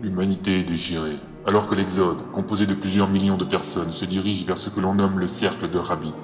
L'humanité 0.00 0.60
est 0.60 0.64
déchirée, 0.64 1.16
alors 1.44 1.66
que 1.66 1.74
l'Exode, 1.74 2.30
composé 2.30 2.66
de 2.66 2.74
plusieurs 2.74 3.08
millions 3.08 3.36
de 3.36 3.44
personnes, 3.44 3.90
se 3.90 4.04
dirige 4.04 4.44
vers 4.44 4.56
ce 4.56 4.70
que 4.70 4.78
l'on 4.78 4.94
nomme 4.94 5.18
le 5.18 5.26
cercle 5.26 5.68
de 5.68 5.78
Rabbit. 5.78 6.14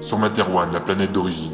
Sur 0.00 0.20
Materwan, 0.20 0.72
la 0.72 0.78
planète 0.78 1.10
d'origine, 1.10 1.50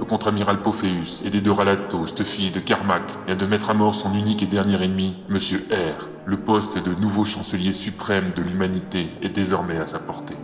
le 0.00 0.04
contre-amiral 0.04 0.60
Pophéus, 0.60 1.22
aidé 1.24 1.40
de 1.40 1.50
Ralato, 1.50 2.04
Stuffy 2.04 2.50
de 2.50 2.58
Carmack, 2.58 3.04
vient 3.26 3.36
de 3.36 3.46
mettre 3.46 3.70
à 3.70 3.74
mort 3.74 3.94
son 3.94 4.12
unique 4.12 4.42
et 4.42 4.46
dernier 4.46 4.82
ennemi, 4.82 5.18
Monsieur 5.28 5.64
R. 5.70 6.08
Le 6.26 6.36
poste 6.36 6.78
de 6.78 6.94
nouveau 7.00 7.24
chancelier 7.24 7.70
suprême 7.70 8.32
de 8.34 8.42
l'humanité 8.42 9.06
est 9.22 9.28
désormais 9.28 9.76
à 9.76 9.84
sa 9.84 10.00
portée. 10.00 10.36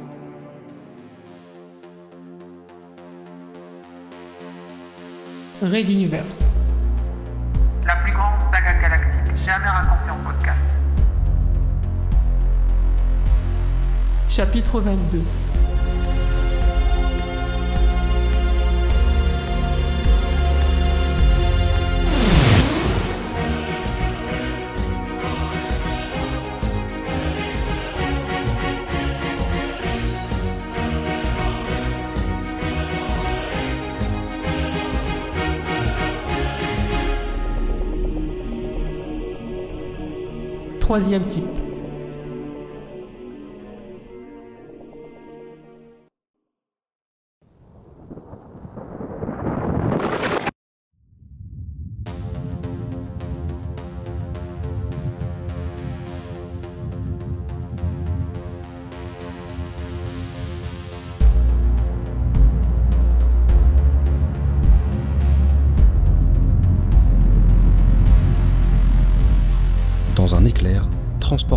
Jamais 9.47 9.69
racontée 9.69 10.11
en 10.11 10.17
podcast. 10.29 10.67
Chapitre 14.29 14.81
22. 14.81 15.23
Troisième 40.87 41.25
type. 41.27 41.56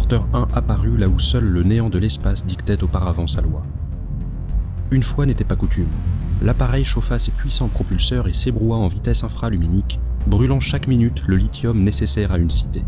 Transporteur 0.10 0.42
1 0.42 0.58
apparut 0.58 0.98
là 0.98 1.08
où 1.08 1.20
seul 1.20 1.44
le 1.44 1.62
néant 1.62 1.92
de 1.92 2.00
l'espace 2.00 2.44
dictait 2.44 2.84
auparavant 2.84 3.28
sa 3.28 3.42
loi. 3.42 3.62
Une 4.90 5.04
fois 5.04 5.28
n'était 5.28 5.44
pas 5.44 5.56
coutume, 5.56 5.92
l'appareil 6.42 6.84
chauffa 6.84 7.20
ses 7.20 7.30
puissants 7.30 7.68
propulseurs 7.68 8.28
et 8.28 8.34
s'ébroua 8.34 8.78
en 8.78 8.88
vitesse 8.88 9.24
infraluminique, 9.24 10.00
brûlant 10.26 10.60
chaque 10.60 10.88
minute 10.88 11.22
le 11.28 11.36
lithium 11.36 11.84
nécessaire 11.84 12.32
à 12.32 12.40
une 12.40 12.50
cité. 12.50 12.82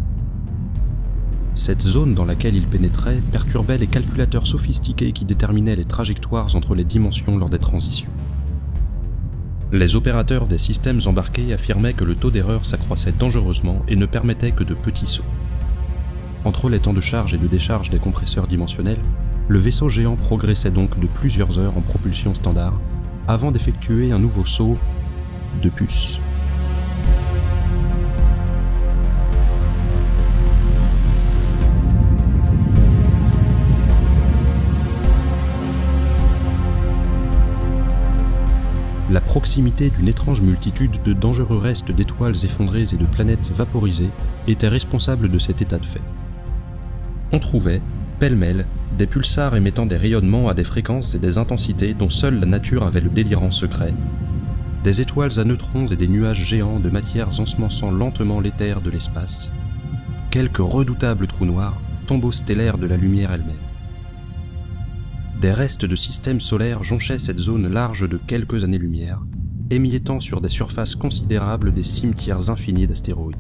Cette 1.54 1.84
zone 1.84 2.16
dans 2.16 2.26
laquelle 2.26 2.56
il 2.56 2.66
pénétrait 2.66 3.22
perturbait 3.32 3.78
les 3.78 3.86
calculateurs 3.86 4.48
sophistiqués 4.48 5.12
qui 5.12 5.26
déterminaient 5.26 5.76
les 5.76 5.86
trajectoires 5.86 6.56
entre 6.56 6.74
les 6.74 6.86
dimensions 6.86 7.38
lors 7.38 7.52
des 7.52 7.60
transitions. 7.60 8.10
Les 9.72 9.96
opérateurs 9.96 10.48
des 10.48 10.58
systèmes 10.58 11.02
embarqués 11.06 11.54
affirmaient 11.54 11.94
que 11.94 12.04
le 12.04 12.16
taux 12.16 12.32
d'erreur 12.32 12.66
s'accroissait 12.66 13.14
dangereusement 13.20 13.84
et 13.88 13.96
ne 13.96 14.08
permettait 14.08 14.54
que 14.54 14.64
de 14.64 14.74
petits 14.74 15.08
sauts. 15.08 15.24
Entre 16.44 16.70
les 16.70 16.80
temps 16.80 16.94
de 16.94 17.02
charge 17.02 17.36
et 17.36 17.38
de 17.38 17.46
décharge 17.48 17.90
des 17.92 18.00
compresseurs 18.00 18.48
dimensionnels, 18.48 19.02
le 19.48 19.60
vaisseau 19.60 19.90
géant 19.90 20.16
progressait 20.16 20.72
donc 20.72 21.00
de 21.00 21.06
plusieurs 21.06 21.60
heures 21.60 21.78
en 21.78 21.82
propulsion 21.82 22.34
standard 22.34 22.80
avant 23.28 23.52
d'effectuer 23.52 24.12
un 24.12 24.20
nouveau 24.20 24.46
saut 24.46 24.76
de 25.62 25.70
puce. 25.70 26.20
La 39.12 39.20
proximité 39.20 39.90
d'une 39.90 40.08
étrange 40.08 40.42
multitude 40.42 41.04
de 41.04 41.12
dangereux 41.12 41.58
restes 41.58 41.92
d'étoiles 41.92 42.46
effondrées 42.46 42.86
et 42.94 42.98
de 42.98 43.06
planètes 43.06 43.52
vaporisées 43.52 44.10
était 44.48 44.70
responsable 44.70 45.30
de 45.30 45.38
cet 45.38 45.62
état 45.62 45.78
de 45.78 45.86
fait. 45.86 46.02
On 47.34 47.40
trouvait, 47.40 47.82
pêle-mêle, 48.20 48.66
des 48.98 49.08
pulsars 49.08 49.56
émettant 49.56 49.86
des 49.86 49.98
rayonnements 49.98 50.50
à 50.50 50.54
des 50.54 50.64
fréquences 50.64 51.16
et 51.16 51.20
des 51.20 51.38
intensités 51.38 51.94
dont 51.94 52.10
seule 52.10 52.40
la 52.40 52.46
nature 52.46 52.84
avait 52.84 53.00
le 53.00 53.10
délirant 53.10 53.52
secret, 53.52 53.94
des 54.84 55.00
étoiles 55.00 55.40
à 55.40 55.44
neutrons 55.44 55.88
et 55.88 55.96
des 55.96 56.08
nuages 56.08 56.44
géants 56.44 56.80
de 56.80 56.90
matières 56.90 57.40
ensemençant 57.40 57.92
lentement 57.92 58.40
l'éther 58.40 58.82
de 58.82 58.90
l'espace, 58.90 59.52
quelques 60.30 60.58
redoutables 60.58 61.28
trous 61.28 61.46
noirs, 61.46 61.80
tombeaux 62.06 62.32
stellaires 62.32 62.78
de 62.78 62.88
la 62.88 62.98
lumière 62.98 63.32
elle-même. 63.32 63.56
Des 65.40 65.54
restes 65.54 65.86
de 65.86 65.96
systèmes 65.96 66.42
solaires 66.42 66.84
jonchaient 66.84 67.18
cette 67.18 67.40
zone 67.40 67.68
large 67.72 68.08
de 68.08 68.18
quelques 68.18 68.64
années-lumière, 68.64 69.22
émiettant 69.70 70.20
sur 70.20 70.42
des 70.42 70.50
surfaces 70.50 70.96
considérables 70.96 71.74
des 71.74 71.84
cimetières 71.84 72.50
infinis 72.50 72.88
d'astéroïdes. 72.88 73.38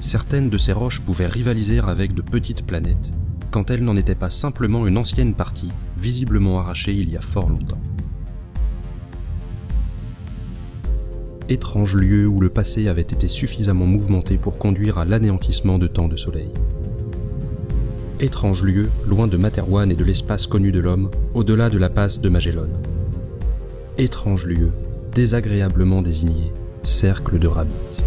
Certaines 0.00 0.48
de 0.48 0.58
ces 0.58 0.72
roches 0.72 1.00
pouvaient 1.00 1.26
rivaliser 1.26 1.80
avec 1.80 2.14
de 2.14 2.22
petites 2.22 2.64
planètes, 2.64 3.12
quand 3.50 3.70
elles 3.70 3.82
n'en 3.82 3.96
étaient 3.96 4.14
pas 4.14 4.30
simplement 4.30 4.86
une 4.86 4.96
ancienne 4.96 5.34
partie, 5.34 5.72
visiblement 5.96 6.60
arrachée 6.60 6.92
il 6.92 7.10
y 7.10 7.16
a 7.16 7.20
fort 7.20 7.48
longtemps. 7.48 7.80
Étrange 11.48 11.96
lieu 11.96 12.26
où 12.28 12.40
le 12.40 12.50
passé 12.50 12.88
avait 12.88 13.00
été 13.00 13.26
suffisamment 13.26 13.86
mouvementé 13.86 14.36
pour 14.36 14.58
conduire 14.58 14.98
à 14.98 15.04
l'anéantissement 15.04 15.78
de 15.78 15.86
tant 15.86 16.06
de 16.06 16.16
soleils. 16.16 16.52
Étrange 18.20 18.62
lieu, 18.62 18.90
loin 19.06 19.26
de 19.26 19.36
Materwan 19.36 19.90
et 19.90 19.96
de 19.96 20.04
l'espace 20.04 20.46
connu 20.46 20.72
de 20.72 20.80
l'homme, 20.80 21.10
au-delà 21.34 21.70
de 21.70 21.78
la 21.78 21.88
passe 21.88 22.20
de 22.20 22.28
Magellan. 22.28 22.68
Étrange 23.96 24.46
lieu, 24.46 24.72
désagréablement 25.14 26.02
désigné, 26.02 26.52
cercle 26.82 27.38
de 27.38 27.46
Rabbit. 27.46 28.04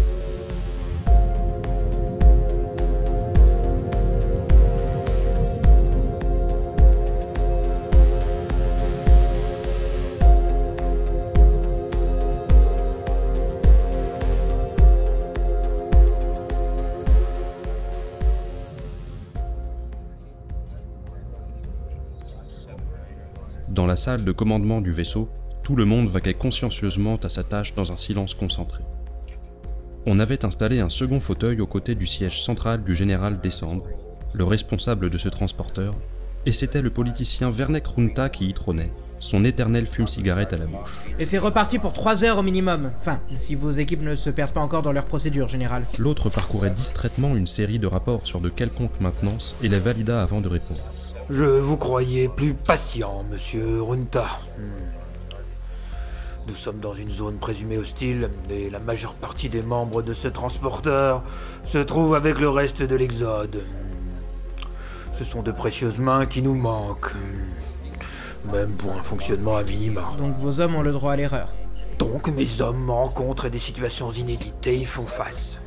Dans 23.72 23.86
la 23.86 23.96
salle 23.96 24.22
de 24.22 24.32
commandement 24.32 24.82
du 24.82 24.92
vaisseau, 24.92 25.30
tout 25.62 25.76
le 25.76 25.86
monde 25.86 26.06
vaquait 26.06 26.34
consciencieusement 26.34 27.16
à 27.24 27.30
sa 27.30 27.42
tâche 27.42 27.74
dans 27.74 27.90
un 27.90 27.96
silence 27.96 28.34
concentré. 28.34 28.84
On 30.04 30.18
avait 30.18 30.44
installé 30.44 30.80
un 30.80 30.90
second 30.90 31.20
fauteuil 31.20 31.58
aux 31.62 31.66
côtés 31.66 31.94
du 31.94 32.04
siège 32.04 32.42
central 32.42 32.84
du 32.84 32.94
général 32.94 33.40
Décembre, 33.40 33.86
le 34.34 34.44
responsable 34.44 35.08
de 35.08 35.16
ce 35.16 35.30
transporteur, 35.30 35.94
et 36.44 36.52
c'était 36.52 36.82
le 36.82 36.90
politicien 36.90 37.50
Werner 37.50 37.82
Runta 37.82 38.28
qui 38.28 38.46
y 38.46 38.52
trônait, 38.52 38.92
son 39.20 39.42
éternel 39.42 39.86
fume-cigarette 39.86 40.52
à 40.52 40.58
la 40.58 40.66
bouche. 40.66 40.90
Et 41.18 41.24
c'est 41.24 41.38
reparti 41.38 41.78
pour 41.78 41.94
3 41.94 42.24
heures 42.24 42.36
au 42.36 42.42
minimum. 42.42 42.90
Enfin, 43.00 43.20
si 43.40 43.54
vos 43.54 43.70
équipes 43.70 44.02
ne 44.02 44.16
se 44.16 44.28
perdent 44.28 44.52
pas 44.52 44.60
encore 44.60 44.82
dans 44.82 44.92
leur 44.92 45.06
procédure 45.06 45.48
générale. 45.48 45.86
L'autre 45.96 46.28
parcourait 46.28 46.68
distraitement 46.68 47.34
une 47.34 47.46
série 47.46 47.78
de 47.78 47.86
rapports 47.86 48.26
sur 48.26 48.42
de 48.42 48.50
quelconques 48.50 49.00
maintenances 49.00 49.56
et 49.62 49.70
les 49.70 49.78
valida 49.78 50.20
avant 50.20 50.42
de 50.42 50.48
répondre. 50.48 50.82
Je 51.30 51.44
vous 51.44 51.76
croyais 51.76 52.28
plus 52.28 52.52
patient, 52.52 53.24
monsieur 53.30 53.80
Runta. 53.82 54.26
Hmm. 54.58 54.62
Nous 56.48 56.54
sommes 56.54 56.80
dans 56.80 56.92
une 56.92 57.10
zone 57.10 57.38
présumée 57.38 57.78
hostile 57.78 58.28
et 58.50 58.68
la 58.68 58.80
majeure 58.80 59.14
partie 59.14 59.48
des 59.48 59.62
membres 59.62 60.02
de 60.02 60.12
ce 60.12 60.26
transporteur 60.26 61.22
se 61.64 61.78
trouve 61.78 62.14
avec 62.14 62.40
le 62.40 62.48
reste 62.48 62.82
de 62.82 62.96
l'Exode. 62.96 63.56
Hmm. 63.56 65.12
Ce 65.12 65.24
sont 65.24 65.42
de 65.42 65.52
précieuses 65.52 65.98
mains 65.98 66.26
qui 66.26 66.42
nous 66.42 66.54
manquent. 66.54 67.14
Hmm. 67.14 68.50
Même 68.52 68.72
pour 68.72 68.92
un 68.92 69.02
fonctionnement 69.02 69.56
à 69.56 69.62
minima. 69.62 70.10
Donc 70.18 70.36
vos 70.38 70.58
hommes 70.58 70.74
ont 70.74 70.82
le 70.82 70.92
droit 70.92 71.12
à 71.12 71.16
l'erreur. 71.16 71.48
Donc 71.98 72.28
mes 72.28 72.60
hommes 72.60 72.90
rencontrent 72.90 73.48
des 73.48 73.58
situations 73.58 74.10
inédites 74.10 74.66
et 74.66 74.76
y 74.76 74.84
font 74.84 75.06
face. 75.06 75.60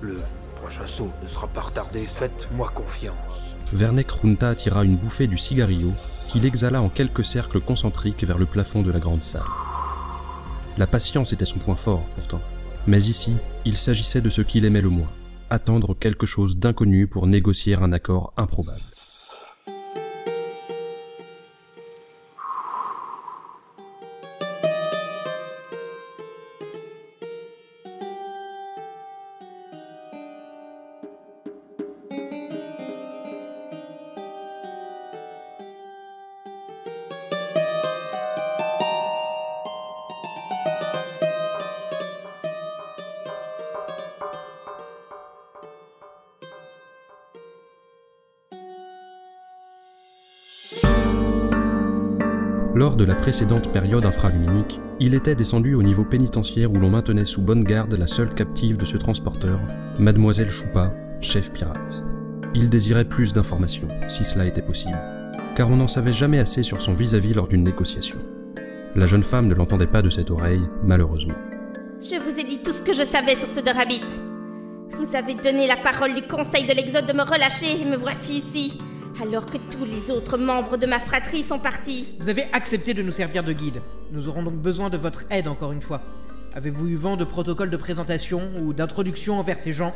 Le 0.00 0.20
prochain 0.56 0.86
saut 0.86 1.10
ne 1.22 1.26
sera 1.26 1.46
pas 1.48 1.60
retardé, 1.60 2.06
faites-moi 2.06 2.70
confiance. 2.74 3.55
Werner 3.72 4.06
Runta 4.08 4.54
tira 4.54 4.84
une 4.84 4.96
bouffée 4.96 5.26
du 5.26 5.36
cigarillo 5.36 5.92
qu'il 6.28 6.44
exhala 6.44 6.80
en 6.80 6.88
quelques 6.88 7.24
cercles 7.24 7.60
concentriques 7.60 8.24
vers 8.24 8.38
le 8.38 8.46
plafond 8.46 8.82
de 8.82 8.92
la 8.92 9.00
grande 9.00 9.22
salle. 9.22 9.42
La 10.78 10.86
patience 10.86 11.32
était 11.32 11.44
son 11.44 11.58
point 11.58 11.76
fort, 11.76 12.04
pourtant. 12.14 12.40
Mais 12.86 13.04
ici, 13.04 13.34
il 13.64 13.76
s'agissait 13.76 14.20
de 14.20 14.30
ce 14.30 14.42
qu'il 14.42 14.64
aimait 14.64 14.82
le 14.82 14.90
moins, 14.90 15.10
attendre 15.50 15.96
quelque 15.98 16.26
chose 16.26 16.58
d'inconnu 16.58 17.06
pour 17.06 17.26
négocier 17.26 17.74
un 17.74 17.92
accord 17.92 18.32
improbable. 18.36 18.80
De 52.96 53.04
la 53.04 53.14
précédente 53.14 53.70
période 53.72 54.06
infraluminique, 54.06 54.80
il 55.00 55.12
était 55.12 55.34
descendu 55.34 55.74
au 55.74 55.82
niveau 55.82 56.02
pénitentiaire 56.02 56.72
où 56.72 56.76
l'on 56.76 56.88
maintenait 56.88 57.26
sous 57.26 57.42
bonne 57.42 57.62
garde 57.62 57.92
la 57.92 58.06
seule 58.06 58.32
captive 58.32 58.78
de 58.78 58.86
ce 58.86 58.96
transporteur, 58.96 59.60
Mademoiselle 59.98 60.50
Choupa, 60.50 60.94
chef 61.20 61.52
pirate. 61.52 62.02
Il 62.54 62.70
désirait 62.70 63.04
plus 63.04 63.34
d'informations, 63.34 63.88
si 64.08 64.24
cela 64.24 64.46
était 64.46 64.62
possible, 64.62 64.96
car 65.56 65.70
on 65.70 65.76
n'en 65.76 65.88
savait 65.88 66.14
jamais 66.14 66.38
assez 66.38 66.62
sur 66.62 66.80
son 66.80 66.94
vis-à-vis 66.94 67.34
lors 67.34 67.48
d'une 67.48 67.64
négociation. 67.64 68.16
La 68.94 69.06
jeune 69.06 69.24
femme 69.24 69.48
ne 69.48 69.54
l'entendait 69.54 69.86
pas 69.86 70.00
de 70.00 70.08
cette 70.08 70.30
oreille, 70.30 70.66
malheureusement. 70.82 71.36
Je 72.00 72.18
vous 72.18 72.40
ai 72.40 72.44
dit 72.44 72.62
tout 72.62 72.72
ce 72.72 72.80
que 72.80 72.94
je 72.94 73.04
savais 73.04 73.36
sur 73.36 73.50
ce 73.50 73.60
de 73.60 73.70
Rabbit. 73.76 74.06
Vous 74.92 75.14
avez 75.14 75.34
donné 75.34 75.66
la 75.66 75.76
parole 75.76 76.14
du 76.14 76.22
Conseil 76.22 76.66
de 76.66 76.72
l'Exode 76.72 77.06
de 77.06 77.12
me 77.12 77.24
relâcher 77.24 77.78
et 77.78 77.84
me 77.84 77.96
voici 77.96 78.38
ici, 78.38 78.78
alors 79.22 79.46
que 79.46 79.58
tous 79.70 79.84
les 79.84 80.10
autres 80.10 80.36
membres 80.36 80.76
de 80.76 80.86
ma 80.86 80.98
fratrie 80.98 81.42
sont 81.42 81.58
partis. 81.58 82.08
Vous 82.20 82.28
avez 82.28 82.44
accepté 82.52 82.94
de 82.94 83.02
nous 83.02 83.12
servir 83.12 83.42
de 83.44 83.52
guide. 83.52 83.80
Nous 84.12 84.28
aurons 84.28 84.42
donc 84.42 84.54
besoin 84.54 84.90
de 84.90 84.98
votre 84.98 85.24
aide 85.30 85.48
encore 85.48 85.72
une 85.72 85.82
fois. 85.82 86.00
Avez-vous 86.54 86.88
eu 86.88 86.96
vent 86.96 87.16
de 87.16 87.24
protocole 87.24 87.70
de 87.70 87.76
présentation 87.76 88.50
ou 88.60 88.72
d'introduction 88.72 89.38
envers 89.38 89.58
ces 89.58 89.72
gens? 89.72 89.94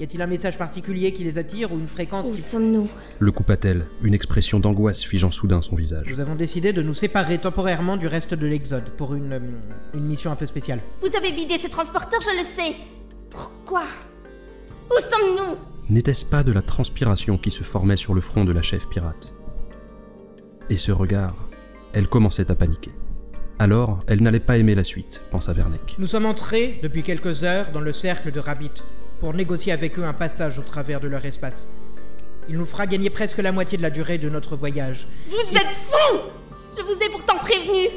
Y 0.00 0.04
a-t-il 0.04 0.22
un 0.22 0.26
message 0.26 0.56
particulier 0.58 1.12
qui 1.12 1.24
les 1.24 1.38
attire 1.38 1.72
ou 1.72 1.78
une 1.78 1.88
fréquence 1.88 2.26
Où 2.26 2.34
qui... 2.34 2.42
sommes-nous? 2.42 2.88
Le 3.18 3.32
coupa-t-elle, 3.32 3.84
une 4.02 4.14
expression 4.14 4.60
d'angoisse 4.60 5.02
figeant 5.02 5.32
soudain 5.32 5.60
son 5.60 5.74
visage. 5.74 6.06
Nous 6.08 6.20
avons 6.20 6.36
décidé 6.36 6.72
de 6.72 6.82
nous 6.82 6.94
séparer 6.94 7.38
temporairement 7.38 7.96
du 7.96 8.06
reste 8.06 8.34
de 8.34 8.46
l'Exode 8.46 8.84
pour 8.96 9.14
une, 9.14 9.32
euh, 9.32 9.40
une 9.94 10.04
mission 10.04 10.30
un 10.30 10.36
peu 10.36 10.46
spéciale. 10.46 10.80
Vous 11.00 11.16
avez 11.16 11.32
vidé 11.32 11.58
ce 11.58 11.66
transporteur, 11.66 12.20
je 12.20 12.38
le 12.38 12.44
sais. 12.44 12.76
Pourquoi? 13.30 13.82
Où 14.90 15.00
sommes-nous? 15.00 15.56
N'était-ce 15.90 16.26
pas 16.26 16.42
de 16.42 16.52
la 16.52 16.60
transpiration 16.60 17.38
qui 17.38 17.50
se 17.50 17.62
formait 17.62 17.96
sur 17.96 18.12
le 18.12 18.20
front 18.20 18.44
de 18.44 18.52
la 18.52 18.60
chef 18.60 18.86
pirate? 18.90 19.34
Et 20.68 20.76
ce 20.76 20.92
regard, 20.92 21.34
elle 21.94 22.08
commençait 22.08 22.50
à 22.50 22.54
paniquer. 22.54 22.90
Alors, 23.58 23.98
elle 24.06 24.22
n'allait 24.22 24.38
pas 24.38 24.58
aimer 24.58 24.74
la 24.74 24.84
suite, 24.84 25.22
pensa 25.30 25.54
Verneck. 25.54 25.96
Nous 25.98 26.06
sommes 26.06 26.26
entrés, 26.26 26.78
depuis 26.82 27.02
quelques 27.02 27.42
heures, 27.42 27.72
dans 27.72 27.80
le 27.80 27.94
cercle 27.94 28.30
de 28.30 28.38
Rabbit 28.38 28.82
pour 29.20 29.32
négocier 29.32 29.72
avec 29.72 29.98
eux 29.98 30.04
un 30.04 30.12
passage 30.12 30.58
au 30.58 30.62
travers 30.62 31.00
de 31.00 31.08
leur 31.08 31.24
espace. 31.24 31.66
Il 32.50 32.58
nous 32.58 32.66
fera 32.66 32.86
gagner 32.86 33.08
presque 33.08 33.38
la 33.38 33.50
moitié 33.50 33.78
de 33.78 33.82
la 33.82 33.90
durée 33.90 34.18
de 34.18 34.28
notre 34.28 34.56
voyage. 34.56 35.08
Vous 35.26 35.56
êtes 35.56 35.74
fous 35.90 36.18
Je 36.76 36.82
vous 36.82 37.02
ai 37.02 37.08
pourtant 37.10 37.38
prévenu. 37.38 37.88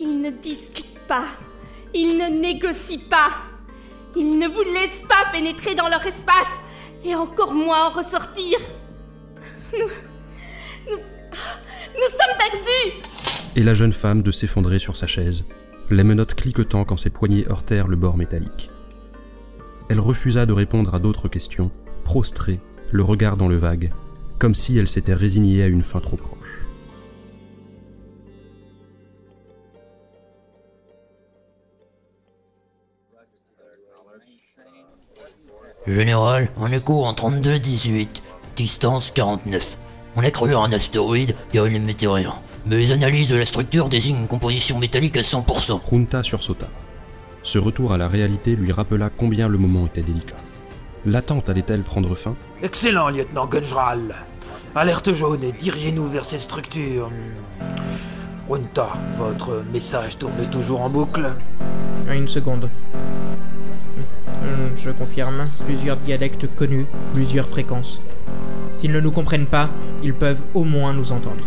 Ils 0.00 0.20
ne 0.20 0.30
discutent 0.32 0.98
pas. 1.06 1.26
Ils 1.94 2.18
ne 2.18 2.40
négocient 2.40 3.08
pas. 3.08 3.30
Ils 4.16 4.36
ne 4.36 4.48
vous 4.48 4.62
laissent 4.74 5.06
pas 5.08 5.30
pénétrer 5.32 5.76
dans 5.76 5.88
leur 5.88 6.04
espace 6.04 6.58
et 7.04 7.14
encore 7.14 7.52
moins 7.52 7.86
en 7.86 7.90
ressortir. 7.90 8.58
Nous. 9.72 9.86
Nous. 10.90 10.98
Nous 11.94 12.10
sommes 12.10 12.36
perdus 12.38 13.02
Et 13.56 13.62
la 13.62 13.74
jeune 13.74 13.92
femme 13.92 14.22
de 14.22 14.32
s'effondrer 14.32 14.78
sur 14.78 14.96
sa 14.96 15.06
chaise, 15.06 15.44
les 15.90 16.04
menottes 16.04 16.34
cliquetant 16.34 16.84
quand 16.84 16.96
ses 16.96 17.10
poignets 17.10 17.46
heurtèrent 17.48 17.88
le 17.88 17.96
bord 17.96 18.16
métallique. 18.16 18.70
Elle 19.88 20.00
refusa 20.00 20.46
de 20.46 20.52
répondre 20.52 20.94
à 20.94 20.98
d'autres 20.98 21.28
questions, 21.28 21.70
prostrée, 22.04 22.58
le 22.90 23.02
regard 23.02 23.36
dans 23.36 23.48
le 23.48 23.56
vague, 23.56 23.92
comme 24.38 24.54
si 24.54 24.78
elle 24.78 24.88
s'était 24.88 25.14
résignée 25.14 25.62
à 25.62 25.66
une 25.66 25.82
fin 25.82 26.00
trop 26.00 26.16
proche. 26.16 26.43
Général, 35.86 36.48
on 36.56 36.72
est 36.72 36.82
court 36.82 37.06
en 37.06 37.12
32-18, 37.12 38.08
distance 38.56 39.10
49. 39.10 39.66
On 40.16 40.24
a 40.24 40.30
cru 40.30 40.54
à 40.54 40.60
un 40.60 40.72
astéroïde 40.72 41.34
car 41.52 41.66
il 41.66 41.74
n'émettait 41.74 42.06
rien. 42.06 42.34
Mais 42.64 42.78
les 42.78 42.92
analyses 42.92 43.28
de 43.28 43.36
la 43.36 43.44
structure 43.44 43.90
désignent 43.90 44.20
une 44.20 44.26
composition 44.26 44.78
métallique 44.78 45.18
à 45.18 45.20
100%. 45.20 45.90
Junta 45.90 46.22
sursauta. 46.22 46.68
Ce 47.42 47.58
retour 47.58 47.92
à 47.92 47.98
la 47.98 48.08
réalité 48.08 48.56
lui 48.56 48.72
rappela 48.72 49.10
combien 49.10 49.46
le 49.46 49.58
moment 49.58 49.84
était 49.84 50.00
délicat. 50.00 50.36
L'attente 51.04 51.50
allait-elle 51.50 51.82
prendre 51.82 52.14
fin? 52.14 52.34
Excellent, 52.62 53.10
lieutenant 53.10 53.46
Gunjral. 53.46 54.14
Alerte 54.74 55.12
jaune 55.12 55.44
et 55.44 55.52
dirigez-nous 55.52 56.06
vers 56.06 56.24
ces 56.24 56.38
structures. 56.38 57.10
Runta, 58.48 58.88
votre 59.16 59.62
message 59.70 60.16
tourne 60.16 60.48
toujours 60.50 60.80
en 60.80 60.88
boucle 60.88 61.36
Une 62.08 62.26
seconde. 62.26 62.70
Je 64.76 64.90
confirme. 64.90 65.48
Plusieurs 65.66 65.96
dialectes 65.98 66.46
connus, 66.54 66.86
plusieurs 67.12 67.48
fréquences. 67.48 68.00
S'ils 68.72 68.92
ne 68.92 69.00
nous 69.00 69.12
comprennent 69.12 69.46
pas, 69.46 69.70
ils 70.02 70.14
peuvent 70.14 70.42
au 70.52 70.64
moins 70.64 70.92
nous 70.92 71.12
entendre. 71.12 71.44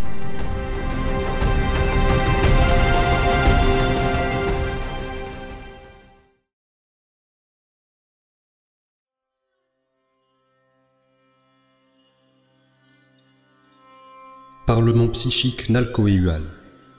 Parlement 14.65 15.07
psychique 15.07 15.69
Nalcoéual. 15.69 16.44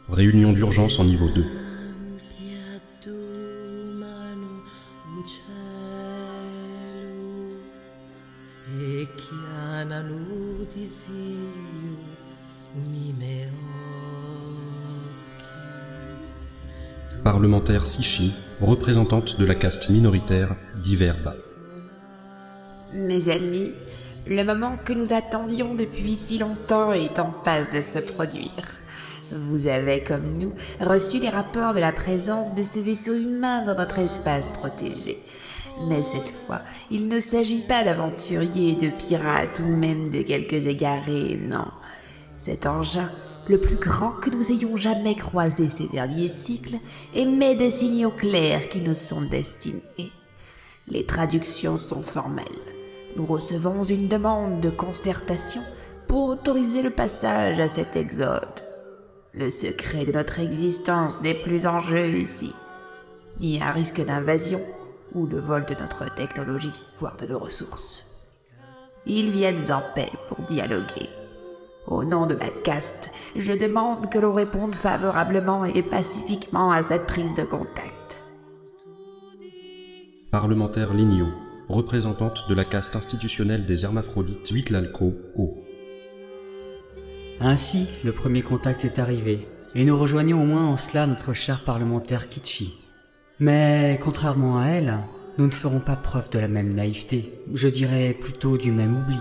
Réunion 0.08 0.52
d'urgence 0.52 0.98
en 0.98 1.04
niveau 1.04 1.28
2. 1.28 1.67
Parlementaire 17.24 17.86
Sichi, 17.86 18.32
représentante 18.60 19.38
de 19.38 19.44
la 19.44 19.54
caste 19.54 19.90
minoritaire 19.90 20.56
d'Iverba. 20.76 21.34
Mes 22.94 23.28
amis, 23.28 23.72
le 24.26 24.42
moment 24.44 24.76
que 24.84 24.92
nous 24.92 25.12
attendions 25.12 25.74
depuis 25.74 26.14
si 26.14 26.38
longtemps 26.38 26.92
est 26.92 27.18
en 27.18 27.30
passe 27.30 27.70
de 27.70 27.80
se 27.80 27.98
produire. 27.98 28.50
Vous 29.30 29.66
avez, 29.66 30.02
comme 30.02 30.38
nous, 30.38 30.54
reçu 30.80 31.20
les 31.20 31.28
rapports 31.28 31.74
de 31.74 31.80
la 31.80 31.92
présence 31.92 32.54
de 32.54 32.62
ce 32.62 32.78
vaisseau 32.78 33.14
humain 33.14 33.64
dans 33.66 33.74
notre 33.74 33.98
espace 33.98 34.48
protégé. 34.48 35.22
Mais 35.86 36.02
cette 36.02 36.30
fois, 36.30 36.60
il 36.90 37.08
ne 37.08 37.20
s'agit 37.20 37.60
pas 37.60 37.84
d'aventuriers, 37.84 38.74
de 38.74 38.90
pirates 38.90 39.60
ou 39.60 39.68
même 39.68 40.08
de 40.08 40.22
quelques 40.22 40.66
égarés, 40.66 41.38
non. 41.40 41.68
Cet 42.36 42.66
engin, 42.66 43.10
le 43.48 43.58
plus 43.60 43.76
grand 43.76 44.10
que 44.10 44.30
nous 44.30 44.50
ayons 44.50 44.76
jamais 44.76 45.14
croisé 45.14 45.68
ces 45.68 45.86
derniers 45.88 46.28
cycles, 46.28 46.76
émet 47.14 47.54
des 47.54 47.70
signaux 47.70 48.10
clairs 48.10 48.68
qui 48.68 48.80
nous 48.80 48.94
sont 48.94 49.22
destinés. 49.22 50.12
Les 50.88 51.06
traductions 51.06 51.76
sont 51.76 52.02
formelles. 52.02 52.44
Nous 53.16 53.26
recevons 53.26 53.84
une 53.84 54.08
demande 54.08 54.60
de 54.60 54.70
concertation 54.70 55.62
pour 56.06 56.30
autoriser 56.30 56.82
le 56.82 56.90
passage 56.90 57.60
à 57.60 57.68
cet 57.68 57.96
exode. 57.96 58.64
Le 59.32 59.50
secret 59.50 60.04
de 60.04 60.12
notre 60.12 60.40
existence 60.40 61.20
n'est 61.20 61.34
plus 61.34 61.66
en 61.66 61.80
jeu 61.80 62.08
ici, 62.08 62.52
ni 63.40 63.62
un 63.62 63.70
risque 63.70 64.04
d'invasion 64.04 64.60
ou 65.14 65.26
le 65.26 65.40
vol 65.40 65.64
de 65.66 65.74
notre 65.74 66.12
technologie, 66.14 66.82
voire 66.98 67.16
de 67.16 67.26
nos 67.26 67.38
ressources. 67.38 68.18
Ils 69.06 69.30
viennent 69.30 69.70
en 69.70 69.82
paix 69.94 70.10
pour 70.28 70.38
dialoguer. 70.46 71.08
Au 71.86 72.04
nom 72.04 72.26
de 72.26 72.34
ma 72.34 72.48
caste, 72.62 73.10
je 73.34 73.52
demande 73.52 74.10
que 74.10 74.18
l'on 74.18 74.34
réponde 74.34 74.74
favorablement 74.74 75.64
et 75.64 75.82
pacifiquement 75.82 76.70
à 76.70 76.82
cette 76.82 77.06
prise 77.06 77.34
de 77.34 77.44
contact. 77.44 78.20
Parlementaire 80.30 80.92
Lignot, 80.92 81.32
représentante 81.70 82.44
de 82.50 82.54
la 82.54 82.66
caste 82.66 82.96
institutionnelle 82.96 83.64
des 83.64 83.84
hermaphrodites 83.84 84.50
Huitlalco 84.50 85.14
O. 85.36 85.56
Ainsi, 87.40 87.86
le 88.04 88.12
premier 88.12 88.42
contact 88.42 88.84
est 88.84 88.98
arrivé, 88.98 89.48
et 89.74 89.84
nous 89.84 89.96
rejoignons 89.96 90.42
au 90.42 90.46
moins 90.46 90.66
en 90.66 90.76
cela 90.76 91.06
notre 91.06 91.32
cher 91.32 91.64
parlementaire 91.64 92.28
Kitchi. 92.28 92.87
Mais 93.40 94.00
contrairement 94.02 94.58
à 94.58 94.66
elle, 94.66 94.98
nous 95.38 95.46
ne 95.46 95.52
ferons 95.52 95.78
pas 95.78 95.94
preuve 95.94 96.30
de 96.30 96.40
la 96.40 96.48
même 96.48 96.74
naïveté, 96.74 97.32
je 97.54 97.68
dirais 97.68 98.12
plutôt 98.18 98.58
du 98.58 98.72
même 98.72 98.96
oubli. 98.96 99.20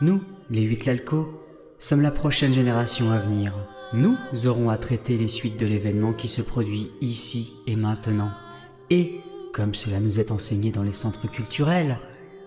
Nous, 0.00 0.22
les 0.50 0.62
huit 0.62 0.86
Lalco, 0.86 1.42
sommes 1.78 2.02
la 2.02 2.12
prochaine 2.12 2.52
génération 2.52 3.10
à 3.10 3.18
venir. 3.18 3.52
Nous 3.92 4.16
aurons 4.46 4.70
à 4.70 4.78
traiter 4.78 5.16
les 5.16 5.26
suites 5.26 5.58
de 5.58 5.66
l'événement 5.66 6.12
qui 6.12 6.28
se 6.28 6.42
produit 6.42 6.90
ici 7.00 7.54
et 7.66 7.74
maintenant. 7.74 8.30
Et, 8.88 9.16
comme 9.52 9.74
cela 9.74 9.98
nous 9.98 10.20
est 10.20 10.30
enseigné 10.30 10.70
dans 10.70 10.84
les 10.84 10.92
centres 10.92 11.28
culturels, 11.28 11.98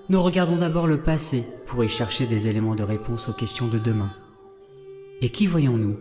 nous 0.08 0.24
regardons 0.24 0.58
d'abord 0.58 0.88
le 0.88 1.02
passé 1.02 1.44
pour 1.68 1.84
y 1.84 1.90
chercher 1.90 2.26
des 2.26 2.48
éléments 2.48 2.76
de 2.76 2.84
réponse 2.84 3.28
aux 3.28 3.34
questions 3.34 3.68
de 3.68 3.80
demain. 3.80 4.12
Et 5.22 5.30
qui 5.30 5.48
voyons-nous? 5.48 5.98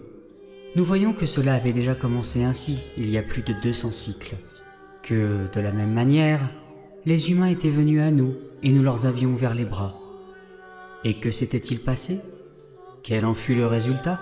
Nous 0.77 0.85
voyons 0.85 1.13
que 1.13 1.27
cela 1.27 1.55
avait 1.55 1.73
déjà 1.73 1.97
commencé 1.97 2.45
ainsi, 2.45 2.79
il 2.97 3.11
y 3.11 3.19
a 3.19 3.23
plus 3.23 3.43
de 3.43 3.53
200 3.61 3.91
cycles. 3.91 4.37
Que, 5.03 5.49
de 5.53 5.61
la 5.61 5.73
même 5.73 5.93
manière, 5.93 6.41
les 7.07 7.31
humains 7.31 7.49
étaient 7.49 7.71
venus 7.71 8.01
à 8.01 8.13
nous 8.13 8.35
et 8.63 8.71
nous 8.71 8.85
leur 8.85 9.05
avions 9.05 9.31
ouvert 9.31 9.55
les 9.55 9.65
bras. 9.65 9.99
Et 11.03 11.19
que 11.19 11.33
s'était-il 11.33 11.81
passé? 11.81 12.21
Quel 13.03 13.25
en 13.25 13.35
fut 13.35 13.57
le 13.57 13.67
résultat? 13.67 14.21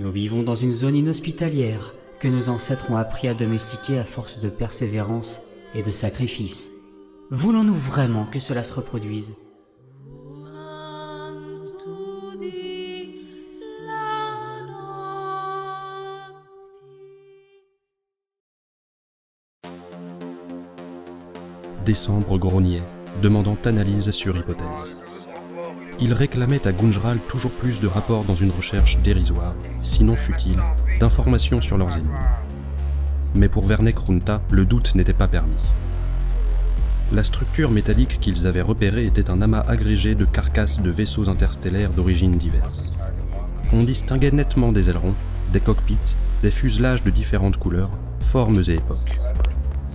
Nous 0.00 0.10
vivons 0.10 0.42
dans 0.42 0.56
une 0.56 0.72
zone 0.72 0.96
inhospitalière 0.96 1.94
que 2.18 2.26
nos 2.26 2.48
ancêtres 2.48 2.90
ont 2.90 2.96
appris 2.96 3.28
à 3.28 3.34
domestiquer 3.34 3.98
à 3.98 4.04
force 4.04 4.40
de 4.40 4.48
persévérance 4.48 5.42
et 5.76 5.84
de 5.84 5.92
sacrifice. 5.92 6.72
Voulons-nous 7.30 7.74
vraiment 7.74 8.26
que 8.26 8.40
cela 8.40 8.64
se 8.64 8.74
reproduise? 8.74 9.30
Décembre 21.84 22.38
grognait, 22.38 22.82
demandant 23.20 23.58
analyse 23.66 24.10
sur 24.10 24.34
hypothèse. 24.38 24.96
Il 26.00 26.14
réclamait 26.14 26.66
à 26.66 26.72
Gunjral 26.72 27.18
toujours 27.28 27.50
plus 27.50 27.78
de 27.78 27.86
rapports 27.86 28.24
dans 28.24 28.34
une 28.34 28.50
recherche 28.50 28.96
dérisoire, 28.98 29.54
sinon 29.82 30.16
futile, 30.16 30.58
d'informations 30.98 31.60
sur 31.60 31.76
leurs 31.76 31.92
ennemis. 31.92 32.08
Mais 33.34 33.50
pour 33.50 33.66
Vernek 33.66 33.98
Runta, 33.98 34.40
le 34.50 34.64
doute 34.64 34.94
n'était 34.94 35.12
pas 35.12 35.28
permis. 35.28 35.60
La 37.12 37.22
structure 37.22 37.70
métallique 37.70 38.18
qu'ils 38.18 38.46
avaient 38.46 38.62
repérée 38.62 39.04
était 39.04 39.28
un 39.28 39.42
amas 39.42 39.64
agrégé 39.68 40.14
de 40.14 40.24
carcasses 40.24 40.80
de 40.80 40.90
vaisseaux 40.90 41.28
interstellaires 41.28 41.90
d'origines 41.90 42.38
diverses. 42.38 42.94
On 43.74 43.82
distinguait 43.82 44.30
nettement 44.30 44.72
des 44.72 44.88
ailerons, 44.88 45.14
des 45.52 45.60
cockpits, 45.60 46.16
des 46.42 46.50
fuselages 46.50 47.04
de 47.04 47.10
différentes 47.10 47.58
couleurs, 47.58 47.90
formes 48.20 48.62
et 48.68 48.74
époques. 48.74 49.20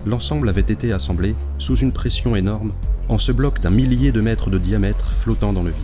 L'ensemble 0.06 0.48
avait 0.48 0.62
été 0.62 0.94
assemblé, 0.94 1.36
sous 1.58 1.76
une 1.76 1.92
pression 1.92 2.36
énorme, 2.36 2.72
en 3.10 3.18
ce 3.18 3.32
bloc 3.32 3.60
d'un 3.60 3.70
millier 3.70 4.12
de 4.12 4.22
mètres 4.22 4.50
de 4.50 4.58
diamètre 4.58 5.12
flottant 5.12 5.52
dans 5.52 5.64
le 5.64 5.72
vide. 5.72 5.78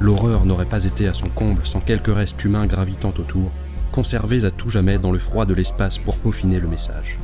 L'horreur 0.00 0.44
n'aurait 0.44 0.64
pas 0.64 0.84
été 0.84 1.06
à 1.06 1.14
son 1.14 1.28
comble 1.28 1.66
sans 1.66 1.80
quelques 1.80 2.14
restes 2.14 2.44
humains 2.44 2.66
gravitant 2.66 3.12
autour, 3.18 3.50
conservés 3.92 4.44
à 4.44 4.50
tout 4.50 4.70
jamais 4.70 4.98
dans 4.98 5.12
le 5.12 5.18
froid 5.18 5.44
de 5.44 5.54
l'espace 5.54 5.98
pour 5.98 6.16
peaufiner 6.16 6.58
le 6.58 6.68
message. 6.68 7.18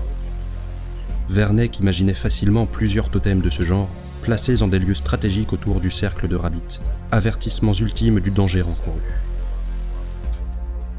Verneck 1.29 1.81
imaginait 1.81 2.15
facilement 2.15 2.67
plusieurs 2.67 3.09
totems 3.09 3.41
de 3.41 3.51
ce 3.51 3.63
genre, 3.63 3.89
placés 4.23 4.63
en 4.63 4.69
des 4.69 4.79
lieux 4.79 4.95
stratégiques 4.95 5.53
autour 5.53 5.81
du 5.81 5.91
cercle 5.91 6.29
de 6.29 6.37
Rabbit, 6.37 6.81
avertissements 7.11 7.73
ultimes 7.73 8.21
du 8.21 8.31
danger 8.31 8.63
encouru. 8.63 9.01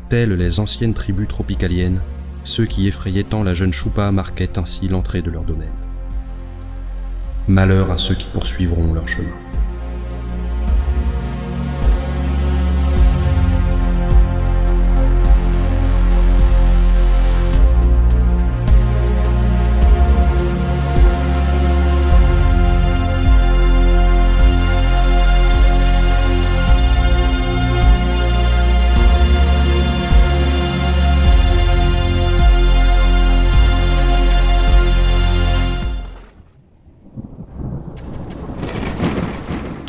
Telles 0.09 0.33
les 0.33 0.59
anciennes 0.59 0.93
tribus 0.93 1.27
tropicaliennes, 1.27 2.01
ceux 2.43 2.65
qui 2.65 2.87
effrayaient 2.87 3.23
tant 3.23 3.43
la 3.43 3.53
jeune 3.53 3.73
Choupa 3.73 4.11
marquaient 4.11 4.59
ainsi 4.59 4.87
l'entrée 4.87 5.21
de 5.21 5.31
leur 5.31 5.43
domaine. 5.43 5.73
Malheur 7.47 7.91
à 7.91 7.97
ceux 7.97 8.15
qui 8.15 8.27
poursuivront 8.31 8.93
leur 8.93 9.07
chemin. 9.07 9.44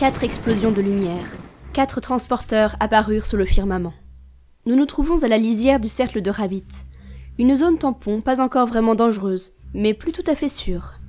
Quatre 0.07 0.23
explosions 0.23 0.71
de 0.71 0.81
lumière, 0.81 1.27
quatre 1.73 2.01
transporteurs 2.01 2.77
apparurent 2.79 3.27
sous 3.27 3.37
le 3.37 3.45
firmament. 3.45 3.93
Nous 4.65 4.77
nous 4.77 4.87
trouvons 4.87 5.25
à 5.25 5.27
la 5.27 5.37
lisière 5.37 5.81
du 5.81 5.89
cercle 5.89 6.23
de 6.23 6.31
Rabbit, 6.31 6.69
une 7.41 7.57
zone 7.57 7.77
tampon 7.77 8.21
pas 8.21 8.41
encore 8.41 8.69
vraiment 8.69 8.95
dangereuse, 8.95 9.57
mais 9.75 9.95
plus 9.95 10.13
tout 10.13 10.23
à 10.29 10.37
fait 10.37 10.49
sûre. 10.49 11.01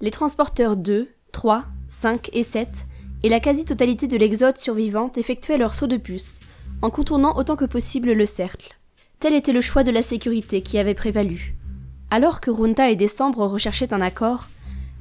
Les 0.00 0.12
transporteurs 0.12 0.76
2, 0.76 1.08
3, 1.32 1.64
5 1.88 2.30
et 2.32 2.44
7 2.44 2.86
et 3.24 3.28
la 3.28 3.40
quasi-totalité 3.40 4.06
de 4.06 4.16
l'exode 4.16 4.56
survivante 4.56 5.18
effectuaient 5.18 5.58
leur 5.58 5.74
saut 5.74 5.88
de 5.88 5.96
puce, 5.96 6.38
en 6.82 6.90
contournant 6.90 7.36
autant 7.36 7.56
que 7.56 7.64
possible 7.64 8.12
le 8.12 8.24
cercle. 8.24 8.78
Tel 9.18 9.34
était 9.34 9.50
le 9.50 9.60
choix 9.60 9.82
de 9.82 9.90
la 9.90 10.02
sécurité 10.02 10.62
qui 10.62 10.78
avait 10.78 10.94
prévalu. 10.94 11.56
Alors 12.12 12.40
que 12.40 12.52
Runta 12.52 12.88
et 12.88 12.94
Décembre 12.94 13.44
recherchaient 13.48 13.92
un 13.92 14.00
accord, 14.00 14.46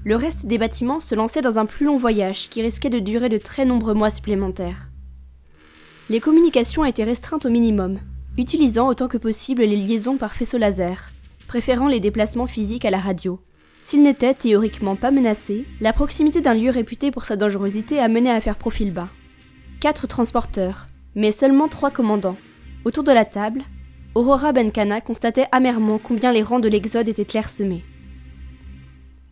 le 0.06 0.16
reste 0.16 0.46
des 0.46 0.60
bâtiments 0.60 1.00
se 1.00 1.16
lançait 1.16 1.42
dans 1.42 1.58
un 1.58 1.66
plus 1.66 1.88
long 1.88 1.98
voyage 1.98 2.48
qui 2.50 2.62
risquait 2.62 2.92
de 2.92 3.00
durer 3.00 3.28
de 3.28 3.40
très 3.40 3.66
nombreux 3.66 3.96
mois 3.96 4.12
supplémentaires. 4.12 4.92
Les 6.10 6.20
communications 6.20 6.86
étaient 6.86 7.04
restreintes 7.04 7.48
au 7.48 7.50
minimum, 7.50 7.98
utilisant 8.38 8.88
autant 8.88 9.08
que 9.08 9.18
possible 9.18 9.64
les 9.64 9.76
liaisons 9.76 10.18
par 10.18 10.34
faisceau 10.34 10.60
laser, 10.60 11.12
préférant 11.48 11.88
les 11.88 12.00
déplacements 12.00 12.46
physiques 12.46 12.86
à 12.86 12.92
la 12.92 13.00
radio. 13.00 13.40
S'ils 13.82 14.04
n'étaient 14.04 14.36
théoriquement 14.36 14.96
pas 14.96 15.10
menacés, 15.10 15.66
la 15.82 15.92
proximité 15.92 16.40
d'un 16.40 16.54
lieu 16.54 16.70
réputé 16.70 17.10
pour 17.10 17.26
sa 17.26 17.36
dangerosité 17.36 18.00
amenait 18.00 18.32
à 18.32 18.42
faire 18.42 18.58
profil 18.58 18.94
bas. 18.94 19.10
Quatre 19.80 20.08
transporteurs, 20.08 20.88
mais 21.16 21.32
seulement 21.32 21.68
trois 21.68 21.90
commandants. 21.90 22.38
Autour 22.84 23.04
de 23.04 23.12
la 23.12 23.26
table, 23.26 23.64
Aurora 24.14 24.54
Benkana 24.54 25.02
constatait 25.02 25.48
amèrement 25.52 25.98
combien 25.98 26.32
les 26.32 26.44
rangs 26.44 26.60
de 26.60 26.70
l'Exode 26.70 27.10
étaient 27.10 27.26
clairsemés. 27.26 27.84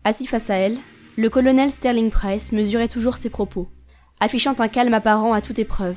Assis 0.05 0.27
face 0.27 0.49
à 0.49 0.55
elle, 0.55 0.77
le 1.15 1.29
colonel 1.29 1.71
Sterling 1.71 2.09
Price 2.09 2.51
mesurait 2.51 2.89
toujours 2.89 3.15
ses 3.15 3.29
propos, 3.29 3.69
affichant 4.19 4.55
un 4.59 4.67
calme 4.67 4.93
apparent 4.93 5.31
à 5.31 5.41
toute 5.41 5.59
épreuve. 5.59 5.95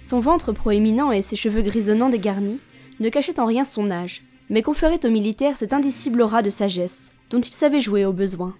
Son 0.00 0.20
ventre 0.20 0.52
proéminent 0.52 1.10
et 1.10 1.22
ses 1.22 1.36
cheveux 1.36 1.62
grisonnants 1.62 2.08
dégarnis 2.08 2.60
ne 3.00 3.08
cachaient 3.08 3.40
en 3.40 3.46
rien 3.46 3.64
son 3.64 3.90
âge, 3.90 4.22
mais 4.48 4.62
conféraient 4.62 5.04
au 5.04 5.10
militaire 5.10 5.56
cette 5.56 5.72
indicible 5.72 6.22
aura 6.22 6.42
de 6.42 6.50
sagesse, 6.50 7.12
dont 7.30 7.40
il 7.40 7.52
savait 7.52 7.80
jouer 7.80 8.04
au 8.04 8.12
besoin. 8.12 8.54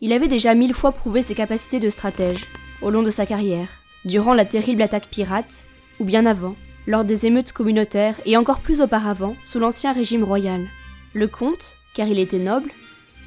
Il 0.00 0.12
avait 0.12 0.28
déjà 0.28 0.54
mille 0.54 0.74
fois 0.74 0.92
prouvé 0.92 1.22
ses 1.22 1.34
capacités 1.34 1.80
de 1.80 1.88
stratège, 1.88 2.46
au 2.82 2.90
long 2.90 3.02
de 3.02 3.10
sa 3.10 3.24
carrière, 3.24 3.68
durant 4.04 4.34
la 4.34 4.44
terrible 4.44 4.82
attaque 4.82 5.08
pirate, 5.08 5.64
ou 5.98 6.04
bien 6.04 6.26
avant, 6.26 6.56
lors 6.86 7.04
des 7.04 7.26
émeutes 7.26 7.52
communautaires 7.52 8.20
et 8.26 8.36
encore 8.36 8.60
plus 8.60 8.80
auparavant, 8.80 9.34
sous 9.44 9.58
l'ancien 9.58 9.92
régime 9.92 10.24
royal. 10.24 10.66
Le 11.14 11.26
comte, 11.26 11.76
car 11.94 12.06
il 12.06 12.18
était 12.18 12.38
noble, 12.38 12.70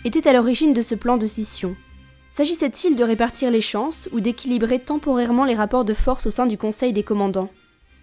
était 0.04 0.28
à 0.28 0.34
l'origine 0.34 0.74
de 0.74 0.82
ce 0.82 0.96
plan 0.96 1.18
de 1.18 1.28
scission. 1.28 1.76
S'agissait-il 2.28 2.96
de 2.96 3.04
répartir 3.04 3.52
les 3.52 3.62
chances 3.62 4.10
ou 4.12 4.20
d'équilibrer 4.20 4.80
temporairement 4.80 5.46
les 5.46 5.56
rapports 5.56 5.86
de 5.86 5.94
force 5.94 6.26
au 6.26 6.30
sein 6.30 6.46
du 6.46 6.58
Conseil 6.58 6.94
des 6.94 7.04
commandants? 7.04 7.50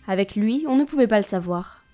Avec 0.06 0.36
lui, 0.36 0.64
on 0.68 0.76
ne 0.76 0.84
pouvait 0.84 1.06
pas 1.06 1.18
le 1.18 1.24
savoir. 1.24 1.84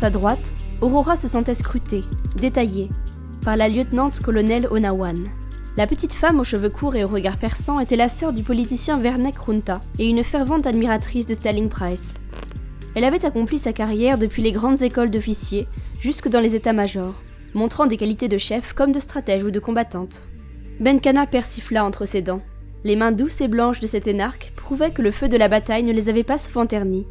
Sa 0.00 0.08
droite, 0.08 0.54
Aurora 0.80 1.14
se 1.14 1.28
sentait 1.28 1.52
scrutée, 1.52 2.00
détaillée, 2.36 2.88
par 3.44 3.54
la 3.58 3.68
lieutenant-colonel 3.68 4.66
Onawan. 4.70 5.26
La 5.76 5.86
petite 5.86 6.14
femme 6.14 6.40
aux 6.40 6.44
cheveux 6.44 6.70
courts 6.70 6.96
et 6.96 7.04
au 7.04 7.06
regard 7.06 7.36
perçant 7.36 7.80
était 7.80 7.96
la 7.96 8.08
sœur 8.08 8.32
du 8.32 8.42
politicien 8.42 8.98
Vernek 8.98 9.36
Runta 9.36 9.82
et 9.98 10.08
une 10.08 10.24
fervente 10.24 10.66
admiratrice 10.66 11.26
de 11.26 11.34
Sterling 11.34 11.68
Price. 11.68 12.18
Elle 12.94 13.04
avait 13.04 13.26
accompli 13.26 13.58
sa 13.58 13.74
carrière 13.74 14.16
depuis 14.16 14.40
les 14.40 14.52
grandes 14.52 14.80
écoles 14.80 15.10
d'officiers 15.10 15.68
jusque 16.00 16.30
dans 16.30 16.40
les 16.40 16.56
états-majors, 16.56 17.16
montrant 17.52 17.84
des 17.84 17.98
qualités 17.98 18.28
de 18.28 18.38
chef 18.38 18.72
comme 18.72 18.92
de 18.92 19.00
stratège 19.00 19.44
ou 19.44 19.50
de 19.50 19.60
combattante. 19.60 20.28
Benkana 20.80 21.26
persifla 21.26 21.84
entre 21.84 22.06
ses 22.06 22.22
dents. 22.22 22.40
Les 22.84 22.96
mains 22.96 23.12
douces 23.12 23.42
et 23.42 23.48
blanches 23.48 23.80
de 23.80 23.86
cet 23.86 24.06
énarque 24.06 24.54
prouvaient 24.56 24.92
que 24.92 25.02
le 25.02 25.10
feu 25.10 25.28
de 25.28 25.36
la 25.36 25.48
bataille 25.48 25.84
ne 25.84 25.92
les 25.92 26.08
avait 26.08 26.24
pas 26.24 26.38
souvent 26.38 26.64
ternies. 26.64 27.06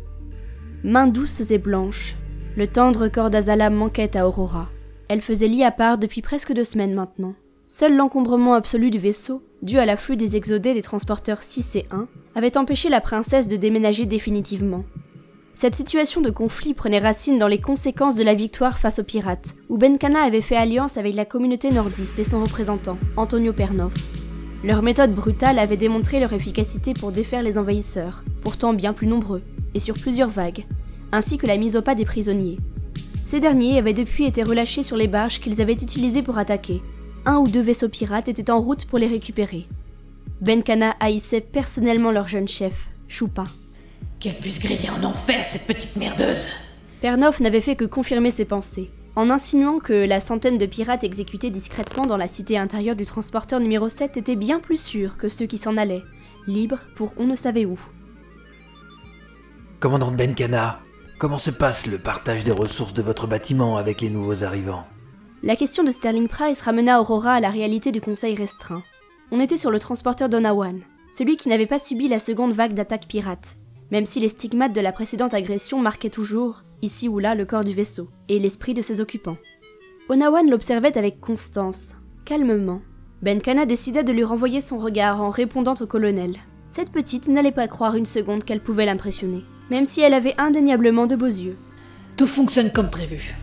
Mains 0.83 1.05
douces 1.05 1.51
et 1.51 1.59
blanches. 1.59 2.15
Le 2.59 2.67
tendre 2.67 3.07
corps 3.07 3.29
d'Azala 3.29 3.69
manquait 3.69 4.17
à 4.17 4.27
Aurora. 4.27 4.67
Elle 5.07 5.21
faisait 5.21 5.47
lit 5.47 5.63
à 5.63 5.71
part 5.71 5.97
depuis 5.97 6.21
presque 6.21 6.51
deux 6.51 6.65
semaines 6.65 6.93
maintenant. 6.93 7.33
Seul 7.67 7.95
l'encombrement 7.95 8.53
absolu 8.53 8.89
du 8.89 8.99
vaisseau, 8.99 9.41
dû 9.61 9.79
à 9.79 9.85
l'afflux 9.85 10.17
des 10.17 10.35
exodés 10.35 10.73
des 10.73 10.81
transporteurs 10.81 11.41
6 11.41 11.77
et 11.77 11.85
1, 11.89 12.09
avait 12.35 12.57
empêché 12.57 12.89
la 12.89 12.99
princesse 12.99 13.47
de 13.47 13.55
déménager 13.55 14.05
définitivement. 14.05 14.83
Cette 15.55 15.75
situation 15.75 16.19
de 16.19 16.31
conflit 16.31 16.73
prenait 16.73 16.99
racine 16.99 17.37
dans 17.37 17.47
les 17.47 17.61
conséquences 17.61 18.17
de 18.17 18.25
la 18.25 18.33
victoire 18.33 18.77
face 18.77 18.99
aux 18.99 19.05
pirates, 19.05 19.55
où 19.69 19.77
Benkana 19.77 20.23
avait 20.23 20.41
fait 20.41 20.57
alliance 20.57 20.97
avec 20.97 21.15
la 21.15 21.23
communauté 21.23 21.71
nordiste 21.71 22.19
et 22.19 22.25
son 22.25 22.43
représentant, 22.43 22.97
Antonio 23.15 23.53
Pernov. 23.53 23.93
Leur 24.65 24.81
méthode 24.81 25.13
brutale 25.13 25.59
avait 25.59 25.77
démontré 25.77 26.19
leur 26.19 26.33
efficacité 26.33 26.93
pour 26.93 27.13
défaire 27.13 27.41
les 27.41 27.57
envahisseurs, 27.57 28.25
pourtant 28.41 28.73
bien 28.73 28.91
plus 28.91 29.07
nombreux, 29.07 29.43
et 29.75 29.79
sur 29.79 29.93
plusieurs 29.93 30.29
vagues, 30.29 30.65
ainsi 31.11 31.37
que 31.37 31.47
la 31.47 31.57
mise 31.57 31.75
au 31.75 31.81
pas 31.81 31.95
des 31.95 32.05
prisonniers. 32.05 32.57
Ces 33.25 33.39
derniers 33.39 33.77
avaient 33.77 33.93
depuis 33.93 34.25
été 34.25 34.43
relâchés 34.43 34.83
sur 34.83 34.97
les 34.97 35.07
barges 35.07 35.39
qu'ils 35.39 35.61
avaient 35.61 35.73
utilisées 35.73 36.23
pour 36.23 36.37
attaquer. 36.37 36.81
Un 37.25 37.37
ou 37.37 37.47
deux 37.47 37.61
vaisseaux 37.61 37.89
pirates 37.89 38.27
étaient 38.27 38.49
en 38.49 38.59
route 38.59 38.85
pour 38.85 38.97
les 38.97 39.07
récupérer. 39.07 39.67
Benkana 40.41 40.95
haïssait 40.99 41.41
personnellement 41.41 42.11
leur 42.11 42.27
jeune 42.27 42.47
chef, 42.47 42.89
Choupa. 43.07 43.43
Qu'elle 44.19 44.37
puisse 44.37 44.59
griller 44.59 44.89
en 44.89 45.03
enfer, 45.03 45.43
cette 45.43 45.67
petite 45.67 45.95
merdeuse 45.95 46.49
Pernov 47.01 47.41
n'avait 47.41 47.61
fait 47.61 47.75
que 47.75 47.85
confirmer 47.85 48.31
ses 48.31 48.45
pensées, 48.45 48.89
en 49.15 49.29
insinuant 49.29 49.79
que 49.79 49.93
la 49.93 50.19
centaine 50.19 50.57
de 50.57 50.65
pirates 50.65 51.03
exécutés 51.03 51.49
discrètement 51.49 52.05
dans 52.05 52.17
la 52.17 52.27
cité 52.27 52.57
intérieure 52.57 52.95
du 52.95 53.05
transporteur 53.05 53.59
numéro 53.59 53.89
7 53.89 54.17
était 54.17 54.35
bien 54.35 54.59
plus 54.59 54.81
sûrs 54.81 55.17
que 55.17 55.29
ceux 55.29 55.45
qui 55.45 55.57
s'en 55.57 55.77
allaient, 55.77 56.03
libres 56.47 56.85
pour 56.95 57.13
on 57.17 57.25
ne 57.25 57.35
savait 57.35 57.65
où. 57.65 57.79
Commandant 59.79 60.11
Benkana, 60.11 60.79
comment 61.19 61.37
se 61.37 61.51
passe 61.51 61.85
le 61.85 61.99
partage 61.99 62.45
des 62.45 62.51
ressources 62.51 62.93
de 62.93 63.01
votre 63.01 63.27
bâtiment 63.27 63.75
avec 63.75 63.99
les 63.99 64.09
nouveaux 64.09 64.45
arrivants? 64.45 64.87
La 65.43 65.57
question 65.57 65.83
de 65.83 65.91
Sterling 65.91 66.29
Price 66.29 66.61
ramena 66.61 67.01
Aurora 67.01 67.33
à 67.33 67.39
la 67.41 67.49
réalité 67.49 67.91
du 67.91 67.99
conseil 67.99 68.35
restreint. 68.35 68.81
On 69.31 69.41
était 69.41 69.57
sur 69.57 69.69
le 69.69 69.79
transporteur 69.79 70.29
Donawan, 70.29 70.79
celui 71.11 71.35
qui 71.35 71.49
n'avait 71.49 71.65
pas 71.65 71.77
subi 71.77 72.07
la 72.07 72.19
seconde 72.19 72.53
vague 72.53 72.73
d'attaques 72.73 73.07
pirates, 73.07 73.57
même 73.91 74.05
si 74.05 74.21
les 74.21 74.29
stigmates 74.29 74.73
de 74.73 74.81
la 74.81 74.93
précédente 74.93 75.33
agression 75.33 75.79
marquaient 75.79 76.09
toujours, 76.09 76.63
ici 76.81 77.09
ou 77.09 77.19
là, 77.19 77.35
le 77.35 77.45
corps 77.45 77.65
du 77.65 77.73
vaisseau, 77.73 78.09
et 78.29 78.39
l'esprit 78.39 78.73
de 78.73 78.81
ses 78.81 79.01
occupants. 79.01 79.37
Onawan 80.07 80.49
l'observait 80.49 80.97
avec 80.97 81.19
constance, 81.19 81.97
calmement. 82.23 82.81
Benkana 83.21 83.65
décida 83.65 84.03
de 84.03 84.13
lui 84.13 84.23
renvoyer 84.23 84.61
son 84.61 84.79
regard 84.79 85.21
en 85.21 85.29
répondant 85.29 85.75
au 85.81 85.85
colonel. 85.85 86.37
Cette 86.65 86.91
petite 86.91 87.27
n'allait 87.27 87.51
pas 87.51 87.67
croire 87.67 87.95
une 87.95 88.05
seconde 88.05 88.45
qu'elle 88.45 88.63
pouvait 88.63 88.85
l'impressionner, 88.85 89.43
même 89.69 89.85
si 89.85 90.01
elle 90.01 90.13
avait 90.13 90.35
indéniablement 90.37 91.07
de 91.07 91.15
beaux 91.15 91.25
yeux. 91.25 91.57
Tout 92.17 92.27
fonctionne 92.27 92.71
comme 92.71 92.89
prévu. 92.89 93.35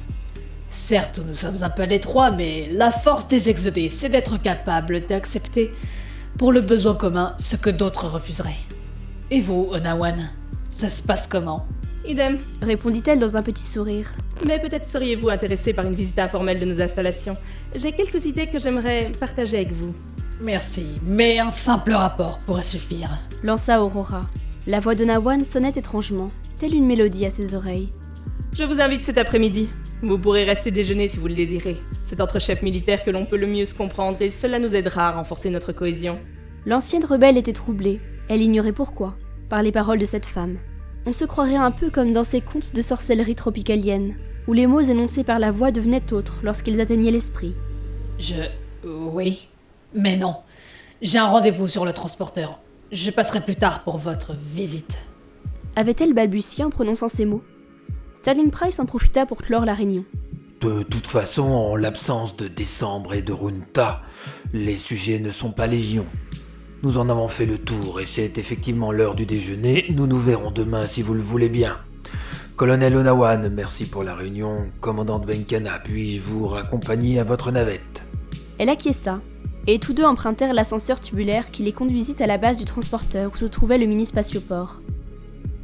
Certes, 0.70 1.20
nous 1.26 1.34
sommes 1.34 1.62
un 1.62 1.70
peu 1.70 1.82
à 1.82 1.86
l'étroit, 1.86 2.30
mais 2.30 2.68
la 2.70 2.90
force 2.90 3.28
des 3.28 3.48
exodés, 3.48 3.88
c'est 3.88 4.08
d'être 4.08 4.40
capable 4.40 5.06
d'accepter, 5.06 5.72
pour 6.38 6.52
le 6.52 6.60
besoin 6.60 6.94
commun, 6.94 7.34
ce 7.38 7.56
que 7.56 7.70
d'autres 7.70 8.08
refuseraient. 8.08 8.52
Et 9.30 9.40
vous, 9.40 9.68
Onawan 9.70 10.30
Ça 10.68 10.90
se 10.90 11.02
passe 11.02 11.26
comment? 11.26 11.66
Idem, 12.06 12.38
répondit-elle 12.62 13.18
dans 13.18 13.36
un 13.36 13.42
petit 13.42 13.64
sourire. 13.64 14.10
Mais 14.44 14.60
peut-être 14.60 14.86
seriez-vous 14.86 15.30
intéressé 15.30 15.72
par 15.72 15.86
une 15.86 15.94
visite 15.94 16.18
informelle 16.18 16.60
de 16.60 16.66
nos 16.66 16.80
installations. 16.80 17.34
J'ai 17.74 17.92
quelques 17.92 18.24
idées 18.26 18.46
que 18.46 18.58
j'aimerais 18.58 19.10
partager 19.18 19.56
avec 19.56 19.72
vous. 19.72 19.94
Merci, 20.40 20.86
mais 21.02 21.38
un 21.38 21.50
simple 21.50 21.92
rapport 21.92 22.38
pourrait 22.40 22.62
suffire. 22.62 23.10
Lança 23.42 23.82
Aurora. 23.82 24.26
La 24.68 24.80
voix 24.80 24.96
de 24.96 25.04
Nawan 25.04 25.44
sonnait 25.44 25.68
étrangement, 25.76 26.32
telle 26.58 26.74
une 26.74 26.86
mélodie 26.86 27.24
à 27.24 27.30
ses 27.30 27.54
oreilles. 27.54 27.88
Je 28.52 28.64
vous 28.64 28.80
invite 28.80 29.04
cet 29.04 29.16
après-midi. 29.16 29.68
Vous 30.02 30.18
pourrez 30.18 30.42
rester 30.42 30.72
déjeuner 30.72 31.06
si 31.06 31.18
vous 31.18 31.28
le 31.28 31.34
désirez. 31.34 31.76
C'est 32.04 32.20
entre 32.20 32.40
chefs 32.40 32.62
militaires 32.62 33.04
que 33.04 33.12
l'on 33.12 33.26
peut 33.26 33.36
le 33.36 33.46
mieux 33.46 33.64
se 33.64 33.74
comprendre 33.74 34.20
et 34.20 34.30
cela 34.32 34.58
nous 34.58 34.74
aidera 34.74 35.06
à 35.06 35.12
renforcer 35.12 35.50
notre 35.50 35.70
cohésion. 35.70 36.18
L'ancienne 36.64 37.04
rebelle 37.04 37.36
était 37.36 37.52
troublée. 37.52 38.00
Elle 38.28 38.42
ignorait 38.42 38.72
pourquoi, 38.72 39.14
par 39.48 39.62
les 39.62 39.70
paroles 39.70 40.00
de 40.00 40.04
cette 40.04 40.26
femme. 40.26 40.56
On 41.06 41.12
se 41.12 41.24
croirait 41.24 41.54
un 41.54 41.70
peu 41.70 41.88
comme 41.88 42.12
dans 42.12 42.24
ces 42.24 42.40
contes 42.40 42.74
de 42.74 42.82
sorcellerie 42.82 43.36
tropicalienne, 43.36 44.16
où 44.48 44.52
les 44.52 44.66
mots 44.66 44.80
énoncés 44.80 45.22
par 45.22 45.38
la 45.38 45.52
voix 45.52 45.70
devenaient 45.70 46.12
autres 46.12 46.40
lorsqu'ils 46.42 46.80
atteignaient 46.80 47.12
l'esprit. 47.12 47.54
Je. 48.18 48.34
Oui. 48.84 49.46
Mais 49.94 50.16
non. 50.16 50.34
J'ai 51.02 51.18
un 51.18 51.26
rendez-vous 51.26 51.68
sur 51.68 51.84
le 51.84 51.92
transporteur. 51.92 52.58
Je 52.92 53.10
passerai 53.10 53.40
plus 53.40 53.56
tard 53.56 53.82
pour 53.82 53.98
votre 53.98 54.36
visite. 54.36 54.98
Avait-elle 55.74 56.14
balbutié 56.14 56.62
en 56.62 56.70
prononçant 56.70 57.08
ces 57.08 57.24
mots? 57.24 57.42
Sterling 58.14 58.50
Price 58.50 58.78
en 58.78 58.86
profita 58.86 59.26
pour 59.26 59.38
clore 59.38 59.64
la 59.64 59.74
réunion. 59.74 60.04
De 60.60 60.84
toute 60.84 61.08
façon, 61.08 61.42
en 61.42 61.74
l'absence 61.74 62.36
de 62.36 62.46
décembre 62.46 63.14
et 63.14 63.22
de 63.22 63.32
Runta, 63.32 64.02
les 64.52 64.76
sujets 64.76 65.18
ne 65.18 65.30
sont 65.30 65.50
pas 65.50 65.66
légion. 65.66 66.06
Nous 66.84 66.98
en 66.98 67.08
avons 67.08 67.26
fait 67.26 67.44
le 67.44 67.58
tour 67.58 68.00
et 68.00 68.06
c'est 68.06 68.38
effectivement 68.38 68.92
l'heure 68.92 69.16
du 69.16 69.26
déjeuner. 69.26 69.86
Nous 69.90 70.06
nous 70.06 70.18
verrons 70.18 70.52
demain 70.52 70.86
si 70.86 71.02
vous 71.02 71.14
le 71.14 71.20
voulez 71.20 71.48
bien. 71.48 71.78
Colonel 72.54 72.96
Onawan, 72.96 73.48
merci 73.52 73.84
pour 73.86 74.04
la 74.04 74.14
réunion. 74.14 74.70
Commandante 74.80 75.26
Benkana, 75.26 75.80
puis-je 75.80 76.20
vous 76.20 76.46
raccompagner 76.46 77.18
à 77.18 77.24
votre 77.24 77.50
navette? 77.50 78.04
Elle 78.58 78.70
acquiesça, 78.70 79.20
et 79.66 79.78
tous 79.78 79.92
deux 79.92 80.04
empruntèrent 80.04 80.54
l'ascenseur 80.54 81.00
tubulaire 81.00 81.50
qui 81.50 81.62
les 81.62 81.72
conduisit 81.72 82.16
à 82.20 82.26
la 82.26 82.38
base 82.38 82.58
du 82.58 82.64
transporteur 82.64 83.32
où 83.32 83.36
se 83.36 83.46
trouvait 83.46 83.78
le 83.78 83.86
mini-spatioport. 83.86 84.80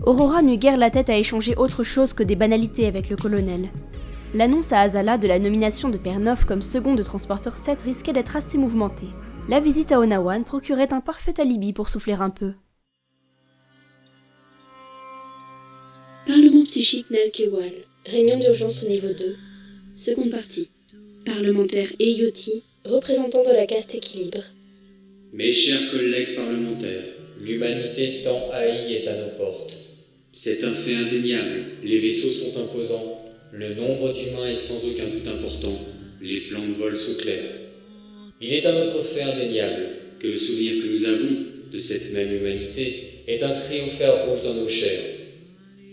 Aurora 0.05 0.43
n'eut 0.43 0.59
guère 0.59 0.77
la 0.77 0.91
tête 0.91 1.11
à 1.11 1.17
échanger 1.17 1.55
autre 1.57 1.85
chose 1.85 2.12
que 2.12 2.25
des 2.25 2.35
banalités 2.35 2.87
avec 2.87 3.09
le 3.09 3.17
colonel. 3.17 3.71
L'annonce 4.35 4.73
à 4.73 4.81
Azala 4.81 5.19
de 5.19 5.29
la 5.29 5.38
nomination 5.38 5.91
de 5.91 5.99
Pernov 5.99 6.47
comme 6.47 6.62
second 6.62 6.95
de 6.95 7.03
transporteur 7.03 7.57
7 7.57 7.83
risquait 7.83 8.12
d'être 8.12 8.35
assez 8.35 8.59
mouvementée. 8.59 9.09
La 9.49 9.61
visite 9.61 9.93
à 9.93 10.01
Onawan 10.01 10.45
procurait 10.45 10.93
un 10.93 11.01
parfait 11.01 11.41
alibi 11.41 11.73
pour 11.73 11.88
souffler 11.88 12.15
un 12.15 12.31
peu. 12.31 12.55
Parlement 16.27 16.62
psychique 16.65 17.11
Nalkewal. 17.11 17.73
Réunion 18.07 18.38
d'urgence 18.38 18.85
au 18.85 18.88
niveau 18.88 19.09
2. 19.09 19.37
Seconde 19.95 20.31
partie. 20.31 20.71
Parlementaire 21.27 21.88
Eyoti, 22.01 22.65
représentant 22.85 23.45
de 23.45 23.53
la 23.53 23.66
caste 23.66 23.95
équilibre. 23.95 24.42
Mes 25.33 25.53
chers 25.53 25.90
collègues 25.90 26.35
parlementaires, 26.35 27.05
l'humanité 27.40 28.23
tant 28.23 28.51
haïe 28.53 28.95
est 28.95 29.09
à 29.09 29.16
nos 29.16 29.31
portes. 29.38 29.79
C'est 30.33 30.64
un 30.64 30.75
fait 30.75 30.95
indéniable. 30.95 31.64
Les 31.85 31.99
vaisseaux 31.99 32.31
sont 32.31 32.61
imposants. 32.61 33.18
Le 33.53 33.75
nombre 33.75 34.12
d'humains 34.12 34.49
est 34.49 34.55
sans 34.55 34.88
aucun 34.88 35.05
doute 35.05 35.29
important. 35.29 35.79
Les 36.21 36.42
plans 36.42 36.66
de 36.66 36.73
vol 36.73 36.97
sont 36.97 37.21
clairs. 37.21 37.61
Il 38.40 38.53
est 38.53 38.66
un 38.66 38.83
autre 38.83 39.03
fait 39.03 39.23
indéniable 39.23 39.88
que 40.18 40.29
le 40.29 40.37
souvenir 40.37 40.83
que 40.83 40.88
nous 40.88 41.05
avons 41.05 41.37
de 41.71 41.79
cette 41.79 42.12
même 42.12 42.35
humanité 42.35 43.23
est 43.27 43.42
inscrit 43.42 43.83
au 43.83 43.90
fer 43.90 44.27
rouge 44.27 44.42
dans 44.42 44.55
nos 44.55 44.68
chairs. 44.68 45.03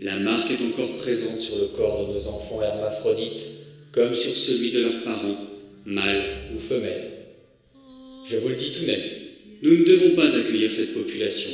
La 0.02 0.18
marque 0.18 0.52
est 0.52 0.64
encore 0.64 0.96
présente 0.98 1.42
sur 1.42 1.60
le 1.60 1.68
corps 1.68 2.08
de 2.08 2.14
nos 2.14 2.28
enfants 2.28 2.62
hermaphrodites 2.62 3.48
comme 3.92 4.14
sur 4.16 4.32
celui 4.32 4.72
de 4.72 4.82
leurs 4.82 5.04
parents, 5.04 5.38
mâles 5.86 6.24
ou 6.56 6.60
femelles. 6.60 7.12
Je 8.26 8.38
vous 8.38 8.50
le 8.50 8.56
dis 8.56 8.72
tout 8.72 8.86
net, 8.86 9.10
nous 9.62 9.78
ne 9.78 9.84
devons 9.84 10.16
pas 10.16 10.38
accueillir 10.38 10.72
cette 10.72 10.94
population. 10.94 11.52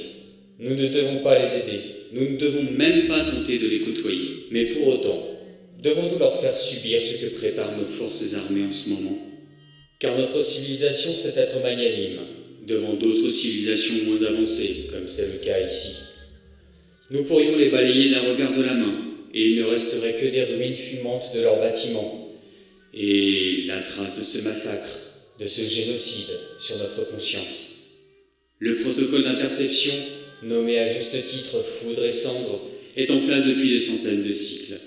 Nous 0.60 0.76
ne 0.76 0.88
devons 0.88 1.20
pas 1.20 1.40
les 1.40 1.56
aider. 1.56 1.82
Nous 2.14 2.30
ne 2.32 2.38
devons 2.38 2.72
même 2.78 3.08
pas 3.08 3.24
tenter 3.24 3.58
de 3.58 3.68
les 3.68 3.82
côtoyer. 3.82 4.46
Mais 4.52 4.66
pour 4.66 4.88
autant, 4.88 5.28
devons-nous 5.84 6.20
leur 6.20 6.40
faire 6.40 6.56
subir 6.56 7.02
ce 7.02 7.26
que 7.26 7.36
préparent 7.36 7.78
nos 7.78 7.86
forces 7.86 8.36
armées 8.36 8.66
en 8.68 8.72
ce 8.72 8.90
moment? 8.90 9.18
Car 10.00 10.18
notre 10.18 10.42
civilisation 10.42 11.12
sait 11.12 11.40
être 11.40 11.62
magnanime 11.64 12.20
devant 12.68 12.94
d'autres 12.94 13.30
civilisations 13.30 14.06
moins 14.06 14.22
avancées, 14.24 14.88
comme 14.92 15.08
c'est 15.08 15.34
le 15.34 15.46
cas 15.46 15.66
ici. 15.66 15.96
Nous 17.12 17.24
pourrions 17.24 17.58
les 17.58 17.70
balayer 17.70 18.12
d'un 18.12 18.22
revers 18.22 18.56
de 18.56 18.64
la 18.64 18.74
main, 18.74 18.96
et 19.34 19.50
il 19.50 19.58
ne 19.58 19.66
resterait 19.66 20.16
que 20.16 20.28
des 20.28 20.44
ruines 20.44 20.74
fumantes 20.74 21.32
de 21.36 21.42
leurs 21.42 21.60
bâtiments, 21.60 22.25
et 22.96 23.64
la 23.68 23.82
trace 23.82 24.18
de 24.18 24.24
ce 24.24 24.40
massacre, 24.40 24.98
de 25.40 25.48
ce 25.48 25.62
génocide 25.62 26.36
sur 26.58 26.78
notre 26.78 27.12
conscience. 27.12 27.76
Le 28.60 28.76
protocole 28.76 29.24
d'interception, 29.24 29.94
nommé 30.44 30.80
à 30.80 30.88
juste 30.88 31.22
titre 31.24 31.62
Foudre 31.62 32.06
et 32.06 32.12
Cendre, 32.12 32.62
est 32.96 33.12
en 33.12 33.20
place 33.20 33.46
depuis 33.46 33.70
des 33.70 33.80
centaines 33.80 34.24
de 34.24 34.32
cycles. 34.32 34.80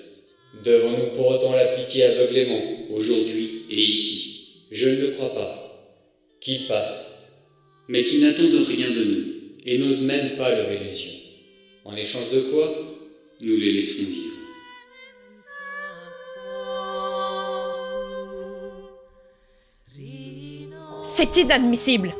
Devons-nous 0.64 1.14
pour 1.14 1.28
autant 1.28 1.54
l'appliquer 1.54 2.04
aveuglément, 2.04 2.90
aujourd'hui 2.90 3.64
et 3.70 3.82
ici? 3.82 4.64
Je 4.70 4.88
ne 4.88 5.00
le 5.02 5.08
crois 5.08 5.34
pas. 5.34 5.64
Qu'il 6.40 6.66
passe, 6.66 7.44
mais 7.88 8.02
qu'il 8.02 8.20
n'attende 8.20 8.66
rien 8.66 8.90
de 8.90 9.04
nous, 9.04 9.24
et 9.66 9.78
n'ose 9.78 10.02
même 10.04 10.36
pas 10.36 10.50
lever 10.50 10.78
les 10.84 11.02
yeux. 11.02 11.18
En 11.84 11.94
échange 11.94 12.32
de 12.32 12.40
quoi 12.40 12.98
Nous 13.40 13.56
les 13.56 13.72
laisserons 13.72 14.04
vivre. 14.04 14.27
C'est 21.18 21.36
inadmissible 21.36 22.14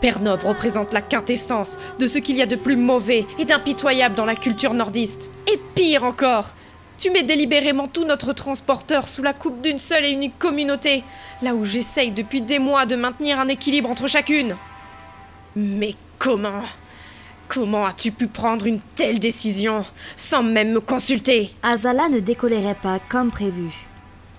Pernov 0.00 0.46
représente 0.46 0.94
la 0.94 1.02
quintessence 1.02 1.78
de 1.98 2.08
ce 2.08 2.16
qu'il 2.16 2.38
y 2.38 2.42
a 2.42 2.46
de 2.46 2.56
plus 2.56 2.76
mauvais 2.76 3.26
et 3.38 3.44
d'impitoyable 3.44 4.14
dans 4.14 4.24
la 4.24 4.34
culture 4.34 4.72
nordiste. 4.72 5.30
Et 5.46 5.60
pire 5.74 6.04
encore, 6.04 6.54
tu 6.96 7.10
mets 7.10 7.22
délibérément 7.22 7.86
tout 7.86 8.06
notre 8.06 8.32
transporteur 8.32 9.08
sous 9.08 9.22
la 9.22 9.34
coupe 9.34 9.60
d'une 9.60 9.78
seule 9.78 10.06
et 10.06 10.10
unique 10.10 10.38
communauté, 10.38 11.04
là 11.42 11.54
où 11.54 11.66
j'essaye 11.66 12.12
depuis 12.12 12.40
des 12.40 12.58
mois 12.58 12.86
de 12.86 12.96
maintenir 12.96 13.38
un 13.38 13.48
équilibre 13.48 13.90
entre 13.90 14.06
chacune. 14.06 14.56
Mais 15.54 15.94
comment 16.18 16.62
Comment 17.46 17.84
as-tu 17.84 18.10
pu 18.10 18.26
prendre 18.26 18.66
une 18.66 18.80
telle 18.94 19.18
décision 19.18 19.84
sans 20.16 20.42
même 20.42 20.72
me 20.72 20.80
consulter? 20.80 21.50
Azala 21.62 22.08
ne 22.08 22.20
décolérait 22.20 22.74
pas 22.74 23.00
comme 23.10 23.30
prévu. 23.30 23.89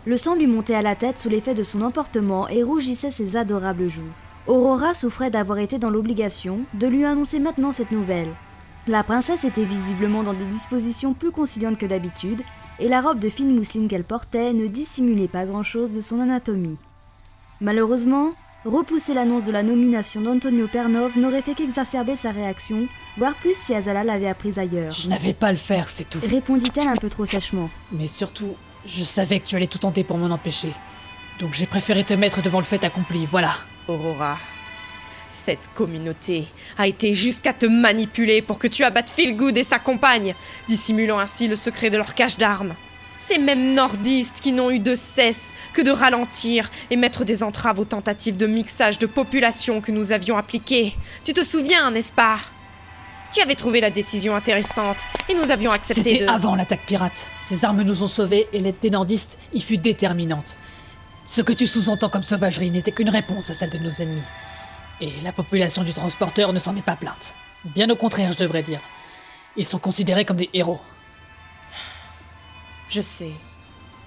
Le 0.06 0.18
sang 0.18 0.36
lui 0.36 0.48
montait 0.48 0.74
à 0.74 0.82
la 0.82 0.96
tête 0.96 1.20
sous 1.20 1.30
l'effet 1.30 1.54
de 1.54 1.62
son 1.62 1.84
emportement 1.84 2.50
et 2.50 2.64
rougissait 2.64 3.12
ses 3.12 3.38
adorables 3.38 3.88
joues. 3.88 4.02
Aurora 4.48 4.96
souffrait 4.96 5.30
d'avoir 5.30 5.60
été 5.60 5.78
dans 5.78 5.92
l'obligation 5.92 6.62
de 6.74 6.88
lui 6.88 7.06
annoncer 7.06 7.40
maintenant 7.40 7.72
cette 7.72 7.92
nouvelle. 7.92 8.34
La 8.88 9.04
princesse 9.04 9.44
était 9.44 9.64
visiblement 9.64 10.24
dans 10.24 10.34
des 10.34 10.46
dispositions 10.46 11.14
plus 11.14 11.30
conciliantes 11.30 11.78
que 11.78 11.86
d'habitude, 11.86 12.42
et 12.80 12.88
la 12.88 13.00
robe 13.00 13.20
de 13.20 13.30
fine 13.30 13.56
mousseline 13.56 13.88
qu'elle 13.88 14.04
portait 14.04 14.54
ne 14.54 14.66
dissimulait 14.66 15.28
pas 15.28 15.46
grand-chose 15.46 15.92
de 15.92 16.02
son 16.02 16.20
anatomie. 16.20 16.78
Malheureusement, 17.60 18.32
repousser 18.66 19.14
l'annonce 19.14 19.44
de 19.44 19.52
la 19.52 19.62
nomination 19.62 20.22
d'Antonio 20.22 20.68
Pernov 20.68 21.16
n'aurait 21.16 21.44
fait 21.44 21.54
qu'exacerber 21.54 22.16
sa 22.16 22.32
réaction, 22.32 22.88
voire 23.20 23.36
plus 23.36 23.56
si 23.56 23.76
Azala 23.76 24.04
l'avait 24.04 24.28
apprise 24.28 24.58
ailleurs. 24.58 24.92
Je 24.92 25.10
n'avais 25.10 25.36
pas 25.36 25.52
le 25.52 25.60
faire, 25.60 25.88
c'est 25.88 26.10
tout. 26.10 26.20
Répondit-elle 26.28 26.88
un 26.88 26.96
peu 26.96 27.10
trop 27.10 27.26
sèchement. 27.26 27.70
Mais 27.92 28.08
surtout, 28.08 28.56
je 28.86 29.04
savais 29.04 29.40
que 29.40 29.48
tu 29.48 29.56
allais 29.56 29.68
tout 29.68 29.78
tenter 29.78 30.04
pour 30.04 30.18
m'en 30.18 30.34
empêcher. 30.34 30.74
Donc 31.40 31.54
j'ai 31.54 31.66
préféré 31.66 32.04
te 32.04 32.14
mettre 32.14 32.42
devant 32.42 32.60
le 32.60 32.66
fait 32.66 32.84
accompli, 32.84 33.26
voilà. 33.26 33.52
Aurora, 33.88 34.38
cette 35.30 35.74
communauté 35.74 36.46
a 36.78 36.88
été 36.88 37.14
jusqu'à 37.14 37.54
te 37.54 37.66
manipuler 37.66 38.42
pour 38.42 38.60
que 38.60 38.68
tu 38.68 38.84
abattes 38.84 39.12
Feelgood 39.12 39.58
et 39.58 39.64
sa 39.64 39.80
compagne, 39.80 40.36
dissimulant 40.68 41.20
ainsi 41.20 41.48
le 41.48 41.56
secret 41.56 41.90
de 41.90 41.98
leur 41.98 42.14
cache 42.14 42.38
d'armes. 42.38 42.76
Ces 43.18 43.38
mêmes 43.38 43.74
nordistes 43.76 44.40
qui 44.42 44.52
n'ont 44.52 44.72
eu 44.72 44.80
de 44.80 44.96
cesse 44.96 45.54
que 45.74 45.82
de 45.82 45.92
ralentir 45.92 46.72
et 46.90 46.96
mettre 46.96 47.24
des 47.24 47.44
entraves 47.44 47.80
aux 47.80 47.86
tentatives 47.86 48.36
de 48.36 48.48
mixage 48.48 48.98
de 48.98 49.06
population 49.06 49.80
que 49.80 49.92
nous 49.92 50.12
avions 50.12 50.38
appliquées. 50.38 50.96
Tu 51.24 51.34
te 51.34 51.44
souviens, 51.44 51.92
n'est-ce 51.92 52.12
pas? 52.12 52.40
Tu 53.32 53.42
avais 53.42 53.56
trouvé 53.56 53.80
la 53.80 53.92
décision 53.92 54.36
intéressante 54.36 55.06
et 55.30 55.36
nous 55.36 55.52
avions 55.52 55.72
accepté 55.72 56.02
C'était 56.02 56.26
de... 56.26 56.30
avant 56.30 56.56
l'attaque 56.56 56.86
pirate. 56.86 57.28
Ces 57.52 57.66
armes 57.66 57.82
nous 57.82 58.02
ont 58.02 58.08
sauvés 58.08 58.48
et 58.54 58.62
l'aide 58.62 58.80
des 58.82 58.90
nordistes 58.90 59.38
y 59.52 59.60
fut 59.60 59.78
déterminante. 59.78 60.56
Ce 61.26 61.42
que 61.42 61.52
tu 61.52 61.68
sous-entends 61.68 62.08
comme 62.08 62.24
sauvagerie 62.24 62.72
n'était 62.72 62.94
qu'une 62.94 63.10
réponse 63.10 63.50
à 63.50 63.54
celle 63.54 63.72
de 63.72 63.78
nos 63.78 63.92
ennemis. 63.92 64.22
Et 65.02 65.12
la 65.22 65.34
population 65.34 65.84
du 65.84 65.92
transporteur 65.92 66.54
ne 66.54 66.60
s'en 66.60 66.74
est 66.78 66.82
pas 66.82 66.96
plainte. 66.96 67.36
Bien 67.66 67.90
au 67.90 67.98
contraire, 67.98 68.32
je 68.32 68.38
devrais 68.38 68.64
dire. 68.64 68.80
Ils 69.58 69.66
sont 69.66 69.80
considérés 69.80 70.24
comme 70.24 70.38
des 70.38 70.50
héros. 70.54 70.80
Je 72.88 73.02
sais. 73.02 73.34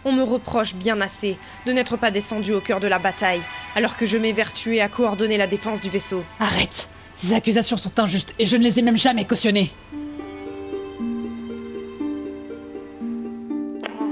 On 0.07 0.13
me 0.13 0.23
reproche 0.23 0.75
bien 0.75 0.99
assez 1.03 1.37
de 1.67 1.73
n'être 1.73 1.99
pas 1.99 2.11
descendu 2.11 2.55
au 2.55 2.63
cœur 2.63 2.81
de 2.81 2.87
la 2.87 2.99
bataille, 2.99 3.43
alors 3.77 3.99
que 3.99 4.07
je 4.07 4.17
m'évertuais 4.17 4.81
à 4.81 4.89
coordonner 4.89 5.37
la 5.37 5.47
défense 5.47 5.83
du 5.83 5.91
vaisseau. 5.91 6.25
Arrête 6.41 6.89
Ces 7.13 7.35
accusations 7.35 7.77
sont 7.77 8.01
injustes 8.01 8.35
et 8.39 8.47
je 8.47 8.57
ne 8.57 8.63
les 8.63 8.79
ai 8.79 8.83
même 8.83 8.97
jamais 8.97 9.27
cautionnées. 9.27 9.71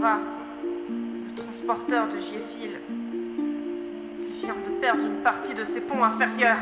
Le 0.02 1.34
transporteur 1.36 2.08
de 2.08 2.18
Giefil. 2.18 2.80
Il 4.26 4.32
vient 4.32 4.56
de 4.66 4.80
perdre 4.80 5.04
une 5.04 5.22
partie 5.22 5.54
de 5.54 5.64
ses 5.64 5.80
ponts 5.80 6.02
inférieurs. 6.02 6.58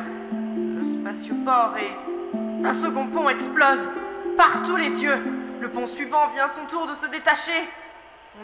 Le 0.52 0.84
spatioport 0.84 1.74
et. 1.78 2.66
Un 2.66 2.74
second 2.74 3.06
pont 3.06 3.30
explose 3.30 3.88
Par 4.36 4.62
tous 4.62 4.76
les 4.76 4.90
dieux 4.90 5.16
Le 5.58 5.70
pont 5.70 5.86
suivant 5.86 6.28
vient 6.34 6.44
à 6.44 6.48
son 6.48 6.66
tour 6.66 6.86
de 6.86 6.94
se 6.94 7.06
détacher 7.06 7.66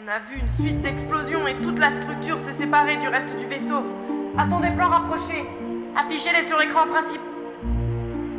On 0.01 0.07
a 0.07 0.17
vu 0.17 0.39
une 0.39 0.49
suite 0.49 0.81
d'explosions 0.81 1.47
et 1.47 1.53
toute 1.61 1.77
la 1.77 1.91
structure 1.91 2.41
s'est 2.41 2.53
séparée 2.53 2.97
du 2.97 3.07
reste 3.07 3.37
du 3.37 3.45
vaisseau. 3.45 3.83
À-t-on 4.35 4.59
des 4.61 4.71
plans 4.71 4.89
rapprochés 4.89 5.47
Affichez-les 5.95 6.47
sur 6.47 6.57
l'écran 6.57 6.87
principal. 6.87 7.27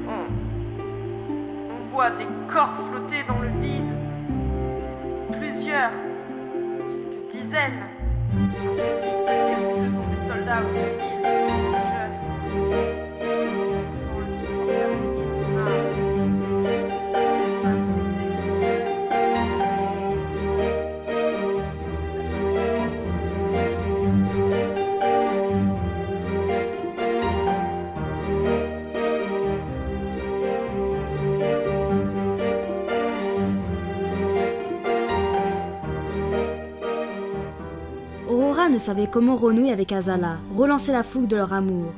On... 0.09 0.27
On 1.73 1.94
voit 1.94 2.11
des 2.11 2.27
corps 2.53 2.75
flotter 2.90 3.23
dans 3.29 3.38
le 3.38 3.49
vide. 3.61 3.94
Plusieurs. 5.38 5.92
Quelques 7.48 7.70
dizaines. 7.72 7.82
Impossible 8.34 9.24
de 9.26 9.34
dire 9.44 9.58
si 9.61 9.80
ce 9.80 9.90
sont 9.96 10.06
des 10.08 10.28
soldats 10.28 10.62
ou 10.62 10.72
des 10.74 11.04
civils. 11.04 11.17
Ne 38.79 38.81
savait 38.81 39.09
comment 39.09 39.35
renouer 39.35 39.73
avec 39.73 39.91
Azala, 39.91 40.37
relancer 40.55 40.93
la 40.93 41.03
fougue 41.03 41.27
de 41.27 41.35
leur 41.35 41.53
amour. 41.53 41.91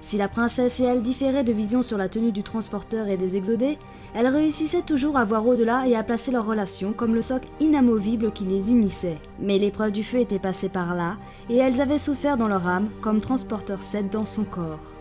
Si 0.00 0.18
la 0.18 0.28
princesse 0.28 0.80
et 0.80 0.84
elle 0.84 1.00
différaient 1.00 1.44
de 1.44 1.52
vision 1.52 1.80
sur 1.80 1.96
la 1.96 2.10
tenue 2.10 2.30
du 2.30 2.42
transporteur 2.42 3.08
et 3.08 3.16
des 3.16 3.38
exodés, 3.38 3.78
elle 4.14 4.26
réussissait 4.26 4.82
toujours 4.82 5.16
à 5.16 5.24
voir 5.24 5.46
au-delà 5.46 5.84
et 5.86 5.96
à 5.96 6.02
placer 6.02 6.32
leur 6.32 6.44
relation 6.44 6.92
comme 6.92 7.14
le 7.14 7.22
socle 7.22 7.48
inamovible 7.58 8.32
qui 8.32 8.44
les 8.44 8.70
unissait. 8.70 9.16
Mais 9.40 9.58
l'épreuve 9.58 9.92
du 9.92 10.04
feu 10.04 10.18
était 10.18 10.38
passée 10.38 10.68
par 10.68 10.94
là, 10.94 11.16
et 11.48 11.56
elles 11.56 11.80
avaient 11.80 11.96
souffert 11.96 12.36
dans 12.36 12.48
leur 12.48 12.68
âme 12.68 12.90
comme 13.00 13.20
transporteur 13.20 13.82
7 13.82 14.12
dans 14.12 14.26
son 14.26 14.44
corps. 14.44 14.92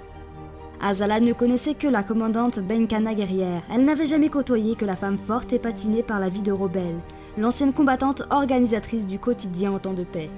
Azala 0.82 1.19
ne 1.19 1.34
connaissait 1.34 1.76
que 1.76 1.88
la 1.89 2.04
commandante 2.04 2.60
Benkana 2.60 3.13
guerrière. 3.13 3.63
Elle 3.74 3.84
n'avait 3.84 4.06
jamais 4.06 4.30
côtoyé 4.30 4.76
que 4.76 4.86
la 4.86 4.95
femme 4.95 5.17
forte 5.17 5.52
et 5.52 5.60
patinée 5.60 6.02
par 6.02 6.21
la 6.21 6.30
vie 6.30 6.43
de 6.43 6.54
Robel, 6.54 6.95
l'ancienne 7.38 7.74
combattante 7.74 8.24
organisatrice 8.30 9.06
du 9.06 9.19
quotidien 9.19 9.74
en 9.74 9.80
temps 9.80 9.93
de 9.93 10.06
paix. 10.06 10.30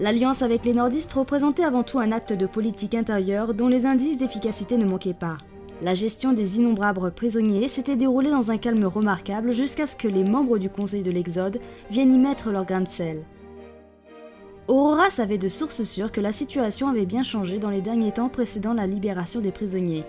L'alliance 0.00 0.42
avec 0.42 0.64
les 0.64 0.74
nordistes 0.74 1.12
représentait 1.12 1.64
avant 1.64 1.82
tout 1.82 1.98
un 1.98 2.12
acte 2.12 2.32
de 2.32 2.46
politique 2.46 2.94
intérieure 2.94 3.52
dont 3.52 3.66
les 3.66 3.84
indices 3.84 4.16
d'efficacité 4.16 4.76
ne 4.76 4.84
manquaient 4.84 5.12
pas. 5.12 5.38
La 5.82 5.94
gestion 5.94 6.32
des 6.32 6.58
innombrables 6.58 7.10
prisonniers 7.10 7.68
s'était 7.68 7.96
déroulée 7.96 8.30
dans 8.30 8.52
un 8.52 8.58
calme 8.58 8.84
remarquable 8.84 9.52
jusqu'à 9.52 9.86
ce 9.86 9.96
que 9.96 10.06
les 10.06 10.22
membres 10.22 10.58
du 10.58 10.70
Conseil 10.70 11.02
de 11.02 11.10
l'Exode 11.10 11.60
viennent 11.90 12.14
y 12.14 12.18
mettre 12.18 12.50
leur 12.50 12.64
grain 12.64 12.82
de 12.82 12.88
sel. 12.88 13.24
Aurora 14.68 15.10
savait 15.10 15.38
de 15.38 15.48
sources 15.48 15.82
sûres 15.82 16.12
que 16.12 16.20
la 16.20 16.30
situation 16.30 16.88
avait 16.88 17.06
bien 17.06 17.24
changé 17.24 17.58
dans 17.58 17.70
les 17.70 17.80
derniers 17.80 18.12
temps 18.12 18.28
précédant 18.28 18.74
la 18.74 18.86
libération 18.86 19.40
des 19.40 19.50
prisonniers. 19.50 20.04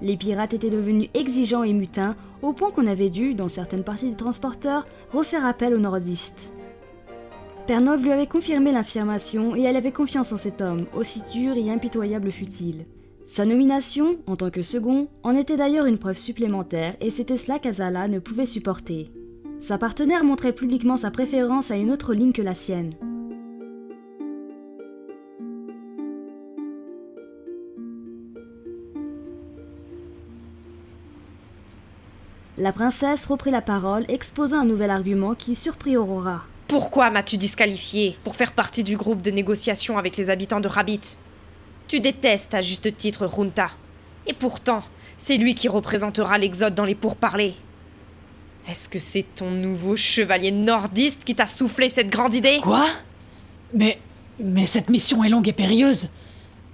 Les 0.00 0.16
pirates 0.16 0.54
étaient 0.54 0.70
devenus 0.70 1.10
exigeants 1.14 1.62
et 1.62 1.72
mutins, 1.72 2.16
au 2.40 2.52
point 2.52 2.72
qu'on 2.72 2.88
avait 2.88 3.10
dû, 3.10 3.34
dans 3.34 3.48
certaines 3.48 3.84
parties 3.84 4.10
des 4.10 4.16
transporteurs, 4.16 4.84
refaire 5.12 5.46
appel 5.46 5.74
aux 5.74 5.78
nordistes. 5.78 6.52
Pernov 7.66 8.02
lui 8.02 8.10
avait 8.10 8.26
confirmé 8.26 8.72
l'affirmation 8.72 9.54
et 9.54 9.62
elle 9.62 9.76
avait 9.76 9.92
confiance 9.92 10.32
en 10.32 10.36
cet 10.36 10.60
homme, 10.60 10.86
aussi 10.94 11.22
dur 11.32 11.56
et 11.56 11.70
impitoyable 11.70 12.32
fut-il. 12.32 12.86
Sa 13.24 13.44
nomination, 13.44 14.16
en 14.26 14.34
tant 14.34 14.50
que 14.50 14.62
second, 14.62 15.06
en 15.22 15.36
était 15.36 15.56
d'ailleurs 15.56 15.86
une 15.86 15.98
preuve 15.98 16.16
supplémentaire 16.16 16.96
et 17.00 17.08
c'était 17.08 17.36
cela 17.36 17.60
qu'Azala 17.60 18.08
ne 18.08 18.18
pouvait 18.18 18.46
supporter. 18.46 19.12
Sa 19.60 19.78
partenaire 19.78 20.24
montrait 20.24 20.52
publiquement 20.52 20.96
sa 20.96 21.12
préférence 21.12 21.70
à 21.70 21.76
une 21.76 21.92
autre 21.92 22.14
ligne 22.14 22.32
que 22.32 22.42
la 22.42 22.54
sienne. 22.54 22.94
La 32.58 32.72
princesse 32.72 33.26
reprit 33.26 33.52
la 33.52 33.62
parole, 33.62 34.04
exposant 34.08 34.60
un 34.60 34.64
nouvel 34.64 34.90
argument 34.90 35.34
qui 35.34 35.54
surprit 35.54 35.96
Aurora. 35.96 36.42
Pourquoi 36.72 37.10
m'as-tu 37.10 37.36
disqualifié 37.36 38.16
pour 38.24 38.34
faire 38.34 38.52
partie 38.52 38.82
du 38.82 38.96
groupe 38.96 39.20
de 39.20 39.30
négociation 39.30 39.98
avec 39.98 40.16
les 40.16 40.30
habitants 40.30 40.58
de 40.58 40.68
Rabbit 40.68 41.18
Tu 41.86 42.00
détestes 42.00 42.54
à 42.54 42.62
juste 42.62 42.96
titre 42.96 43.26
Runta. 43.26 43.68
Et 44.26 44.32
pourtant, 44.32 44.82
c'est 45.18 45.36
lui 45.36 45.54
qui 45.54 45.68
représentera 45.68 46.38
l'Exode 46.38 46.74
dans 46.74 46.86
les 46.86 46.94
pourparlers. 46.94 47.52
Est-ce 48.66 48.88
que 48.88 48.98
c'est 48.98 49.26
ton 49.34 49.50
nouveau 49.50 49.96
chevalier 49.96 50.50
nordiste 50.50 51.24
qui 51.24 51.34
t'a 51.34 51.44
soufflé 51.44 51.90
cette 51.90 52.08
grande 52.08 52.34
idée? 52.34 52.60
Quoi? 52.62 52.86
Mais. 53.74 53.98
Mais 54.40 54.64
cette 54.64 54.88
mission 54.88 55.22
est 55.22 55.28
longue 55.28 55.48
et 55.48 55.52
périlleuse. 55.52 56.08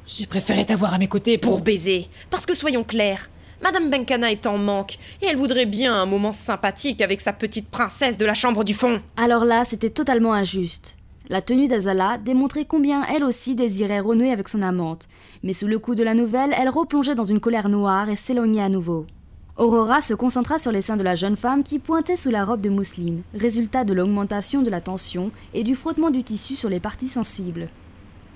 J'ai 0.06 0.26
préféré 0.26 0.64
t'avoir 0.64 0.94
à 0.94 0.98
mes 0.98 1.08
côtés 1.08 1.38
pour. 1.38 1.54
Pour 1.54 1.60
baiser. 1.62 2.06
Parce 2.30 2.46
que 2.46 2.54
soyons 2.54 2.84
clairs, 2.84 3.28
Madame 3.62 3.90
Benkana 3.90 4.30
est 4.30 4.46
en 4.46 4.56
manque, 4.56 4.98
et 5.20 5.26
elle 5.26 5.36
voudrait 5.36 5.66
bien 5.66 5.94
un 5.94 6.06
moment 6.06 6.32
sympathique 6.32 7.00
avec 7.02 7.20
sa 7.20 7.32
petite 7.32 7.68
princesse 7.68 8.16
de 8.16 8.24
la 8.24 8.34
chambre 8.34 8.64
du 8.64 8.74
fond. 8.74 9.02
Alors 9.16 9.44
là, 9.44 9.64
c'était 9.64 9.90
totalement 9.90 10.32
injuste. 10.32 10.96
La 11.28 11.42
tenue 11.42 11.68
d'Azala 11.68 12.18
démontrait 12.18 12.64
combien 12.64 13.04
elle 13.04 13.24
aussi 13.24 13.54
désirait 13.54 14.00
renouer 14.00 14.30
avec 14.30 14.48
son 14.48 14.62
amante, 14.62 15.08
mais 15.42 15.52
sous 15.52 15.66
le 15.66 15.78
coup 15.78 15.94
de 15.94 16.02
la 16.02 16.14
nouvelle, 16.14 16.54
elle 16.58 16.70
replongeait 16.70 17.14
dans 17.14 17.24
une 17.24 17.40
colère 17.40 17.68
noire 17.68 18.08
et 18.08 18.16
s'éloignait 18.16 18.62
à 18.62 18.68
nouveau. 18.68 19.06
Aurora 19.58 20.00
se 20.00 20.14
concentra 20.14 20.60
sur 20.60 20.70
les 20.70 20.82
seins 20.82 20.96
de 20.96 21.02
la 21.02 21.16
jeune 21.16 21.36
femme 21.36 21.64
qui 21.64 21.80
pointait 21.80 22.16
sous 22.16 22.30
la 22.30 22.44
robe 22.44 22.60
de 22.60 22.70
mousseline, 22.70 23.22
résultat 23.34 23.82
de 23.82 23.92
l'augmentation 23.92 24.62
de 24.62 24.70
la 24.70 24.80
tension 24.80 25.32
et 25.52 25.64
du 25.64 25.74
frottement 25.74 26.10
du 26.10 26.22
tissu 26.22 26.54
sur 26.54 26.68
les 26.68 26.78
parties 26.80 27.08
sensibles. 27.08 27.68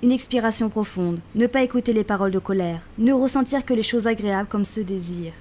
Une 0.03 0.11
expiration 0.11 0.69
profonde, 0.69 1.21
ne 1.37 1.47
pas 1.47 1.63
écouter 1.63 1.93
les 1.93 2.03
paroles 2.03 2.33
de 2.33 2.41
colère, 2.41 2.81
ne 2.99 3.13
ressentir 3.13 3.65
que 3.65 3.73
les 3.73 3.85
choses 3.85 4.09
agréables 4.09 4.49
comme 4.49 4.65
ce 4.65 4.81
désir. 4.81 5.33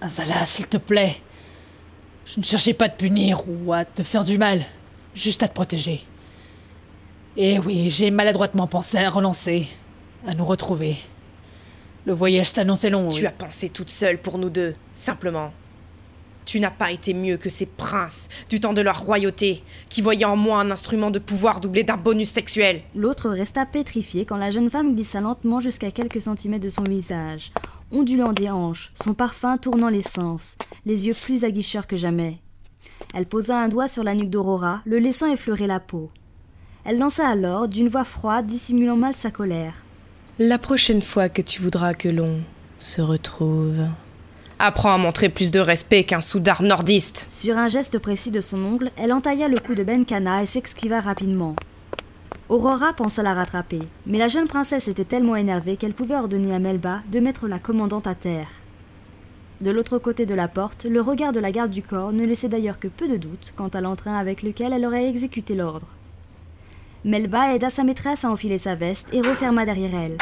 Azala, 0.00 0.44
s'il 0.46 0.66
te 0.66 0.78
plaît. 0.78 1.14
Je 2.26 2.40
ne 2.40 2.44
cherchais 2.44 2.74
pas 2.74 2.86
à 2.86 2.88
te 2.88 2.98
punir 2.98 3.44
ou 3.46 3.72
à 3.72 3.84
te 3.84 4.02
faire 4.02 4.24
du 4.24 4.36
mal, 4.36 4.62
juste 5.14 5.44
à 5.44 5.48
te 5.48 5.54
protéger. 5.54 6.02
Et 7.36 7.60
oui, 7.60 7.88
j'ai 7.88 8.10
maladroitement 8.10 8.66
pensé 8.66 8.98
à 8.98 9.08
relancer, 9.08 9.68
à 10.26 10.34
nous 10.34 10.44
retrouver. 10.44 10.96
Le 12.04 12.14
voyage 12.14 12.50
s'annonçait 12.50 12.90
long. 12.90 13.08
Tu 13.08 13.26
as 13.26 13.30
pensé 13.30 13.68
toute 13.68 13.90
seule 13.90 14.18
pour 14.18 14.38
nous 14.38 14.50
deux, 14.50 14.74
simplement. 14.92 15.52
Tu 16.52 16.60
n'as 16.60 16.70
pas 16.70 16.92
été 16.92 17.14
mieux 17.14 17.38
que 17.38 17.48
ces 17.48 17.64
princes 17.64 18.28
du 18.50 18.60
temps 18.60 18.74
de 18.74 18.82
leur 18.82 19.00
royauté, 19.00 19.64
qui 19.88 20.02
voyaient 20.02 20.26
en 20.26 20.36
moi 20.36 20.60
un 20.60 20.70
instrument 20.70 21.10
de 21.10 21.18
pouvoir 21.18 21.60
doublé 21.60 21.82
d'un 21.82 21.96
bonus 21.96 22.28
sexuel. 22.28 22.82
L'autre 22.94 23.30
resta 23.30 23.64
pétrifié 23.64 24.26
quand 24.26 24.36
la 24.36 24.50
jeune 24.50 24.68
femme 24.68 24.94
glissa 24.94 25.22
lentement 25.22 25.60
jusqu'à 25.60 25.90
quelques 25.90 26.20
centimètres 26.20 26.66
de 26.66 26.68
son 26.68 26.82
visage, 26.82 27.52
ondulant 27.90 28.34
des 28.34 28.50
hanches, 28.50 28.92
son 28.92 29.14
parfum 29.14 29.56
tournant 29.56 29.88
les 29.88 30.02
sens, 30.02 30.58
les 30.84 31.06
yeux 31.06 31.14
plus 31.14 31.44
aguicheurs 31.44 31.86
que 31.86 31.96
jamais. 31.96 32.36
Elle 33.14 33.24
posa 33.24 33.58
un 33.58 33.68
doigt 33.68 33.88
sur 33.88 34.04
la 34.04 34.12
nuque 34.12 34.28
d'Aurora, 34.28 34.82
le 34.84 34.98
laissant 34.98 35.32
effleurer 35.32 35.66
la 35.66 35.80
peau. 35.80 36.10
Elle 36.84 36.98
lança 36.98 37.26
alors, 37.26 37.66
d'une 37.66 37.88
voix 37.88 38.04
froide, 38.04 38.44
dissimulant 38.44 38.96
mal 38.96 39.14
sa 39.14 39.30
colère. 39.30 39.84
La 40.38 40.58
prochaine 40.58 41.00
fois 41.00 41.30
que 41.30 41.40
tu 41.40 41.62
voudras 41.62 41.94
que 41.94 42.10
l'on 42.10 42.42
se 42.76 43.00
retrouve, 43.00 43.86
apprends 44.62 44.94
à 44.94 44.98
montrer 44.98 45.28
plus 45.28 45.50
de 45.50 45.58
respect 45.58 46.04
qu'un 46.04 46.20
soudard 46.20 46.62
nordiste. 46.62 47.26
Sur 47.28 47.58
un 47.58 47.66
geste 47.66 47.98
précis 47.98 48.30
de 48.30 48.40
son 48.40 48.62
ongle, 48.64 48.92
elle 48.96 49.12
entailla 49.12 49.48
le 49.48 49.58
cou 49.58 49.74
de 49.74 49.82
Benkana 49.82 50.42
et 50.42 50.46
s'esquiva 50.46 51.00
rapidement. 51.00 51.56
Aurora 52.48 52.92
pensa 52.92 53.24
la 53.24 53.34
rattraper, 53.34 53.82
mais 54.06 54.18
la 54.18 54.28
jeune 54.28 54.46
princesse 54.46 54.86
était 54.86 55.04
tellement 55.04 55.34
énervée 55.34 55.76
qu'elle 55.76 55.94
pouvait 55.94 56.14
ordonner 56.14 56.54
à 56.54 56.60
Melba 56.60 57.02
de 57.10 57.18
mettre 57.18 57.48
la 57.48 57.58
commandante 57.58 58.06
à 58.06 58.14
terre. 58.14 58.48
De 59.60 59.72
l'autre 59.72 59.98
côté 59.98 60.26
de 60.26 60.34
la 60.34 60.48
porte, 60.48 60.84
le 60.84 61.00
regard 61.00 61.32
de 61.32 61.40
la 61.40 61.50
garde 61.50 61.70
du 61.70 61.82
corps 61.82 62.12
ne 62.12 62.24
laissait 62.24 62.48
d'ailleurs 62.48 62.78
que 62.78 62.88
peu 62.88 63.08
de 63.08 63.16
doute 63.16 63.54
quant 63.56 63.68
à 63.68 63.80
l'entrain 63.80 64.16
avec 64.16 64.44
lequel 64.44 64.72
elle 64.72 64.86
aurait 64.86 65.08
exécuté 65.08 65.56
l'ordre. 65.56 65.88
Melba 67.04 67.52
aida 67.52 67.68
sa 67.68 67.82
maîtresse 67.82 68.24
à 68.24 68.30
enfiler 68.30 68.58
sa 68.58 68.76
veste 68.76 69.08
et 69.12 69.22
referma 69.22 69.64
derrière 69.64 69.94
elle. 69.94 70.18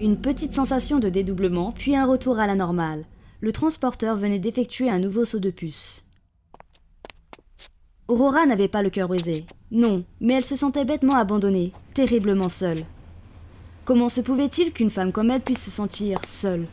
Une 0.00 0.16
petite 0.16 0.52
sensation 0.52 0.98
de 0.98 1.08
dédoublement, 1.08 1.70
puis 1.70 1.94
un 1.94 2.04
retour 2.04 2.40
à 2.40 2.48
la 2.48 2.56
normale. 2.56 3.04
Le 3.40 3.52
transporteur 3.52 4.16
venait 4.16 4.40
d'effectuer 4.40 4.90
un 4.90 4.98
nouveau 4.98 5.24
saut 5.24 5.38
de 5.38 5.50
puce. 5.50 6.04
Aurora 8.08 8.44
n'avait 8.44 8.68
pas 8.68 8.82
le 8.82 8.90
cœur 8.90 9.06
brisé. 9.06 9.46
Non, 9.70 10.02
mais 10.20 10.34
elle 10.34 10.44
se 10.44 10.56
sentait 10.56 10.84
bêtement 10.84 11.14
abandonnée, 11.14 11.72
terriblement 11.94 12.48
seule. 12.48 12.84
Comment 13.84 14.08
se 14.08 14.20
pouvait-il 14.20 14.72
qu'une 14.72 14.90
femme 14.90 15.12
comme 15.12 15.30
elle 15.30 15.40
puisse 15.40 15.64
se 15.64 15.70
sentir 15.70 16.18
seule? 16.24 16.66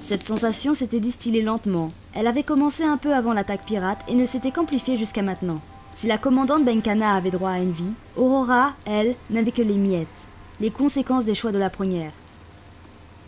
Cette 0.00 0.24
sensation 0.24 0.74
s'était 0.74 1.00
distillée 1.00 1.42
lentement. 1.42 1.92
Elle 2.12 2.26
avait 2.26 2.42
commencé 2.42 2.82
un 2.82 2.96
peu 2.96 3.14
avant 3.14 3.32
l'attaque 3.32 3.64
pirate 3.64 4.04
et 4.08 4.14
ne 4.14 4.26
s'était 4.26 4.50
qu'amplifiée 4.50 4.96
jusqu'à 4.96 5.22
maintenant. 5.22 5.60
Si 5.94 6.08
la 6.08 6.18
commandante 6.18 6.64
Benkana 6.64 7.14
avait 7.14 7.30
droit 7.30 7.50
à 7.50 7.60
une 7.60 7.72
vie, 7.72 7.92
Aurora, 8.16 8.74
elle, 8.84 9.14
n'avait 9.30 9.52
que 9.52 9.62
les 9.62 9.74
miettes, 9.74 10.28
les 10.60 10.70
conséquences 10.70 11.24
des 11.24 11.34
choix 11.34 11.52
de 11.52 11.58
la 11.58 11.70
première. 11.70 12.12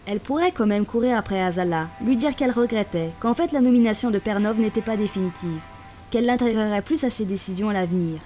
Elle 0.07 0.21
pourrait 0.21 0.53
quand 0.53 0.67
même 0.67 0.87
courir 0.87 1.19
après 1.19 1.43
Azala, 1.43 1.88
lui 2.03 2.17
dire 2.17 2.35
qu'elle 2.35 2.51
regrettait, 2.51 3.11
qu'en 3.21 3.35
fait 3.35 3.53
la 3.53 3.61
nomination 3.61 4.11
de 4.11 4.19
Pernov 4.19 4.59
n'était 4.59 4.81
pas 4.81 4.97
définitive, 4.97 5.61
qu'elle 6.11 6.25
l'intégrerait 6.25 6.83
plus 6.83 7.05
à 7.05 7.11
ses 7.11 7.27
décisions 7.27 7.69
à 7.69 7.75
l'avenir. 7.75 8.21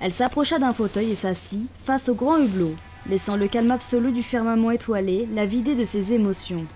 Elle 0.00 0.12
s'approcha 0.12 0.58
d'un 0.58 0.72
fauteuil 0.72 1.10
et 1.10 1.14
s'assit 1.14 1.68
face 1.84 2.08
au 2.08 2.14
grand 2.14 2.38
hublot, 2.38 2.74
laissant 3.08 3.36
le 3.36 3.48
calme 3.48 3.70
absolu 3.70 4.12
du 4.12 4.22
firmament 4.22 4.70
étoilé 4.70 5.28
la 5.32 5.44
vider 5.44 5.74
de 5.74 5.84
ses 5.84 6.14
émotions. 6.14 6.66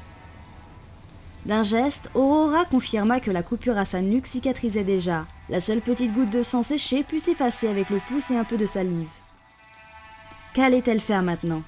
D'un 1.46 1.62
geste, 1.62 2.10
Aurora 2.14 2.64
confirma 2.64 3.20
que 3.20 3.30
la 3.30 3.42
coupure 3.42 3.78
à 3.78 3.84
sa 3.84 4.02
nuque 4.02 4.26
cicatrisait 4.26 4.84
déjà. 4.84 5.26
La 5.48 5.60
seule 5.60 5.80
petite 5.80 6.12
goutte 6.12 6.30
de 6.30 6.42
sang 6.42 6.62
séché 6.62 7.04
put 7.04 7.20
s'effacer 7.20 7.68
avec 7.68 7.88
le 7.88 8.00
pouce 8.08 8.30
et 8.30 8.36
un 8.36 8.44
peu 8.44 8.56
de 8.56 8.66
salive. 8.66 9.08
Qu'allait-elle 10.56 11.00
faire 11.00 11.22
maintenant 11.22 11.60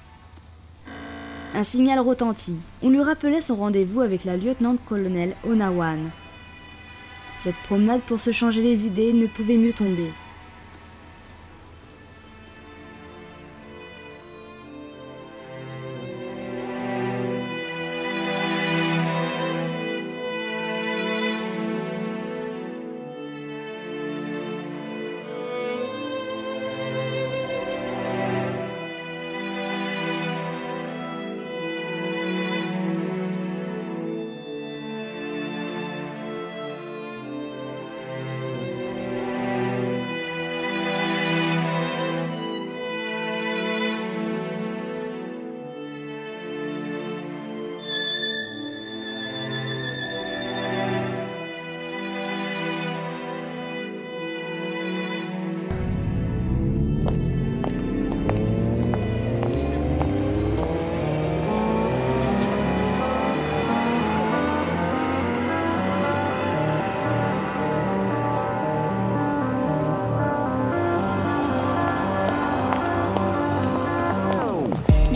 Un 1.53 1.61
signal 1.61 1.99
retentit. 1.99 2.55
On 2.81 2.89
lui 2.89 3.03
rappelait 3.03 3.39
son 3.39 3.55
rendez-vous 3.55 4.01
avec 4.01 4.23
la 4.23 4.35
lieutenant-colonel 4.35 5.35
Onawan. 5.47 6.09
Cette 7.35 7.55
promenade 7.67 8.01
pour 8.01 8.19
se 8.19 8.31
changer 8.31 8.63
les 8.63 8.87
idées 8.87 9.13
ne 9.13 9.27
pouvait 9.27 9.57
mieux 9.57 9.73
tomber. 9.73 10.09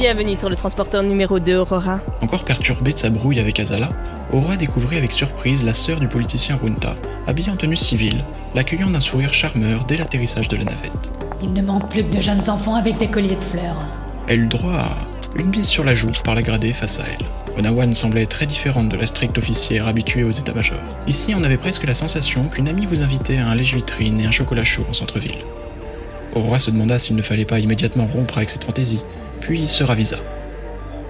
Bienvenue 0.03 0.35
sur 0.35 0.49
le 0.49 0.57
transporteur 0.57 1.01
numéro 1.01 1.39
2, 1.39 1.55
Aurora. 1.55 2.01
Encore 2.19 2.43
perturbée 2.43 2.91
de 2.91 2.97
sa 2.97 3.09
brouille 3.09 3.39
avec 3.39 3.57
Azala, 3.61 3.87
Aurora 4.33 4.57
découvrit 4.57 4.97
avec 4.97 5.13
surprise 5.13 5.63
la 5.63 5.73
sœur 5.73 6.01
du 6.01 6.09
politicien 6.09 6.59
Runta, 6.61 6.95
habillée 7.25 7.51
en 7.51 7.55
tenue 7.55 7.77
civile, 7.77 8.21
l'accueillant 8.53 8.89
d'un 8.89 8.99
sourire 8.99 9.33
charmeur 9.33 9.85
dès 9.85 9.95
l'atterrissage 9.95 10.49
de 10.49 10.57
la 10.57 10.65
navette. 10.65 11.13
Il 11.41 11.53
ne 11.53 11.61
manque 11.61 11.89
plus 11.89 12.03
que 12.03 12.17
de 12.17 12.21
jeunes 12.21 12.49
enfants 12.49 12.75
avec 12.75 12.97
des 12.97 13.09
colliers 13.09 13.37
de 13.37 13.43
fleurs. 13.43 13.81
Elle 14.27 14.41
eut 14.41 14.47
droit 14.47 14.73
à 14.73 14.97
une 15.37 15.49
bise 15.49 15.69
sur 15.69 15.85
la 15.85 15.93
joue 15.93 16.11
par 16.25 16.35
la 16.35 16.41
gradée 16.41 16.73
face 16.73 16.99
à 16.99 17.03
elle. 17.07 17.57
Onawan 17.57 17.93
semblait 17.93 18.25
très 18.25 18.45
différente 18.45 18.89
de 18.89 18.97
la 18.97 19.05
stricte 19.05 19.37
officière 19.37 19.87
habituée 19.87 20.25
aux 20.25 20.31
états-majors. 20.31 20.83
Ici, 21.07 21.33
on 21.33 21.45
avait 21.45 21.55
presque 21.55 21.85
la 21.85 21.93
sensation 21.93 22.49
qu'une 22.49 22.67
amie 22.67 22.87
vous 22.87 23.03
invitait 23.03 23.37
à 23.37 23.47
un 23.47 23.55
lèche-vitrine 23.55 24.19
et 24.19 24.25
un 24.25 24.31
chocolat 24.31 24.65
chaud 24.65 24.83
en 24.89 24.93
centre-ville. 24.93 25.45
Aurora 26.35 26.59
se 26.59 26.71
demanda 26.71 26.99
s'il 26.99 27.15
ne 27.15 27.21
fallait 27.21 27.45
pas 27.45 27.59
immédiatement 27.59 28.05
rompre 28.05 28.35
avec 28.37 28.49
cette 28.49 28.65
fantaisie, 28.65 29.05
puis 29.43 29.67
se 29.67 29.83
ravisa. 29.83 30.15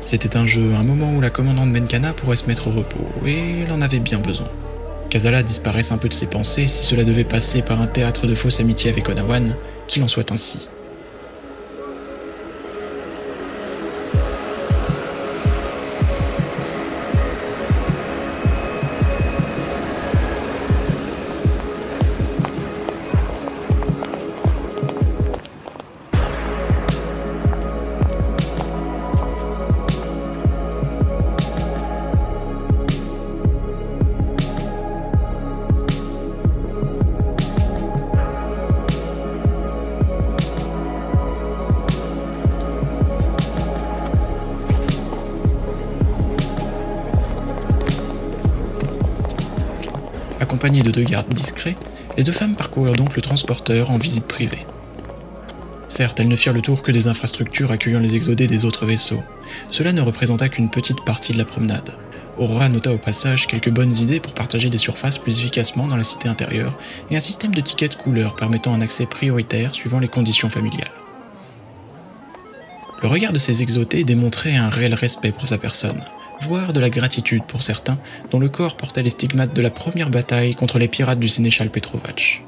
C'était 0.05 0.37
un 0.37 0.45
jeu, 0.45 0.73
un 0.73 0.83
moment 0.83 1.13
où 1.13 1.21
la 1.21 1.29
commandante 1.29 1.71
Benkana 1.71 2.13
pourrait 2.13 2.35
se 2.35 2.47
mettre 2.47 2.67
au 2.67 2.71
repos, 2.71 3.07
et 3.27 3.61
elle 3.61 3.71
en 3.71 3.79
avait 3.79 3.99
bien 3.99 4.17
besoin. 4.17 4.49
Kazala 5.11 5.43
disparaisse 5.43 5.91
un 5.91 5.99
peu 5.99 6.09
de 6.09 6.15
ses 6.15 6.25
pensées 6.25 6.67
si 6.67 6.83
cela 6.83 7.03
devait 7.03 7.25
passer 7.25 7.61
par 7.61 7.79
un 7.79 7.85
théâtre 7.85 8.25
de 8.25 8.33
fausse 8.33 8.59
amitié 8.59 8.89
avec 8.89 9.07
Onawan, 9.07 9.55
qu'il 9.87 10.01
en 10.01 10.07
soit 10.07 10.31
ainsi. 10.31 10.67
Deux 50.93 51.03
gardes 51.03 51.33
discrets, 51.33 51.75
les 52.15 52.23
deux 52.23 52.31
femmes 52.31 52.55
parcoururent 52.55 52.95
donc 52.95 53.15
le 53.15 53.21
transporteur 53.21 53.91
en 53.91 53.97
visite 53.97 54.27
privée. 54.27 54.65
Certes, 55.89 56.19
elles 56.19 56.27
ne 56.27 56.35
firent 56.35 56.53
le 56.53 56.61
tour 56.61 56.83
que 56.83 56.91
des 56.91 57.07
infrastructures 57.07 57.71
accueillant 57.71 57.99
les 57.99 58.15
exodés 58.15 58.47
des 58.47 58.63
autres 58.63 58.85
vaisseaux. 58.85 59.21
Cela 59.69 59.91
ne 59.91 60.01
représenta 60.01 60.47
qu'une 60.49 60.69
petite 60.69 61.03
partie 61.03 61.33
de 61.33 61.37
la 61.37 61.45
promenade. 61.45 61.97
Aurora 62.37 62.69
nota 62.69 62.91
au 62.91 62.97
passage 62.97 63.47
quelques 63.47 63.69
bonnes 63.69 63.95
idées 63.95 64.19
pour 64.19 64.33
partager 64.33 64.69
des 64.69 64.77
surfaces 64.77 65.19
plus 65.19 65.39
efficacement 65.39 65.87
dans 65.87 65.95
la 65.95 66.03
cité 66.03 66.29
intérieure 66.29 66.73
et 67.11 67.17
un 67.17 67.19
système 67.19 67.53
de 67.53 67.61
tickets 67.61 67.91
de 67.91 68.01
couleur 68.01 68.35
permettant 68.35 68.73
un 68.73 68.81
accès 68.81 69.05
prioritaire 69.05 69.75
suivant 69.75 69.99
les 69.99 70.07
conditions 70.07 70.49
familiales. 70.49 70.89
Le 73.01 73.07
regard 73.07 73.33
de 73.33 73.39
ces 73.39 73.61
exotés 73.61 74.03
démontrait 74.03 74.55
un 74.55 74.69
réel 74.69 74.93
respect 74.93 75.31
pour 75.31 75.47
sa 75.47 75.57
personne, 75.57 76.01
voire 76.43 76.73
de 76.73 76.79
la 76.81 76.89
gratitude 76.89 77.43
pour 77.43 77.61
certains 77.61 77.97
dont 78.29 78.39
le 78.39 78.49
corps 78.49 78.75
portait 78.75 79.01
les 79.01 79.09
stigmates 79.09 79.55
de 79.55 79.61
la 79.61 79.69
première 79.69 80.09
bataille 80.09 80.55
contre 80.55 80.77
les 80.77 80.89
pirates 80.89 81.19
du 81.19 81.29
sénéchal 81.29 81.69
Petrovac. 81.69 82.43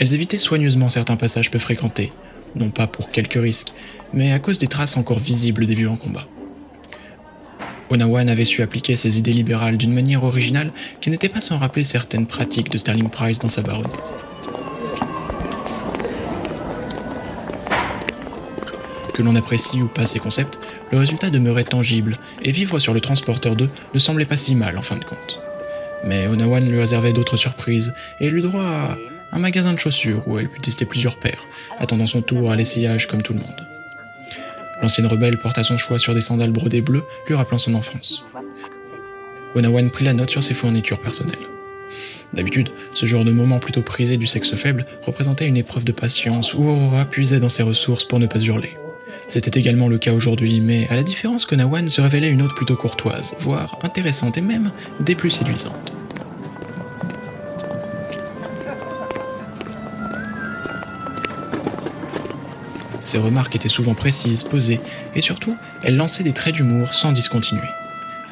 Elles 0.00 0.14
évitaient 0.14 0.38
soigneusement 0.38 0.88
certains 0.88 1.16
passages 1.16 1.50
peu 1.50 1.60
fréquentés, 1.60 2.12
non 2.56 2.70
pas 2.70 2.88
pour 2.88 3.10
quelques 3.10 3.40
risques, 3.40 3.72
mais 4.12 4.32
à 4.32 4.40
cause 4.40 4.58
des 4.58 4.66
traces 4.66 4.96
encore 4.96 5.20
visibles 5.20 5.66
des 5.66 5.74
violents 5.74 5.96
combats. 5.96 6.26
Onawan 7.90 8.28
avait 8.28 8.44
su 8.44 8.62
appliquer 8.62 8.96
ses 8.96 9.18
idées 9.18 9.32
libérales 9.32 9.76
d'une 9.76 9.92
manière 9.94 10.24
originale 10.24 10.72
qui 11.00 11.10
n'était 11.10 11.28
pas 11.28 11.40
sans 11.40 11.58
rappeler 11.58 11.84
certaines 11.84 12.26
pratiques 12.26 12.70
de 12.70 12.78
Sterling 12.78 13.10
Price 13.10 13.38
dans 13.38 13.48
sa 13.48 13.62
baronne. 13.62 13.86
Que 19.14 19.22
l'on 19.22 19.36
apprécie 19.36 19.82
ou 19.82 19.88
pas 19.88 20.06
ses 20.06 20.18
concepts, 20.18 20.58
le 20.90 20.98
résultat 20.98 21.30
demeurait 21.30 21.64
tangible, 21.64 22.16
et 22.42 22.52
vivre 22.52 22.78
sur 22.78 22.94
le 22.94 23.00
transporteur 23.00 23.56
2 23.56 23.68
ne 23.94 23.98
semblait 23.98 24.24
pas 24.24 24.36
si 24.36 24.54
mal 24.54 24.76
en 24.76 24.82
fin 24.82 24.96
de 24.96 25.04
compte. 25.04 25.40
Mais 26.04 26.26
Onawan 26.26 26.68
lui 26.68 26.80
réservait 26.80 27.12
d'autres 27.12 27.36
surprises, 27.36 27.94
et 28.20 28.28
eut 28.28 28.42
droit 28.42 28.64
à 28.64 28.98
un 29.32 29.38
magasin 29.38 29.72
de 29.72 29.78
chaussures 29.78 30.26
où 30.26 30.38
elle 30.38 30.48
put 30.48 30.60
tester 30.60 30.84
plusieurs 30.84 31.18
paires, 31.18 31.44
attendant 31.78 32.06
son 32.06 32.22
tour 32.22 32.50
à 32.50 32.56
l'essayage 32.56 33.06
comme 33.06 33.22
tout 33.22 33.32
le 33.32 33.40
monde. 33.40 33.66
L'ancienne 34.82 35.06
rebelle 35.06 35.38
porta 35.38 35.62
son 35.62 35.76
choix 35.76 35.98
sur 35.98 36.14
des 36.14 36.20
sandales 36.20 36.52
brodées 36.52 36.80
bleues, 36.80 37.04
lui 37.28 37.34
rappelant 37.34 37.58
son 37.58 37.74
enfance. 37.74 38.24
Onawan 39.54 39.90
prit 39.90 40.04
la 40.04 40.14
note 40.14 40.30
sur 40.30 40.42
ses 40.42 40.54
fournitures 40.54 41.00
personnelles. 41.00 41.34
D'habitude, 42.32 42.70
ce 42.94 43.06
genre 43.06 43.24
de 43.24 43.32
moment 43.32 43.58
plutôt 43.58 43.82
prisé 43.82 44.16
du 44.16 44.26
sexe 44.26 44.54
faible 44.54 44.86
représentait 45.02 45.46
une 45.46 45.56
épreuve 45.56 45.84
de 45.84 45.92
patience 45.92 46.54
où 46.54 46.62
Aurora 46.62 47.04
puisait 47.04 47.40
dans 47.40 47.48
ses 47.48 47.64
ressources 47.64 48.04
pour 48.04 48.20
ne 48.20 48.26
pas 48.26 48.38
hurler. 48.38 48.76
C'était 49.30 49.60
également 49.60 49.86
le 49.86 49.96
cas 49.96 50.12
aujourd'hui, 50.12 50.60
mais 50.60 50.88
à 50.90 50.96
la 50.96 51.04
différence 51.04 51.46
qu'Onawan 51.46 51.88
se 51.88 52.00
révélait 52.00 52.30
une 52.30 52.42
hôte 52.42 52.56
plutôt 52.56 52.74
courtoise, 52.74 53.36
voire 53.38 53.78
intéressante 53.84 54.36
et 54.36 54.40
même 54.40 54.72
des 54.98 55.14
plus 55.14 55.30
séduisantes. 55.30 55.92
Ses 63.04 63.18
remarques 63.18 63.54
étaient 63.54 63.68
souvent 63.68 63.94
précises, 63.94 64.42
posées, 64.42 64.80
et 65.14 65.20
surtout, 65.20 65.56
elle 65.84 65.96
lançait 65.96 66.24
des 66.24 66.32
traits 66.32 66.56
d'humour 66.56 66.92
sans 66.92 67.12
discontinuer, 67.12 67.70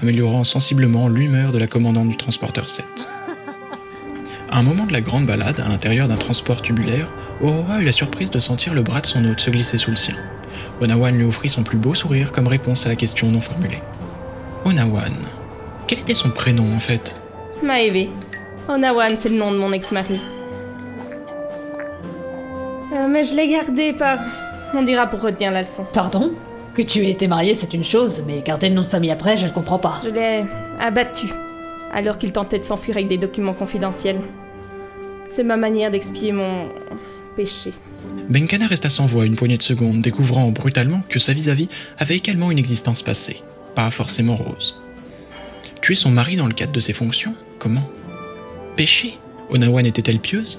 améliorant 0.02 0.42
sensiblement 0.42 1.06
l'humeur 1.06 1.52
de 1.52 1.58
la 1.58 1.68
commandante 1.68 2.08
du 2.08 2.16
transporteur 2.16 2.68
7. 2.68 2.84
À 4.50 4.58
un 4.58 4.64
moment 4.64 4.84
de 4.84 4.92
la 4.92 5.00
grande 5.00 5.26
balade, 5.26 5.60
à 5.60 5.68
l'intérieur 5.68 6.08
d'un 6.08 6.16
transport 6.16 6.60
tubulaire, 6.60 7.12
Aurora 7.40 7.80
eut 7.80 7.84
la 7.84 7.92
surprise 7.92 8.32
de 8.32 8.40
sentir 8.40 8.74
le 8.74 8.82
bras 8.82 9.00
de 9.00 9.06
son 9.06 9.24
hôte 9.26 9.38
se 9.38 9.50
glisser 9.50 9.78
sous 9.78 9.92
le 9.92 9.96
sien. 9.96 10.16
Onawan 10.80 11.16
lui 11.16 11.24
offrit 11.24 11.48
son 11.48 11.62
plus 11.62 11.78
beau 11.78 11.94
sourire 11.94 12.32
comme 12.32 12.46
réponse 12.46 12.86
à 12.86 12.88
la 12.88 12.96
question 12.96 13.28
non 13.28 13.40
formulée. 13.40 13.82
Onawan. 14.64 15.12
Quel 15.86 16.00
était 16.00 16.14
son 16.14 16.30
prénom 16.30 16.64
en 16.74 16.80
fait? 16.80 17.16
Maeve. 17.62 18.08
Onawan, 18.68 19.16
c'est 19.18 19.30
le 19.30 19.36
nom 19.36 19.50
de 19.50 19.56
mon 19.56 19.72
ex-mari. 19.72 20.20
Euh, 22.92 23.08
mais 23.08 23.24
je 23.24 23.34
l'ai 23.34 23.48
gardé 23.48 23.92
par. 23.92 24.18
On 24.74 24.82
dira 24.82 25.06
pour 25.06 25.20
retenir 25.20 25.50
la 25.50 25.62
leçon. 25.62 25.84
Pardon? 25.92 26.32
Que 26.74 26.82
tu 26.82 27.00
aies 27.00 27.10
été 27.10 27.26
marié, 27.26 27.54
c'est 27.54 27.74
une 27.74 27.84
chose, 27.84 28.22
mais 28.26 28.40
garder 28.40 28.68
le 28.68 28.74
nom 28.76 28.82
de 28.82 28.86
famille 28.86 29.10
après, 29.10 29.36
je 29.36 29.46
ne 29.46 29.50
comprends 29.50 29.78
pas. 29.78 30.00
Je 30.04 30.10
l'ai 30.10 30.44
abattu, 30.78 31.26
alors 31.92 32.18
qu'il 32.18 32.30
tentait 32.32 32.58
de 32.58 32.64
s'enfuir 32.64 32.96
avec 32.96 33.08
des 33.08 33.16
documents 33.16 33.54
confidentiels. 33.54 34.20
C'est 35.30 35.42
ma 35.42 35.56
manière 35.56 35.90
d'expier 35.90 36.32
mon 36.32 36.68
péché. 37.34 37.72
Benkana 38.28 38.66
resta 38.66 38.90
sans 38.90 39.06
voix 39.06 39.24
une 39.24 39.36
poignée 39.36 39.56
de 39.56 39.62
secondes, 39.62 40.00
découvrant 40.00 40.50
brutalement 40.50 41.02
que 41.08 41.18
sa 41.18 41.32
vis-à-vis 41.32 41.68
avait 41.98 42.16
également 42.16 42.50
une 42.50 42.58
existence 42.58 43.02
passée, 43.02 43.42
pas 43.74 43.90
forcément 43.90 44.36
rose. 44.36 44.76
Tuer 45.80 45.94
son 45.94 46.10
mari 46.10 46.36
dans 46.36 46.46
le 46.46 46.54
cadre 46.54 46.72
de 46.72 46.80
ses 46.80 46.92
fonctions 46.92 47.34
Comment? 47.58 47.88
Péché 48.76 49.18
Onawan 49.50 49.86
était-elle 49.86 50.20
pieuse? 50.20 50.58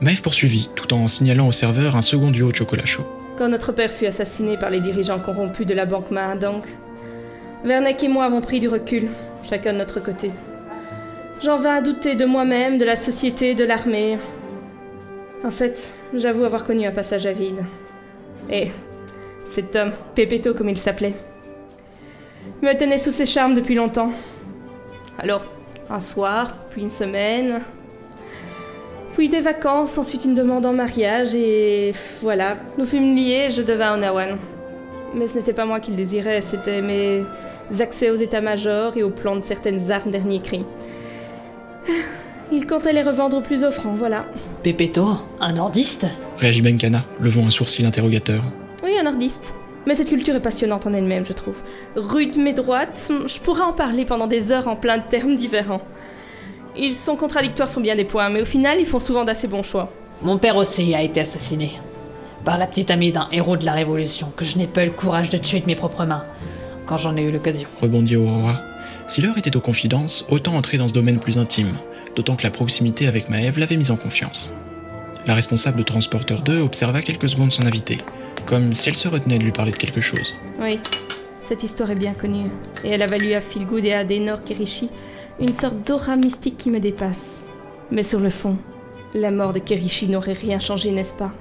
Maeve 0.00 0.20
poursuivit, 0.20 0.68
tout 0.74 0.92
en 0.92 1.08
signalant 1.08 1.48
au 1.48 1.52
serveur 1.52 1.96
un 1.96 2.02
second 2.02 2.30
duo 2.30 2.50
de 2.50 2.56
chocolat 2.56 2.84
chaud. 2.84 3.06
Quand 3.38 3.48
notre 3.48 3.72
père 3.72 3.90
fut 3.90 4.06
assassiné 4.06 4.56
par 4.58 4.70
les 4.70 4.80
dirigeants 4.80 5.20
corrompus 5.20 5.66
de 5.66 5.74
la 5.74 5.86
banque 5.86 6.10
Mahadang, 6.10 6.62
Vernek 7.64 8.02
et 8.02 8.08
moi 8.08 8.24
avons 8.24 8.40
pris 8.40 8.60
du 8.60 8.68
recul, 8.68 9.08
chacun 9.48 9.72
de 9.72 9.78
notre 9.78 10.00
côté. 10.00 10.30
J'en 11.42 11.58
vins 11.58 11.76
à 11.76 11.80
douter 11.80 12.14
de 12.14 12.24
moi-même, 12.24 12.78
de 12.78 12.84
la 12.84 12.96
société, 12.96 13.54
de 13.54 13.64
l'armée. 13.64 14.18
En 15.46 15.50
fait, 15.52 15.94
j'avoue 16.12 16.42
avoir 16.42 16.64
connu 16.64 16.88
un 16.88 16.90
passage 16.90 17.24
à 17.24 17.32
vide. 17.32 17.64
Et 18.50 18.66
cet 19.44 19.76
homme, 19.76 19.92
Pépéto 20.16 20.54
comme 20.54 20.68
il 20.68 20.76
s'appelait, 20.76 21.14
me 22.62 22.72
tenait 22.76 22.98
sous 22.98 23.12
ses 23.12 23.26
charmes 23.26 23.54
depuis 23.54 23.76
longtemps. 23.76 24.10
Alors, 25.20 25.44
un 25.88 26.00
soir, 26.00 26.56
puis 26.70 26.82
une 26.82 26.88
semaine, 26.88 27.60
puis 29.14 29.28
des 29.28 29.40
vacances, 29.40 29.96
ensuite 29.96 30.24
une 30.24 30.34
demande 30.34 30.66
en 30.66 30.72
mariage, 30.72 31.36
et 31.36 31.94
voilà, 32.22 32.56
nous 32.76 32.84
fûmes 32.84 33.14
liés, 33.14 33.48
je 33.50 33.62
devins 33.62 33.94
Onawan. 33.94 34.38
Mais 35.14 35.28
ce 35.28 35.38
n'était 35.38 35.52
pas 35.52 35.64
moi 35.64 35.78
qui 35.78 35.92
le 35.92 35.96
désirais, 35.96 36.40
c'était 36.40 36.82
mes 36.82 37.22
accès 37.78 38.10
aux 38.10 38.16
états-majors 38.16 38.96
et 38.96 39.04
aux 39.04 39.10
plans 39.10 39.36
de 39.36 39.44
certaines 39.44 39.92
armes 39.92 40.10
dernier 40.10 40.40
cri. 40.40 40.64
Il 42.52 42.66
comptait 42.66 42.92
les 42.92 43.02
revendre 43.02 43.42
plus 43.42 43.64
offrant, 43.64 43.94
voilà. 43.94 44.26
Pépéto, 44.62 45.08
un 45.40 45.52
nordiste 45.52 46.06
Réagit 46.38 46.62
Benkana, 46.62 47.04
levant 47.20 47.46
un 47.46 47.50
sourcil 47.50 47.84
interrogateur. 47.86 48.42
Oui, 48.84 48.90
un 48.98 49.02
nordiste. 49.02 49.54
Mais 49.86 49.94
cette 49.94 50.08
culture 50.08 50.34
est 50.34 50.40
passionnante 50.40 50.86
en 50.86 50.92
elle-même, 50.92 51.24
je 51.24 51.32
trouve. 51.32 51.56
Rude 51.96 52.36
mais 52.38 52.52
droite, 52.52 53.10
je 53.26 53.38
pourrais 53.38 53.62
en 53.62 53.72
parler 53.72 54.04
pendant 54.04 54.26
des 54.26 54.52
heures 54.52 54.68
en 54.68 54.76
plein 54.76 54.98
de 54.98 55.02
termes 55.08 55.36
différents. 55.36 55.82
Ils 56.76 56.94
sont 56.94 57.16
contradictoires 57.16 57.70
sur 57.70 57.80
bien 57.80 57.96
des 57.96 58.04
points, 58.04 58.28
mais 58.28 58.42
au 58.42 58.46
final, 58.46 58.78
ils 58.78 58.86
font 58.86 59.00
souvent 59.00 59.24
d'assez 59.24 59.48
bons 59.48 59.62
choix. 59.62 59.92
Mon 60.22 60.38
père 60.38 60.56
aussi 60.56 60.94
a 60.94 61.02
été 61.02 61.20
assassiné. 61.20 61.72
Par 62.44 62.58
la 62.58 62.66
petite 62.66 62.90
amie 62.90 63.12
d'un 63.12 63.28
héros 63.32 63.56
de 63.56 63.64
la 63.64 63.72
Révolution 63.72 64.30
que 64.36 64.44
je 64.44 64.58
n'ai 64.58 64.66
pas 64.66 64.84
eu 64.84 64.86
le 64.86 64.92
courage 64.92 65.30
de 65.30 65.38
tuer 65.38 65.60
de 65.60 65.66
mes 65.66 65.74
propres 65.74 66.04
mains, 66.04 66.24
quand 66.84 66.98
j'en 66.98 67.16
ai 67.16 67.22
eu 67.22 67.32
l'occasion. 67.32 67.68
Rebondit 67.80 68.16
Aurora. 68.16 68.60
Si 69.06 69.20
l'heure 69.20 69.38
était 69.38 69.56
aux 69.56 69.60
confidences, 69.60 70.26
autant 70.28 70.54
entrer 70.54 70.78
dans 70.78 70.88
ce 70.88 70.94
domaine 70.94 71.18
plus 71.18 71.38
intime, 71.38 71.72
d'autant 72.16 72.34
que 72.34 72.42
la 72.42 72.50
proximité 72.50 73.06
avec 73.06 73.28
Maëve 73.28 73.58
l'avait 73.58 73.76
mise 73.76 73.90
en 73.90 73.96
confiance. 73.96 74.52
La 75.26 75.34
responsable 75.34 75.78
de 75.78 75.82
Transporteur 75.82 76.40
2 76.40 76.60
observa 76.60 77.02
quelques 77.02 77.28
secondes 77.28 77.52
son 77.52 77.66
invité, 77.66 77.98
comme 78.46 78.74
si 78.74 78.88
elle 78.88 78.96
se 78.96 79.08
retenait 79.08 79.38
de 79.38 79.44
lui 79.44 79.52
parler 79.52 79.72
de 79.72 79.76
quelque 79.76 80.00
chose. 80.00 80.34
Oui, 80.60 80.80
cette 81.42 81.62
histoire 81.62 81.90
est 81.90 81.96
bien 81.96 82.14
connue, 82.14 82.50
et 82.82 82.90
elle 82.90 83.02
a 83.02 83.06
valu 83.06 83.34
à 83.34 83.40
Philgood 83.40 83.84
et 83.84 83.92
à 83.92 84.00
Adenor 84.00 84.42
Kerishi 84.44 84.88
une 85.38 85.52
sorte 85.52 85.86
d'aura 85.86 86.16
mystique 86.16 86.56
qui 86.56 86.70
me 86.70 86.80
dépasse. 86.80 87.42
Mais 87.90 88.02
sur 88.02 88.20
le 88.20 88.30
fond, 88.30 88.56
la 89.14 89.30
mort 89.30 89.52
de 89.52 89.58
Kerishi 89.58 90.08
n'aurait 90.08 90.32
rien 90.32 90.58
changé, 90.58 90.90
n'est-ce 90.90 91.14
pas? 91.14 91.32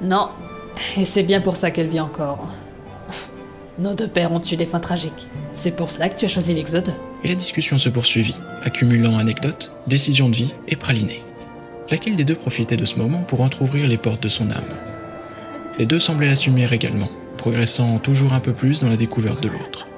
Non, 0.00 0.28
et 0.96 1.04
c'est 1.04 1.24
bien 1.24 1.40
pour 1.40 1.56
ça 1.56 1.70
qu'elle 1.70 1.88
vit 1.88 2.00
encore. 2.00 2.46
Nos 3.78 3.94
deux 3.94 4.08
pères 4.08 4.32
ont 4.32 4.40
eu 4.40 4.56
des 4.56 4.66
fins 4.66 4.80
tragiques. 4.80 5.26
C'est 5.52 5.74
pour 5.74 5.90
cela 5.90 6.08
que 6.08 6.18
tu 6.18 6.24
as 6.24 6.28
choisi 6.28 6.54
l'Exode 6.54 6.94
Et 7.26 7.30
la 7.30 7.34
discussion 7.34 7.76
se 7.76 7.88
poursuivit, 7.88 8.36
accumulant 8.62 9.18
anecdotes, 9.18 9.72
décisions 9.88 10.28
de 10.28 10.36
vie 10.36 10.54
et 10.68 10.76
pralinés. 10.76 11.22
Laquelle 11.90 12.14
des 12.14 12.24
deux 12.24 12.36
profitait 12.36 12.76
de 12.76 12.84
ce 12.84 13.00
moment 13.00 13.24
pour 13.24 13.40
entr'ouvrir 13.40 13.88
les 13.88 13.96
portes 13.96 14.22
de 14.22 14.28
son 14.28 14.48
âme? 14.52 14.78
Les 15.76 15.86
deux 15.86 15.98
semblaient 15.98 16.28
l'assumer 16.28 16.72
également, 16.72 17.10
progressant 17.36 17.98
toujours 17.98 18.32
un 18.32 18.38
peu 18.38 18.52
plus 18.52 18.78
dans 18.78 18.88
la 18.88 18.96
découverte 18.96 19.42
de 19.42 19.48
l'autre. 19.48 19.88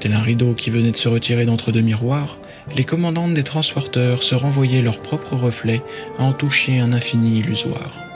Tel 0.00 0.12
un 0.12 0.22
rideau 0.22 0.54
qui 0.54 0.70
venait 0.70 0.90
de 0.90 0.96
se 0.96 1.08
retirer 1.08 1.44
d'entre 1.44 1.70
deux 1.70 1.80
miroirs, 1.80 2.38
les 2.76 2.82
commandantes 2.82 3.34
des 3.34 3.44
transporteurs 3.44 4.24
se 4.24 4.34
renvoyaient 4.34 4.82
leurs 4.82 4.98
propres 4.98 5.36
reflets 5.36 5.82
à 6.18 6.24
en 6.24 6.32
toucher 6.32 6.80
un 6.80 6.92
infini 6.92 7.38
illusoire. 7.38 8.07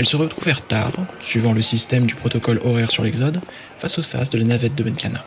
Elles 0.00 0.06
se 0.06 0.16
retrouvèrent 0.16 0.62
tard, 0.62 0.92
suivant 1.20 1.52
le 1.52 1.60
système 1.60 2.06
du 2.06 2.14
protocole 2.14 2.58
horaire 2.64 2.90
sur 2.90 3.02
l'Exode, 3.02 3.38
face 3.76 3.98
au 3.98 4.02
sas 4.02 4.30
de 4.30 4.38
la 4.38 4.44
navette 4.44 4.74
de 4.74 4.82
Benkana. 4.82 5.26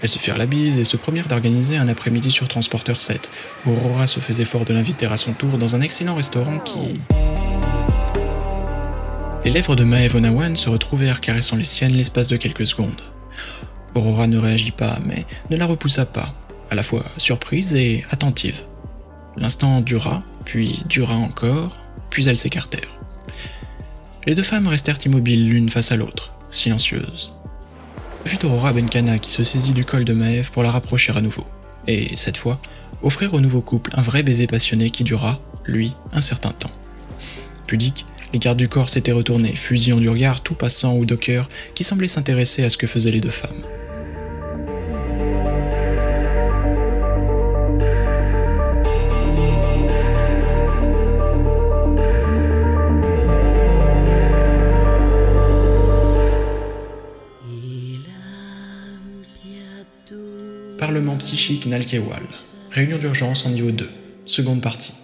Elles 0.00 0.08
se 0.08 0.18
firent 0.18 0.38
la 0.38 0.46
bise 0.46 0.78
et 0.78 0.84
se 0.84 0.96
promirent 0.96 1.26
d'organiser 1.26 1.76
un 1.76 1.88
après-midi 1.88 2.30
sur 2.30 2.48
Transporteur 2.48 3.00
7, 3.00 3.30
où 3.66 3.72
Aurora 3.72 4.06
se 4.06 4.20
faisait 4.20 4.46
fort 4.46 4.64
de 4.64 4.72
l'inviter 4.72 5.04
à 5.04 5.18
son 5.18 5.34
tour 5.34 5.58
dans 5.58 5.76
un 5.76 5.82
excellent 5.82 6.14
restaurant 6.14 6.58
qui... 6.60 7.02
Les 9.44 9.50
lèvres 9.50 9.76
de 9.76 9.84
Maeve 9.84 10.16
Onawan 10.16 10.56
se 10.56 10.70
retrouvèrent 10.70 11.20
caressant 11.20 11.56
les 11.56 11.66
siennes 11.66 11.92
l'espace 11.92 12.28
de 12.28 12.38
quelques 12.38 12.66
secondes. 12.66 13.02
Aurora 13.94 14.26
ne 14.26 14.38
réagit 14.38 14.70
pas, 14.70 15.00
mais 15.04 15.26
ne 15.50 15.56
la 15.58 15.66
repoussa 15.66 16.06
pas, 16.06 16.32
à 16.70 16.74
la 16.74 16.82
fois 16.82 17.04
surprise 17.18 17.76
et 17.76 18.06
attentive. 18.10 18.62
L'instant 19.36 19.82
dura, 19.82 20.22
puis 20.46 20.82
dura 20.88 21.14
encore, 21.14 21.76
puis 22.08 22.26
elles 22.26 22.38
s'écartèrent. 22.38 22.93
Les 24.26 24.34
deux 24.34 24.42
femmes 24.42 24.68
restèrent 24.68 24.98
immobiles 25.04 25.48
l'une 25.48 25.68
face 25.68 25.92
à 25.92 25.96
l'autre, 25.96 26.32
silencieuses. 26.50 27.32
Fut 28.24 28.44
Aurora 28.46 28.72
Benkana 28.72 29.18
qui 29.18 29.30
se 29.30 29.44
saisit 29.44 29.74
du 29.74 29.84
col 29.84 30.04
de 30.04 30.14
Maeve 30.14 30.50
pour 30.50 30.62
la 30.62 30.70
rapprocher 30.70 31.12
à 31.14 31.20
nouveau, 31.20 31.46
et 31.86 32.16
cette 32.16 32.38
fois, 32.38 32.58
offrir 33.02 33.34
au 33.34 33.40
nouveau 33.40 33.60
couple 33.60 33.90
un 33.94 34.00
vrai 34.02 34.22
baiser 34.22 34.46
passionné 34.46 34.88
qui 34.88 35.04
dura, 35.04 35.40
lui, 35.66 35.92
un 36.12 36.22
certain 36.22 36.52
temps. 36.52 36.72
Pudique, 37.66 38.06
les 38.32 38.38
gardes 38.38 38.58
du 38.58 38.68
corps 38.68 38.88
s'étaient 38.88 39.12
retournés, 39.12 39.54
fusillant 39.56 40.00
du 40.00 40.08
regard 40.08 40.40
tout 40.40 40.54
passant 40.54 40.96
ou 40.96 41.04
docker 41.04 41.46
qui 41.74 41.84
semblait 41.84 42.08
s'intéresser 42.08 42.64
à 42.64 42.70
ce 42.70 42.78
que 42.78 42.86
faisaient 42.86 43.10
les 43.10 43.20
deux 43.20 43.28
femmes. 43.28 43.62
Psychique 61.18 61.66
Nalkewal. 61.66 62.22
Réunion 62.70 62.98
d'urgence 62.98 63.46
en 63.46 63.50
niveau 63.50 63.70
2. 63.70 63.88
Seconde 64.24 64.60
partie. 64.60 64.94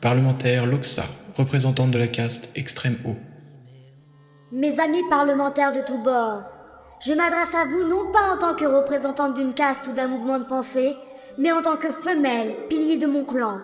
Parlementaire 0.00 0.66
Loxa, 0.66 1.04
représentante 1.36 1.90
de 1.90 1.98
la 1.98 2.06
caste 2.06 2.56
extrême 2.56 2.96
haut. 3.04 3.16
Mes 4.52 4.78
amis 4.78 5.02
parlementaires 5.10 5.72
de 5.72 5.80
tous 5.80 5.98
bords, 5.98 6.42
je 7.04 7.12
m'adresse 7.12 7.54
à 7.54 7.64
vous 7.64 7.88
non 7.88 8.12
pas 8.12 8.34
en 8.34 8.38
tant 8.38 8.54
que 8.54 8.64
représentante 8.64 9.34
d'une 9.34 9.54
caste 9.54 9.86
ou 9.88 9.92
d'un 9.92 10.08
mouvement 10.08 10.38
de 10.38 10.44
pensée, 10.44 10.94
mais 11.38 11.52
en 11.52 11.62
tant 11.62 11.76
que 11.76 11.88
femelle, 11.88 12.54
pilier 12.68 12.96
de 12.96 13.06
mon 13.06 13.24
clan. 13.24 13.58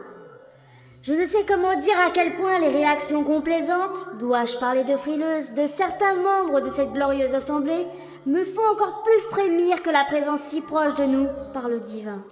Je 1.03 1.14
ne 1.14 1.24
sais 1.24 1.45
comment 1.47 1.78
dire 1.78 1.99
à 2.07 2.11
quel 2.11 2.36
point 2.36 2.59
les 2.59 2.68
réactions 2.68 3.24
complaisantes, 3.24 4.18
dois-je 4.18 4.57
parler 4.59 4.84
de 4.84 4.97
frileuses, 4.97 5.55
de 5.55 5.66
certains 5.66 6.14
membres 6.14 6.61
de 6.61 6.70
cette 6.70 6.93
glorieuse 6.93 7.34
assemblée 7.34 7.86
me 8.27 8.45
font 8.45 8.66
encore 8.73 9.03
plus 9.03 9.21
frémir 9.31 9.83
que 9.83 9.91
la 9.91 10.05
présence 10.05 10.43
si 10.43 10.61
proche 10.61 10.95
de 10.95 11.05
nous 11.05 11.29
par 11.53 11.68
le 11.68 11.81
divin. 11.81 12.23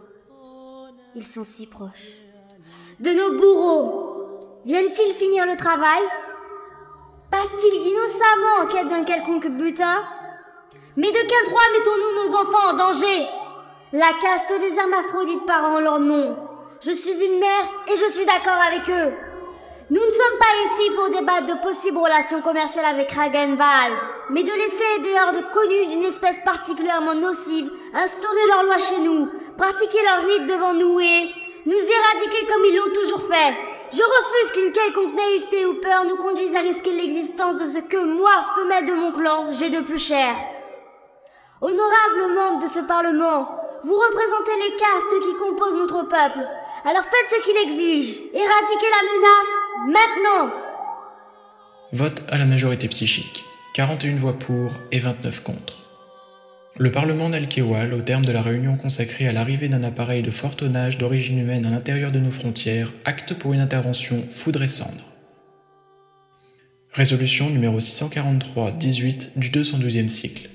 Ils 1.15 1.27
sont 1.27 1.45
si 1.45 1.67
proches. 1.67 2.13
De 3.01 3.11
nos 3.11 3.39
bourreaux, 3.39 4.61
viennent-ils 4.65 5.15
finir 5.15 5.47
le 5.47 5.57
travail? 5.57 6.03
Passent-ils 7.31 7.89
innocemment 7.91 8.63
en 8.63 8.67
quête 8.67 8.89
d'un 8.89 9.05
quelconque 9.05 9.49
butin? 9.49 10.03
Mais 10.97 11.11
de 11.11 11.29
quel 11.29 11.49
droit 11.49 11.63
mettons-nous 11.77 12.29
nos 12.29 12.37
enfants 12.37 12.71
en 12.71 12.77
danger? 12.77 13.29
La 13.93 14.13
caste 14.21 14.53
des 14.61 14.77
hermaphrodites 14.77 15.47
part 15.47 15.65
en 15.65 15.81
leur 15.81 16.01
nom. 16.01 16.37
Je 16.81 16.93
suis 16.93 17.25
une 17.25 17.39
mère 17.39 17.65
et 17.87 17.97
je 17.97 18.11
suis 18.13 18.27
d'accord 18.27 18.61
avec 18.67 18.89
eux. 18.91 19.15
Nous 19.91 20.05
ne 20.05 20.11
sommes 20.11 20.39
pas 20.39 20.65
ici 20.67 20.91
pour 20.91 21.09
débattre 21.09 21.47
de 21.47 21.63
possibles 21.63 21.97
relations 21.97 22.43
commerciales 22.43 22.85
avec 22.85 23.11
Ragenwald, 23.11 23.97
mais 24.29 24.43
de 24.43 24.53
laisser 24.53 25.01
des 25.03 25.19
hordes 25.19 25.51
connues 25.51 25.87
d'une 25.87 26.03
espèce 26.03 26.39
particulièrement 26.45 27.15
nocive 27.15 27.71
instaurer 27.95 28.47
leurs 28.49 28.65
lois 28.65 28.77
chez 28.77 28.99
nous, 28.99 29.31
pratiquer 29.57 30.03
leurs 30.03 30.27
rites 30.27 30.47
devant 30.47 30.75
nous 30.75 31.01
et 31.01 31.31
nous 31.65 31.73
éradiquer 31.73 32.47
comme 32.47 32.65
ils 32.67 32.77
l'ont 32.77 32.93
toujours 32.93 33.23
fait. 33.29 33.57
Je 33.91 34.03
refuse 34.03 34.53
qu'une 34.53 34.73
quelconque 34.73 35.15
naïveté 35.15 35.65
ou 35.65 35.81
peur 35.81 36.05
nous 36.05 36.17
conduise 36.17 36.55
à 36.55 36.61
risquer 36.61 36.93
l'existence 36.93 37.57
de 37.57 37.67
ce 37.67 37.79
que 37.79 37.97
moi, 37.97 38.31
femelle 38.57 38.85
de 38.85 38.93
mon 38.93 39.13
clan, 39.13 39.53
j'ai 39.53 39.71
de 39.71 39.81
plus 39.81 39.97
cher. 39.97 40.35
Honorables 41.63 42.35
membres 42.35 42.63
de 42.63 42.69
ce 42.69 42.81
Parlement, 42.81 43.49
vous 43.85 43.95
représentez 43.95 44.53
les 44.69 44.77
castes 44.77 45.23
qui 45.23 45.35
composent 45.37 45.77
notre 45.77 46.03
peuple. 46.03 46.47
Alors 46.85 47.05
faites 47.05 47.31
ce 47.31 47.45
qu'il 47.45 47.57
exige. 47.57 48.17
Éradiquez 48.33 48.87
la 48.91 49.03
menace 49.13 49.55
maintenant. 49.87 50.55
Vote 51.93 52.23
à 52.31 52.39
la 52.39 52.47
majorité 52.47 52.89
psychique. 52.89 53.45
41 53.75 54.17
voix 54.17 54.39
pour 54.39 54.73
et 54.93 54.99
29 54.99 55.43
contre. 55.43 55.85
Le 56.77 56.93
Parlement 56.93 57.29
d'Alkewal, 57.29 57.93
au 57.93 58.03
terme 58.03 58.25
de 58.25 58.33
la 58.33 58.43
réunion 58.43 58.77
consacrée 58.77 59.27
à 59.27 59.33
l'arrivée 59.33 59.69
d'un 59.69 59.83
appareil 59.83 60.23
de 60.23 60.31
fort 60.31 60.55
tonnage 60.55 60.99
d'origine 60.99 61.39
humaine 61.39 61.67
à 61.67 61.71
l'intérieur 61.71 62.13
de 62.13 62.21
nos 62.21 62.31
frontières, 62.31 62.93
acte 63.05 63.35
pour 63.35 63.53
une 63.53 63.61
intervention 63.61 64.25
foudre 64.31 64.63
et 64.63 64.69
cendre. 64.69 65.05
Résolution 66.93 67.51
numéro 67.51 67.81
643-18 67.81 69.39
du 69.39 69.51
212e 69.51 70.09
cycle. 70.09 70.49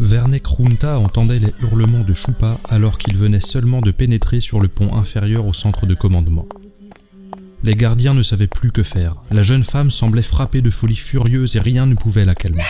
Vernek 0.00 0.46
Runta 0.46 0.98
entendait 0.98 1.38
les 1.38 1.52
hurlements 1.60 2.00
de 2.00 2.14
Choupa 2.14 2.58
alors 2.70 2.96
qu'il 2.96 3.18
venait 3.18 3.38
seulement 3.38 3.82
de 3.82 3.90
pénétrer 3.90 4.40
sur 4.40 4.58
le 4.58 4.68
pont 4.68 4.96
inférieur 4.96 5.44
au 5.44 5.52
centre 5.52 5.84
de 5.84 5.94
commandement. 5.94 6.46
Les 7.62 7.74
gardiens 7.74 8.14
ne 8.14 8.22
savaient 8.22 8.46
plus 8.46 8.72
que 8.72 8.82
faire. 8.82 9.16
La 9.30 9.42
jeune 9.42 9.62
femme 9.62 9.90
semblait 9.90 10.22
frappée 10.22 10.62
de 10.62 10.70
folie 10.70 10.96
furieuse 10.96 11.56
et 11.56 11.60
rien 11.60 11.84
ne 11.84 11.94
pouvait 11.94 12.24
la 12.24 12.34
calmer. 12.34 12.64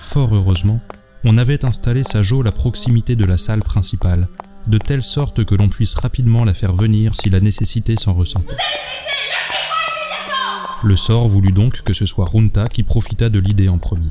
Fort 0.00 0.34
heureusement, 0.34 0.80
on 1.22 1.38
avait 1.38 1.64
installé 1.64 2.02
sa 2.02 2.24
geôle 2.24 2.48
à 2.48 2.52
proximité 2.52 3.14
de 3.14 3.24
la 3.24 3.38
salle 3.38 3.62
principale, 3.62 4.26
de 4.66 4.78
telle 4.78 5.04
sorte 5.04 5.44
que 5.44 5.54
l'on 5.54 5.68
puisse 5.68 5.94
rapidement 5.94 6.44
la 6.44 6.54
faire 6.54 6.74
venir 6.74 7.14
si 7.14 7.30
la 7.30 7.38
nécessité 7.38 7.94
s'en 7.94 8.14
ressentait. 8.14 8.56
Le 10.82 10.96
sort 10.96 11.28
voulut 11.28 11.52
donc 11.52 11.82
que 11.82 11.92
ce 11.92 12.04
soit 12.04 12.28
Runta 12.28 12.66
qui 12.66 12.82
profita 12.82 13.28
de 13.28 13.38
l'idée 13.38 13.68
en 13.68 13.78
premier. 13.78 14.10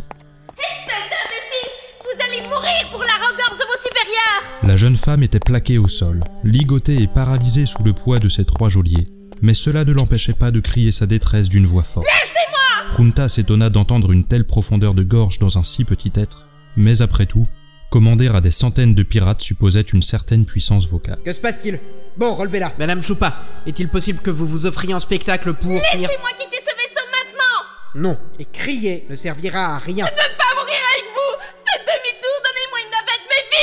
La 4.72 4.78
jeune 4.78 4.95
femme 4.95 5.22
était 5.22 5.41
plaquée 5.41 5.78
au 5.78 5.89
sol, 5.89 6.22
ligotée 6.45 7.01
et 7.01 7.07
paralysée 7.07 7.65
sous 7.65 7.84
le 7.84 7.91
poids 7.91 8.19
de 8.19 8.30
ses 8.30 8.45
trois 8.45 8.69
geôliers, 8.69 9.03
mais 9.41 9.53
cela 9.53 9.84
ne 9.84 9.91
l'empêchait 9.91 10.32
pas 10.32 10.49
de 10.49 10.61
crier 10.61 10.93
sa 10.93 11.05
détresse 11.05 11.49
d'une 11.49 11.65
voix 11.65 11.84
forte. 11.84 12.05
Laissez-moi 12.05 12.95
Junta 12.97 13.28
s'étonna 13.28 13.69
d'entendre 13.69 14.13
une 14.13 14.24
telle 14.24 14.45
profondeur 14.45 14.93
de 14.93 15.03
gorge 15.03 15.39
dans 15.39 15.57
un 15.57 15.63
si 15.63 15.84
petit 15.84 16.13
être, 16.15 16.47
mais 16.78 17.01
après 17.01 17.26
tout, 17.26 17.47
commander 17.89 18.30
à 18.30 18.39
des 18.39 18.49
centaines 18.49 18.95
de 18.95 19.03
pirates 19.03 19.41
supposait 19.41 19.82
une 19.82 20.01
certaine 20.01 20.45
puissance 20.45 20.88
vocale. 20.88 21.19
Que 21.26 21.34
se 21.34 21.41
passe-t-il? 21.41 21.82
Bon, 22.15 22.34
relevez-la. 22.34 22.72
Madame 22.80 23.03
Choupa, 23.03 23.43
est-il 23.67 23.89
possible 23.89 24.19
que 24.19 24.32
vous 24.32 24.47
vous 24.47 24.65
offriez 24.65 24.93
en 24.93 25.01
spectacle 25.01 25.53
pour 25.53 25.69
finir... 25.69 26.07
Laissez-moi 26.07 26.30
quitter 26.39 26.63
ce 26.65 26.74
vaisseau 26.78 27.07
maintenant 27.11 28.09
Non, 28.09 28.17
et 28.39 28.45
crier 28.45 29.05
ne 29.09 29.15
servira 29.15 29.76
à 29.76 29.80
rien. 29.80 30.05
Je 30.05 30.40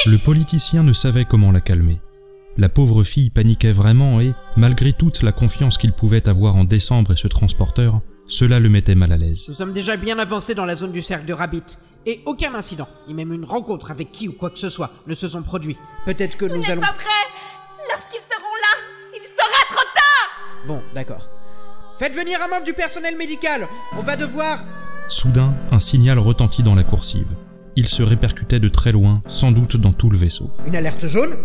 Le 0.09 0.17
politicien 0.17 0.83
ne 0.83 0.95
savait 0.95 1.27
comment 1.27 1.53
la 1.53 1.61
calmer. 1.61 2.01
La 2.57 2.71
pauvre 2.71 3.05
fille 3.05 3.29
paniquait 3.29 3.73
vraiment 3.73 4.23
et, 4.23 4.33
malgré 4.57 4.95
toute 4.95 5.23
la 5.23 5.33
confiance 5.33 5.77
qu'il 5.77 5.93
pouvait 5.93 6.31
avoir 6.31 6.57
en 6.57 6.65
décembre 6.65 7.13
et 7.13 7.17
ce 7.17 7.29
transporteur, 7.29 8.01
cela 8.27 8.59
le 8.59 8.71
mettait 8.71 8.95
mal 8.95 9.13
à 9.13 9.19
l'aise. 9.19 9.45
Nous 9.49 9.55
sommes 9.55 9.75
déjà 9.75 9.99
bien 9.99 10.19
avancés 10.19 10.55
dans 10.55 10.65
la 10.65 10.77
zone 10.77 10.93
du 10.93 11.03
cercle 11.03 11.27
de 11.27 11.35
Rabbit, 11.35 11.77
et 12.07 12.23
aucun 12.25 12.55
incident, 12.55 12.89
ni 13.07 13.13
même 13.13 13.35
une 13.35 13.45
rencontre 13.45 13.91
avec 13.91 14.11
qui 14.11 14.29
ou 14.29 14.33
quoi 14.33 14.49
que 14.49 14.59
ce 14.59 14.71
soit, 14.71 14.93
ne 15.07 15.15
se 15.15 15.29
sont 15.29 15.43
produits. 15.43 15.77
Peut-être 16.07 16.39
que 16.39 16.47
Vous 16.47 16.55
nous 16.55 16.63
n'êtes 16.63 16.71
allons... 16.71 16.81
pas 16.81 16.95
prêts 16.95 17.27
Lorsqu'ils 17.93 18.27
seront 18.27 18.57
là, 18.63 18.79
il 19.15 19.27
sera 19.27 19.77
trop 19.77 19.89
tard 19.95 20.67
Bon, 20.67 20.81
d'accord. 20.95 21.29
Faites 21.99 22.15
venir 22.15 22.39
un 22.43 22.49
membre 22.49 22.65
du 22.65 22.73
personnel 22.73 23.15
médical 23.19 23.69
On 23.95 24.03
va 24.03 24.17
devoir... 24.17 24.61
Soudain, 25.09 25.55
un 25.71 25.81
signal 25.81 26.19
retentit 26.19 26.63
dans 26.63 26.75
la 26.75 26.83
coursive. 26.85 27.29
Il 27.79 27.87
se 27.87 28.03
répercutait 28.03 28.59
de 28.59 28.69
très 28.69 28.91
loin, 28.91 29.23
sans 29.29 29.53
doute 29.53 29.77
dans 29.77 29.93
tout 29.93 30.11
le 30.11 30.19
vaisseau. 30.19 30.51
Une 30.67 30.75
alerte 30.75 31.07
jaune? 31.07 31.37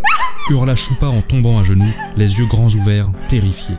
Hurla 0.50 0.76
Choupa 0.76 1.06
en 1.06 1.22
tombant 1.22 1.60
à 1.60 1.64
genoux, 1.64 1.94
les 2.18 2.40
yeux 2.40 2.48
grands 2.48 2.74
ouverts, 2.74 3.12
terrifiée. 3.28 3.76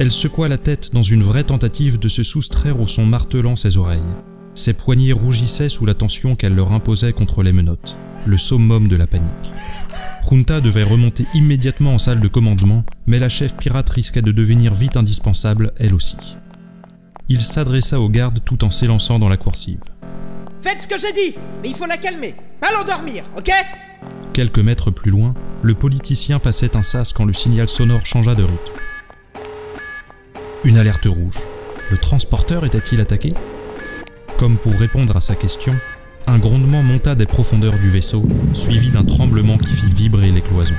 Elle 0.00 0.10
secoua 0.10 0.48
la 0.48 0.58
tête 0.58 0.92
dans 0.92 1.04
une 1.04 1.22
vraie 1.22 1.44
tentative 1.44 2.00
de 2.00 2.08
se 2.08 2.24
soustraire 2.24 2.80
au 2.80 2.88
son 2.88 3.06
martelant 3.06 3.54
ses 3.54 3.76
oreilles. 3.76 4.02
Ses 4.56 4.72
poignets 4.72 5.12
rougissaient 5.12 5.68
sous 5.68 5.86
la 5.86 5.94
tension 5.94 6.34
qu'elle 6.34 6.56
leur 6.56 6.72
imposait 6.72 7.12
contre 7.12 7.44
les 7.44 7.52
menottes, 7.52 7.96
le 8.26 8.36
summum 8.36 8.88
de 8.88 8.96
la 8.96 9.06
panique. 9.06 9.52
Junta 10.28 10.60
devait 10.60 10.82
remonter 10.82 11.24
immédiatement 11.34 11.94
en 11.94 11.98
salle 12.00 12.18
de 12.18 12.26
commandement, 12.26 12.84
mais 13.06 13.20
la 13.20 13.28
chef 13.28 13.56
pirate 13.56 13.90
risquait 13.90 14.22
de 14.22 14.32
devenir 14.32 14.74
vite 14.74 14.96
indispensable, 14.96 15.72
elle 15.76 15.94
aussi. 15.94 16.16
Il 17.28 17.40
s'adressa 17.40 18.00
aux 18.00 18.08
gardes 18.08 18.40
tout 18.44 18.64
en 18.64 18.72
s'élançant 18.72 19.20
dans 19.20 19.28
la 19.28 19.36
coursive. 19.36 19.78
Faites 20.62 20.82
ce 20.82 20.88
que 20.88 20.98
j'ai 20.98 21.12
dit 21.12 21.34
Mais 21.62 21.70
il 21.70 21.74
faut 21.74 21.86
la 21.86 21.96
calmer 21.96 22.34
Pas 22.60 22.72
l'endormir, 22.72 23.24
ok? 23.36 23.50
Quelques 24.32 24.58
mètres 24.58 24.90
plus 24.90 25.10
loin, 25.10 25.34
le 25.62 25.74
politicien 25.74 26.38
passait 26.38 26.76
un 26.76 26.82
sas 26.82 27.12
quand 27.12 27.24
le 27.24 27.32
signal 27.32 27.68
sonore 27.68 28.06
changea 28.06 28.34
de 28.34 28.44
rythme. 28.44 28.74
Une 30.64 30.78
alerte 30.78 31.06
rouge. 31.06 31.34
Le 31.90 31.96
transporteur 31.96 32.64
était-il 32.64 33.00
attaqué? 33.00 33.32
Comme 34.38 34.56
pour 34.56 34.72
répondre 34.74 35.16
à 35.16 35.20
sa 35.20 35.34
question, 35.34 35.74
un 36.26 36.38
grondement 36.38 36.82
monta 36.82 37.14
des 37.14 37.26
profondeurs 37.26 37.78
du 37.78 37.90
vaisseau, 37.90 38.24
suivi 38.52 38.90
d'un 38.90 39.04
tremblement 39.04 39.58
qui 39.58 39.72
fit 39.72 39.88
vibrer 39.88 40.30
les 40.30 40.42
cloisons. 40.42 40.74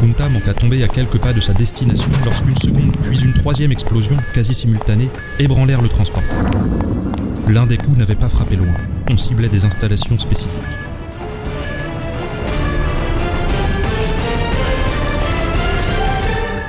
Junta 0.00 0.30
manqua 0.30 0.54
tomber 0.54 0.82
à 0.82 0.88
quelques 0.88 1.18
pas 1.18 1.34
de 1.34 1.40
sa 1.40 1.52
destination 1.52 2.10
lorsqu'une 2.24 2.56
seconde 2.56 2.96
puis 3.02 3.20
une 3.20 3.34
troisième 3.34 3.70
explosion, 3.70 4.16
quasi 4.32 4.54
simultanée, 4.54 5.10
ébranlèrent 5.38 5.82
le 5.82 5.90
transporteur. 5.90 6.46
L'un 7.48 7.66
des 7.66 7.76
coups 7.76 7.98
n'avait 7.98 8.14
pas 8.14 8.30
frappé 8.30 8.56
loin, 8.56 8.72
on 9.10 9.18
ciblait 9.18 9.48
des 9.48 9.66
installations 9.66 10.18
spécifiques. 10.18 10.58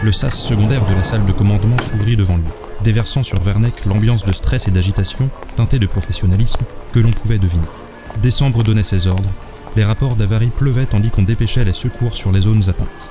Le 0.04 0.12
sas 0.12 0.36
secondaire 0.36 0.86
de 0.86 0.96
la 0.96 1.04
salle 1.04 1.26
de 1.26 1.32
commandement 1.32 1.78
s'ouvrit 1.82 2.18
devant 2.18 2.38
lui, 2.38 2.44
déversant 2.84 3.24
sur 3.24 3.40
Werneck 3.42 3.86
l'ambiance 3.86 4.26
de 4.26 4.34
stress 4.34 4.68
et 4.68 4.72
d'agitation, 4.72 5.30
teintée 5.56 5.80
de 5.80 5.86
professionnalisme, 5.86 6.66
que 6.92 7.00
l'on 7.00 7.12
pouvait 7.12 7.38
deviner. 7.38 7.68
Décembre 8.22 8.64
donnait 8.64 8.84
ses 8.84 9.08
ordres, 9.08 9.32
les 9.78 9.86
rapports 9.86 10.18
d'avarie 10.18 10.50
pleuvaient 10.50 10.86
tandis 10.86 11.12
qu'on 11.12 11.24
dépêchait 11.24 11.64
les 11.64 11.72
secours 11.72 12.14
sur 12.14 12.32
les 12.32 12.42
zones 12.42 12.68
atteintes. 12.68 13.11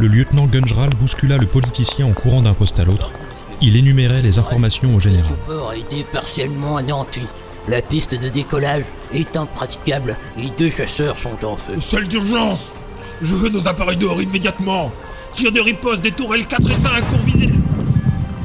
Le 0.00 0.06
lieutenant 0.06 0.46
Gunjral 0.46 0.88
bouscula 0.98 1.36
le 1.36 1.46
politicien 1.46 2.06
en 2.06 2.12
courant 2.12 2.40
d'un 2.40 2.54
poste 2.54 2.80
à 2.80 2.84
l'autre. 2.84 3.12
Il 3.60 3.76
énumérait 3.76 4.22
les 4.22 4.38
informations 4.38 4.94
au 4.94 4.98
général. 4.98 5.32
Le 5.46 5.54
port 5.54 5.68
a 5.72 5.76
été 5.76 6.04
partiellement 6.10 6.78
anéanti. 6.78 7.20
La 7.68 7.82
piste 7.82 8.14
de 8.14 8.30
décollage 8.30 8.84
est 9.12 9.36
impraticable 9.36 10.16
et 10.38 10.48
deux 10.56 10.70
chasseurs 10.70 11.18
sont 11.18 11.44
en 11.44 11.58
feu. 11.58 11.74
Salle 11.80 12.08
d'urgence 12.08 12.72
Je 13.20 13.34
veux 13.34 13.50
nos 13.50 13.68
appareils 13.68 13.98
dehors 13.98 14.22
immédiatement 14.22 14.90
Tir 15.34 15.52
de 15.52 15.60
riposte 15.60 16.00
des 16.00 16.12
tourelles 16.12 16.46
4 16.46 16.70
et 16.70 16.74
5 16.76 17.06
pour 17.06 17.18
viser... 17.18 17.50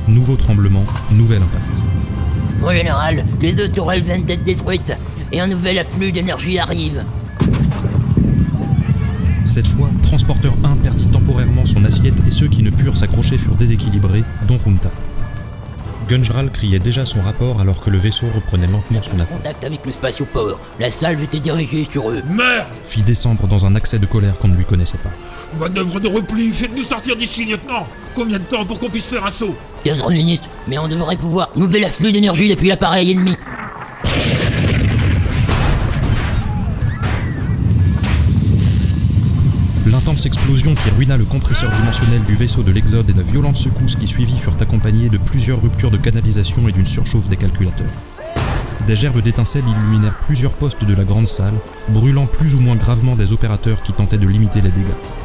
Nouveau 0.09 0.35
tremblement, 0.35 0.83
nouvel 1.09 1.41
impact. 1.41 1.81
Mon 2.59 2.71
général, 2.71 3.25
les 3.39 3.53
deux 3.53 3.69
tourelles 3.69 4.03
viennent 4.03 4.25
d'être 4.25 4.43
détruites 4.43 4.91
et 5.31 5.39
un 5.39 5.47
nouvel 5.47 5.79
afflux 5.79 6.11
d'énergie 6.11 6.59
arrive. 6.59 7.05
Cette 9.45 9.67
fois, 9.67 9.89
Transporteur 10.01 10.55
1 10.63 10.77
perdit 10.77 11.07
temporairement 11.07 11.65
son 11.65 11.85
assiette 11.85 12.21
et 12.27 12.31
ceux 12.31 12.47
qui 12.47 12.63
ne 12.63 12.71
purent 12.71 12.97
s'accrocher 12.97 13.37
furent 13.37 13.55
déséquilibrés, 13.55 14.23
dont 14.47 14.57
Junta. 14.59 14.91
Gunjral 16.09 16.51
criait 16.51 16.79
déjà 16.79 17.05
son 17.05 17.21
rapport 17.21 17.59
alors 17.59 17.81
que 17.81 17.89
le 17.89 17.97
vaisseau 17.97 18.27
reprenait 18.33 18.67
lentement 18.67 19.01
son 19.01 19.19
appel. 19.19 19.37
Contact 19.37 19.63
avec 19.63 19.85
le 19.85 19.91
spatioport. 19.91 20.59
La 20.79 20.91
salve 20.91 21.21
était 21.23 21.39
dirigée 21.39 21.87
sur 21.89 22.09
eux. 22.11 22.21
Merde 22.27 22.67
Fit 22.83 23.01
descendre 23.01 23.47
dans 23.47 23.65
un 23.65 23.75
accès 23.75 23.97
de 23.97 24.05
colère 24.05 24.37
qu'on 24.37 24.47
ne 24.49 24.55
lui 24.55 24.65
connaissait 24.65 24.99
pas. 24.99 25.09
Manœuvre 25.59 25.99
de 25.99 26.07
repli, 26.07 26.51
faites-nous 26.51 26.83
sortir 26.83 27.15
d'ici, 27.15 27.45
lieutenant 27.45 27.87
Combien 28.13 28.37
de 28.37 28.43
temps 28.43 28.65
pour 28.65 28.79
qu'on 28.79 28.89
puisse 28.89 29.07
faire 29.07 29.25
un 29.25 29.31
saut? 29.31 29.55
15 29.83 30.07
minutes, 30.09 30.43
mais 30.67 30.77
on 30.77 30.87
devrait 30.87 31.17
pouvoir. 31.17 31.49
Nouvel 31.55 31.85
afflux 31.85 32.11
d'énergie 32.11 32.49
depuis 32.49 32.67
l'appareil 32.67 33.11
ennemi. 33.11 33.35
L'intense 40.05 40.27
explosion 40.27 40.75
qui 40.75 40.91
ruina 40.91 41.17
le 41.17 41.25
compresseur 41.25 41.71
dimensionnel 41.71 42.21
du 42.25 42.35
vaisseau 42.35 42.61
de 42.61 42.71
l'Exode 42.71 43.09
et 43.09 43.13
la 43.13 43.23
violente 43.23 43.57
secousse 43.57 43.95
qui 43.95 44.05
suivit 44.05 44.37
furent 44.37 44.55
accompagnées 44.59 45.09
de 45.09 45.17
plusieurs 45.17 45.59
ruptures 45.59 45.89
de 45.89 45.97
canalisation 45.97 46.69
et 46.69 46.71
d'une 46.71 46.85
surchauffe 46.85 47.27
des 47.27 47.37
calculateurs. 47.37 47.89
Des 48.85 48.95
gerbes 48.95 49.21
d'étincelles 49.21 49.67
illuminèrent 49.67 50.19
plusieurs 50.19 50.53
postes 50.53 50.85
de 50.85 50.93
la 50.93 51.05
grande 51.05 51.25
salle, 51.25 51.55
brûlant 51.89 52.27
plus 52.27 52.53
ou 52.53 52.59
moins 52.59 52.75
gravement 52.75 53.15
des 53.15 53.33
opérateurs 53.33 53.81
qui 53.81 53.93
tentaient 53.93 54.19
de 54.19 54.27
limiter 54.27 54.61
les 54.61 54.69
dégâts. 54.69 55.24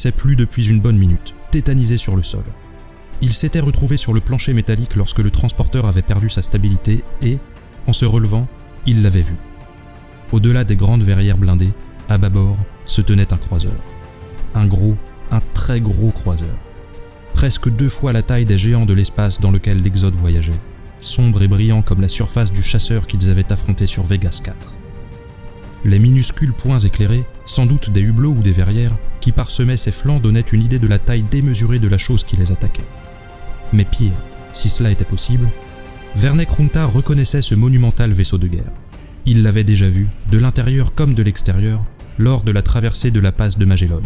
Réagissait 0.00 0.18
plus 0.18 0.34
depuis 0.34 0.70
une 0.70 0.80
bonne 0.80 0.96
minute, 0.96 1.34
tétanisé 1.50 1.98
sur 1.98 2.16
le 2.16 2.22
sol. 2.22 2.44
Il 3.20 3.34
s'était 3.34 3.60
retrouvé 3.60 3.98
sur 3.98 4.14
le 4.14 4.20
plancher 4.20 4.54
métallique 4.54 4.96
lorsque 4.96 5.18
le 5.18 5.30
transporteur 5.30 5.84
avait 5.84 6.00
perdu 6.00 6.30
sa 6.30 6.40
stabilité 6.40 7.04
et, 7.20 7.36
en 7.86 7.92
se 7.92 8.06
relevant, 8.06 8.48
il 8.86 9.02
l'avait 9.02 9.20
vu. 9.20 9.34
Au-delà 10.32 10.64
des 10.64 10.74
grandes 10.74 11.02
verrières 11.02 11.36
blindées, 11.36 11.74
à 12.08 12.16
bâbord, 12.16 12.56
se 12.86 13.02
tenait 13.02 13.30
un 13.34 13.36
croiseur. 13.36 13.76
Un 14.54 14.66
gros, 14.66 14.96
un 15.30 15.42
très 15.52 15.82
gros 15.82 16.12
croiseur. 16.12 16.56
Presque 17.34 17.68
deux 17.68 17.90
fois 17.90 18.14
la 18.14 18.22
taille 18.22 18.46
des 18.46 18.56
géants 18.56 18.86
de 18.86 18.94
l'espace 18.94 19.38
dans 19.38 19.50
lequel 19.50 19.82
l'Exode 19.82 20.16
voyageait, 20.16 20.60
sombre 21.00 21.42
et 21.42 21.48
brillant 21.48 21.82
comme 21.82 22.00
la 22.00 22.08
surface 22.08 22.52
du 22.52 22.62
chasseur 22.62 23.06
qu'ils 23.06 23.28
avaient 23.28 23.52
affronté 23.52 23.86
sur 23.86 24.04
Vegas 24.06 24.40
4 24.42 24.79
les 25.84 25.98
minuscules 25.98 26.52
points 26.52 26.78
éclairés, 26.78 27.24
sans 27.46 27.66
doute 27.66 27.90
des 27.90 28.02
hublots 28.02 28.32
ou 28.32 28.42
des 28.42 28.52
verrières, 28.52 28.96
qui 29.20 29.32
parsemaient 29.32 29.76
ses 29.76 29.92
flancs 29.92 30.20
donnaient 30.20 30.40
une 30.40 30.62
idée 30.62 30.78
de 30.78 30.88
la 30.88 30.98
taille 30.98 31.22
démesurée 31.22 31.78
de 31.78 31.88
la 31.88 31.98
chose 31.98 32.24
qui 32.24 32.36
les 32.36 32.52
attaquait. 32.52 32.84
Mais 33.72 33.84
pire, 33.84 34.12
si 34.52 34.68
cela 34.68 34.90
était 34.90 35.04
possible, 35.04 35.48
Werneck 36.16 36.50
Runta 36.50 36.86
reconnaissait 36.86 37.42
ce 37.42 37.54
monumental 37.54 38.12
vaisseau 38.12 38.38
de 38.38 38.48
guerre. 38.48 38.72
Il 39.26 39.42
l'avait 39.42 39.64
déjà 39.64 39.88
vu, 39.88 40.08
de 40.30 40.38
l'intérieur 40.38 40.94
comme 40.94 41.14
de 41.14 41.22
l'extérieur, 41.22 41.84
lors 42.18 42.42
de 42.42 42.50
la 42.50 42.62
traversée 42.62 43.10
de 43.10 43.20
la 43.20 43.32
passe 43.32 43.58
de 43.58 43.64
Magellan. 43.64 44.00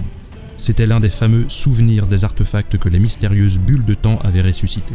C'était 0.57 0.87
l'un 0.87 1.01
des 1.01 1.11
fameux 1.11 1.47
souvenirs 1.49 2.07
des 2.07 2.25
artefacts 2.25 2.79
que 2.79 2.89
les 2.89 2.99
mystérieuses 3.01 3.59
bulles 3.59 3.85
de 3.85 3.95
temps 3.95 4.21
avaient 4.23 4.43
ressuscités. 4.43 4.95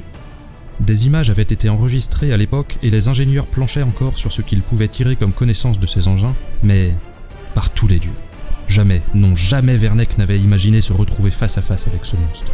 Des 0.80 1.08
images 1.08 1.30
avaient 1.30 1.42
été 1.42 1.70
enregistrées 1.70 2.32
à 2.32 2.38
l'époque 2.38 2.78
et 2.82 2.90
les 2.90 3.10
ingénieurs 3.10 3.48
planchaient 3.48 3.84
encore 3.84 4.18
sur 4.18 4.32
ce 4.32 4.42
qu'ils 4.42 4.62
pouvaient 4.62 4.88
tirer 4.88 5.16
comme 5.16 5.34
connaissance 5.34 5.80
de 5.80 5.88
ces 5.88 6.08
engins, 6.08 6.36
mais 6.64 6.96
par 7.54 7.70
tous 7.72 7.88
les 7.88 8.00
dieux. 8.00 8.14
Jamais, 8.68 9.02
non 9.14 9.36
jamais 9.36 9.76
Werneck 9.76 10.18
n'avait 10.18 10.40
imaginé 10.40 10.80
se 10.80 10.94
retrouver 10.94 11.32
face 11.32 11.58
à 11.58 11.62
face 11.62 11.88
avec 11.88 12.06
ce 12.06 12.16
monstre. 12.16 12.52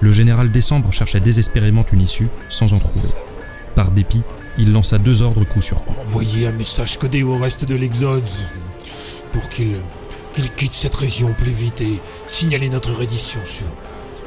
Le 0.00 0.12
général 0.12 0.50
Décembre 0.50 0.92
cherchait 0.92 1.20
désespérément 1.20 1.84
une 1.92 2.00
issue, 2.00 2.28
sans 2.48 2.72
en 2.74 2.78
trouver. 2.78 3.08
Par 3.74 3.90
dépit, 3.90 4.22
il 4.58 4.72
lança 4.72 4.98
deux 4.98 5.22
ordres 5.22 5.44
coup 5.44 5.62
sur 5.62 5.84
coup. 5.84 5.94
Envoyez 6.00 6.46
un 6.46 6.52
message 6.52 6.98
codé 6.98 7.22
au 7.22 7.36
reste 7.36 7.64
de 7.64 7.74
l'Exode 7.74 8.24
pour 9.32 9.48
qu'il 9.48 9.76
qu'il 10.36 10.50
quitte 10.50 10.74
cette 10.74 10.94
région 10.94 11.32
plus 11.32 11.50
vite 11.50 11.80
et 11.80 11.98
signaler 12.26 12.68
notre 12.68 12.92
reddition 12.92 13.40
sur, 13.44 13.66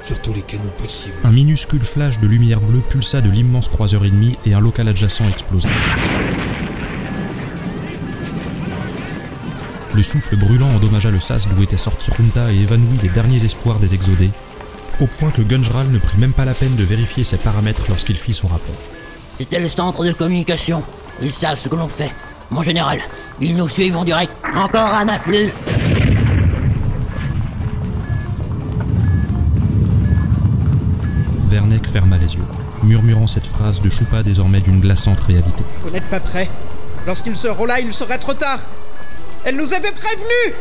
sur 0.02 0.20
tous 0.20 0.34
les 0.34 0.42
canaux 0.42 0.72
possibles. 0.76 1.16
Un 1.24 1.32
minuscule 1.32 1.84
flash 1.84 2.20
de 2.20 2.26
lumière 2.26 2.62
bleue 2.62 2.82
pulsa 2.82 3.22
de 3.22 3.30
l'immense 3.30 3.68
croiseur 3.68 4.04
ennemi 4.04 4.36
et 4.44 4.56
un 4.56 4.60
local 4.60 4.88
adjacent 4.88 5.30
explosa. 5.30 5.70
Le 9.94 10.02
souffle 10.02 10.36
brûlant 10.36 10.70
endommagea 10.70 11.12
le 11.12 11.20
sas 11.20 11.48
d'où 11.48 11.62
était 11.62 11.78
sorti 11.78 12.10
Runta 12.10 12.52
et 12.52 12.58
évanouit 12.58 13.00
les 13.04 13.10
derniers 13.10 13.44
espoirs 13.46 13.80
des 13.80 13.94
exodés, 13.94 14.32
au 15.02 15.06
point 15.06 15.30
que 15.30 15.44
Gunjral 15.44 15.90
ne 15.90 16.00
prit 16.00 16.18
même 16.18 16.34
pas 16.34 16.46
la 16.46 16.56
peine 16.56 16.76
de 16.76 16.84
vérifier 16.84 17.24
ses 17.24 17.38
paramètres 17.38 17.86
lorsqu'il 17.88 18.18
fit 18.18 18.34
son 18.34 18.48
rapport. 18.48 18.76
C'était 19.36 19.60
le 19.60 19.70
centre 19.70 20.04
de 20.04 20.12
communication. 20.12 20.82
Ils 21.22 21.32
savent 21.32 21.60
ce 21.60 21.70
que 21.70 21.76
l'on 21.76 21.88
fait. 21.88 22.12
Mon 22.52 22.64
général, 22.64 23.00
ils 23.40 23.56
nous 23.56 23.68
suivent 23.68 23.96
en 23.96 24.04
direct. 24.04 24.32
Encore 24.56 24.94
un 24.94 25.08
afflux. 25.08 25.52
Werneck 31.46 31.88
ferma 31.88 32.18
les 32.18 32.36
yeux, 32.36 32.42
murmurant 32.84 33.28
cette 33.28 33.46
phrase 33.46 33.82
de 33.82 33.90
Choupa 33.90 34.24
désormais 34.24 34.62
d'une 34.62 34.80
glaçante 34.80 35.20
réalité. 35.20 35.64
Vous 35.84 35.92
n'êtes 35.92 36.10
pas 36.10 36.20
prêts. 36.20 36.50
Lorsqu'ils 37.06 37.38
seront 37.38 37.66
là, 37.66 37.80
il 37.80 37.94
sera 37.94 38.18
trop 38.18 38.34
tard. 38.34 38.60
Elle 39.46 39.56
nous 39.56 39.74
avait 39.74 39.92
prévenus 39.92 40.54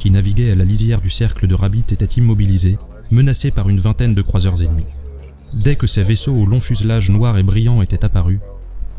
qui 0.00 0.10
naviguaient 0.10 0.50
à 0.50 0.56
la 0.56 0.64
lisière 0.64 1.00
du 1.00 1.10
cercle 1.10 1.46
de 1.46 1.54
Rabbit 1.54 1.84
étaient 1.92 2.04
immobilisés, 2.20 2.78
menacés 3.12 3.52
par 3.52 3.68
une 3.68 3.78
vingtaine 3.78 4.14
de 4.14 4.22
croiseurs 4.22 4.60
ennemis. 4.60 4.86
Dès 5.52 5.76
que 5.76 5.86
ces 5.86 6.02
vaisseaux 6.02 6.34
au 6.34 6.46
long 6.46 6.60
fuselage 6.60 7.10
noir 7.10 7.38
et 7.38 7.42
brillant 7.42 7.82
étaient 7.82 8.04
apparus, 8.04 8.40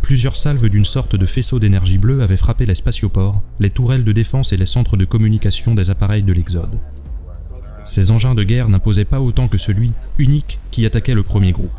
plusieurs 0.02 0.38
salves 0.38 0.70
d'une 0.70 0.86
sorte 0.86 1.16
de 1.16 1.26
faisceau 1.26 1.60
d'énergie 1.60 1.98
bleue 1.98 2.22
avaient 2.22 2.38
frappé 2.38 2.66
les 2.66 2.76
spatioports, 2.76 3.42
les 3.60 3.70
tourelles 3.70 4.04
de 4.04 4.12
défense 4.12 4.54
et 4.54 4.58
les 4.58 4.66
centres 4.66 4.96
de 4.96 5.06
communication 5.06 5.74
des 5.74 5.90
appareils 5.90 6.24
de 6.24 6.34
l'Exode. 6.34 6.80
Ces 7.84 8.12
engins 8.12 8.36
de 8.36 8.44
guerre 8.44 8.70
n'imposaient 8.70 9.06
pas 9.06 9.22
autant 9.22 9.48
que 9.48 9.58
celui, 9.58 9.92
unique, 10.20 10.60
qui 10.70 10.86
attaquait 10.86 11.16
le 11.16 11.24
premier 11.24 11.52
groupe. 11.52 11.72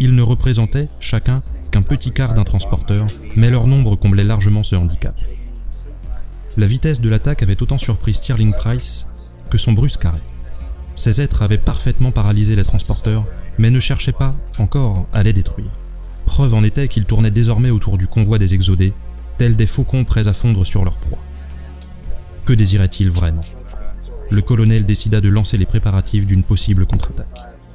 Ils 0.00 0.14
ne 0.14 0.22
représentaient, 0.22 0.88
chacun, 0.98 1.42
qu'un 1.70 1.82
petit 1.82 2.12
quart 2.12 2.32
d'un 2.32 2.44
transporteur, 2.44 3.06
mais 3.34 3.50
leur 3.50 3.66
nombre 3.66 3.96
comblait 3.96 4.24
largement 4.24 4.62
ce 4.62 4.76
handicap. 4.76 5.14
La 6.58 6.66
vitesse 6.66 7.02
de 7.02 7.10
l'attaque 7.10 7.42
avait 7.42 7.62
autant 7.62 7.76
surpris 7.76 8.14
Stirling 8.14 8.54
Price 8.54 9.08
que 9.50 9.58
son 9.58 9.72
brusque 9.72 10.04
arrêt. 10.04 10.22
Ces 10.94 11.20
êtres 11.20 11.42
avaient 11.42 11.58
parfaitement 11.58 12.12
paralysé 12.12 12.56
les 12.56 12.64
transporteurs, 12.64 13.26
mais 13.58 13.70
ne 13.70 13.78
cherchaient 13.78 14.12
pas, 14.12 14.34
encore, 14.58 15.06
à 15.12 15.22
les 15.22 15.34
détruire. 15.34 15.70
Preuve 16.24 16.54
en 16.54 16.64
était 16.64 16.88
qu'ils 16.88 17.04
tournaient 17.04 17.30
désormais 17.30 17.70
autour 17.70 17.98
du 17.98 18.06
convoi 18.06 18.38
des 18.38 18.54
exodés, 18.54 18.94
tels 19.36 19.56
des 19.56 19.66
faucons 19.66 20.04
prêts 20.04 20.28
à 20.28 20.32
fondre 20.32 20.66
sur 20.66 20.84
leur 20.84 20.96
proie. 20.96 21.18
Que 22.46 22.54
désirait-il 22.54 23.10
vraiment? 23.10 23.42
Le 24.30 24.40
colonel 24.40 24.86
décida 24.86 25.20
de 25.20 25.28
lancer 25.28 25.58
les 25.58 25.66
préparatifs 25.66 26.26
d'une 26.26 26.42
possible 26.42 26.86
contre-attaque. 26.86 27.28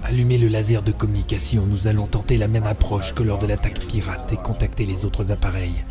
Allumez 0.04 0.40
le 0.40 0.48
laser 0.48 0.82
de 0.82 0.92
communication, 0.92 1.68
nous 1.68 1.88
allons 1.88 2.08
tenter 2.08 2.38
la 2.38 2.48
même 2.48 2.66
approche 2.66 3.14
que 3.14 3.22
lors 3.22 3.38
de 3.38 3.46
l'attaque 3.46 3.86
pirate 3.86 4.34
et 4.34 4.38
contacter 4.38 4.88
les 4.88 5.06
autres 5.06 5.32
appareils. 5.32 5.86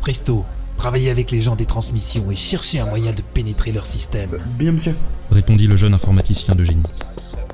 Tristo, 0.00 0.44
travaillez 0.82 1.10
avec 1.10 1.30
les 1.30 1.40
gens 1.40 1.54
des 1.54 1.64
transmissions 1.64 2.28
et 2.32 2.34
cherchez 2.34 2.80
un 2.80 2.86
moyen 2.86 3.12
de 3.12 3.22
pénétrer 3.22 3.70
leur 3.70 3.86
système. 3.86 4.30
Bien, 4.58 4.72
monsieur. 4.72 4.96
répondit 5.30 5.68
le 5.68 5.76
jeune 5.76 5.94
informaticien 5.94 6.56
de 6.56 6.64
génie. 6.64 6.82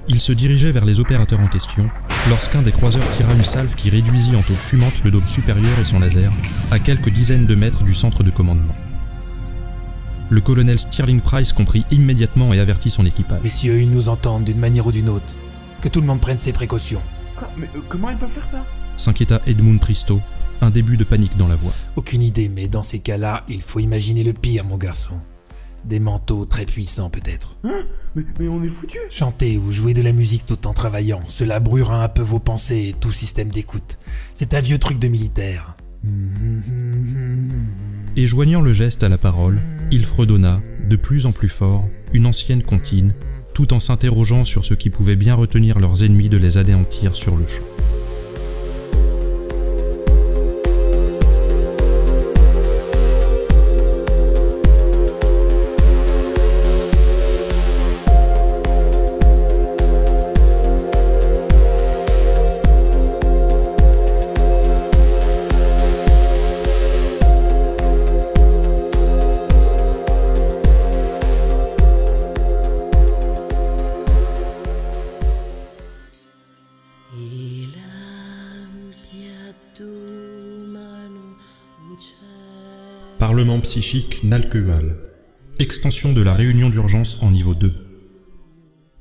Il 0.09 0.19
se 0.19 0.33
dirigeait 0.33 0.73
vers 0.73 0.87
les 0.87 0.99
opérateurs 0.99 1.41
en 1.41 1.49
question 1.49 1.91
lorsqu'un 2.31 2.63
des 2.63 2.73
croiseurs 2.73 3.07
tira 3.19 3.35
une 3.35 3.45
salve 3.45 3.75
qui 3.75 3.91
réduisit 3.91 4.35
en 4.35 4.41
taux 4.41 4.55
fumante 4.55 5.05
le 5.05 5.11
dôme 5.11 5.29
supérieur 5.29 5.79
et 5.79 5.85
son 5.85 5.99
laser 5.99 6.33
à 6.71 6.79
quelques 6.79 7.11
dizaines 7.11 7.45
de 7.45 7.55
mètres 7.55 7.85
du 7.85 7.95
centre 7.95 8.23
de 8.23 8.31
commandement. 8.31 8.75
Le 10.31 10.41
colonel 10.41 10.79
Stirling 10.79 11.21
Price 11.21 11.53
comprit 11.53 11.85
immédiatement 11.91 12.55
et 12.55 12.61
avertit 12.61 12.89
son 12.89 13.05
équipage. 13.05 13.43
Messieurs, 13.45 13.79
ils 13.83 13.91
nous 13.91 14.09
entendent 14.09 14.45
d'une 14.45 14.59
manière 14.59 14.87
ou 14.87 14.93
d'une 14.93 15.11
autre. 15.11 15.35
Que 15.83 15.91
tout 15.91 16.01
le 16.01 16.07
monde 16.07 16.23
prenne 16.23 16.39
ses 16.39 16.53
précautions. 16.53 17.03
Quoi? 17.37 17.51
Mais 17.59 17.67
euh, 17.77 17.81
comment 17.91 18.09
ils 18.09 18.17
peuvent 18.17 18.31
faire 18.31 18.49
ça? 18.51 18.65
S'inquiéta 18.97 19.43
Edmund 19.47 19.81
Tristo, 19.81 20.23
un 20.61 20.71
début 20.71 20.97
de 20.97 21.05
panique 21.05 21.37
dans 21.37 21.49
la 21.49 21.57
voix. 21.57 21.73
Aucune 21.97 22.23
idée, 22.23 22.49
mais 22.49 22.69
dans 22.69 22.83
ces 22.83 22.99
cas-là, 22.99 23.45
il 23.49 23.63
faut 23.63 23.81
imaginer 23.81 24.25
le 24.25 24.33
pire, 24.33 24.65
mon 24.65 24.77
garçon. 24.77 25.15
Des 25.85 26.01
manteaux 26.01 26.45
très 26.45 26.65
puissants, 26.65 27.11
peut-être. 27.11 27.57
Hein? 27.65 27.83
Mais, 28.17 28.23
mais 28.41 28.49
on 28.49 28.63
est 28.63 28.69
foutus 28.69 29.01
Chanter 29.11 29.59
ou 29.59 29.71
jouer 29.71 29.95
de 29.95 30.03
la 30.03 30.13
musique 30.13 30.45
tout 30.47 30.67
en 30.67 30.73
travaillant, 30.73 31.23
cela 31.29 31.61
brûlera 31.61 32.03
un 32.03 32.09
peu 32.09 32.23
vos 32.23 32.41
pensées 32.41 32.89
et 32.89 32.93
tout 32.93 33.13
système 33.13 33.49
d'écoute. 33.49 33.99
C'est 34.35 34.55
un 34.55 34.61
vieux 34.61 34.79
truc 34.79 34.99
de 34.99 35.09
militaire. 35.09 35.75
Et 38.17 38.27
joignant 38.27 38.61
le 38.61 38.73
geste 38.73 39.03
à 39.03 39.09
la 39.09 39.19
parole, 39.19 39.61
il 39.91 40.05
fredonna, 40.05 40.61
de 40.89 40.97
plus 40.97 41.27
en 41.27 41.33
plus 41.33 41.49
fort, 41.49 41.89
une 42.13 42.27
ancienne 42.27 42.63
comptine, 42.63 43.13
tout 43.55 43.73
en 43.75 43.81
s'interrogeant 43.81 44.45
sur 44.45 44.65
ce 44.65 44.75
qui 44.75 44.91
pouvait 44.91 45.17
bien 45.17 45.35
retenir 45.35 45.79
leurs 45.79 46.05
ennemis 46.05 46.29
de 46.29 46.37
les 46.37 46.59
anéantir 46.59 47.17
sur 47.17 47.37
le 47.37 47.47
champ. 47.47 47.65
Psychique 83.69 84.25
Nalqueval. 84.25 84.97
Extension 85.59 86.15
de 86.15 86.23
la 86.23 86.33
réunion 86.33 86.71
d'urgence 86.71 87.19
en 87.21 87.31
niveau 87.31 87.53
2. 87.53 87.71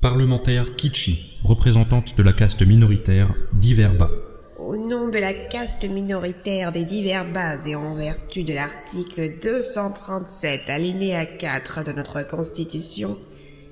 Parlementaire 0.02 0.76
Kichi, 0.76 1.38
représentante 1.42 2.18
de 2.18 2.22
la 2.22 2.34
caste 2.34 2.60
minoritaire 2.60 3.34
d'Iverba. 3.54 4.10
Au 4.58 4.76
nom 4.76 5.08
de 5.08 5.16
la 5.16 5.32
caste 5.32 5.88
minoritaire 5.88 6.70
des 6.70 6.84
divers 6.84 7.32
bases 7.32 7.66
et 7.66 7.76
en 7.76 7.94
vertu 7.94 8.44
de 8.44 8.52
l'article 8.52 9.38
237 9.42 10.68
alinéa 10.68 11.24
4 11.24 11.84
de 11.84 11.92
notre 11.92 12.22
Constitution, 12.26 13.16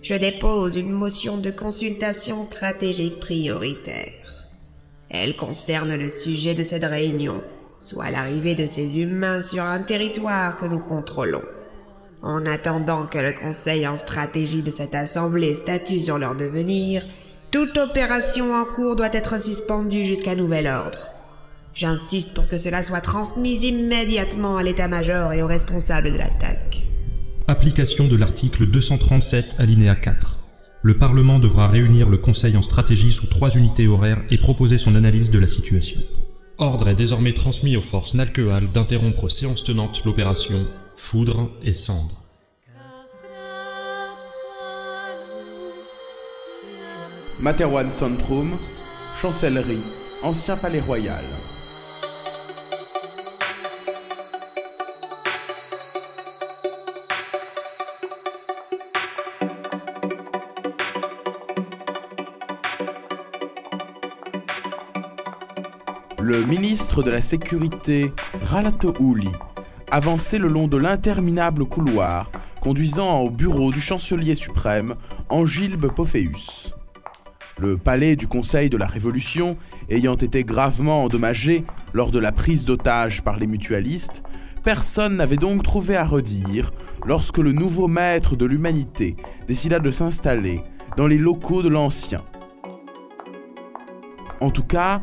je 0.00 0.14
dépose 0.14 0.76
une 0.76 0.92
motion 0.92 1.36
de 1.36 1.50
consultation 1.50 2.42
stratégique 2.42 3.20
prioritaire. 3.20 4.46
Elle 5.10 5.36
concerne 5.36 5.94
le 5.94 6.08
sujet 6.08 6.54
de 6.54 6.62
cette 6.62 6.84
réunion, 6.84 7.42
soit 7.86 8.10
l'arrivée 8.10 8.56
de 8.56 8.66
ces 8.66 8.98
humains 8.98 9.40
sur 9.40 9.62
un 9.62 9.78
territoire 9.78 10.56
que 10.56 10.66
nous 10.66 10.80
contrôlons. 10.80 11.44
En 12.20 12.44
attendant 12.44 13.06
que 13.06 13.18
le 13.18 13.32
Conseil 13.32 13.86
en 13.86 13.96
stratégie 13.96 14.62
de 14.62 14.72
cette 14.72 14.96
Assemblée 14.96 15.54
statue 15.54 16.00
sur 16.00 16.18
leur 16.18 16.34
devenir, 16.34 17.04
toute 17.52 17.78
opération 17.78 18.52
en 18.52 18.64
cours 18.64 18.96
doit 18.96 19.12
être 19.12 19.40
suspendue 19.40 20.04
jusqu'à 20.04 20.34
nouvel 20.34 20.66
ordre. 20.66 21.12
J'insiste 21.74 22.34
pour 22.34 22.48
que 22.48 22.58
cela 22.58 22.82
soit 22.82 23.02
transmis 23.02 23.58
immédiatement 23.58 24.56
à 24.56 24.64
l'état-major 24.64 25.32
et 25.32 25.44
aux 25.44 25.46
responsables 25.46 26.10
de 26.10 26.18
l'attaque. 26.18 26.82
Application 27.46 28.08
de 28.08 28.16
l'article 28.16 28.66
237 28.66 29.60
alinéa 29.60 29.94
4. 29.94 30.40
Le 30.82 30.98
Parlement 30.98 31.38
devra 31.38 31.68
réunir 31.68 32.08
le 32.08 32.16
Conseil 32.16 32.56
en 32.56 32.62
stratégie 32.62 33.12
sous 33.12 33.28
trois 33.28 33.50
unités 33.50 33.86
horaires 33.86 34.22
et 34.30 34.38
proposer 34.38 34.76
son 34.76 34.96
analyse 34.96 35.30
de 35.30 35.38
la 35.38 35.46
situation. 35.46 36.00
Ordre 36.58 36.88
est 36.88 36.94
désormais 36.94 37.34
transmis 37.34 37.76
aux 37.76 37.82
forces 37.82 38.14
Nalqueal 38.14 38.72
d'interrompre 38.72 39.28
séance 39.28 39.62
tenante 39.62 40.02
l'opération 40.06 40.66
Foudre 40.96 41.50
et 41.62 41.74
Cendre. 41.74 42.22
Materwan 47.38 47.90
Centrum, 47.90 48.56
Chancellerie, 49.20 49.82
Ancien 50.22 50.56
Palais 50.56 50.80
Royal. 50.80 51.24
Le 66.28 66.44
ministre 66.44 67.04
de 67.04 67.12
la 67.12 67.22
Sécurité, 67.22 68.12
Ralato 68.42 68.92
Ouli, 68.98 69.30
avançait 69.92 70.40
le 70.40 70.48
long 70.48 70.66
de 70.66 70.76
l'interminable 70.76 71.66
couloir 71.66 72.32
conduisant 72.60 73.20
au 73.20 73.30
bureau 73.30 73.70
du 73.70 73.80
chancelier 73.80 74.34
suprême, 74.34 74.96
Angilbe 75.28 75.86
Pophéus. 75.86 76.74
Le 77.60 77.76
palais 77.76 78.16
du 78.16 78.26
Conseil 78.26 78.70
de 78.70 78.76
la 78.76 78.88
Révolution 78.88 79.56
ayant 79.88 80.16
été 80.16 80.42
gravement 80.42 81.04
endommagé 81.04 81.64
lors 81.92 82.10
de 82.10 82.18
la 82.18 82.32
prise 82.32 82.64
d'otage 82.64 83.22
par 83.22 83.38
les 83.38 83.46
mutualistes, 83.46 84.24
personne 84.64 85.18
n'avait 85.18 85.36
donc 85.36 85.62
trouvé 85.62 85.94
à 85.96 86.04
redire 86.04 86.72
lorsque 87.06 87.38
le 87.38 87.52
nouveau 87.52 87.86
maître 87.86 88.34
de 88.34 88.46
l'humanité 88.46 89.14
décida 89.46 89.78
de 89.78 89.92
s'installer 89.92 90.60
dans 90.96 91.06
les 91.06 91.18
locaux 91.18 91.62
de 91.62 91.68
l'ancien. 91.68 92.24
En 94.40 94.50
tout 94.50 94.64
cas, 94.64 95.00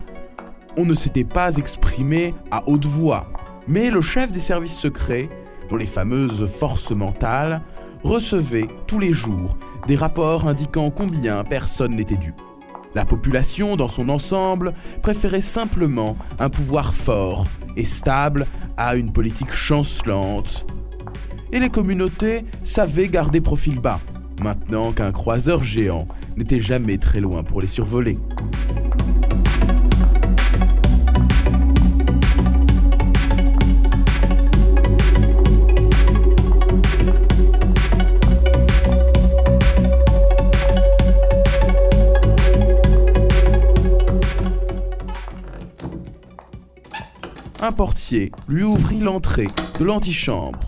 on 0.78 0.86
ne 0.86 0.94
s'était 0.94 1.24
pas 1.24 1.58
exprimé 1.58 2.34
à 2.52 2.68
haute 2.68 2.86
voix, 2.86 3.28
mais 3.68 3.90
le 3.90 4.02
chef 4.02 4.32
des 4.32 4.40
services 4.40 4.78
secrets, 4.78 5.30
dont 5.70 5.76
les 5.76 5.86
fameuses 5.86 6.48
forces 6.48 6.92
mentales, 6.92 7.62
recevait 8.04 8.68
tous 8.88 9.00
les 9.00 9.14
jours 9.14 9.58
des 9.88 9.96
rapports 9.96 10.48
indiquant 10.48 10.90
combien 10.90 11.44
personne 11.44 11.96
n'était 11.96 12.18
dû. 12.18 12.34
La 12.96 13.06
population, 13.06 13.76
dans 13.76 13.88
son 13.88 14.10
ensemble, 14.10 14.74
préférait 15.02 15.42
simplement 15.42 16.16
un 16.40 16.50
pouvoir 16.50 16.94
fort 16.94 17.48
et 17.76 17.86
stable 17.86 18.46
à 18.78 18.96
une 18.96 19.12
politique 19.12 19.52
chancelante. 19.52 20.68
Et 21.52 21.60
les 21.60 21.70
communautés 21.70 22.46
savaient 22.64 23.10
garder 23.10 23.42
profil 23.42 23.80
bas, 23.80 24.00
maintenant 24.42 24.92
qu'un 24.92 25.12
croiseur 25.12 25.64
géant 25.64 26.08
n'était 26.38 26.60
jamais 26.60 26.98
très 26.98 27.20
loin 27.20 27.44
pour 27.44 27.62
les 27.62 27.68
survoler. 27.68 28.20
Portier 47.74 48.32
lui 48.48 48.64
ouvrit 48.64 49.00
l'entrée 49.00 49.48
de 49.80 49.84
l'antichambre. 49.84 50.60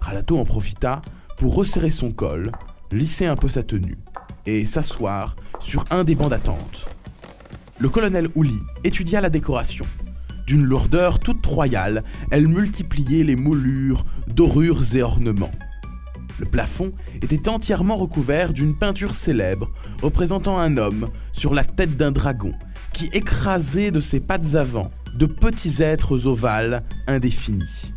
Ralato 0.00 0.38
en 0.38 0.44
profita 0.44 1.02
pour 1.38 1.54
resserrer 1.54 1.90
son 1.90 2.10
col, 2.10 2.52
lisser 2.92 3.26
un 3.26 3.36
peu 3.36 3.48
sa 3.48 3.62
tenue 3.62 3.98
et 4.46 4.66
s'asseoir 4.66 5.36
sur 5.58 5.84
un 5.90 6.04
des 6.04 6.14
bancs 6.14 6.30
d'attente. 6.30 6.90
Le 7.78 7.88
colonel 7.88 8.28
Ouli 8.34 8.58
étudia 8.84 9.20
la 9.20 9.30
décoration. 9.30 9.86
D'une 10.46 10.64
lourdeur 10.64 11.18
toute 11.18 11.44
royale, 11.46 12.04
elle 12.30 12.48
multipliait 12.48 13.24
les 13.24 13.36
moulures, 13.36 14.04
dorures 14.28 14.94
et 14.94 15.02
ornements. 15.02 15.52
Le 16.38 16.46
plafond 16.46 16.92
était 17.22 17.48
entièrement 17.48 17.96
recouvert 17.96 18.52
d'une 18.52 18.76
peinture 18.76 19.14
célèbre 19.14 19.70
représentant 20.02 20.58
un 20.58 20.76
homme 20.76 21.08
sur 21.32 21.54
la 21.54 21.64
tête 21.64 21.96
d'un 21.96 22.12
dragon 22.12 22.52
qui 22.92 23.06
écrasait 23.12 23.90
de 23.90 24.00
ses 24.00 24.20
pattes 24.20 24.54
avant 24.54 24.90
de 25.20 25.26
petits 25.26 25.82
êtres 25.82 26.26
ovales 26.26 26.82
indéfinis. 27.06 27.92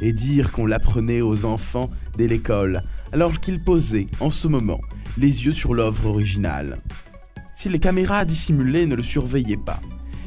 Et 0.00 0.12
dire 0.12 0.52
qu'on 0.52 0.64
l'apprenait 0.64 1.22
aux 1.22 1.44
enfants 1.44 1.90
dès 2.16 2.28
l'école, 2.28 2.84
alors 3.12 3.40
qu'ils 3.40 3.60
posaient, 3.60 4.06
en 4.20 4.30
ce 4.30 4.46
moment, 4.46 4.80
les 5.18 5.46
yeux 5.46 5.52
sur 5.52 5.74
l'œuvre 5.74 6.06
originale. 6.06 6.78
Si 7.52 7.68
les 7.68 7.80
caméras 7.80 8.24
dissimulées 8.24 8.86
ne 8.86 8.94
le 8.94 9.02
surveillaient 9.02 9.56
pas, 9.56 9.80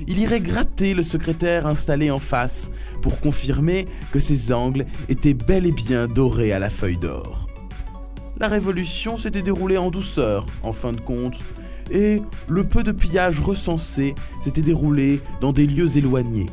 il 0.07 0.19
irait 0.19 0.41
gratter 0.41 0.93
le 0.93 1.03
secrétaire 1.03 1.67
installé 1.67 2.11
en 2.11 2.19
face 2.19 2.69
pour 3.01 3.21
confirmer 3.21 3.87
que 4.11 4.19
ses 4.19 4.51
angles 4.51 4.85
étaient 5.07 5.33
bel 5.33 5.65
et 5.65 5.71
bien 5.71 6.09
dorés 6.09 6.51
à 6.51 6.59
la 6.59 6.69
feuille 6.69 6.97
d'or. 6.97 7.47
La 8.39 8.49
révolution 8.49 9.15
s'était 9.15 9.41
déroulée 9.41 9.77
en 9.77 9.89
douceur, 9.89 10.45
en 10.63 10.73
fin 10.73 10.91
de 10.91 10.99
compte, 10.99 11.45
et 11.91 12.21
le 12.47 12.63
peu 12.63 12.83
de 12.83 12.91
pillage 12.91 13.39
recensé 13.39 14.15
s'était 14.39 14.61
déroulé 14.61 15.21
dans 15.41 15.53
des 15.53 15.67
lieux 15.67 15.97
éloignés. 15.97 16.49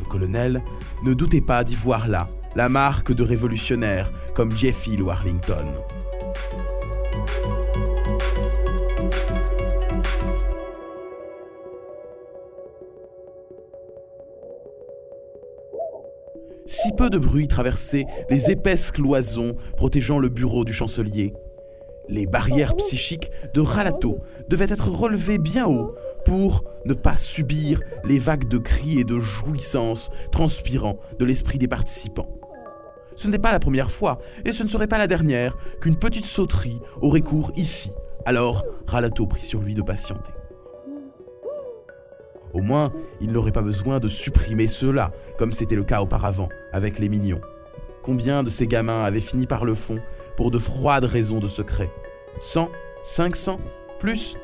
Le 0.00 0.04
colonel 0.06 0.62
ne 1.04 1.14
doutait 1.14 1.40
pas 1.40 1.64
d'y 1.64 1.74
voir 1.74 2.08
là 2.08 2.28
la 2.56 2.68
marque 2.68 3.12
de 3.12 3.22
révolutionnaires 3.22 4.10
comme 4.34 4.56
Jeffy 4.56 5.00
ou 5.00 5.10
Arlington. 5.10 5.66
Si 16.66 16.92
peu 16.92 17.08
de 17.08 17.18
bruit 17.18 17.48
traversait 17.48 18.04
les 18.28 18.50
épaisses 18.50 18.92
cloisons 18.92 19.56
protégeant 19.76 20.18
le 20.18 20.28
bureau 20.28 20.64
du 20.64 20.72
chancelier, 20.72 21.32
les 22.08 22.26
barrières 22.26 22.74
psychiques 22.76 23.30
de 23.54 23.60
Ralato 23.60 24.18
devaient 24.48 24.66
être 24.70 24.88
relevées 24.88 25.38
bien 25.38 25.66
haut 25.66 25.94
pour 26.24 26.64
ne 26.84 26.94
pas 26.94 27.16
subir 27.16 27.80
les 28.04 28.18
vagues 28.18 28.48
de 28.48 28.58
cris 28.58 29.00
et 29.00 29.04
de 29.04 29.20
jouissances 29.20 30.10
transpirant 30.32 30.98
de 31.18 31.24
l'esprit 31.24 31.58
des 31.58 31.68
participants. 31.68 32.28
Ce 33.16 33.28
n'est 33.28 33.38
pas 33.38 33.52
la 33.52 33.58
première 33.58 33.90
fois, 33.90 34.18
et 34.44 34.52
ce 34.52 34.62
ne 34.62 34.68
serait 34.68 34.86
pas 34.86 34.98
la 34.98 35.08
dernière, 35.08 35.56
qu'une 35.80 35.96
petite 35.96 36.24
sauterie 36.24 36.80
aurait 37.00 37.20
cours 37.20 37.50
ici. 37.56 37.92
Alors, 38.24 38.64
Ralato 38.86 39.26
prit 39.26 39.42
sur 39.42 39.60
lui 39.60 39.74
de 39.74 39.82
patienter. 39.82 40.32
Au 42.54 42.62
moins, 42.62 42.92
il 43.20 43.32
n'aurait 43.32 43.52
pas 43.52 43.62
besoin 43.62 43.98
de 43.98 44.08
supprimer 44.08 44.68
cela, 44.68 45.10
comme 45.36 45.52
c'était 45.52 45.74
le 45.74 45.84
cas 45.84 46.00
auparavant, 46.00 46.48
avec 46.72 46.98
les 46.98 47.08
mignons. 47.08 47.40
Combien 48.02 48.42
de 48.42 48.50
ces 48.50 48.66
gamins 48.66 49.02
avaient 49.02 49.20
fini 49.20 49.46
par 49.46 49.64
le 49.64 49.74
fond 49.74 50.00
pour 50.38 50.52
de 50.52 50.58
froides 50.58 51.02
raisons 51.02 51.40
de 51.40 51.48
secret 51.48 51.90
100 52.38 52.70
500 53.02 53.58
Plus 53.98 54.36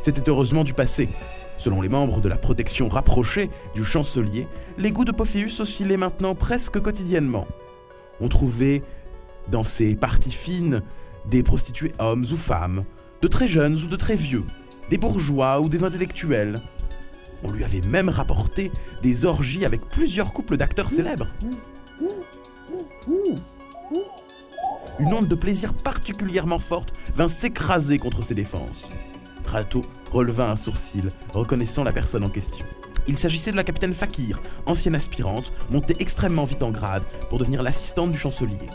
C'était 0.00 0.30
heureusement 0.30 0.64
du 0.64 0.72
passé. 0.72 1.10
Selon 1.58 1.82
les 1.82 1.90
membres 1.90 2.22
de 2.22 2.30
la 2.30 2.38
protection 2.38 2.88
rapprochée 2.88 3.50
du 3.74 3.84
chancelier, 3.84 4.48
les 4.78 4.92
goûts 4.92 5.04
de 5.04 5.12
Pophéus 5.12 5.60
oscillaient 5.60 5.98
maintenant 5.98 6.34
presque 6.34 6.80
quotidiennement. 6.80 7.46
On 8.18 8.28
trouvait 8.28 8.82
dans 9.50 9.64
ces 9.64 9.94
parties 9.94 10.32
fines 10.32 10.80
des 11.26 11.42
prostituées 11.42 11.92
hommes 11.98 12.24
ou 12.24 12.36
femmes, 12.36 12.84
de 13.20 13.28
très 13.28 13.46
jeunes 13.46 13.76
ou 13.76 13.88
de 13.88 13.96
très 13.96 14.16
vieux, 14.16 14.44
des 14.88 14.96
bourgeois 14.96 15.60
ou 15.60 15.68
des 15.68 15.84
intellectuels. 15.84 16.62
On 17.42 17.50
lui 17.50 17.62
avait 17.62 17.82
même 17.82 18.08
rapporté 18.08 18.72
des 19.02 19.26
orgies 19.26 19.66
avec 19.66 19.82
plusieurs 19.90 20.32
couples 20.32 20.56
d'acteurs 20.56 20.88
célèbres. 20.88 21.28
Une 25.00 25.12
onde 25.12 25.26
de 25.26 25.34
plaisir 25.34 25.74
particulièrement 25.74 26.60
forte 26.60 26.94
vint 27.14 27.26
s'écraser 27.26 27.98
contre 27.98 28.22
ses 28.22 28.36
défenses. 28.36 28.90
Rato 29.44 29.82
releva 30.12 30.48
un 30.48 30.56
sourcil, 30.56 31.10
reconnaissant 31.32 31.82
la 31.82 31.92
personne 31.92 32.22
en 32.22 32.28
question. 32.28 32.64
Il 33.08 33.18
s'agissait 33.18 33.50
de 33.50 33.56
la 33.56 33.64
capitaine 33.64 33.92
Fakir, 33.92 34.40
ancienne 34.66 34.94
aspirante, 34.94 35.52
montée 35.68 35.96
extrêmement 35.98 36.44
vite 36.44 36.62
en 36.62 36.70
grade 36.70 37.02
pour 37.28 37.38
devenir 37.38 37.62
l'assistante 37.62 38.12
du 38.12 38.18
chancelier. 38.18 38.70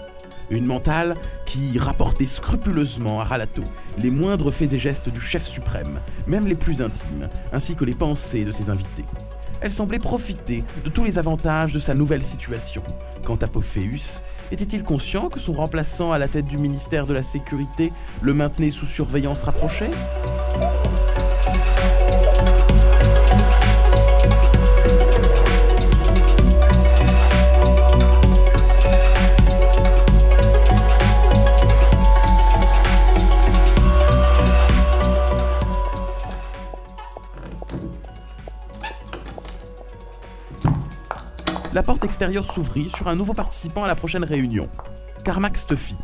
Une 0.49 0.65
mentale 0.65 1.15
qui 1.45 1.79
rapportait 1.79 2.25
scrupuleusement 2.25 3.21
à 3.21 3.23
Ralato 3.23 3.63
les 3.97 4.11
moindres 4.11 4.51
faits 4.51 4.73
et 4.73 4.79
gestes 4.79 5.09
du 5.09 5.21
chef 5.21 5.45
suprême, 5.45 5.99
même 6.27 6.47
les 6.47 6.55
plus 6.55 6.81
intimes, 6.81 7.29
ainsi 7.53 7.75
que 7.75 7.85
les 7.85 7.95
pensées 7.95 8.45
de 8.45 8.51
ses 8.51 8.69
invités. 8.69 9.05
Elle 9.61 9.71
semblait 9.71 9.99
profiter 9.99 10.63
de 10.85 10.89
tous 10.89 11.03
les 11.03 11.17
avantages 11.17 11.73
de 11.73 11.79
sa 11.79 11.93
nouvelle 11.93 12.23
situation. 12.23 12.81
Quant 13.25 13.35
à 13.35 13.47
Pophéus, 13.47 14.21
était-il 14.51 14.83
conscient 14.83 15.29
que 15.29 15.39
son 15.39 15.53
remplaçant 15.53 16.11
à 16.11 16.17
la 16.17 16.27
tête 16.27 16.45
du 16.45 16.57
ministère 16.57 17.05
de 17.05 17.13
la 17.13 17.23
Sécurité 17.23 17.91
le 18.21 18.33
maintenait 18.33 18.71
sous 18.71 18.85
surveillance 18.85 19.43
rapprochée? 19.43 19.89
La 41.79 41.83
porte 41.83 42.03
extérieure 42.03 42.45
s'ouvrit 42.45 42.89
sur 42.89 43.07
un 43.07 43.15
nouveau 43.15 43.33
participant 43.33 43.85
à 43.85 43.87
la 43.87 43.95
prochaine 43.95 44.25
réunion, 44.25 44.67
Carmack 45.23 45.55
Stuffy, 45.55 45.95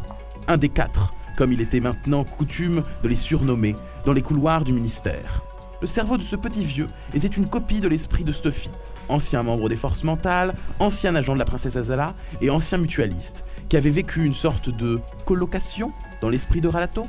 un 0.47 0.55
des 0.55 0.69
quatre, 0.69 1.13
comme 1.35 1.51
il 1.51 1.59
était 1.59 1.81
maintenant 1.81 2.23
coutume 2.23 2.81
de 3.03 3.09
les 3.09 3.17
surnommer, 3.17 3.75
dans 4.05 4.13
les 4.13 4.21
couloirs 4.21 4.63
du 4.63 4.71
ministère. 4.71 5.43
Le 5.81 5.87
cerveau 5.87 6.15
de 6.15 6.21
ce 6.21 6.37
petit 6.37 6.63
vieux 6.63 6.87
était 7.13 7.27
une 7.27 7.49
copie 7.49 7.81
de 7.81 7.89
l'esprit 7.89 8.23
de 8.23 8.31
Stuffy, 8.31 8.69
ancien 9.09 9.43
membre 9.43 9.67
des 9.67 9.75
forces 9.75 10.05
mentales, 10.05 10.55
ancien 10.79 11.13
agent 11.13 11.33
de 11.33 11.39
la 11.39 11.43
princesse 11.43 11.75
Azala 11.75 12.15
et 12.39 12.49
ancien 12.49 12.77
mutualiste, 12.77 13.43
qui 13.67 13.75
avait 13.75 13.89
vécu 13.89 14.23
une 14.23 14.31
sorte 14.31 14.69
de 14.69 15.01
colocation 15.25 15.91
dans 16.21 16.29
l'esprit 16.29 16.61
de 16.61 16.69
Ralato. 16.69 17.05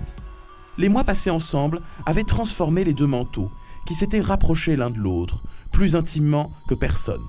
Les 0.77 0.89
mois 0.89 1.05
passés 1.05 1.31
ensemble 1.31 1.83
avaient 2.05 2.25
transformé 2.25 2.83
les 2.83 2.95
deux 2.95 3.07
manteaux, 3.07 3.53
qui 3.87 3.95
s'étaient 3.95 4.21
rapprochés 4.21 4.75
l'un 4.75 4.91
de 4.91 4.99
l'autre, 4.99 5.45
plus 5.71 5.95
intimement 5.95 6.51
que 6.67 6.75
personne. 6.75 7.23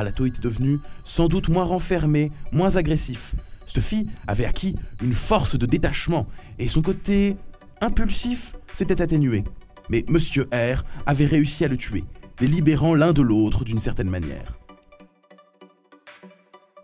Ralato 0.00 0.24
était 0.24 0.40
devenu 0.40 0.78
sans 1.04 1.28
doute 1.28 1.50
moins 1.50 1.64
renfermé, 1.64 2.32
moins 2.52 2.76
agressif. 2.76 3.34
Stuffy 3.66 4.06
avait 4.26 4.46
acquis 4.46 4.74
une 5.02 5.12
force 5.12 5.58
de 5.58 5.66
détachement 5.66 6.26
et 6.58 6.68
son 6.68 6.80
côté 6.80 7.36
impulsif 7.82 8.54
s'était 8.72 9.02
atténué. 9.02 9.44
Mais 9.90 10.06
Monsieur 10.08 10.48
R 10.54 10.84
avait 11.04 11.26
réussi 11.26 11.66
à 11.66 11.68
le 11.68 11.76
tuer, 11.76 12.04
les 12.40 12.46
libérant 12.46 12.94
l'un 12.94 13.12
de 13.12 13.20
l'autre 13.20 13.62
d'une 13.62 13.78
certaine 13.78 14.08
manière. 14.08 14.59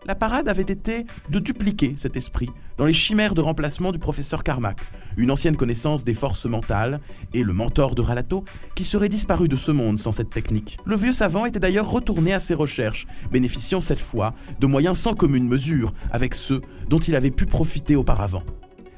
La 0.07 0.15
parade 0.15 0.47
avait 0.47 0.61
été 0.61 1.05
de 1.29 1.39
dupliquer 1.39 1.93
cet 1.97 2.15
esprit 2.15 2.49
dans 2.77 2.85
les 2.85 2.93
chimères 2.93 3.35
de 3.35 3.41
remplacement 3.41 3.91
du 3.91 3.99
professeur 3.99 4.41
Carmack, 4.41 4.79
une 5.17 5.31
ancienne 5.31 5.57
connaissance 5.57 6.05
des 6.05 6.13
forces 6.13 6.45
mentales, 6.45 7.01
et 7.33 7.43
le 7.43 7.51
mentor 7.51 7.93
de 7.93 8.01
Ralato, 8.01 8.45
qui 8.73 8.85
serait 8.85 9.09
disparu 9.09 9.49
de 9.49 9.57
ce 9.57 9.71
monde 9.71 9.99
sans 9.99 10.13
cette 10.13 10.29
technique. 10.29 10.77
Le 10.85 10.95
vieux 10.95 11.11
savant 11.11 11.45
était 11.45 11.59
d'ailleurs 11.59 11.91
retourné 11.91 12.31
à 12.33 12.39
ses 12.39 12.53
recherches, 12.53 13.05
bénéficiant 13.33 13.81
cette 13.81 13.99
fois 13.99 14.33
de 14.61 14.65
moyens 14.65 14.97
sans 14.97 15.13
commune 15.13 15.45
mesure 15.45 15.93
avec 16.09 16.35
ceux 16.35 16.61
dont 16.87 16.99
il 16.99 17.15
avait 17.17 17.29
pu 17.29 17.45
profiter 17.45 17.97
auparavant. 17.97 18.43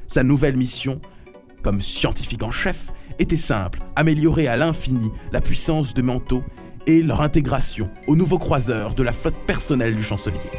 Sa 0.05 0.21
nouvelle 0.21 0.57
mission, 0.57 1.01
comme 1.63 1.81
scientifique 1.81 2.43
en 2.43 2.51
chef, 2.51 2.91
était 3.17 3.35
simple, 3.35 3.79
améliorer 3.95 4.47
à 4.47 4.57
l'infini 4.57 5.09
la 5.31 5.41
puissance 5.41 5.95
de 5.95 6.03
manteaux 6.03 6.43
et 6.85 7.01
leur 7.01 7.21
intégration 7.21 7.89
aux 8.05 8.15
nouveaux 8.15 8.37
croiseurs 8.37 8.93
de 8.93 9.01
la 9.01 9.11
flotte 9.11 9.39
personnelle 9.47 9.95
du 9.95 10.03
chancelier. 10.03 10.51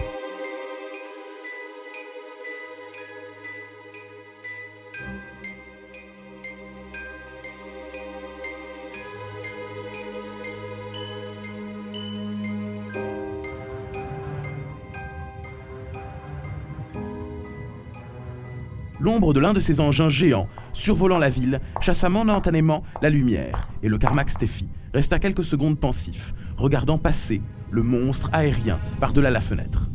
L'ombre 19.01 19.33
de 19.33 19.41
l'un 19.41 19.53
de 19.53 19.61
ces 19.61 19.81
engins 19.81 20.09
géants, 20.09 20.49
survolant 20.73 21.19
la 21.19 21.31
ville, 21.31 21.61
chassa 21.81 22.09
momentanément 22.09 22.83
la 23.03 23.11
lumière, 23.11 23.69
et 23.83 23.89
le 23.89 23.99
Carmack 23.99 24.31
Steffi 24.31 24.69
resta 24.95 25.19
quelques 25.19 25.45
secondes 25.45 25.79
pensif, 25.79 26.35
regardant 26.57 26.99
passer 26.99 27.43
le 27.71 27.83
monstre 27.83 28.29
aérien 28.33 28.79
par-delà 29.01 29.31
la 29.31 29.41
fenêtre. 29.41 29.91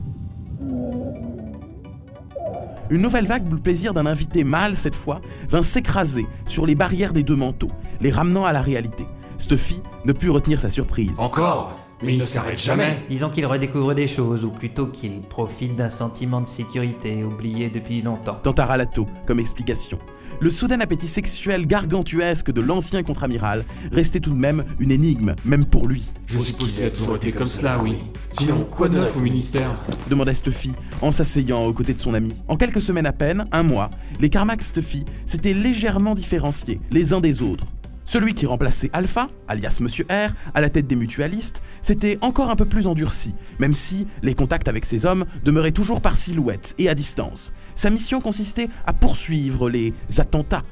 Une 2.89 3.01
nouvelle 3.01 3.25
vague 3.25 3.47
du 3.47 3.55
plaisir 3.55 3.93
d'un 3.93 4.05
invité 4.05 4.43
mâle, 4.43 4.75
cette 4.77 4.95
fois, 4.95 5.21
vint 5.49 5.63
s'écraser 5.63 6.27
sur 6.45 6.65
les 6.65 6.75
barrières 6.75 7.13
des 7.13 7.23
deux 7.23 7.35
manteaux, 7.35 7.71
les 7.99 8.11
ramenant 8.11 8.45
à 8.45 8.53
la 8.53 8.61
réalité. 8.61 9.05
Stuffy 9.39 9.81
ne 10.05 10.13
put 10.13 10.29
retenir 10.29 10.59
sa 10.59 10.69
surprise. 10.69 11.19
Encore? 11.19 11.84
Mais 12.03 12.13
il 12.13 12.19
ne 12.19 12.23
s'arrête 12.23 12.59
jamais 12.59 12.99
Disons 13.09 13.29
qu'il 13.29 13.45
redécouvre 13.45 13.95
des 13.95 14.07
choses, 14.07 14.43
ou 14.43 14.49
plutôt 14.49 14.87
qu'il 14.87 15.21
profite 15.21 15.75
d'un 15.75 15.89
sentiment 15.89 16.41
de 16.41 16.47
sécurité 16.47 17.23
oublié 17.23 17.69
depuis 17.69 18.01
longtemps. 18.01 18.35
Tenta 18.43 18.65
Ralato 18.65 19.07
comme 19.25 19.39
explication. 19.39 19.97
Le 20.41 20.49
soudain 20.49 20.81
appétit 20.81 21.07
sexuel 21.07 21.65
gargantuesque 21.65 22.51
de 22.51 22.59
l'ancien 22.59 23.03
contre-amiral 23.03 23.63
restait 23.93 24.19
tout 24.19 24.31
de 24.31 24.37
même 24.37 24.65
une 24.79 24.91
énigme, 24.91 25.35
même 25.45 25.65
pour 25.65 25.87
lui. 25.87 26.11
Je 26.25 26.39
suppose 26.39 26.73
qu'il 26.73 26.83
a 26.83 26.91
toujours 26.91 27.15
été 27.15 27.31
comme 27.31 27.47
cela, 27.47 27.79
oui. 27.81 27.95
Sinon, 28.29 28.67
quoi 28.69 28.89
de 28.89 28.97
neuf 28.97 29.15
au 29.15 29.21
ministère? 29.21 29.75
Demanda 30.09 30.33
Stuffy 30.33 30.73
en 31.01 31.11
s'asseyant 31.11 31.65
aux 31.65 31.73
côtés 31.73 31.93
de 31.93 31.99
son 31.99 32.13
ami. 32.13 32.33
En 32.49 32.57
quelques 32.57 32.81
semaines 32.81 33.05
à 33.05 33.13
peine, 33.13 33.45
un 33.53 33.63
mois, 33.63 33.89
les 34.19 34.29
Carmack 34.29 34.61
Stuffy 34.61 35.05
s'étaient 35.25 35.53
légèrement 35.53 36.15
différenciés 36.15 36.81
les 36.91 37.13
uns 37.13 37.21
des 37.21 37.41
autres. 37.41 37.67
Celui 38.05 38.35
qui 38.35 38.45
remplaçait 38.45 38.91
Alpha, 38.93 39.27
alias 39.47 39.79
Monsieur 39.81 40.05
R, 40.05 40.31
à 40.53 40.61
la 40.61 40.69
tête 40.69 40.85
des 40.85 40.95
mutualistes, 40.95 41.63
s'était 41.81 42.19
encore 42.21 42.51
un 42.51 42.55
peu 42.55 42.65
plus 42.65 42.85
endurci, 42.85 43.33
même 43.57 43.73
si 43.73 44.05
les 44.21 44.35
contacts 44.35 44.67
avec 44.67 44.85
ces 44.85 45.07
hommes 45.07 45.25
demeuraient 45.43 45.71
toujours 45.71 46.01
par 46.01 46.15
silhouette 46.15 46.75
et 46.77 46.87
à 46.87 46.93
distance. 46.93 47.51
Sa 47.73 47.89
mission 47.89 48.21
consistait 48.21 48.69
à 48.85 48.93
poursuivre 48.93 49.69
les 49.69 49.93
attentats, 50.19 50.63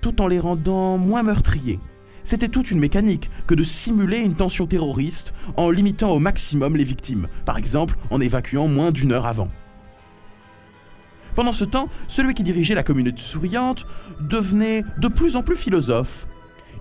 tout 0.00 0.22
en 0.22 0.28
les 0.28 0.40
rendant 0.40 0.96
moins 0.96 1.22
meurtriers. 1.22 1.78
C'était 2.24 2.48
toute 2.48 2.70
une 2.70 2.80
mécanique 2.80 3.30
que 3.46 3.54
de 3.54 3.64
simuler 3.64 4.18
une 4.18 4.34
tension 4.34 4.66
terroriste 4.66 5.34
en 5.56 5.70
limitant 5.70 6.12
au 6.12 6.20
maximum 6.20 6.76
les 6.76 6.84
victimes, 6.84 7.28
par 7.44 7.58
exemple 7.58 7.96
en 8.10 8.20
évacuant 8.20 8.66
moins 8.66 8.92
d'une 8.92 9.12
heure 9.12 9.26
avant. 9.26 9.50
Pendant 11.34 11.52
ce 11.52 11.64
temps, 11.64 11.88
celui 12.08 12.34
qui 12.34 12.42
dirigeait 12.42 12.74
la 12.74 12.82
communauté 12.82 13.20
souriante 13.20 13.86
devenait 14.20 14.84
de 14.98 15.08
plus 15.08 15.36
en 15.36 15.42
plus 15.42 15.56
philosophe. 15.56 16.26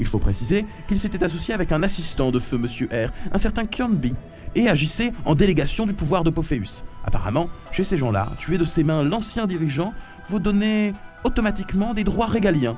Il 0.01 0.07
faut 0.07 0.17
préciser 0.17 0.65
qu'il 0.87 0.97
s'était 0.97 1.23
associé 1.23 1.53
avec 1.53 1.71
un 1.71 1.83
assistant 1.83 2.31
de 2.31 2.39
feu 2.39 2.57
Monsieur 2.57 2.87
R, 2.87 3.11
un 3.31 3.37
certain 3.37 3.65
Kionby, 3.65 4.15
et 4.55 4.67
agissait 4.67 5.13
en 5.25 5.35
délégation 5.35 5.85
du 5.85 5.93
pouvoir 5.93 6.23
de 6.23 6.31
Pophéus. 6.31 6.83
Apparemment, 7.05 7.49
chez 7.71 7.83
ces 7.83 7.97
gens-là, 7.97 8.31
tuer 8.39 8.57
de 8.57 8.65
ses 8.65 8.83
mains 8.83 9.03
l'ancien 9.03 9.45
dirigeant 9.45 9.93
vous 10.27 10.39
donnait 10.39 10.93
automatiquement 11.23 11.93
des 11.93 12.03
droits 12.03 12.25
régaliens. 12.25 12.77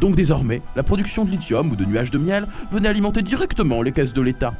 Donc 0.00 0.14
désormais, 0.14 0.60
la 0.76 0.82
production 0.82 1.24
de 1.24 1.30
lithium 1.30 1.70
ou 1.70 1.74
de 1.74 1.86
nuages 1.86 2.10
de 2.10 2.18
miel 2.18 2.46
venait 2.70 2.88
alimenter 2.88 3.22
directement 3.22 3.80
les 3.80 3.92
caisses 3.92 4.12
de 4.12 4.22
l'État. 4.22 4.52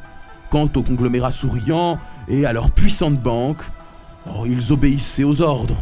Quant 0.49 0.71
aux 0.77 0.83
conglomérats 0.83 1.31
souriants 1.31 1.99
et 2.27 2.47
à 2.47 2.55
leurs 2.55 2.71
puissantes 2.71 3.21
banques, 3.21 3.65
oh, 4.27 4.47
ils 4.47 4.73
obéissaient 4.73 5.25
aux 5.25 5.43
ordres. 5.43 5.77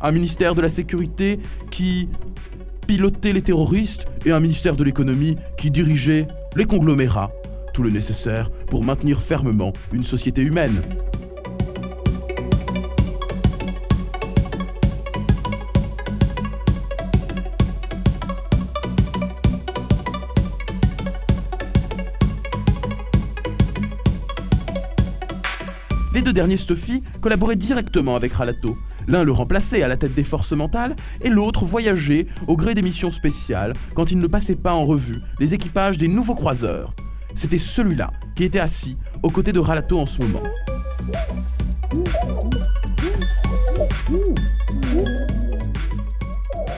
Un 0.00 0.12
ministère 0.12 0.54
de 0.54 0.62
la 0.62 0.70
sécurité 0.70 1.38
qui 1.70 2.08
pilotait 2.86 3.32
les 3.32 3.42
terroristes 3.42 4.08
et 4.24 4.32
un 4.32 4.40
ministère 4.40 4.76
de 4.76 4.84
l'économie 4.84 5.36
qui 5.56 5.70
dirigeait 5.70 6.26
les 6.56 6.64
conglomérats. 6.64 7.30
Tout 7.72 7.82
le 7.82 7.90
nécessaire 7.90 8.50
pour 8.50 8.84
maintenir 8.84 9.22
fermement 9.22 9.72
une 9.92 10.02
société 10.02 10.42
humaine. 10.42 10.82
Derniers 26.40 26.56
Stuffy 26.56 27.02
collaboraient 27.20 27.54
directement 27.54 28.16
avec 28.16 28.32
Ralato. 28.32 28.78
L'un 29.06 29.24
le 29.24 29.32
remplaçait 29.32 29.82
à 29.82 29.88
la 29.88 29.98
tête 29.98 30.14
des 30.14 30.24
forces 30.24 30.52
mentales 30.52 30.96
et 31.20 31.28
l'autre 31.28 31.66
voyageait 31.66 32.26
au 32.46 32.56
gré 32.56 32.72
des 32.72 32.80
missions 32.80 33.10
spéciales 33.10 33.74
quand 33.94 34.10
il 34.10 34.18
ne 34.18 34.26
passait 34.26 34.56
pas 34.56 34.72
en 34.72 34.86
revue 34.86 35.20
les 35.38 35.52
équipages 35.52 35.98
des 35.98 36.08
nouveaux 36.08 36.34
croiseurs. 36.34 36.94
C'était 37.34 37.58
celui-là 37.58 38.10
qui 38.34 38.44
était 38.44 38.58
assis 38.58 38.96
aux 39.22 39.28
côtés 39.28 39.52
de 39.52 39.58
Ralato 39.58 39.98
en 39.98 40.06
ce 40.06 40.22
moment. 40.22 40.42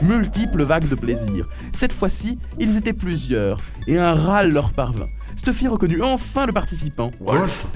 Multiples 0.02 0.64
vagues 0.64 0.88
de 0.88 0.96
plaisir. 0.96 1.48
Cette 1.70 1.92
fois-ci, 1.92 2.36
ils 2.58 2.76
étaient 2.76 2.92
plusieurs, 2.92 3.60
et 3.86 3.96
un 3.96 4.14
râle 4.14 4.50
leur 4.50 4.72
parvint. 4.72 5.06
Stuffy 5.36 5.68
reconnut 5.68 6.02
enfin 6.02 6.46
le 6.46 6.52
participant. 6.52 7.12
Wolf 7.20 7.68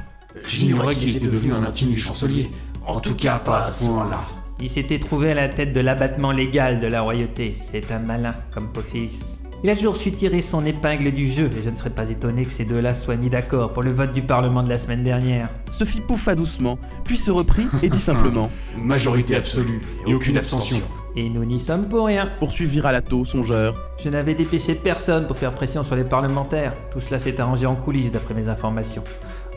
J'ignorais 0.49 0.94
qu'il 0.94 1.16
était 1.16 1.26
devenu 1.26 1.53
un 1.53 1.64
intime 1.64 1.90
du 1.90 1.99
chancelier. 1.99 2.51
En 2.86 3.01
tout 3.01 3.14
cas, 3.14 3.38
pas 3.38 3.61
à 3.61 3.64
ce 3.64 3.84
point-là. 3.84 4.20
Il 4.61 4.70
s'était 4.70 4.99
trouvé 4.99 5.32
à 5.32 5.34
la 5.34 5.49
tête 5.49 5.72
de 5.72 5.80
l'abattement 5.80 6.32
légal 6.32 6.80
de 6.80 6.86
la 6.86 7.03
royauté. 7.03 7.53
C'est 7.53 7.92
un 7.92 7.99
malin 7.99 8.34
comme 8.53 8.68
Pophéus. 8.68 9.40
Il 9.64 9.70
a 9.70 9.74
toujours 9.74 9.97
su 9.97 10.12
tirer 10.12 10.42
son 10.42 10.64
épingle 10.64 11.11
du 11.12 11.26
jeu, 11.26 11.51
et 11.59 11.62
je 11.62 11.70
ne 11.70 11.74
serais 11.76 11.90
pas 11.90 12.09
étonné 12.11 12.44
que 12.44 12.53
ces 12.53 12.64
deux-là 12.64 12.94
soient 12.94 13.16
mis 13.16 13.30
d'accord 13.30 13.72
pour 13.72 13.82
le 13.82 13.90
vote 13.90 14.12
du 14.12 14.22
Parlement 14.22 14.62
de 14.62 14.68
la 14.68 14.78
semaine 14.78 15.03
dernière. 15.03 15.49
Stuffy 15.70 16.01
pouffa 16.01 16.34
doucement, 16.34 16.78
puis 17.05 17.16
se 17.16 17.30
reprit 17.30 17.66
et 17.82 17.88
dit 17.88 17.99
simplement 17.99 18.51
Majorité 18.76 19.34
absolue 19.34 19.80
et 20.07 20.14
aucune 20.14 20.36
abstention. 20.36 20.80
Et 21.16 21.30
nous 21.30 21.44
n'y 21.44 21.59
sommes 21.59 21.88
pour 21.88 22.07
rien. 22.07 22.28
Poursuivit 22.38 22.80
Ralato, 22.80 23.24
songeur. 23.24 23.74
Je 24.05 24.11
n'avais 24.11 24.34
dépêché 24.34 24.74
personne 24.74 25.26
pour 25.26 25.38
faire 25.38 25.55
pression 25.55 25.82
sur 25.82 25.97
les 25.97 26.05
parlementaires. 26.05 26.74
Tout 26.92 27.01
cela 27.01 27.18
s'est 27.18 27.40
arrangé 27.40 27.64
en 27.64 27.74
coulisses 27.74 28.12
d'après 28.12 28.34
mes 28.34 28.49
informations. 28.49 29.03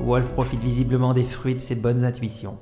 Wolf 0.01 0.31
profite 0.31 0.63
visiblement 0.63 1.13
des 1.13 1.23
fruits 1.23 1.55
de 1.55 1.59
ses 1.59 1.75
bonnes 1.75 2.05
intuitions. 2.05 2.57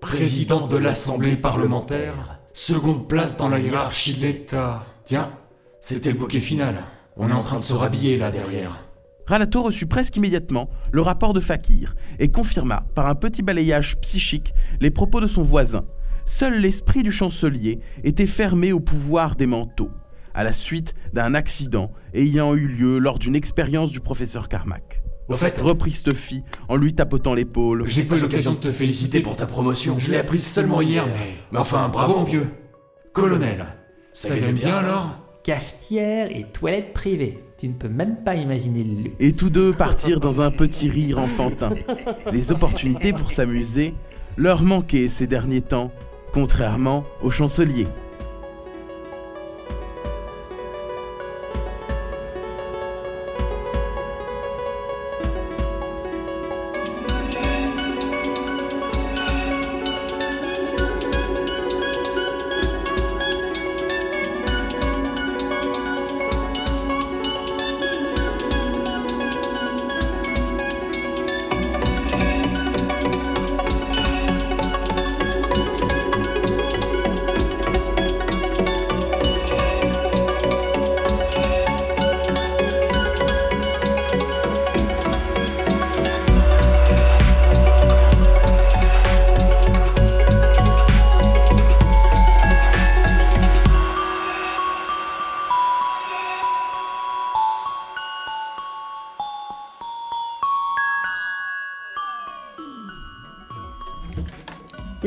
Président 0.00 0.66
de 0.66 0.76
l'Assemblée 0.76 1.36
parlementaire, 1.36 2.40
seconde 2.52 3.08
place 3.08 3.36
dans 3.36 3.48
la 3.48 3.58
hiérarchie 3.58 4.14
de 4.14 4.22
l'État. 4.22 4.84
Tiens, 5.04 5.30
c'était 5.80 6.12
le 6.12 6.18
bouquet 6.18 6.40
final. 6.40 6.84
On 7.16 7.28
est 7.28 7.32
en 7.32 7.42
train 7.42 7.56
de 7.56 7.62
se 7.62 7.72
rhabiller 7.72 8.16
là 8.16 8.30
derrière. 8.30 8.84
Ralato 9.26 9.62
reçut 9.62 9.86
presque 9.86 10.16
immédiatement 10.16 10.70
le 10.92 11.02
rapport 11.02 11.32
de 11.32 11.40
Fakir 11.40 11.94
et 12.18 12.30
confirma 12.30 12.86
par 12.94 13.08
un 13.08 13.14
petit 13.14 13.42
balayage 13.42 13.98
psychique 14.00 14.54
les 14.80 14.90
propos 14.90 15.20
de 15.20 15.26
son 15.26 15.42
voisin. 15.42 15.84
Seul 16.26 16.60
l'esprit 16.60 17.02
du 17.02 17.12
chancelier 17.12 17.80
était 18.04 18.26
fermé 18.26 18.72
au 18.72 18.80
pouvoir 18.80 19.34
des 19.34 19.46
manteaux, 19.46 19.90
à 20.32 20.44
la 20.44 20.52
suite 20.52 20.94
d'un 21.12 21.34
accident 21.34 21.92
ayant 22.14 22.54
eu 22.54 22.68
lieu 22.68 22.98
lors 22.98 23.18
d'une 23.18 23.36
expérience 23.36 23.90
du 23.90 24.00
professeur 24.00 24.48
Carmack. 24.48 25.02
Au 25.28 25.34
fait, 25.34 25.58
reprit 25.60 25.92
Stuffy 25.92 26.42
en 26.68 26.76
lui 26.76 26.94
tapotant 26.94 27.34
l'épaule. 27.34 27.84
J'ai 27.86 28.04
pas 28.04 28.16
l'occasion 28.16 28.52
de 28.52 28.58
te 28.58 28.70
féliciter 28.70 29.20
pour 29.20 29.36
ta 29.36 29.46
promotion. 29.46 29.96
Je 29.98 30.10
l'ai 30.10 30.16
apprise 30.16 30.46
seulement 30.46 30.80
hier, 30.80 31.04
mais. 31.06 31.34
Mais 31.52 31.58
enfin, 31.58 31.90
bravo, 31.90 32.16
mon 32.16 32.24
vieux. 32.24 32.46
Colonel, 33.12 33.66
ça 34.14 34.36
irait 34.36 34.52
bien 34.52 34.76
alors 34.76 35.18
Cafetière 35.42 36.30
et 36.30 36.44
toilette 36.52 36.92
privée. 36.92 37.38
Tu 37.58 37.68
ne 37.68 37.72
peux 37.72 37.88
même 37.88 38.22
pas 38.24 38.36
imaginer 38.36 38.84
le 38.84 39.02
luxe. 39.02 39.16
Et 39.18 39.32
tous 39.32 39.50
deux 39.50 39.72
partirent 39.72 40.20
dans 40.20 40.40
un 40.40 40.50
petit 40.50 40.88
rire 40.88 41.18
enfantin. 41.18 41.70
Les 42.32 42.52
opportunités 42.52 43.12
pour 43.12 43.30
s'amuser 43.30 43.94
leur 44.36 44.62
manquaient 44.62 45.08
ces 45.08 45.26
derniers 45.26 45.62
temps, 45.62 45.90
contrairement 46.32 47.04
au 47.22 47.30
chancelier. 47.30 47.86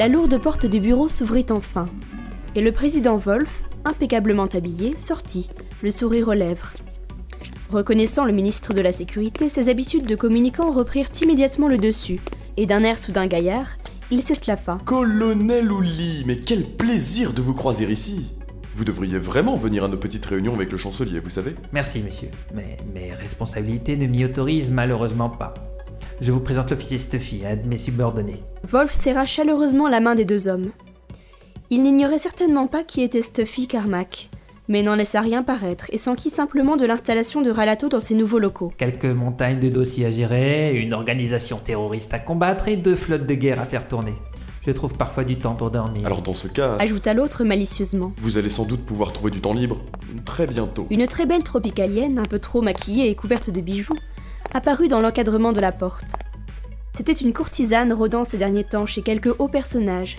La 0.01 0.07
lourde 0.07 0.39
porte 0.39 0.65
du 0.65 0.79
bureau 0.79 1.09
s'ouvrit 1.09 1.45
enfin, 1.51 1.85
et 2.55 2.61
le 2.61 2.71
président 2.71 3.17
Wolf, 3.17 3.61
impeccablement 3.85 4.47
habillé, 4.47 4.97
sortit, 4.97 5.47
le 5.83 5.91
sourire 5.91 6.29
aux 6.29 6.33
lèvres. 6.33 6.73
Reconnaissant 7.69 8.25
le 8.25 8.33
ministre 8.33 8.73
de 8.73 8.81
la 8.81 8.91
Sécurité, 8.91 9.47
ses 9.47 9.69
habitudes 9.69 10.07
de 10.07 10.15
communicant 10.15 10.71
reprirent 10.71 11.11
immédiatement 11.21 11.67
le 11.67 11.77
dessus, 11.77 12.19
et 12.57 12.65
d'un 12.65 12.81
air 12.81 12.97
soudain 12.97 13.27
gaillard, 13.27 13.77
il 14.09 14.23
s'esclaffa. 14.23 14.79
Colonel 14.85 15.71
Ouli, 15.71 16.23
mais 16.25 16.37
quel 16.37 16.63
plaisir 16.63 17.33
de 17.33 17.43
vous 17.43 17.53
croiser 17.53 17.85
ici 17.85 18.25
Vous 18.73 18.85
devriez 18.85 19.19
vraiment 19.19 19.55
venir 19.55 19.83
à 19.83 19.87
nos 19.87 19.97
petites 19.97 20.25
réunions 20.25 20.55
avec 20.55 20.71
le 20.71 20.77
chancelier, 20.79 21.19
vous 21.19 21.29
savez 21.29 21.53
Merci, 21.73 21.99
monsieur, 21.99 22.29
mais 22.55 22.79
mes 22.91 23.13
responsabilités 23.13 23.97
ne 23.97 24.07
m'y 24.07 24.25
autorisent 24.25 24.71
malheureusement 24.71 25.29
pas. 25.29 25.53
Je 26.19 26.31
vous 26.31 26.39
présente 26.39 26.71
l'officier 26.71 26.97
Stuffy, 26.97 27.41
un 27.45 27.55
de 27.55 27.67
mes 27.67 27.77
subordonnés. 27.77 28.43
Wolf 28.69 28.93
serra 28.93 29.25
chaleureusement 29.25 29.87
la 29.89 29.99
main 29.99 30.15
des 30.15 30.25
deux 30.25 30.47
hommes. 30.47 30.71
Il 31.69 31.83
n'ignorait 31.83 32.19
certainement 32.19 32.67
pas 32.67 32.83
qui 32.83 33.01
était 33.01 33.21
Stuffy 33.21 33.67
Carmack, 33.67 34.29
mais 34.67 34.83
n'en 34.83 34.95
laissa 34.95 35.21
rien 35.21 35.43
paraître 35.43 35.85
et 35.89 35.97
s'enquit 35.97 36.29
simplement 36.29 36.75
de 36.75 36.85
l'installation 36.85 37.41
de 37.41 37.49
Ralato 37.49 37.89
dans 37.89 37.99
ses 37.99 38.15
nouveaux 38.15 38.39
locaux. 38.39 38.71
Quelques 38.77 39.05
montagnes 39.05 39.59
de 39.59 39.69
dossiers 39.69 40.05
à 40.05 40.11
gérer, 40.11 40.75
une 40.75 40.93
organisation 40.93 41.57
terroriste 41.57 42.13
à 42.13 42.19
combattre 42.19 42.67
et 42.67 42.75
deux 42.75 42.95
flottes 42.95 43.25
de 43.25 43.33
guerre 43.35 43.61
à 43.61 43.65
faire 43.65 43.87
tourner. 43.87 44.13
Je 44.65 44.71
trouve 44.71 44.95
parfois 44.95 45.23
du 45.23 45.37
temps 45.37 45.55
pour 45.55 45.71
dormir. 45.71 46.05
Alors 46.05 46.21
dans 46.21 46.35
ce 46.35 46.47
cas, 46.47 46.75
Ajouta 46.77 47.15
l'autre 47.15 47.43
malicieusement. 47.43 48.13
vous 48.17 48.37
allez 48.37 48.49
sans 48.49 48.65
doute 48.65 48.85
pouvoir 48.85 49.11
trouver 49.11 49.31
du 49.31 49.41
temps 49.41 49.53
libre 49.53 49.77
très 50.23 50.45
bientôt. 50.45 50.85
Une 50.91 51.07
très 51.07 51.25
belle 51.25 51.43
tropicalienne, 51.43 52.19
un 52.19 52.25
peu 52.25 52.37
trop 52.37 52.61
maquillée 52.61 53.09
et 53.09 53.15
couverte 53.15 53.49
de 53.49 53.59
bijoux, 53.59 53.97
apparut 54.53 54.87
dans 54.87 54.99
l'encadrement 54.99 55.53
de 55.53 55.61
la 55.61 55.71
porte. 55.71 56.15
C'était 56.93 57.13
une 57.13 57.33
courtisane 57.33 57.93
rôdant 57.93 58.23
ces 58.23 58.37
derniers 58.37 58.65
temps 58.65 58.85
chez 58.85 59.01
quelques 59.01 59.33
hauts 59.39 59.47
personnages, 59.47 60.17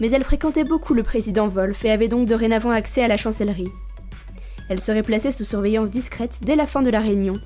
mais 0.00 0.10
elle 0.10 0.24
fréquentait 0.24 0.64
beaucoup 0.64 0.94
le 0.94 1.02
président 1.02 1.48
Wolf 1.48 1.84
et 1.84 1.90
avait 1.90 2.08
donc 2.08 2.26
dorénavant 2.26 2.70
accès 2.70 3.02
à 3.02 3.08
la 3.08 3.16
chancellerie. 3.16 3.70
Elle 4.68 4.80
serait 4.80 5.02
placée 5.02 5.32
sous 5.32 5.44
surveillance 5.44 5.90
discrète 5.90 6.40
dès 6.42 6.56
la 6.56 6.66
fin 6.66 6.82
de 6.82 6.90
la 6.90 7.00
réunion, 7.00 7.38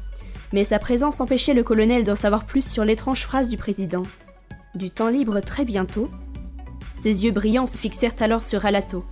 mais 0.52 0.64
sa 0.64 0.78
présence 0.78 1.20
empêchait 1.20 1.54
le 1.54 1.64
colonel 1.64 2.04
d'en 2.04 2.14
savoir 2.14 2.46
plus 2.46 2.66
sur 2.66 2.84
l'étrange 2.84 3.22
phrase 3.22 3.50
du 3.50 3.56
président. 3.56 4.04
Du 4.74 4.90
temps 4.90 5.08
libre 5.08 5.40
très 5.40 5.64
bientôt 5.64 6.08
Ses 6.94 7.24
yeux 7.24 7.32
brillants 7.32 7.66
se 7.66 7.76
fixèrent 7.76 8.14
alors 8.20 8.44
sur 8.44 8.64
Alato, 8.64 9.04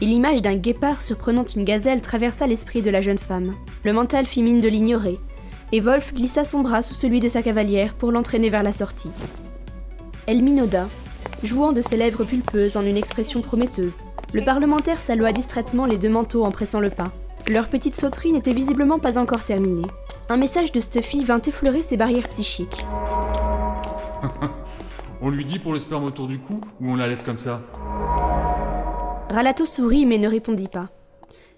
et 0.00 0.06
l'image 0.06 0.42
d'un 0.42 0.54
guépard 0.54 1.02
surprenant 1.02 1.44
une 1.44 1.64
gazelle 1.64 2.00
traversa 2.00 2.46
l'esprit 2.46 2.82
de 2.82 2.90
la 2.90 3.00
jeune 3.00 3.18
femme. 3.18 3.54
Le 3.84 3.92
mental 3.92 4.26
fit 4.26 4.42
mine 4.42 4.60
de 4.60 4.68
l'ignorer, 4.68 5.18
et 5.72 5.80
Wolf 5.80 6.14
glissa 6.14 6.44
son 6.44 6.60
bras 6.60 6.82
sous 6.82 6.94
celui 6.94 7.20
de 7.20 7.28
sa 7.28 7.42
cavalière 7.42 7.94
pour 7.94 8.12
l'entraîner 8.12 8.50
vers 8.50 8.62
la 8.62 8.72
sortie. 8.72 9.10
Elle 10.26 10.42
minauda, 10.42 10.88
jouant 11.42 11.72
de 11.72 11.80
ses 11.80 11.96
lèvres 11.96 12.24
pulpeuses 12.24 12.76
en 12.76 12.84
une 12.84 12.96
expression 12.96 13.40
prometteuse. 13.40 14.04
Le 14.32 14.44
parlementaire 14.44 14.98
salua 14.98 15.32
distraitement 15.32 15.86
les 15.86 15.98
deux 15.98 16.10
manteaux 16.10 16.44
en 16.44 16.50
pressant 16.50 16.80
le 16.80 16.90
pas. 16.90 17.12
Leur 17.46 17.68
petite 17.68 17.94
sauterie 17.94 18.32
n'était 18.32 18.52
visiblement 18.52 18.98
pas 18.98 19.18
encore 19.18 19.44
terminée. 19.44 19.86
Un 20.28 20.36
message 20.36 20.72
de 20.72 20.80
Stuffy 20.80 21.24
vint 21.24 21.40
effleurer 21.40 21.82
ses 21.82 21.96
barrières 21.96 22.28
psychiques. 22.28 22.84
on 25.22 25.30
lui 25.30 25.44
dit 25.44 25.58
pour 25.58 25.72
le 25.72 25.78
sperme 25.78 26.04
autour 26.04 26.26
du 26.26 26.38
cou 26.38 26.60
ou 26.80 26.90
on 26.90 26.96
la 26.96 27.06
laisse 27.06 27.22
comme 27.22 27.38
ça? 27.38 27.62
Ralato 29.30 29.64
sourit 29.64 30.04
mais 30.04 30.18
ne 30.18 30.28
répondit 30.28 30.68
pas. 30.68 30.88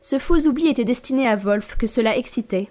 Ce 0.00 0.18
faux 0.18 0.46
oubli 0.46 0.68
était 0.68 0.84
destiné 0.84 1.26
à 1.28 1.36
Wolf 1.36 1.76
que 1.76 1.86
cela 1.86 2.16
excitait. 2.16 2.70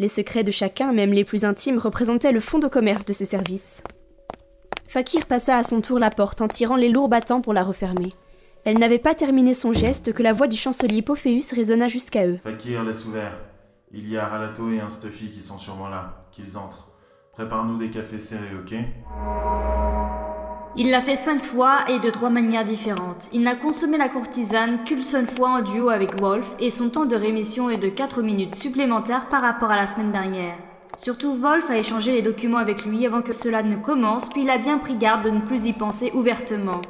Les 0.00 0.08
secrets 0.08 0.44
de 0.44 0.52
chacun, 0.52 0.92
même 0.92 1.12
les 1.12 1.24
plus 1.24 1.44
intimes, 1.44 1.78
représentaient 1.78 2.30
le 2.30 2.40
fond 2.40 2.58
de 2.58 2.68
commerce 2.68 3.04
de 3.04 3.12
ses 3.12 3.24
services. 3.24 3.82
Fakir 4.86 5.26
passa 5.26 5.56
à 5.56 5.64
son 5.64 5.80
tour 5.80 5.98
la 5.98 6.10
porte 6.10 6.40
en 6.40 6.48
tirant 6.48 6.76
les 6.76 6.88
lourds 6.88 7.08
battants 7.08 7.40
pour 7.40 7.52
la 7.52 7.64
refermer. 7.64 8.10
Elle 8.64 8.78
n'avait 8.78 8.98
pas 8.98 9.14
terminé 9.14 9.54
son 9.54 9.72
geste 9.72 10.12
que 10.12 10.22
la 10.22 10.32
voix 10.32 10.46
du 10.46 10.56
chancelier 10.56 11.02
Pophéus 11.02 11.52
résonna 11.52 11.88
jusqu'à 11.88 12.26
eux. 12.26 12.38
Fakir 12.44 12.84
laisse 12.84 13.04
ouvert. 13.06 13.36
Il 13.92 14.08
y 14.08 14.16
a 14.16 14.26
Ralato 14.26 14.70
et 14.70 14.80
un 14.80 14.90
Stuffy 14.90 15.32
qui 15.32 15.40
sont 15.40 15.58
sûrement 15.58 15.88
là. 15.88 16.26
Qu'ils 16.30 16.56
entrent. 16.56 16.87
Prépare-nous 17.38 17.76
des 17.76 17.88
cafés 17.88 18.18
serrés, 18.18 18.56
ok 18.58 18.74
Il 20.74 20.90
l'a 20.90 21.00
fait 21.00 21.14
cinq 21.14 21.40
fois 21.40 21.88
et 21.88 22.00
de 22.00 22.10
trois 22.10 22.30
manières 22.30 22.64
différentes. 22.64 23.28
Il 23.32 23.44
n'a 23.44 23.54
consommé 23.54 23.96
la 23.96 24.08
courtisane 24.08 24.82
qu'une 24.82 25.04
seule 25.04 25.28
fois 25.28 25.50
en 25.50 25.62
duo 25.62 25.88
avec 25.88 26.20
Wolf 26.20 26.56
et 26.58 26.72
son 26.72 26.90
temps 26.90 27.04
de 27.04 27.14
rémission 27.14 27.70
est 27.70 27.76
de 27.76 27.90
4 27.90 28.22
minutes 28.22 28.56
supplémentaires 28.56 29.28
par 29.28 29.40
rapport 29.40 29.70
à 29.70 29.76
la 29.76 29.86
semaine 29.86 30.10
dernière. 30.10 30.56
Surtout, 30.96 31.32
Wolf 31.32 31.70
a 31.70 31.78
échangé 31.78 32.10
les 32.10 32.22
documents 32.22 32.58
avec 32.58 32.84
lui 32.84 33.06
avant 33.06 33.22
que 33.22 33.32
cela 33.32 33.62
ne 33.62 33.76
commence, 33.76 34.30
puis 34.30 34.42
il 34.42 34.50
a 34.50 34.58
bien 34.58 34.78
pris 34.78 34.96
garde 34.96 35.24
de 35.24 35.30
ne 35.30 35.40
plus 35.40 35.66
y 35.66 35.72
penser 35.72 36.10
ouvertement. 36.14 36.80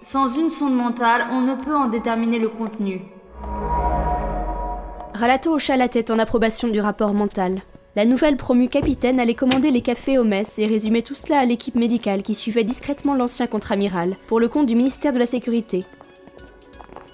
Sans 0.00 0.38
une 0.38 0.48
sonde 0.48 0.74
mentale, 0.74 1.26
on 1.32 1.42
ne 1.42 1.54
peut 1.54 1.76
en 1.76 1.88
déterminer 1.88 2.38
le 2.38 2.48
contenu. 2.48 3.02
Ralato 5.12 5.52
hocha 5.52 5.76
la 5.76 5.90
tête 5.90 6.10
en 6.10 6.18
approbation 6.18 6.68
du 6.68 6.80
rapport 6.80 7.12
mental. 7.12 7.60
La 7.98 8.04
nouvelle 8.04 8.36
promue 8.36 8.68
capitaine 8.68 9.18
allait 9.18 9.34
commander 9.34 9.72
les 9.72 9.80
cafés 9.80 10.18
aux 10.18 10.24
messes 10.24 10.60
et 10.60 10.66
résumer 10.66 11.02
tout 11.02 11.16
cela 11.16 11.40
à 11.40 11.44
l'équipe 11.44 11.74
médicale 11.74 12.22
qui 12.22 12.32
suivait 12.32 12.62
discrètement 12.62 13.12
l'ancien 13.12 13.48
contre-amiral, 13.48 14.16
pour 14.28 14.38
le 14.38 14.46
compte 14.46 14.66
du 14.66 14.76
ministère 14.76 15.12
de 15.12 15.18
la 15.18 15.26
Sécurité. 15.26 15.84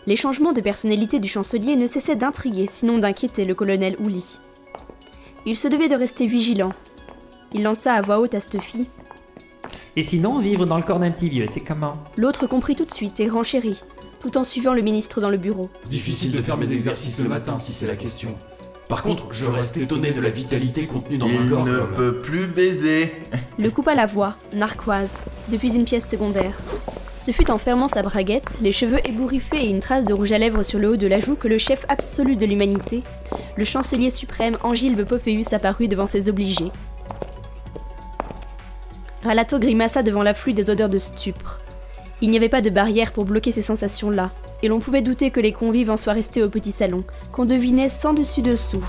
Les 0.07 0.15
changements 0.15 0.53
de 0.53 0.61
personnalité 0.61 1.21
du 1.21 1.29
chancelier 1.29 1.77
ne 1.77 1.87
cessaient 1.87 2.17
d'intriguer, 2.17 2.67
sinon 2.69 2.99
d'inquiéter 2.99 3.47
le 3.47 3.55
colonel 3.55 3.97
Ouli. 3.99 4.39
Il 5.47 5.57
se 5.57 5.69
devait 5.69 5.89
de 5.89 5.95
rester 5.95 6.27
vigilant. 6.27 6.75
Il 7.55 7.63
lança 7.63 7.95
à 7.95 8.03
voix 8.03 8.21
haute 8.21 8.35
à 8.35 8.41
Stuffy. 8.41 8.87
Et 9.97 10.03
sinon, 10.03 10.39
vivre 10.39 10.67
dans 10.67 10.77
le 10.77 10.83
corps 10.83 11.01
d'un 11.01 11.13
petit 11.13 11.31
vieux, 11.31 11.47
c'est 11.47 11.61
comment? 11.61 11.97
L'autre 12.19 12.47
comprit 12.47 12.77
tout 12.77 12.85
de 12.85 12.93
suite 12.93 13.21
et 13.21 13.29
renchérit, 13.31 13.81
tout 14.21 14.37
en 14.37 14.45
suivant 14.45 14.75
le 14.75 14.83
ministre 14.83 15.23
dans 15.23 15.31
le 15.31 15.39
bureau. 15.39 15.71
Difficile 15.87 16.33
de 16.33 16.43
faire 16.43 16.59
mes 16.59 16.71
exercices 16.75 17.19
le 17.21 17.29
matin 17.31 17.59
si 17.59 17.73
c'est 17.73 17.87
la 17.87 17.97
question. 17.97 18.37
Par 18.89 19.03
contre, 19.03 19.33
je 19.33 19.47
reste 19.47 19.77
étonné 19.77 20.13
de 20.13 20.21
la 20.21 20.31
vitalité 20.31 20.87
contenue 20.87 21.17
dans 21.17 21.27
un 21.27 21.31
Il 21.31 21.51
corps 21.51 21.65
ne 21.65 21.79
comme... 21.79 21.95
peut 21.95 22.21
plus 22.21 22.47
baiser. 22.47 23.13
Le 23.59 23.71
coupa 23.71 23.95
la 23.95 24.07
voix, 24.07 24.37
narquoise, 24.53 25.19
depuis 25.49 25.75
une 25.75 25.85
pièce 25.85 26.09
secondaire. 26.09 26.59
Ce 27.17 27.31
fut 27.33 27.51
en 27.51 27.59
fermant 27.59 27.89
sa 27.89 28.03
braguette, 28.03 28.59
les 28.61 28.73
cheveux 28.73 28.99
ébouriffés 29.09 29.65
et 29.65 29.71
une 29.71 29.81
trace 29.81 30.05
de 30.05 30.13
rouge 30.13 30.33
à 30.33 30.39
lèvres 30.39 30.63
sur 30.65 30.79
le 30.79 30.91
haut 30.91 30.97
de 30.97 31.07
la 31.07 31.21
joue 31.21 31.37
que 31.37 31.49
le 31.49 31.59
chef 31.59 31.87
absolu 31.89 32.37
de 32.37 32.45
l'humanité, 32.45 33.03
le 33.57 33.65
chancelier 33.65 34.11
suprême 34.11 34.57
Angilbe 34.63 35.05
Pophéus 35.05 35.53
apparut 35.53 35.89
devant 35.89 36.07
ses 36.07 36.29
obligés. 36.29 36.73
Ralato 39.23 39.59
grimaça 39.59 40.03
devant 40.03 40.23
l'afflux 40.23 40.53
des 40.53 40.69
odeurs 40.69 40.89
de 40.89 40.99
stupre. 40.99 41.61
Il 42.21 42.31
n'y 42.31 42.37
avait 42.37 42.49
pas 42.49 42.61
de 42.61 42.71
barrière 42.71 43.13
pour 43.13 43.25
bloquer 43.25 43.53
ces 43.53 43.63
sensations-là, 43.63 44.33
et 44.65 44.69
l'on 44.69 44.81
pouvait 44.81 45.03
douter 45.03 45.31
que 45.31 45.41
les 45.41 45.53
convives 45.53 45.91
en 45.91 45.99
soient 45.99 46.15
restés 46.15 46.43
au 46.43 46.49
petit 46.49 46.73
salon, 46.73 47.05
qu'on 47.33 47.45
devinait 47.45 47.91
sans 47.91 48.15
dessus-dessous. 48.15 48.83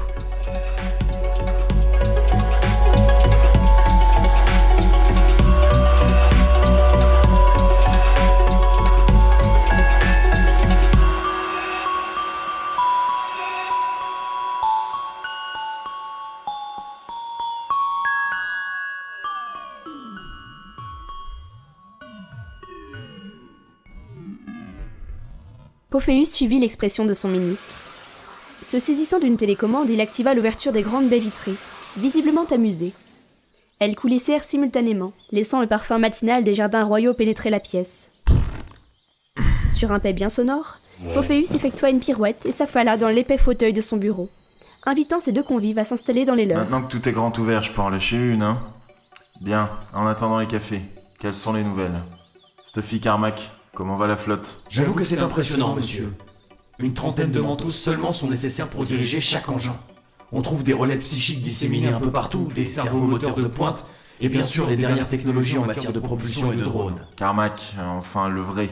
Pophéus 25.96 26.34
suivit 26.34 26.60
l'expression 26.60 27.06
de 27.06 27.14
son 27.14 27.30
ministre. 27.30 27.74
Se 28.62 28.80
saisissant 28.80 29.18
d'une 29.18 29.38
télécommande, 29.38 29.90
il 29.90 30.02
activa 30.02 30.34
l'ouverture 30.34 30.74
des 30.74 30.82
grandes 30.82 31.08
baies 31.08 31.20
vitrées, 31.20 31.56
visiblement 31.96 32.44
amusé. 32.52 32.92
Elles 33.80 33.96
coulissèrent 33.96 34.44
simultanément, 34.44 35.14
laissant 35.32 35.62
le 35.62 35.68
parfum 35.68 35.98
matinal 35.98 36.44
des 36.44 36.54
jardins 36.54 36.84
royaux 36.84 37.14
pénétrer 37.14 37.50
la 37.50 37.62
pièce. 37.62 38.12
Sur 39.72 39.94
un 39.94 40.00
paix 40.00 40.12
bien 40.12 40.28
sonore, 40.28 40.80
Pophéus 41.14 41.56
effectua 41.56 41.92
une 41.92 42.02
pirouette 42.02 42.46
et 42.46 42.52
s'affala 42.52 42.98
dans 42.98 43.08
l'épais 43.08 43.38
fauteuil 43.38 43.72
de 43.72 43.80
son 43.80 43.96
bureau, 43.96 44.30
invitant 44.86 45.22
ses 45.22 45.32
deux 45.32 45.44
convives 45.44 45.80
à 45.80 45.86
s'installer 45.86 46.26
dans 46.26 46.36
les 46.36 46.46
leurs. 46.46 46.58
Maintenant 46.58 46.82
que 46.82 46.92
tout 46.92 47.08
est 47.08 47.14
grand 47.14 47.38
ouvert, 47.38 47.64
je 47.64 47.72
peux 47.72 47.82
en 47.82 47.90
lâcher 47.90 48.18
une, 48.18 48.44
hein? 48.44 48.62
Bien, 49.40 49.70
en 49.94 50.06
attendant 50.08 50.40
les 50.40 50.48
cafés, 50.48 50.82
quelles 51.22 51.34
sont 51.34 51.54
les 51.54 51.64
nouvelles? 51.64 52.02
Stuffy 52.64 53.00
Carmack, 53.00 53.50
comment 53.76 53.98
va 53.98 54.08
la 54.08 54.18
flotte? 54.18 54.64
J'avoue 54.70 54.94
que 54.94 55.04
c'est 55.04 55.20
impressionnant, 55.20 55.76
monsieur. 55.76 56.16
Une 56.80 56.94
trentaine 56.94 57.32
de 57.32 57.40
manteaux 57.40 57.70
seulement 57.70 58.12
sont 58.12 58.28
nécessaires 58.28 58.70
pour 58.70 58.86
diriger 58.86 59.22
chaque 59.22 59.50
engin. 59.50 59.78
On 60.32 60.42
trouve 60.42 60.64
des 60.64 60.74
relais 60.74 60.98
psychiques 60.98 61.42
disséminés 61.42 61.90
un 61.90 62.00
peu 62.00 62.12
partout, 62.12 62.50
des 62.56 62.66
cerveaux 62.66 63.04
moteurs 63.04 63.36
de 63.36 63.48
pointe, 63.48 63.86
et 64.20 64.30
bien 64.30 64.44
sûr 64.44 64.68
les 64.68 64.78
dernières 64.78 65.08
technologies 65.08 65.58
en 65.58 65.66
matière 65.66 65.94
de 65.94 66.00
propulsion 66.00 66.52
et 66.52 66.56
de 66.56 66.64
drones. 66.64 67.06
Carmack, 67.16 67.76
enfin 67.86 68.30
le 68.30 68.42
vrai. 68.42 68.70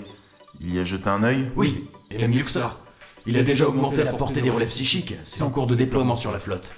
Il 0.62 0.74
y 0.74 0.80
a 0.80 0.84
jeté 0.84 1.10
un 1.10 1.24
œil? 1.24 1.51
Oui, 1.56 1.86
et 2.10 2.18
même 2.18 2.32
mieux 2.32 2.43
que 2.43 2.49
ça. 2.49 2.78
Il 3.26 3.38
a 3.38 3.43
déjà 3.43 3.68
augmenté 3.68 4.04
la 4.04 4.14
portée 4.14 4.41
des 4.41 4.49
relais 4.49 4.66
psychiques, 4.66 5.16
c'est 5.26 5.43
en 5.43 5.49
cours 5.49 5.68
de 5.68 5.76
déploiement 5.76 6.16
sur 6.16 6.32
la 6.32 6.39
flotte. 6.39 6.72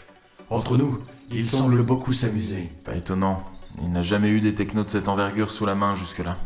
Entre 0.50 0.78
nous, 0.78 1.00
il 1.32 1.44
semble 1.44 1.82
beaucoup 1.84 2.14
s'amuser. 2.14 2.70
Pas 2.84 2.96
étonnant. 2.96 3.44
Il 3.82 3.92
n'a 3.92 4.04
jamais 4.04 4.30
eu 4.30 4.42
des 4.42 4.54
technos 4.54 4.84
de 4.84 4.90
cette 4.90 5.10
envergure 5.10 5.50
sous 5.50 5.66
la 5.66 5.76
main 5.76 5.96
jusque-là. 5.96 6.38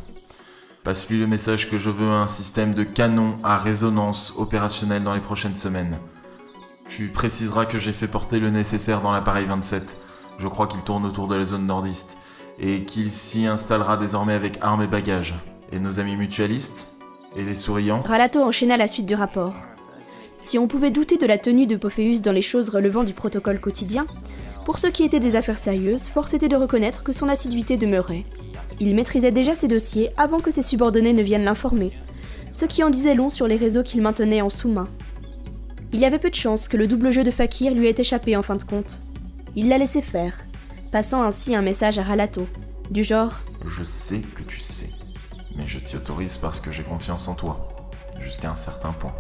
Passe-lui 0.89 1.19
le 1.19 1.27
message 1.27 1.69
que 1.69 1.77
je 1.77 1.91
veux 1.91 2.09
un 2.09 2.27
système 2.27 2.73
de 2.73 2.81
canon 2.81 3.37
à 3.43 3.59
résonance 3.59 4.33
opérationnel 4.39 5.03
dans 5.03 5.13
les 5.13 5.21
prochaines 5.21 5.55
semaines. 5.55 5.99
Tu 6.87 7.09
préciseras 7.09 7.65
que 7.65 7.77
j'ai 7.77 7.93
fait 7.93 8.07
porter 8.07 8.39
le 8.39 8.49
nécessaire 8.49 9.01
dans 9.01 9.11
l'appareil 9.11 9.45
27. 9.45 9.97
Je 10.39 10.47
crois 10.47 10.65
qu'il 10.65 10.81
tourne 10.81 11.05
autour 11.05 11.27
de 11.27 11.35
la 11.35 11.45
zone 11.45 11.67
nordiste. 11.67 12.17
Et 12.57 12.85
qu'il 12.85 13.11
s'y 13.11 13.45
installera 13.45 13.97
désormais 13.97 14.33
avec 14.33 14.57
armes 14.61 14.81
et 14.81 14.87
bagages. 14.87 15.35
Et 15.71 15.77
nos 15.77 15.99
amis 15.99 16.15
mutualistes 16.15 16.89
Et 17.35 17.43
les 17.43 17.53
souriants? 17.53 18.01
Ralato 18.01 18.41
enchaîna 18.41 18.75
la 18.75 18.87
suite 18.87 19.05
du 19.05 19.13
rapport. 19.13 19.53
Si 20.39 20.57
on 20.57 20.67
pouvait 20.67 20.89
douter 20.89 21.17
de 21.17 21.27
la 21.27 21.37
tenue 21.37 21.67
de 21.67 21.75
Pophéus 21.75 22.23
dans 22.23 22.31
les 22.31 22.41
choses 22.41 22.69
relevant 22.69 23.03
du 23.03 23.13
protocole 23.13 23.61
quotidien, 23.61 24.07
pour 24.65 24.79
ce 24.79 24.87
qui 24.87 25.03
était 25.03 25.19
des 25.19 25.35
affaires 25.35 25.59
sérieuses, 25.59 26.07
force 26.07 26.33
était 26.33 26.47
de 26.47 26.55
reconnaître 26.55 27.03
que 27.03 27.11
son 27.11 27.29
assiduité 27.29 27.77
demeurait. 27.77 28.23
Il 28.79 28.95
maîtrisait 28.95 29.31
déjà 29.31 29.55
ses 29.55 29.67
dossiers 29.67 30.11
avant 30.17 30.39
que 30.39 30.51
ses 30.51 30.61
subordonnés 30.61 31.13
ne 31.13 31.21
viennent 31.21 31.43
l'informer, 31.43 31.91
ce 32.53 32.65
qui 32.65 32.83
en 32.83 32.89
disait 32.89 33.15
long 33.15 33.29
sur 33.29 33.47
les 33.47 33.57
réseaux 33.57 33.83
qu'il 33.83 34.01
maintenait 34.01 34.41
en 34.41 34.49
sous-main. 34.49 34.87
Il 35.91 35.99
y 35.99 36.05
avait 36.05 36.19
peu 36.19 36.29
de 36.29 36.35
chance 36.35 36.67
que 36.67 36.77
le 36.77 36.87
double 36.87 37.11
jeu 37.11 37.23
de 37.23 37.31
Fakir 37.31 37.73
lui 37.73 37.87
ait 37.87 37.95
échappé 37.97 38.37
en 38.37 38.43
fin 38.43 38.55
de 38.55 38.63
compte. 38.63 39.01
Il 39.55 39.69
l'a 39.69 39.77
laissé 39.77 40.01
faire, 40.01 40.33
passant 40.91 41.23
ainsi 41.23 41.55
un 41.55 41.61
message 41.61 41.99
à 41.99 42.03
Ralato, 42.03 42.47
du 42.91 43.03
genre 43.03 43.39
Je 43.65 43.83
sais 43.83 44.21
que 44.35 44.43
tu 44.43 44.59
sais, 44.59 44.89
mais 45.57 45.67
je 45.67 45.79
t'y 45.79 45.97
autorise 45.97 46.37
parce 46.37 46.59
que 46.59 46.71
j'ai 46.71 46.83
confiance 46.83 47.27
en 47.27 47.35
toi, 47.35 47.67
jusqu'à 48.19 48.51
un 48.51 48.55
certain 48.55 48.91
point. 48.93 49.13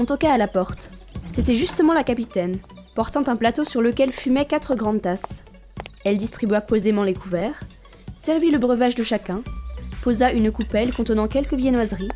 On 0.00 0.04
toqua 0.04 0.32
à 0.32 0.38
la 0.38 0.46
porte. 0.46 0.92
C'était 1.28 1.56
justement 1.56 1.92
la 1.92 2.04
capitaine, 2.04 2.58
portant 2.94 3.24
un 3.26 3.34
plateau 3.34 3.64
sur 3.64 3.82
lequel 3.82 4.12
fumaient 4.12 4.46
quatre 4.46 4.76
grandes 4.76 5.02
tasses. 5.02 5.44
Elle 6.04 6.16
distribua 6.16 6.60
posément 6.60 7.02
les 7.02 7.14
couverts, 7.14 7.64
servit 8.14 8.52
le 8.52 8.58
breuvage 8.58 8.94
de 8.94 9.02
chacun, 9.02 9.42
posa 10.02 10.30
une 10.30 10.52
coupelle 10.52 10.94
contenant 10.94 11.26
quelques 11.26 11.54
viennoiseries 11.54 12.12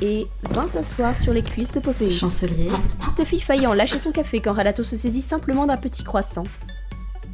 et 0.00 0.24
vint 0.52 0.68
s'asseoir 0.68 1.18
sur 1.18 1.34
les 1.34 1.42
cuisses 1.42 1.70
de 1.70 1.80
Popéus. 1.80 2.18
Chancelier. 2.18 2.70
Stuffy 3.06 3.40
faillit 3.40 3.66
en 3.66 3.74
lâcher 3.74 3.98
son 3.98 4.10
café 4.10 4.40
quand 4.40 4.52
Ralato 4.52 4.82
se 4.82 4.96
saisit 4.96 5.20
simplement 5.20 5.66
d'un 5.66 5.76
petit 5.76 6.04
croissant. 6.04 6.44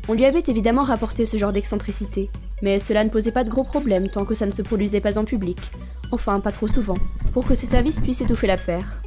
On 0.08 0.14
lui 0.14 0.24
avait 0.24 0.42
évidemment 0.48 0.82
rapporté 0.82 1.24
ce 1.24 1.36
genre 1.36 1.52
d'excentricité, 1.52 2.30
mais 2.62 2.80
cela 2.80 3.04
ne 3.04 3.10
posait 3.10 3.30
pas 3.30 3.44
de 3.44 3.50
gros 3.50 3.62
problèmes 3.62 4.10
tant 4.10 4.24
que 4.24 4.34
ça 4.34 4.46
ne 4.46 4.50
se 4.50 4.62
produisait 4.62 5.00
pas 5.00 5.20
en 5.20 5.24
public, 5.24 5.70
enfin 6.10 6.40
pas 6.40 6.50
trop 6.50 6.66
souvent, 6.66 6.98
pour 7.32 7.46
que 7.46 7.54
ses 7.54 7.66
services 7.66 8.00
puissent 8.00 8.22
étouffer 8.22 8.48
l'affaire. 8.48 9.03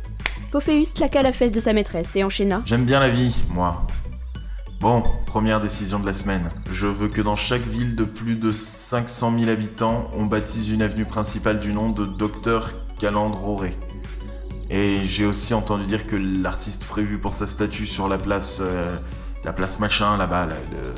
Pophéus 0.51 0.93
claqua 0.93 1.21
la 1.23 1.33
fesse 1.33 1.51
de 1.51 1.59
sa 1.59 1.73
maîtresse 1.73 2.15
et 2.15 2.23
enchaîna. 2.23 2.61
J'aime 2.65 2.85
bien 2.85 2.99
la 2.99 3.09
vie, 3.09 3.35
moi. 3.49 3.85
Bon, 4.79 5.03
première 5.25 5.59
décision 5.59 5.99
de 5.99 6.05
la 6.05 6.13
semaine. 6.13 6.49
Je 6.71 6.87
veux 6.87 7.09
que 7.09 7.21
dans 7.21 7.35
chaque 7.35 7.65
ville 7.65 7.95
de 7.95 8.03
plus 8.03 8.35
de 8.35 8.51
500 8.51 9.37
000 9.39 9.51
habitants, 9.51 10.07
on 10.15 10.25
baptise 10.25 10.69
une 10.69 10.81
avenue 10.81 11.05
principale 11.05 11.59
du 11.59 11.73
nom 11.73 11.89
de 11.89 12.05
Docteur 12.05 12.73
Calandre 12.99 13.45
Auré. 13.47 13.75
Et 14.69 14.99
j'ai 15.07 15.25
aussi 15.25 15.53
entendu 15.53 15.85
dire 15.85 16.07
que 16.07 16.15
l'artiste 16.15 16.85
prévu 16.85 17.17
pour 17.17 17.33
sa 17.33 17.47
statue 17.47 17.87
sur 17.87 18.07
la 18.07 18.17
place... 18.17 18.59
euh, 18.61 18.95
la 19.43 19.53
place 19.53 19.79
machin 19.79 20.17
là-bas, 20.17 20.45
là, 20.45 20.55
le- 20.71 20.93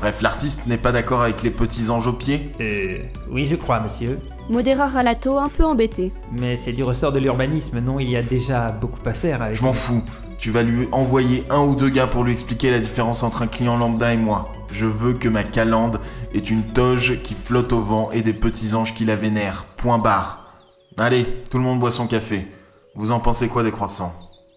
Bref, 0.00 0.20
l'artiste 0.20 0.66
n'est 0.66 0.76
pas 0.76 0.92
d'accord 0.92 1.22
avec 1.22 1.42
les 1.42 1.50
petits 1.50 1.88
anges 1.90 2.06
aux 2.06 2.12
pieds 2.12 2.52
Euh. 2.60 2.98
Oui, 3.30 3.46
je 3.46 3.56
crois, 3.56 3.80
monsieur. 3.80 4.18
Modéra 4.50 4.86
Ralato 4.88 5.38
un 5.38 5.48
peu 5.48 5.64
embêté. 5.64 6.12
Mais 6.32 6.56
c'est 6.56 6.72
du 6.72 6.84
ressort 6.84 7.12
de 7.12 7.18
l'urbanisme, 7.18 7.80
non? 7.80 7.98
Il 7.98 8.10
y 8.10 8.16
a 8.16 8.22
déjà 8.22 8.70
beaucoup 8.70 9.00
à 9.08 9.12
faire 9.12 9.42
avec. 9.42 9.56
Je 9.56 9.62
m'en 9.62 9.72
fous. 9.72 10.02
Tu 10.38 10.50
vas 10.50 10.62
lui 10.62 10.86
envoyer 10.92 11.44
un 11.48 11.60
ou 11.60 11.74
deux 11.74 11.88
gars 11.88 12.06
pour 12.06 12.22
lui 12.24 12.32
expliquer 12.32 12.70
la 12.70 12.78
différence 12.78 13.22
entre 13.22 13.40
un 13.42 13.46
client 13.46 13.78
lambda 13.78 14.12
et 14.12 14.18
moi. 14.18 14.52
Je 14.70 14.84
veux 14.86 15.14
que 15.14 15.28
ma 15.28 15.44
calande 15.44 15.98
ait 16.34 16.38
une 16.38 16.62
toge 16.62 17.22
qui 17.22 17.34
flotte 17.34 17.72
au 17.72 17.80
vent 17.80 18.10
et 18.12 18.20
des 18.20 18.34
petits 18.34 18.74
anges 18.74 18.94
qui 18.94 19.06
la 19.06 19.16
vénèrent. 19.16 19.64
Point 19.78 19.98
barre. 19.98 20.52
Allez, 20.98 21.24
tout 21.50 21.56
le 21.56 21.64
monde 21.64 21.80
boit 21.80 21.90
son 21.90 22.06
café. 22.06 22.46
Vous 22.94 23.10
en 23.10 23.20
pensez 23.20 23.48
quoi 23.48 23.62
des 23.62 23.70
croissants? 23.70 24.12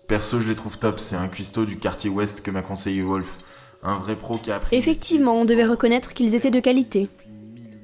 Perso, 0.08 0.42
je 0.42 0.50
les 0.50 0.56
trouve 0.56 0.78
top. 0.78 1.00
C'est 1.00 1.16
un 1.16 1.28
cuistot 1.28 1.66
du 1.66 1.78
quartier 1.78 2.10
ouest 2.10 2.42
que 2.42 2.52
m'a 2.52 2.62
conseillé 2.62 3.02
Wolf. 3.02 3.28
Un 3.84 3.98
vrai 3.98 4.16
pro 4.16 4.38
qui 4.38 4.52
a 4.52 4.56
appris. 4.56 4.76
Effectivement, 4.76 5.36
on 5.36 5.46
devait 5.46 5.66
reconnaître 5.66 6.14
qu'ils 6.14 6.36
étaient 6.36 6.52
de 6.52 6.60
qualité. 6.60 7.10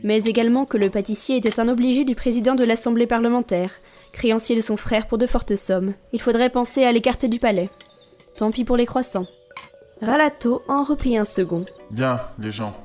Mais 0.04 0.24
également 0.24 0.66
que 0.66 0.78
le 0.78 0.90
pâtissier 0.90 1.38
était 1.38 1.60
un 1.60 1.70
obligé 1.70 2.04
du 2.04 2.16
président 2.16 2.56
de 2.56 2.64
l'Assemblée 2.64 3.08
parlementaire, 3.08 3.72
créancier 4.12 4.56
de 4.56 4.62
son 4.62 4.78
frère 4.78 5.08
pour 5.08 5.18
de 5.18 5.26
fortes 5.26 5.56
sommes. 5.56 5.94
Il 6.14 6.22
faudrait 6.22 6.50
penser 6.50 6.84
à 6.84 6.92
l'écarter 6.92 7.28
du 7.28 7.40
palais. 7.40 7.70
Tant 8.38 8.52
pis 8.52 8.66
pour 8.66 8.78
les 8.78 8.86
croissants. 8.86 9.28
Ralato 10.02 10.62
en 10.68 10.84
reprit 10.84 11.18
un 11.18 11.26
second. 11.26 11.66
Bien, 11.90 12.20
les 12.38 12.52
gens. 12.52 12.76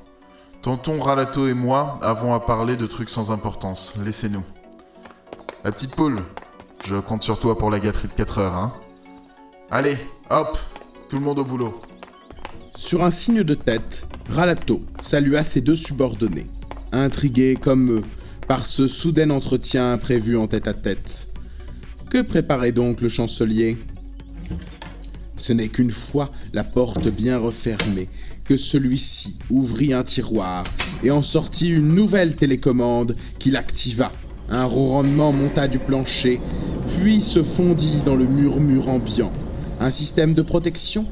Tonton 0.61 0.99
Ralato 0.99 1.47
et 1.47 1.53
moi 1.53 1.99
avons 2.01 2.33
à 2.33 2.39
parler 2.39 2.77
de 2.77 2.85
trucs 2.85 3.09
sans 3.09 3.31
importance. 3.31 3.95
Laissez-nous. 4.03 4.43
La 5.63 5.71
petite 5.71 5.95
poule, 5.95 6.23
je 6.85 6.95
compte 6.95 7.23
sur 7.23 7.39
toi 7.39 7.57
pour 7.57 7.69
la 7.69 7.79
gâterie 7.79 8.07
de 8.07 8.13
4 8.13 8.39
heures, 8.39 8.53
hein 8.53 8.73
Allez, 9.69 9.97
hop, 10.29 10.57
tout 11.09 11.17
le 11.17 11.21
monde 11.21 11.39
au 11.39 11.45
boulot. 11.45 11.81
Sur 12.75 13.03
un 13.03 13.11
signe 13.11 13.43
de 13.43 13.53
tête, 13.53 14.07
Ralato 14.29 14.81
salua 15.01 15.43
ses 15.43 15.59
deux 15.59 15.75
subordonnés, 15.75 16.47
intrigués 16.93 17.57
comme 17.59 17.91
eux 17.91 18.03
par 18.47 18.65
ce 18.65 18.87
soudain 18.87 19.29
entretien 19.29 19.97
prévu 19.97 20.37
en 20.37 20.47
tête 20.47 20.69
à 20.69 20.73
tête. 20.73 21.33
Que 22.09 22.21
préparait 22.21 22.71
donc 22.71 23.01
le 23.01 23.09
chancelier? 23.09 23.77
Ce 25.35 25.51
n'est 25.51 25.67
qu'une 25.67 25.91
fois 25.91 26.31
la 26.53 26.63
porte 26.63 27.09
bien 27.09 27.37
refermée 27.37 28.07
que 28.45 28.55
celui-ci 28.55 29.37
ouvrit 29.49 29.93
un 29.93 30.03
tiroir 30.03 30.63
et 31.03 31.11
en 31.11 31.21
sortit 31.21 31.69
une 31.69 31.93
nouvelle 31.93 32.35
télécommande 32.35 33.15
qu'il 33.37 33.57
activa. 33.57 34.11
Un 34.49 34.65
ronronnement 34.65 35.33
monta 35.33 35.67
du 35.67 35.79
plancher, 35.79 36.39
puis 36.97 37.19
se 37.21 37.43
fondit 37.43 38.01
dans 38.05 38.15
le 38.15 38.27
murmure 38.27 38.89
ambiant. 38.89 39.31
Un 39.79 39.91
système 39.91 40.33
de 40.33 40.41
protection? 40.41 41.05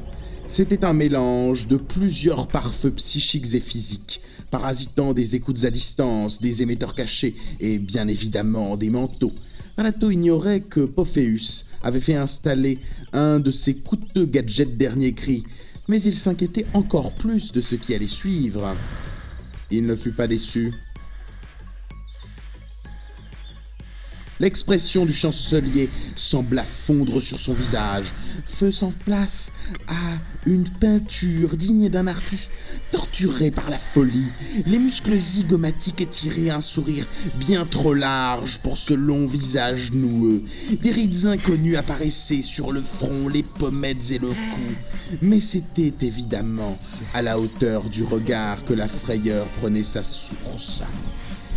C'était 0.50 0.84
un 0.84 0.94
mélange 0.94 1.68
de 1.68 1.76
plusieurs 1.76 2.48
pare-feux 2.48 2.90
psychiques 2.90 3.54
et 3.54 3.60
physiques, 3.60 4.20
parasitant 4.50 5.12
des 5.12 5.36
écoutes 5.36 5.62
à 5.62 5.70
distance, 5.70 6.40
des 6.40 6.60
émetteurs 6.60 6.96
cachés 6.96 7.36
et 7.60 7.78
bien 7.78 8.08
évidemment 8.08 8.76
des 8.76 8.90
manteaux. 8.90 9.30
Ralato 9.76 10.10
ignorait 10.10 10.62
que 10.62 10.80
Pophéus 10.80 11.66
avait 11.84 12.00
fait 12.00 12.16
installer 12.16 12.80
un 13.12 13.38
de 13.38 13.52
ses 13.52 13.76
coûteux 13.76 14.26
gadgets 14.26 14.76
dernier 14.76 15.12
cri, 15.12 15.44
mais 15.86 16.02
il 16.02 16.16
s'inquiétait 16.16 16.66
encore 16.74 17.14
plus 17.14 17.52
de 17.52 17.60
ce 17.60 17.76
qui 17.76 17.94
allait 17.94 18.08
suivre. 18.08 18.74
Il 19.70 19.86
ne 19.86 19.94
fut 19.94 20.14
pas 20.14 20.26
déçu. 20.26 20.74
L'expression 24.40 25.04
du 25.04 25.12
chancelier 25.12 25.90
sembla 26.16 26.64
fondre 26.64 27.20
sur 27.20 27.38
son 27.38 27.52
visage, 27.52 28.14
faisant 28.46 28.92
place 29.04 29.52
à 29.86 30.18
une 30.46 30.68
peinture 30.68 31.56
digne 31.56 31.90
d'un 31.90 32.06
artiste 32.06 32.52
torturé 32.90 33.50
par 33.50 33.68
la 33.68 33.76
folie. 33.76 34.32
Les 34.66 34.78
muscles 34.78 35.18
zygomatiques 35.18 36.00
étiraient 36.00 36.48
un 36.48 36.62
sourire 36.62 37.06
bien 37.38 37.66
trop 37.66 37.92
large 37.92 38.60
pour 38.60 38.78
ce 38.78 38.94
long 38.94 39.26
visage 39.26 39.92
noueux. 39.92 40.42
Des 40.82 40.90
rides 40.90 41.26
inconnues 41.26 41.76
apparaissaient 41.76 42.42
sur 42.42 42.72
le 42.72 42.80
front, 42.80 43.28
les 43.28 43.42
pommettes 43.42 44.10
et 44.10 44.18
le 44.18 44.30
cou. 44.30 45.18
Mais 45.20 45.40
c'était 45.40 46.06
évidemment 46.06 46.78
à 47.12 47.20
la 47.20 47.38
hauteur 47.38 47.88
du 47.90 48.04
regard 48.04 48.64
que 48.64 48.72
la 48.72 48.88
frayeur 48.88 49.46
prenait 49.60 49.82
sa 49.82 50.02
source. 50.02 50.82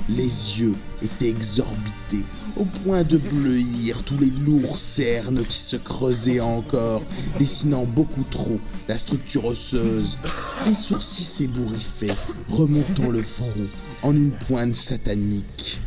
Les 0.09 0.59
yeux 0.59 0.75
étaient 1.01 1.29
exorbités, 1.29 2.25
au 2.57 2.65
point 2.65 3.03
de 3.03 3.17
bleuir 3.17 4.03
tous 4.03 4.17
les 4.17 4.29
lourds 4.29 4.77
cernes 4.77 5.43
qui 5.45 5.57
se 5.57 5.75
creusaient 5.75 6.39
encore, 6.39 7.03
dessinant 7.39 7.85
beaucoup 7.85 8.23
trop 8.23 8.59
la 8.87 8.97
structure 8.97 9.45
osseuse. 9.45 10.19
Les 10.65 10.73
sourcils 10.73 11.23
s'ébouriffaient, 11.23 12.15
remontant 12.49 13.09
le 13.09 13.21
front 13.21 13.67
en 14.03 14.15
une 14.15 14.31
pointe 14.31 14.73
satanique. 14.73 15.81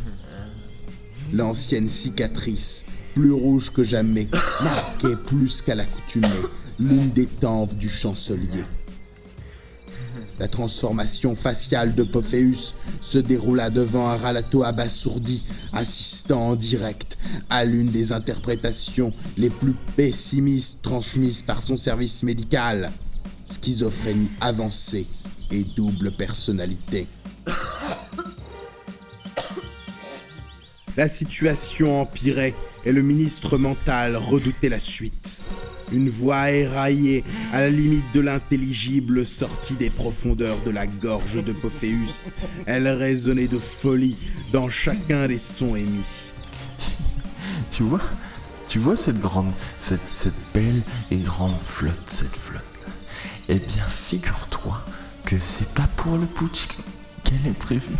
L'ancienne 1.33 1.89
cicatrice, 1.89 2.85
plus 3.13 3.31
rouge 3.31 3.71
que 3.71 3.83
jamais, 3.83 4.27
marquait 4.63 5.15
plus 5.25 5.61
qu'à 5.61 5.75
l'accoutumée 5.75 6.27
l'une 6.79 7.11
des 7.11 7.25
tempes 7.25 7.75
du 7.75 7.89
chancelier. 7.89 8.63
La 10.39 10.47
transformation 10.47 11.33
faciale 11.35 11.95
de 11.95 12.03
Pophéus 12.03 12.75
se 13.01 13.17
déroula 13.17 13.69
devant 13.69 14.09
un 14.09 14.17
Ralato 14.17 14.63
abasourdi, 14.63 15.43
assistant 15.73 16.49
en 16.49 16.55
direct 16.55 17.17
à 17.49 17.65
l'une 17.65 17.89
des 17.89 18.11
interprétations 18.11 19.11
les 19.37 19.49
plus 19.49 19.75
pessimistes 19.95 20.83
transmises 20.83 21.41
par 21.41 21.61
son 21.61 21.75
service 21.75 22.23
médical. 22.23 22.91
Schizophrénie 23.45 24.29
avancée 24.41 25.07
et 25.51 25.63
double 25.63 26.11
personnalité. 26.11 27.07
La 30.97 31.07
situation 31.07 32.01
empirait 32.01 32.55
et 32.83 32.91
le 32.91 33.01
ministre 33.01 33.57
mental 33.57 34.15
redoutait 34.15 34.69
la 34.69 34.79
suite. 34.79 35.47
Une 35.91 36.09
voix 36.09 36.51
éraillée, 36.51 37.23
à 37.53 37.61
la 37.61 37.69
limite 37.69 38.13
de 38.13 38.19
l'intelligible, 38.19 39.25
sortit 39.25 39.75
des 39.75 39.89
profondeurs 39.89 40.61
de 40.65 40.71
la 40.71 40.85
gorge 40.85 41.43
de 41.43 41.53
Pophéus. 41.53 42.33
Elle 42.65 42.87
résonnait 42.87 43.47
de 43.47 43.57
folie 43.57 44.17
dans 44.51 44.67
chacun 44.69 45.27
des 45.27 45.37
sons 45.37 45.75
émis. 45.75 46.33
Tu 47.71 47.83
vois 47.83 48.01
Tu 48.67 48.79
vois 48.79 48.97
cette 48.97 49.19
grande, 49.19 49.53
cette, 49.79 50.09
cette 50.09 50.33
belle 50.53 50.81
et 51.09 51.17
grande 51.17 51.59
flotte, 51.61 52.03
cette 52.07 52.35
flotte 52.35 52.89
Eh 53.47 53.59
bien, 53.59 53.87
figure-toi 53.87 54.83
que 55.25 55.39
c'est 55.39 55.73
pas 55.73 55.87
pour 55.95 56.17
le 56.17 56.25
putsch 56.25 56.67
qu'elle 57.23 57.47
est 57.47 57.57
prévue. 57.57 57.95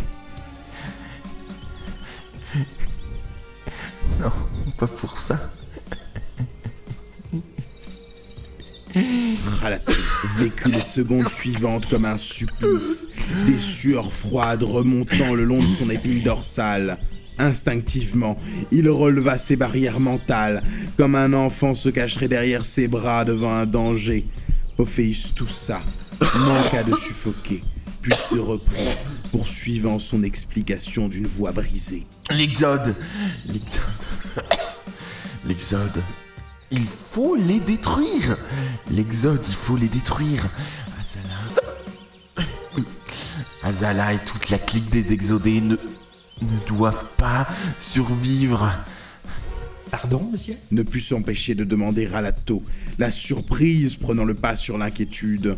Non, 4.20 4.32
pas 4.78 4.88
pour 4.88 5.18
ça. 5.18 5.52
Ralato 9.62 9.92
vécut 10.38 10.72
les 10.72 10.82
secondes 10.82 11.28
suivantes 11.28 11.88
comme 11.88 12.06
un 12.06 12.18
supplice, 12.18 13.10
des 13.46 13.58
sueurs 13.58 14.12
froides 14.12 14.64
remontant 14.64 15.34
le 15.34 15.44
long 15.44 15.62
de 15.62 15.68
son 15.68 15.90
épine 15.90 16.22
dorsale. 16.22 16.98
Instinctivement, 17.40 18.36
il 18.72 18.90
releva 18.90 19.38
ses 19.38 19.56
barrières 19.56 20.00
mentales, 20.00 20.62
comme 20.98 21.16
un 21.16 21.34
enfant 21.34 21.76
se 21.76 21.90
cacherait 21.90 22.28
derrière 22.28 22.66
ses 22.66 22.88
bras 22.88 23.26
devant 23.26 23.54
un 23.54 23.66
danger. 23.66 24.26
Pophéus 24.76 25.34
toussa, 25.36 25.82
manqua 26.20 26.84
de 26.84 26.96
suffoquer, 26.96 27.64
puis 28.02 28.16
se 28.16 28.38
reprit, 28.38 28.90
poursuivant 29.32 30.00
son 30.00 30.24
explication 30.24 31.08
d'une 31.08 31.28
voix 31.28 31.52
brisée. 31.52 32.06
L'Exode 32.32 32.96
L'Exode 33.46 33.82
L'Exode 35.46 36.04
Il 36.72 36.86
faut 36.86 37.36
les 37.36 37.60
détruire 37.60 38.38
L'Exode, 38.90 39.44
il 39.48 39.56
faut 39.56 39.78
les 39.78 39.88
détruire 39.88 40.48
Azala... 41.00 42.46
Azala 43.64 44.14
et 44.14 44.20
toute 44.20 44.50
la 44.50 44.58
clique 44.58 44.90
des 44.90 45.14
exodés 45.14 45.62
ne, 45.62 45.76
ne 46.42 46.68
doivent 46.68 47.06
pas 47.18 47.48
survivre. 47.80 48.72
Pardon, 49.92 50.30
monsieur? 50.32 50.58
Ne 50.72 50.84
put 50.84 51.00
s'empêcher 51.00 51.56
de 51.56 51.64
demander 51.64 52.14
à 52.14 52.22
Lato, 52.22 52.64
la 52.98 53.12
surprise 53.12 53.96
prenant 53.96 54.26
le 54.26 54.36
pas 54.36 54.56
sur 54.56 54.78
l'inquiétude. 54.78 55.58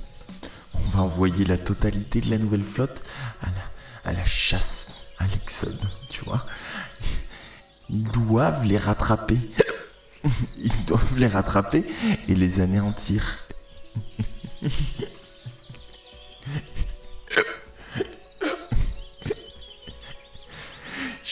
On 0.74 0.90
va 0.90 1.02
envoyer 1.02 1.46
la 1.46 1.58
totalité 1.58 2.22
de 2.22 2.30
la 2.30 2.38
nouvelle 2.38 2.64
flotte 2.64 3.02
à 3.42 3.48
la, 3.48 4.12
à 4.12 4.14
la 4.14 4.26
chasse, 4.26 5.02
à 5.18 5.26
l'Exode, 5.26 5.90
tu 6.10 6.24
vois. 6.24 6.46
Ils 7.90 8.04
doivent 8.04 8.66
les 8.66 8.78
rattraper. 8.78 9.40
Ils 10.58 10.86
doivent 10.86 11.18
les 11.18 11.28
rattraper 11.28 11.84
et 12.28 12.36
les 12.36 12.62
anéantir. 12.62 13.40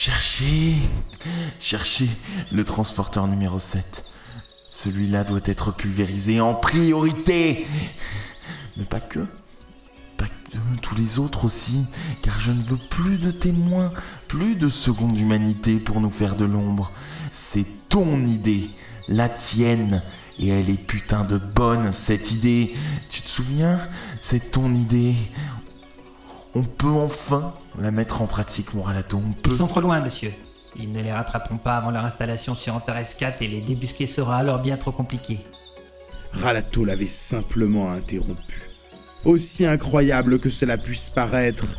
Cherchez, 0.00 0.76
cherchez 1.58 2.08
le 2.52 2.64
transporteur 2.64 3.26
numéro 3.26 3.58
7. 3.58 4.04
Celui-là 4.70 5.24
doit 5.24 5.40
être 5.44 5.72
pulvérisé 5.72 6.40
en 6.40 6.54
priorité. 6.54 7.66
Mais 8.76 8.84
pas 8.84 9.00
que. 9.00 9.26
Pas 10.16 10.28
que 10.28 10.56
tous 10.82 10.94
les 10.94 11.18
autres 11.18 11.44
aussi, 11.44 11.84
car 12.22 12.38
je 12.38 12.52
ne 12.52 12.62
veux 12.62 12.78
plus 12.90 13.18
de 13.18 13.32
témoins, 13.32 13.92
plus 14.28 14.54
de 14.54 14.68
seconde 14.68 15.18
humanité 15.18 15.80
pour 15.80 16.00
nous 16.00 16.10
faire 16.10 16.36
de 16.36 16.44
l'ombre. 16.44 16.92
C'est 17.32 17.66
ton 17.88 18.26
idée, 18.26 18.70
la 19.08 19.28
tienne, 19.28 20.02
et 20.38 20.48
elle 20.48 20.70
est 20.70 20.74
putain 20.74 21.24
de 21.24 21.38
bonne, 21.38 21.92
cette 21.92 22.30
idée. 22.30 22.74
Tu 23.10 23.22
te 23.22 23.28
souviens? 23.28 23.80
C'est 24.20 24.50
ton 24.50 24.74
idée. 24.74 25.14
On 26.54 26.62
peut 26.62 26.88
enfin 26.88 27.54
la 27.80 27.90
mettre 27.90 28.22
en 28.22 28.26
pratique, 28.26 28.74
mon 28.74 28.82
Ralato. 28.82 29.16
On 29.16 29.32
peut. 29.32 29.50
Ils 29.50 29.56
sont 29.56 29.66
trop 29.66 29.80
loin, 29.80 30.00
monsieur. 30.00 30.32
Ils 30.76 30.92
ne 30.92 31.02
les 31.02 31.12
rattraperont 31.12 31.58
pas 31.58 31.76
avant 31.76 31.90
leur 31.90 32.04
installation 32.04 32.54
sur 32.54 32.74
Antares 32.74 33.16
4 33.18 33.42
et 33.42 33.48
les 33.48 33.60
débusquer 33.60 34.06
sera 34.06 34.36
alors 34.38 34.60
bien 34.60 34.76
trop 34.76 34.92
compliqué. 34.92 35.40
Ralato 36.32 36.84
l'avait 36.84 37.06
simplement 37.06 37.90
interrompu. 37.90 38.70
Aussi 39.24 39.66
incroyable 39.66 40.38
que 40.38 40.50
cela 40.50 40.78
puisse 40.78 41.10
paraître, 41.10 41.78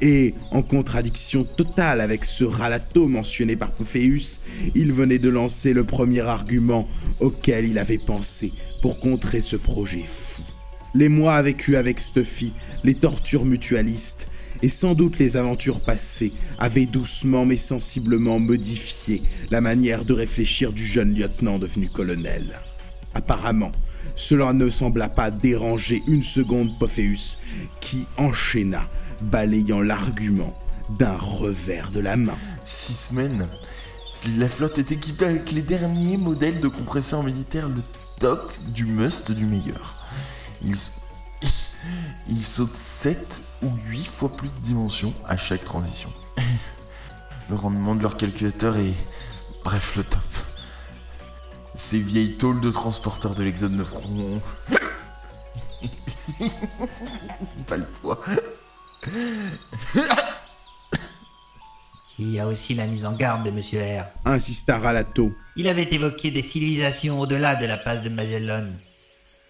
et 0.00 0.34
en 0.50 0.62
contradiction 0.62 1.44
totale 1.44 2.00
avec 2.00 2.24
ce 2.24 2.44
Ralato 2.44 3.08
mentionné 3.08 3.56
par 3.56 3.72
Pophéus, 3.72 4.40
il 4.74 4.92
venait 4.92 5.18
de 5.18 5.28
lancer 5.28 5.72
le 5.72 5.84
premier 5.84 6.20
argument 6.20 6.88
auquel 7.20 7.68
il 7.68 7.78
avait 7.78 7.98
pensé 7.98 8.52
pour 8.82 9.00
contrer 9.00 9.40
ce 9.40 9.56
projet 9.56 10.04
fou. 10.04 10.42
Les 10.94 11.08
mois 11.08 11.42
vécus 11.42 11.76
avec 11.76 12.00
Stuffy, 12.00 12.54
les 12.84 12.94
tortures 12.94 13.44
mutualistes, 13.44 14.28
et 14.62 14.68
sans 14.68 14.94
doute 14.94 15.18
les 15.18 15.36
aventures 15.36 15.80
passées 15.80 16.32
avaient 16.58 16.86
doucement 16.86 17.44
mais 17.44 17.56
sensiblement 17.56 18.38
modifié 18.38 19.22
la 19.50 19.60
manière 19.60 20.04
de 20.04 20.14
réfléchir 20.14 20.72
du 20.72 20.84
jeune 20.84 21.14
lieutenant 21.14 21.58
devenu 21.58 21.88
colonel. 21.90 22.58
Apparemment, 23.14 23.72
cela 24.14 24.52
ne 24.52 24.70
sembla 24.70 25.08
pas 25.08 25.30
déranger 25.30 26.02
une 26.08 26.22
seconde 26.22 26.78
Pophéus, 26.78 27.38
qui 27.80 28.06
enchaîna, 28.16 28.88
balayant 29.22 29.80
l'argument 29.80 30.56
d'un 30.90 31.16
revers 31.16 31.90
de 31.90 32.00
la 32.00 32.16
main. 32.16 32.36
Six 32.64 32.94
semaines. 32.94 33.48
La 34.38 34.48
flotte 34.48 34.78
est 34.78 34.92
équipée 34.92 35.26
avec 35.26 35.52
les 35.52 35.62
derniers 35.62 36.16
modèles 36.16 36.60
de 36.60 36.68
compresseurs 36.68 37.22
militaires, 37.22 37.68
le 37.68 37.82
top 38.18 38.52
du 38.68 38.84
must 38.84 39.30
du 39.32 39.44
meilleur. 39.44 40.04
Ils, 40.62 40.76
ils 42.28 42.44
sautent 42.44 42.74
7 42.74 43.42
ou 43.62 43.68
8 43.88 44.06
fois 44.06 44.34
plus 44.34 44.48
de 44.48 44.60
dimensions 44.60 45.12
à 45.26 45.36
chaque 45.36 45.64
transition. 45.64 46.12
Le 47.48 47.56
rendement 47.56 47.94
de 47.94 48.02
leur 48.02 48.16
calculateur 48.16 48.76
est... 48.76 48.94
Bref, 49.62 49.94
le 49.96 50.02
top. 50.02 50.20
Ces 51.74 52.00
vieilles 52.00 52.36
tôles 52.36 52.60
de 52.60 52.70
transporteurs 52.70 53.34
de 53.34 53.44
l'Exode 53.44 53.72
ne 53.72 53.84
feront... 53.84 54.40
Pas 57.66 57.76
le 57.76 57.86
poids. 57.86 58.18
Il 62.18 62.32
y 62.32 62.40
a 62.40 62.46
aussi 62.46 62.74
la 62.74 62.86
mise 62.86 63.04
en 63.04 63.12
garde 63.12 63.44
de 63.44 63.50
Monsieur 63.50 63.80
R. 63.80 64.06
Insista 64.24 64.78
Ralato. 64.78 65.32
Il 65.54 65.68
avait 65.68 65.88
évoqué 65.92 66.30
des 66.30 66.40
civilisations 66.42 67.20
au-delà 67.20 67.56
de 67.56 67.66
la 67.66 67.76
passe 67.76 68.00
de 68.02 68.08
Magellan. 68.08 68.64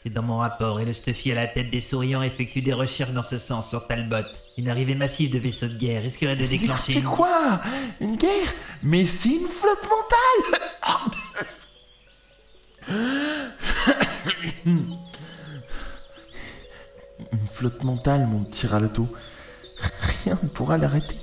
C'est 0.02 0.10
dans 0.10 0.22
mon 0.22 0.38
rapport, 0.38 0.80
et 0.80 0.84
le 0.84 0.92
Stuffy 0.92 1.30
à 1.32 1.36
la 1.36 1.46
tête 1.46 1.70
des 1.70 1.80
souriants 1.80 2.22
effectue 2.22 2.62
des 2.62 2.72
recherches 2.72 3.12
dans 3.12 3.22
ce 3.22 3.38
sens 3.38 3.68
sur 3.68 3.86
Talbot. 3.86 4.26
Une 4.58 4.68
arrivée 4.68 4.96
massive 4.96 5.32
de 5.32 5.38
vaisseaux 5.38 5.68
de 5.68 5.76
guerre 5.78 6.02
risquerait 6.02 6.34
de 6.36 6.46
déclencher... 6.46 6.94
C'est 6.94 7.02
quoi? 7.02 7.60
Une 8.00 8.16
guerre? 8.16 8.52
Mais 8.82 9.04
c'est 9.04 9.30
une 9.30 9.46
flotte 9.48 9.88
mentale 9.88 10.60
Une 17.32 17.48
flotte 17.52 17.82
mentale, 17.84 18.26
mon 18.26 18.44
petit 18.44 18.66
Ralato. 18.66 19.08
Rien 20.24 20.38
ne 20.42 20.48
pourra 20.48 20.78
l'arrêter. 20.78 21.16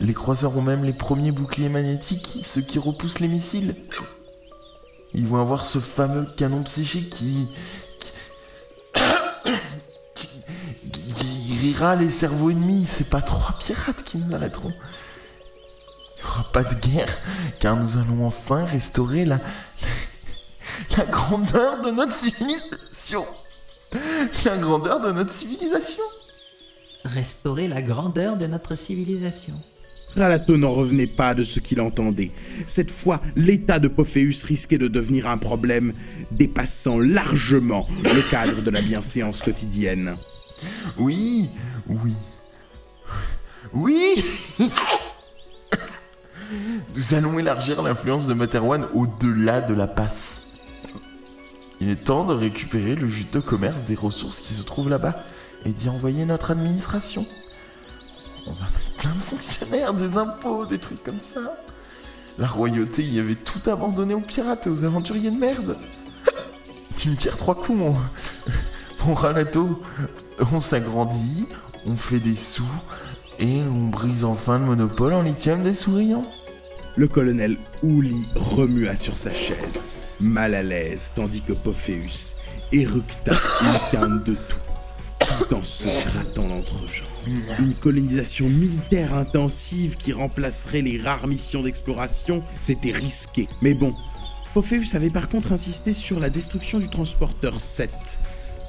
Les 0.00 0.14
croiseurs 0.14 0.56
ont 0.56 0.62
même 0.62 0.84
les 0.84 0.92
premiers 0.92 1.32
boucliers 1.32 1.68
magnétiques, 1.68 2.40
ceux 2.42 2.60
qui 2.60 2.78
repoussent 2.78 3.20
les 3.20 3.28
missiles. 3.28 3.74
Ils 5.14 5.26
vont 5.26 5.40
avoir 5.40 5.66
ce 5.66 5.78
fameux 5.78 6.26
canon 6.36 6.62
psychique 6.64 7.10
qui. 7.10 7.46
qui. 8.00 8.12
qui, 10.14 10.28
qui 11.14 11.58
rira 11.60 11.94
les 11.94 12.10
cerveaux 12.10 12.50
ennemis. 12.50 12.84
C'est 12.84 13.10
pas 13.10 13.22
trois 13.22 13.54
pirates 13.58 14.02
qui 14.02 14.18
nous 14.18 14.34
arrêteront. 14.34 14.72
Il 16.16 16.24
n'y 16.24 16.30
aura 16.30 16.52
pas 16.52 16.64
de 16.64 16.74
guerre, 16.74 17.16
car 17.60 17.76
nous 17.76 17.96
allons 17.98 18.26
enfin 18.26 18.64
restaurer 18.64 19.24
la, 19.24 19.38
la 20.96 21.04
grandeur 21.04 21.82
de 21.82 21.90
notre 21.90 22.14
civilisation. 22.14 23.24
La 24.44 24.56
grandeur 24.56 25.00
de 25.00 25.12
notre 25.12 25.32
civilisation. 25.32 26.02
Restaurer 27.04 27.68
la 27.68 27.82
grandeur 27.82 28.38
de 28.38 28.46
notre 28.46 28.76
civilisation. 28.76 29.54
Ralato 30.16 30.56
n'en 30.56 30.72
revenait 30.72 31.06
pas 31.08 31.34
de 31.34 31.42
ce 31.42 31.60
qu'il 31.60 31.80
entendait. 31.80 32.30
Cette 32.66 32.90
fois, 32.90 33.20
l'état 33.36 33.78
de 33.78 33.88
Pophéus 33.88 34.44
risquait 34.44 34.78
de 34.78 34.88
devenir 34.88 35.28
un 35.28 35.38
problème 35.38 35.92
dépassant 36.30 36.98
largement 36.98 37.86
le 38.04 38.22
cadre 38.30 38.62
de 38.62 38.70
la 38.70 38.80
bienséance 38.80 39.42
quotidienne. 39.42 40.14
Oui, 40.96 41.50
oui. 41.88 42.14
Oui 43.72 44.24
Nous 46.94 47.14
allons 47.14 47.38
élargir 47.38 47.82
l'influence 47.82 48.26
de 48.26 48.34
Materwan 48.34 48.86
au-delà 48.94 49.60
de 49.60 49.74
la 49.74 49.88
passe. 49.88 50.42
Il 51.80 51.90
est 51.90 52.04
temps 52.04 52.24
de 52.24 52.34
récupérer 52.34 52.94
le 52.94 53.08
juteux 53.08 53.40
commerce 53.40 53.82
des 53.82 53.96
ressources 53.96 54.38
qui 54.38 54.54
se 54.54 54.62
trouvent 54.62 54.88
là-bas 54.88 55.24
et 55.64 55.70
d'y 55.70 55.88
envoyer 55.88 56.24
notre 56.24 56.50
administration. 56.50 57.26
On 58.46 58.52
va 58.52 58.64
mettre 58.64 58.90
plein 58.98 59.14
de 59.14 59.22
fonctionnaires, 59.22 59.94
des 59.94 60.16
impôts, 60.16 60.66
des 60.66 60.78
trucs 60.78 61.02
comme 61.02 61.20
ça. 61.20 61.56
La 62.38 62.46
royauté 62.46 63.02
y 63.02 63.20
avait 63.20 63.36
tout 63.36 63.70
abandonné 63.70 64.14
aux 64.14 64.20
pirates 64.20 64.66
et 64.66 64.70
aux 64.70 64.84
aventuriers 64.84 65.30
de 65.30 65.38
merde. 65.38 65.76
Tu 66.96 67.10
me 67.10 67.16
tires 67.16 67.36
trois 67.36 67.54
coups, 67.54 67.78
mon. 67.78 67.96
Mon 69.06 69.12
Ralato. 69.12 69.82
On 70.52 70.60
s'agrandit, 70.60 71.46
on 71.84 71.94
fait 71.94 72.20
des 72.20 72.34
sous, 72.34 72.64
et 73.38 73.60
on 73.62 73.88
brise 73.88 74.24
enfin 74.24 74.58
le 74.58 74.64
monopole 74.64 75.12
en 75.12 75.20
lithium 75.20 75.62
des 75.62 75.74
souriants. 75.74 76.24
Le 76.96 77.08
colonel 77.08 77.56
Ouli 77.82 78.28
remua 78.34 78.96
sur 78.96 79.18
sa 79.18 79.32
chaise, 79.32 79.88
mal 80.20 80.54
à 80.54 80.62
l'aise, 80.62 81.12
tandis 81.14 81.42
que 81.42 81.52
Pophéus 81.52 82.36
éructa 82.72 83.34
une 83.92 84.22
de 84.24 84.34
tout, 84.34 84.56
tout 85.26 85.54
en 85.54 85.62
se 85.62 85.88
grattant 86.04 86.46
l'entrejambe. 86.46 87.08
Une 87.58 87.74
colonisation 87.74 88.48
militaire 88.48 89.14
intensive 89.14 89.96
qui 89.96 90.12
remplacerait 90.12 90.82
les 90.82 91.00
rares 91.00 91.26
missions 91.26 91.62
d'exploration, 91.62 92.42
c'était 92.60 92.92
risqué. 92.92 93.48
Mais 93.62 93.74
bon, 93.74 93.94
Pophéus 94.52 94.94
avait 94.94 95.10
par 95.10 95.28
contre 95.28 95.52
insisté 95.52 95.92
sur 95.92 96.20
la 96.20 96.30
destruction 96.30 96.78
du 96.78 96.88
transporteur 96.88 97.60
7. 97.60 97.90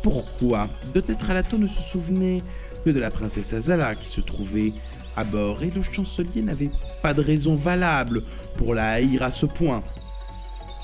Pourquoi? 0.01 0.69
Peut-être 0.93 1.29
Alato 1.29 1.57
ne 1.57 1.67
se 1.67 1.81
souvenait 1.81 2.43
que 2.85 2.91
de 2.91 2.99
la 2.99 3.11
princesse 3.11 3.53
Azala 3.53 3.95
qui 3.95 4.07
se 4.07 4.21
trouvait 4.21 4.73
à 5.15 5.23
bord 5.23 5.63
et 5.63 5.69
le 5.69 5.81
chancelier 5.81 6.41
n'avait 6.41 6.71
pas 7.01 7.13
de 7.13 7.21
raison 7.21 7.55
valable 7.55 8.21
pour 8.57 8.75
la 8.75 8.91
haïr 8.91 9.23
à 9.23 9.31
ce 9.31 9.45
point. 9.45 9.83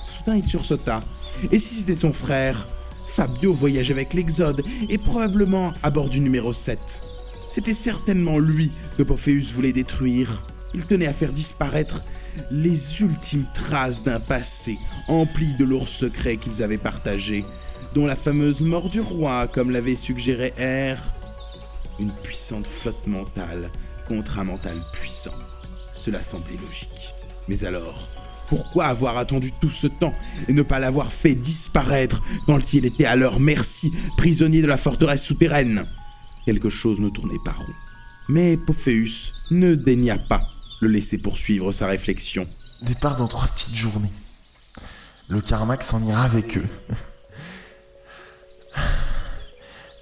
Soudain 0.01 0.35
il 0.35 0.43
sursauta. 0.43 1.03
Et 1.51 1.57
si 1.57 1.75
c'était 1.75 1.99
son 1.99 2.13
frère? 2.13 2.67
Fabio 3.05 3.53
voyageait 3.53 3.93
avec 3.93 4.13
l'Exode 4.13 4.63
et 4.89 4.97
probablement 4.97 5.73
à 5.83 5.89
bord 5.89 6.09
du 6.09 6.19
numéro 6.19 6.53
7. 6.53 7.03
C'était 7.47 7.73
certainement 7.73 8.39
lui 8.39 8.71
que 8.97 9.03
Pophéus 9.03 9.53
voulait 9.53 9.73
détruire. 9.73 10.45
Il 10.73 10.85
tenait 10.85 11.07
à 11.07 11.13
faire 11.13 11.33
disparaître 11.33 12.03
les 12.49 13.01
ultimes 13.01 13.45
traces 13.53 14.03
d'un 14.03 14.19
passé 14.19 14.77
empli 15.07 15.53
de 15.55 15.65
lourds 15.65 15.87
secrets 15.87 16.37
qu'ils 16.37 16.63
avaient 16.63 16.77
partagés, 16.77 17.43
dont 17.93 18.05
la 18.05 18.15
fameuse 18.15 18.61
mort 18.61 18.87
du 18.87 19.01
roi, 19.01 19.47
comme 19.47 19.71
l'avait 19.71 19.97
suggéré 19.97 20.53
R. 20.57 20.97
Une 21.99 22.11
puissante 22.23 22.65
flotte 22.65 23.05
mentale 23.07 23.69
contre 24.07 24.39
un 24.39 24.45
mental 24.45 24.77
puissant. 24.93 25.35
Cela 25.93 26.23
semblait 26.23 26.57
logique. 26.65 27.13
Mais 27.47 27.65
alors, 27.65 28.09
pourquoi 28.51 28.87
avoir 28.87 29.17
attendu 29.17 29.49
tout 29.61 29.69
ce 29.69 29.87
temps 29.87 30.13
et 30.49 30.53
ne 30.53 30.61
pas 30.61 30.77
l'avoir 30.77 31.09
fait 31.09 31.35
disparaître 31.35 32.21
quand 32.45 32.73
il 32.73 32.85
était 32.85 33.05
à 33.05 33.15
leur 33.15 33.39
merci, 33.39 33.93
prisonnier 34.17 34.61
de 34.61 34.67
la 34.67 34.75
forteresse 34.75 35.23
souterraine 35.23 35.85
Quelque 36.45 36.69
chose 36.69 36.99
ne 36.99 37.07
tournait 37.07 37.39
pas 37.45 37.53
rond. 37.53 37.73
Mais 38.27 38.57
Pophéus 38.57 39.35
ne 39.51 39.73
daigna 39.73 40.17
pas 40.17 40.45
le 40.81 40.89
laisser 40.89 41.21
poursuivre 41.21 41.71
sa 41.71 41.87
réflexion. 41.87 42.45
Départ 42.81 43.15
dans 43.15 43.29
trois 43.29 43.47
petites 43.47 43.75
journées. 43.75 44.11
Le 45.29 45.39
Carmack 45.39 45.81
s'en 45.81 46.03
ira 46.05 46.23
avec 46.23 46.57
eux. 46.57 46.67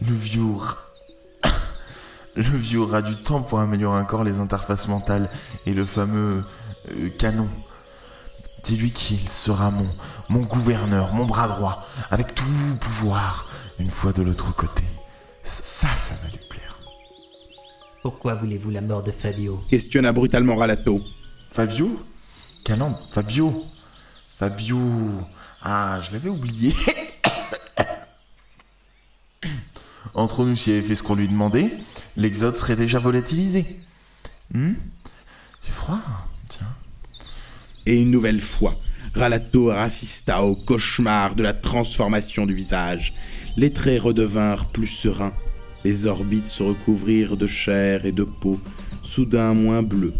Le 0.02 0.16
vieux... 0.16 0.42
Aura 2.78 3.02
du 3.02 3.16
temps 3.18 3.42
pour 3.42 3.60
améliorer 3.60 4.00
encore 4.00 4.24
les 4.24 4.40
interfaces 4.40 4.88
mentales 4.88 5.30
et 5.66 5.74
le 5.74 5.86
fameux 5.86 6.44
euh, 6.92 7.10
canon. 7.18 7.50
Dis-lui 8.64 8.92
qu'il 8.92 9.28
sera 9.30 9.72
mon, 9.72 9.88
mon 10.30 10.42
gouverneur, 10.44 11.14
mon 11.14 11.26
bras 11.26 11.48
droit, 11.48 11.86
avec 12.12 12.36
tout 12.36 12.44
pouvoir, 12.80 13.50
une 13.80 13.90
fois 13.90 14.12
de 14.12 14.22
l'autre 14.22 14.54
côté. 14.54 14.84
Ça, 15.44 15.88
ça 15.96 16.16
va 16.22 16.30
lui 16.30 16.40
plaire. 16.50 16.78
Pourquoi 18.02 18.36
voulez-vous 18.36 18.70
la 18.70 18.82
mort 18.82 19.04
de 19.04 19.12
Fabio? 19.12 19.62
Questionna 19.70 20.12
brutalement 20.12 20.56
Ralato. 20.56 21.02
Fabio? 21.52 22.00
Canon, 22.64 22.96
Fabio? 23.12 23.64
Fabio. 24.38 24.80
Ah, 25.62 26.00
je 26.02 26.12
l'avais 26.12 26.30
oublié. 26.30 26.74
Entre 30.14 30.46
nous, 30.46 30.56
s'il 30.56 30.74
avait 30.74 30.84
fait 30.84 30.96
ce 30.96 31.04
qu'on 31.04 31.16
lui 31.16 31.28
demandait, 31.28 31.72
l'exode 32.16 32.56
serait 32.56 32.76
déjà 32.76 33.00
volatilisé. 33.00 33.80
Hmm? 34.54 34.74
J'ai 35.64 35.72
froid. 35.72 36.00
Et 37.90 38.04
une 38.04 38.12
nouvelle 38.12 38.40
fois, 38.40 38.76
Ralato 39.16 39.72
assista 39.72 40.44
au 40.44 40.54
cauchemar 40.54 41.34
de 41.34 41.42
la 41.42 41.54
transformation 41.54 42.46
du 42.46 42.54
visage. 42.54 43.16
Les 43.58 43.74
traits 43.74 44.04
redevinrent 44.04 44.68
plus 44.68 44.86
sereins, 44.86 45.34
les 45.84 46.06
orbites 46.06 46.46
se 46.46 46.62
recouvrirent 46.62 47.36
de 47.36 47.48
chair 47.48 48.06
et 48.06 48.12
de 48.12 48.24
peau, 48.24 48.60
soudain 49.02 49.56
moins 49.56 49.82
bleues. 49.82 50.14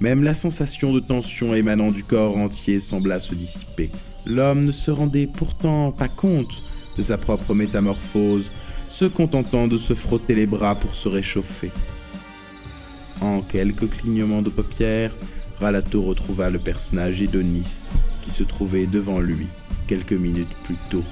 Même 0.00 0.24
la 0.24 0.34
sensation 0.34 0.92
de 0.92 0.98
tension 0.98 1.54
émanant 1.54 1.92
du 1.92 2.02
corps 2.02 2.36
entier 2.36 2.80
sembla 2.80 3.20
se 3.20 3.36
dissiper. 3.36 3.92
L'homme 4.26 4.64
ne 4.64 4.72
se 4.72 4.90
rendait 4.90 5.28
pourtant 5.28 5.92
pas 5.92 6.08
compte 6.08 6.64
de 6.96 7.02
sa 7.04 7.16
propre 7.16 7.54
métamorphose, 7.54 8.50
se 8.88 9.04
contentant 9.04 9.68
de 9.68 9.78
se 9.78 9.94
frotter 9.94 10.34
les 10.34 10.48
bras 10.48 10.74
pour 10.74 10.96
se 10.96 11.08
réchauffer. 11.08 11.70
En 13.20 13.40
quelques 13.40 13.88
clignements 13.88 14.42
de 14.42 14.50
paupières, 14.50 15.14
Ralato 15.64 16.02
retrouva 16.02 16.50
le 16.50 16.58
personnage 16.58 17.22
Edonis 17.22 17.88
qui 18.20 18.30
se 18.30 18.44
trouvait 18.44 18.86
devant 18.86 19.18
lui 19.18 19.48
quelques 19.86 20.12
minutes 20.12 20.54
plus 20.62 20.76
tôt, 20.90 21.02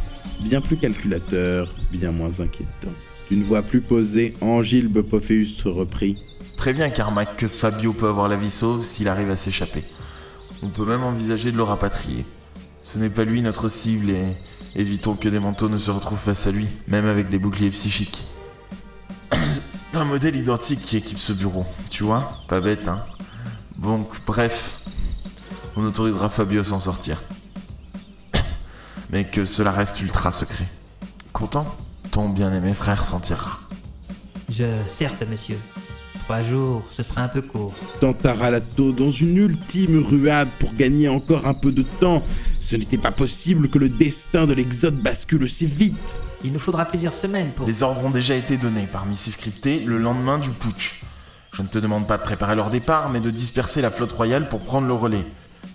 bien 0.40 0.60
plus 0.60 0.76
calculateur, 0.76 1.74
bien 1.90 2.12
moins 2.12 2.40
inquiétant. 2.40 2.92
D'une 3.30 3.40
voix 3.40 3.62
plus 3.62 3.80
posée, 3.80 4.36
Angilbe 4.42 5.00
Pophéus 5.00 5.64
reprit. 5.64 6.18
Préviens 6.58 6.90
Carmack 6.90 7.38
que 7.38 7.48
Fabio 7.48 7.94
peut 7.94 8.08
avoir 8.08 8.28
la 8.28 8.36
vie 8.36 8.50
sauve 8.50 8.84
s'il 8.84 9.08
arrive 9.08 9.30
à 9.30 9.38
s'échapper. 9.38 9.84
On 10.62 10.68
peut 10.68 10.84
même 10.84 11.02
envisager 11.02 11.50
de 11.50 11.56
le 11.56 11.62
rapatrier. 11.62 12.26
Ce 12.82 12.98
n'est 12.98 13.08
pas 13.08 13.24
lui 13.24 13.40
notre 13.40 13.70
cible 13.70 14.10
et 14.10 14.36
évitons 14.76 15.14
que 15.14 15.30
des 15.30 15.40
manteaux 15.40 15.70
ne 15.70 15.78
se 15.78 15.90
retrouvent 15.90 16.18
face 16.18 16.46
à 16.46 16.52
lui, 16.52 16.68
même 16.88 17.06
avec 17.06 17.30
des 17.30 17.38
boucliers 17.38 17.70
psychiques. 17.70 18.24
un 19.94 20.04
modèle 20.04 20.36
identique 20.36 20.82
qui 20.82 20.98
équipe 20.98 21.18
ce 21.18 21.32
bureau, 21.32 21.64
tu 21.88 22.02
vois 22.02 22.30
Pas 22.48 22.60
bête, 22.60 22.86
hein? 22.86 23.02
Donc, 23.78 24.08
bref, 24.26 24.80
on 25.76 25.84
autorisera 25.84 26.28
Fabio 26.28 26.60
à 26.60 26.64
s'en 26.64 26.80
sortir. 26.80 27.22
Mais 29.10 29.24
que 29.24 29.44
cela 29.44 29.72
reste 29.72 30.00
ultra 30.00 30.32
secret. 30.32 30.66
Content 31.32 31.66
Ton 32.10 32.28
bien-aimé 32.28 32.74
frère 32.74 33.04
s'en 33.04 33.20
tirera. 33.20 33.58
Je, 34.48 34.64
certes, 34.86 35.22
monsieur. 35.28 35.58
Trois 36.24 36.42
jours, 36.42 36.84
ce 36.88 37.02
sera 37.02 37.22
un 37.22 37.28
peu 37.28 37.42
court. 37.42 37.74
Tenta 37.98 38.32
Ralato 38.32 38.92
dans 38.92 39.10
une 39.10 39.36
ultime 39.36 39.98
ruade 39.98 40.48
pour 40.60 40.72
gagner 40.74 41.08
encore 41.08 41.48
un 41.48 41.54
peu 41.54 41.72
de 41.72 41.82
temps. 41.82 42.22
Ce 42.60 42.76
n'était 42.76 42.98
pas 42.98 43.10
possible 43.10 43.68
que 43.68 43.78
le 43.78 43.88
destin 43.88 44.46
de 44.46 44.52
l'Exode 44.52 45.02
bascule 45.02 45.48
si 45.48 45.66
vite. 45.66 46.22
Il 46.44 46.52
nous 46.52 46.60
faudra 46.60 46.84
plusieurs 46.84 47.14
semaines 47.14 47.50
pour... 47.50 47.66
Les 47.66 47.82
ordres 47.82 48.04
ont 48.04 48.10
déjà 48.10 48.36
été 48.36 48.56
donnés 48.56 48.86
par 48.86 49.04
missive 49.04 49.36
cryptée 49.36 49.80
le 49.80 49.98
lendemain 49.98 50.38
du 50.38 50.48
putsch. 50.50 51.02
Je 51.52 51.60
ne 51.60 51.66
te 51.66 51.78
demande 51.78 52.06
pas 52.06 52.16
de 52.16 52.22
préparer 52.22 52.56
leur 52.56 52.70
départ, 52.70 53.10
mais 53.10 53.20
de 53.20 53.30
disperser 53.30 53.82
la 53.82 53.90
flotte 53.90 54.12
royale 54.12 54.48
pour 54.48 54.60
prendre 54.60 54.86
le 54.86 54.94
relais. 54.94 55.26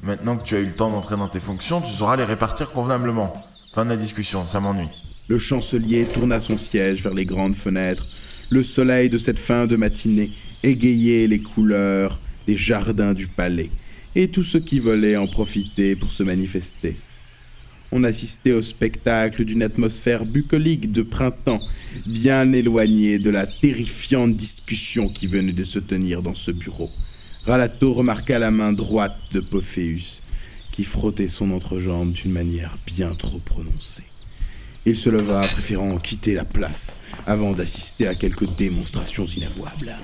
Maintenant 0.02 0.36
que 0.36 0.44
tu 0.44 0.56
as 0.56 0.60
eu 0.60 0.66
le 0.66 0.74
temps 0.74 0.90
d'entrer 0.90 1.18
dans 1.18 1.28
tes 1.28 1.40
fonctions, 1.40 1.82
tu 1.82 1.94
sauras 1.94 2.16
les 2.16 2.24
répartir 2.24 2.72
convenablement. 2.72 3.34
Fin 3.74 3.86
de 3.86 3.90
la 3.90 3.98
discussion, 3.98 4.46
ça 4.48 4.60
m'ennuie. 4.60 4.90
Le 5.28 5.38
chancelier 5.38 6.08
tourna 6.08 6.40
son 6.40 6.58
siège 6.58 7.04
vers 7.04 7.14
les 7.14 7.28
grandes 7.28 7.56
fenêtres. 7.56 8.08
Le 8.50 8.64
soleil 8.64 9.10
de 9.10 9.20
cette 9.20 9.38
fin 9.38 9.68
de 9.68 9.76
matinée 9.76 10.32
égayait 10.64 11.28
les 11.28 11.42
couleurs 11.42 12.20
des 12.48 12.56
jardins 12.56 13.14
du 13.14 13.28
palais, 13.28 13.70
et 14.16 14.32
tous 14.32 14.44
ceux 14.44 14.62
qui 14.62 14.80
voulaient 14.80 15.18
en 15.18 15.28
profiter 15.28 15.96
pour 15.96 16.12
se 16.12 16.24
manifester. 16.24 16.98
On 17.92 18.04
assistait 18.04 18.52
au 18.52 18.62
spectacle 18.62 19.46
d'une 19.46 19.64
atmosphère 19.64 20.26
bucolique 20.26 20.92
de 20.92 21.02
printemps, 21.02 21.62
bien 22.06 22.52
éloignée 22.52 23.18
de 23.18 23.30
la 23.30 23.48
terrifiante 23.48 24.36
discussion 24.36 25.08
qui 25.08 25.28
venait 25.28 25.54
de 25.54 25.64
se 25.64 25.80
tenir 25.80 26.22
dans 26.22 26.36
ce 26.36 26.52
bureau. 26.52 26.90
Ralato 27.46 27.94
remarqua 27.94 28.40
la 28.40 28.52
main 28.52 28.74
droite 28.74 29.18
de 29.32 29.40
Pophéus, 29.40 30.22
qui 30.72 30.84
frottait 30.84 31.30
son 31.30 31.52
entrejambe 31.52 32.12
d'une 32.12 32.34
manière 32.34 32.78
bien 32.86 33.16
trop 33.16 33.40
prononcée. 33.40 34.04
Il 34.86 34.96
se 34.96 35.10
leva, 35.10 35.48
préférant 35.48 35.98
quitter 35.98 36.34
la 36.34 36.46
place 36.46 36.98
avant 37.26 37.54
d'assister 37.54 38.08
à 38.08 38.16
quelques 38.16 38.54
démonstrations 38.58 39.26
inavouables. 39.26 39.96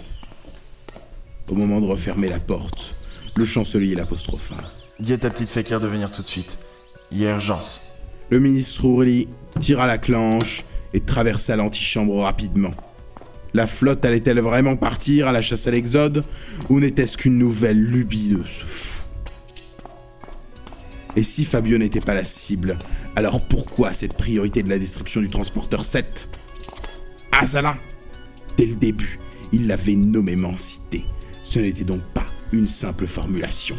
Au 1.49 1.55
moment 1.55 1.81
de 1.81 1.85
refermer 1.85 2.29
la 2.29 2.39
porte, 2.39 2.95
le 3.35 3.45
chancelier 3.45 3.95
l'apostropha. 3.95 4.55
Dis 4.99 5.13
à 5.13 5.17
ta 5.17 5.29
petite 5.29 5.49
fakir 5.49 5.81
de 5.81 5.87
venir 5.87 6.11
tout 6.11 6.21
de 6.21 6.27
suite. 6.27 6.57
Il 7.13 7.21
y 7.21 7.27
a 7.27 7.35
urgence. 7.35 7.93
Le 8.31 8.39
ministre 8.39 8.85
Ourli 8.85 9.27
tira 9.59 9.85
la 9.85 9.99
clenche 9.99 10.65
et 10.93 10.99
traversa 10.99 11.55
l'antichambre 11.55 12.21
rapidement. 12.21 12.73
La 13.53 13.67
flotte 13.67 14.03
allait-elle 14.03 14.39
vraiment 14.39 14.75
partir 14.75 15.27
à 15.27 15.31
la 15.31 15.41
chasse 15.43 15.67
à 15.67 15.71
l'exode 15.71 16.23
ou 16.69 16.79
n'était-ce 16.79 17.17
qu'une 17.17 17.37
nouvelle 17.37 17.79
lubie 17.79 18.29
de 18.29 18.41
ce 18.43 18.63
fou? 18.65 19.03
Et 21.15 21.21
si 21.21 21.45
Fabio 21.45 21.77
n'était 21.77 22.01
pas 22.01 22.15
la 22.15 22.23
cible, 22.23 22.79
alors 23.15 23.41
pourquoi 23.47 23.93
cette 23.93 24.17
priorité 24.17 24.63
de 24.63 24.69
la 24.69 24.79
destruction 24.79 25.21
du 25.21 25.29
transporteur 25.29 25.83
7 25.83 26.29
Azala 27.31 27.77
Dès 28.57 28.65
le 28.65 28.75
début, 28.75 29.19
il 29.51 29.67
l'avait 29.67 29.95
nommément 29.95 30.55
cité. 30.55 31.03
Ce 31.43 31.59
n'était 31.59 31.83
donc 31.83 32.01
pas 32.15 32.25
une 32.51 32.65
simple 32.65 33.05
formulation. 33.05 33.75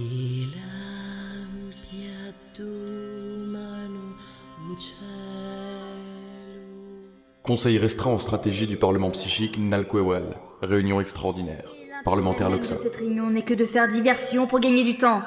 Conseil 7.44 7.76
restreint 7.76 8.12
en 8.12 8.18
stratégie 8.18 8.66
du 8.66 8.78
Parlement 8.78 9.10
psychique 9.10 9.58
Nalquewal. 9.58 10.38
Réunion 10.62 10.98
extraordinaire. 10.98 11.74
Parlementaire 12.02 12.48
Loxa. 12.48 12.78
cette 12.82 12.96
réunion 12.96 13.28
n'est 13.28 13.42
que 13.42 13.52
de 13.52 13.66
faire 13.66 13.86
diversion 13.86 14.46
pour 14.46 14.60
gagner 14.60 14.82
du 14.82 14.96
temps. 14.96 15.20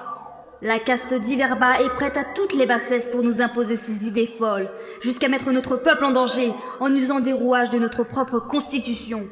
La 0.64 0.80
caste 0.80 1.14
d'Iverba 1.14 1.80
est 1.80 1.90
prête 1.90 2.18
à 2.18 2.24
toutes 2.24 2.56
les 2.56 2.66
bassesses 2.66 3.06
pour 3.06 3.22
nous 3.22 3.40
imposer 3.40 3.78
ses 3.78 4.08
idées 4.08 4.26
folles, 4.26 4.72
jusqu'à 5.04 5.28
mettre 5.28 5.52
notre 5.52 5.78
peuple 5.78 6.06
en 6.06 6.12
danger 6.12 6.52
en 6.80 6.92
usant 6.96 7.20
des 7.20 7.34
rouages 7.34 7.70
de 7.70 7.78
notre 7.78 8.04
propre 8.04 8.40
constitution. 8.40 9.28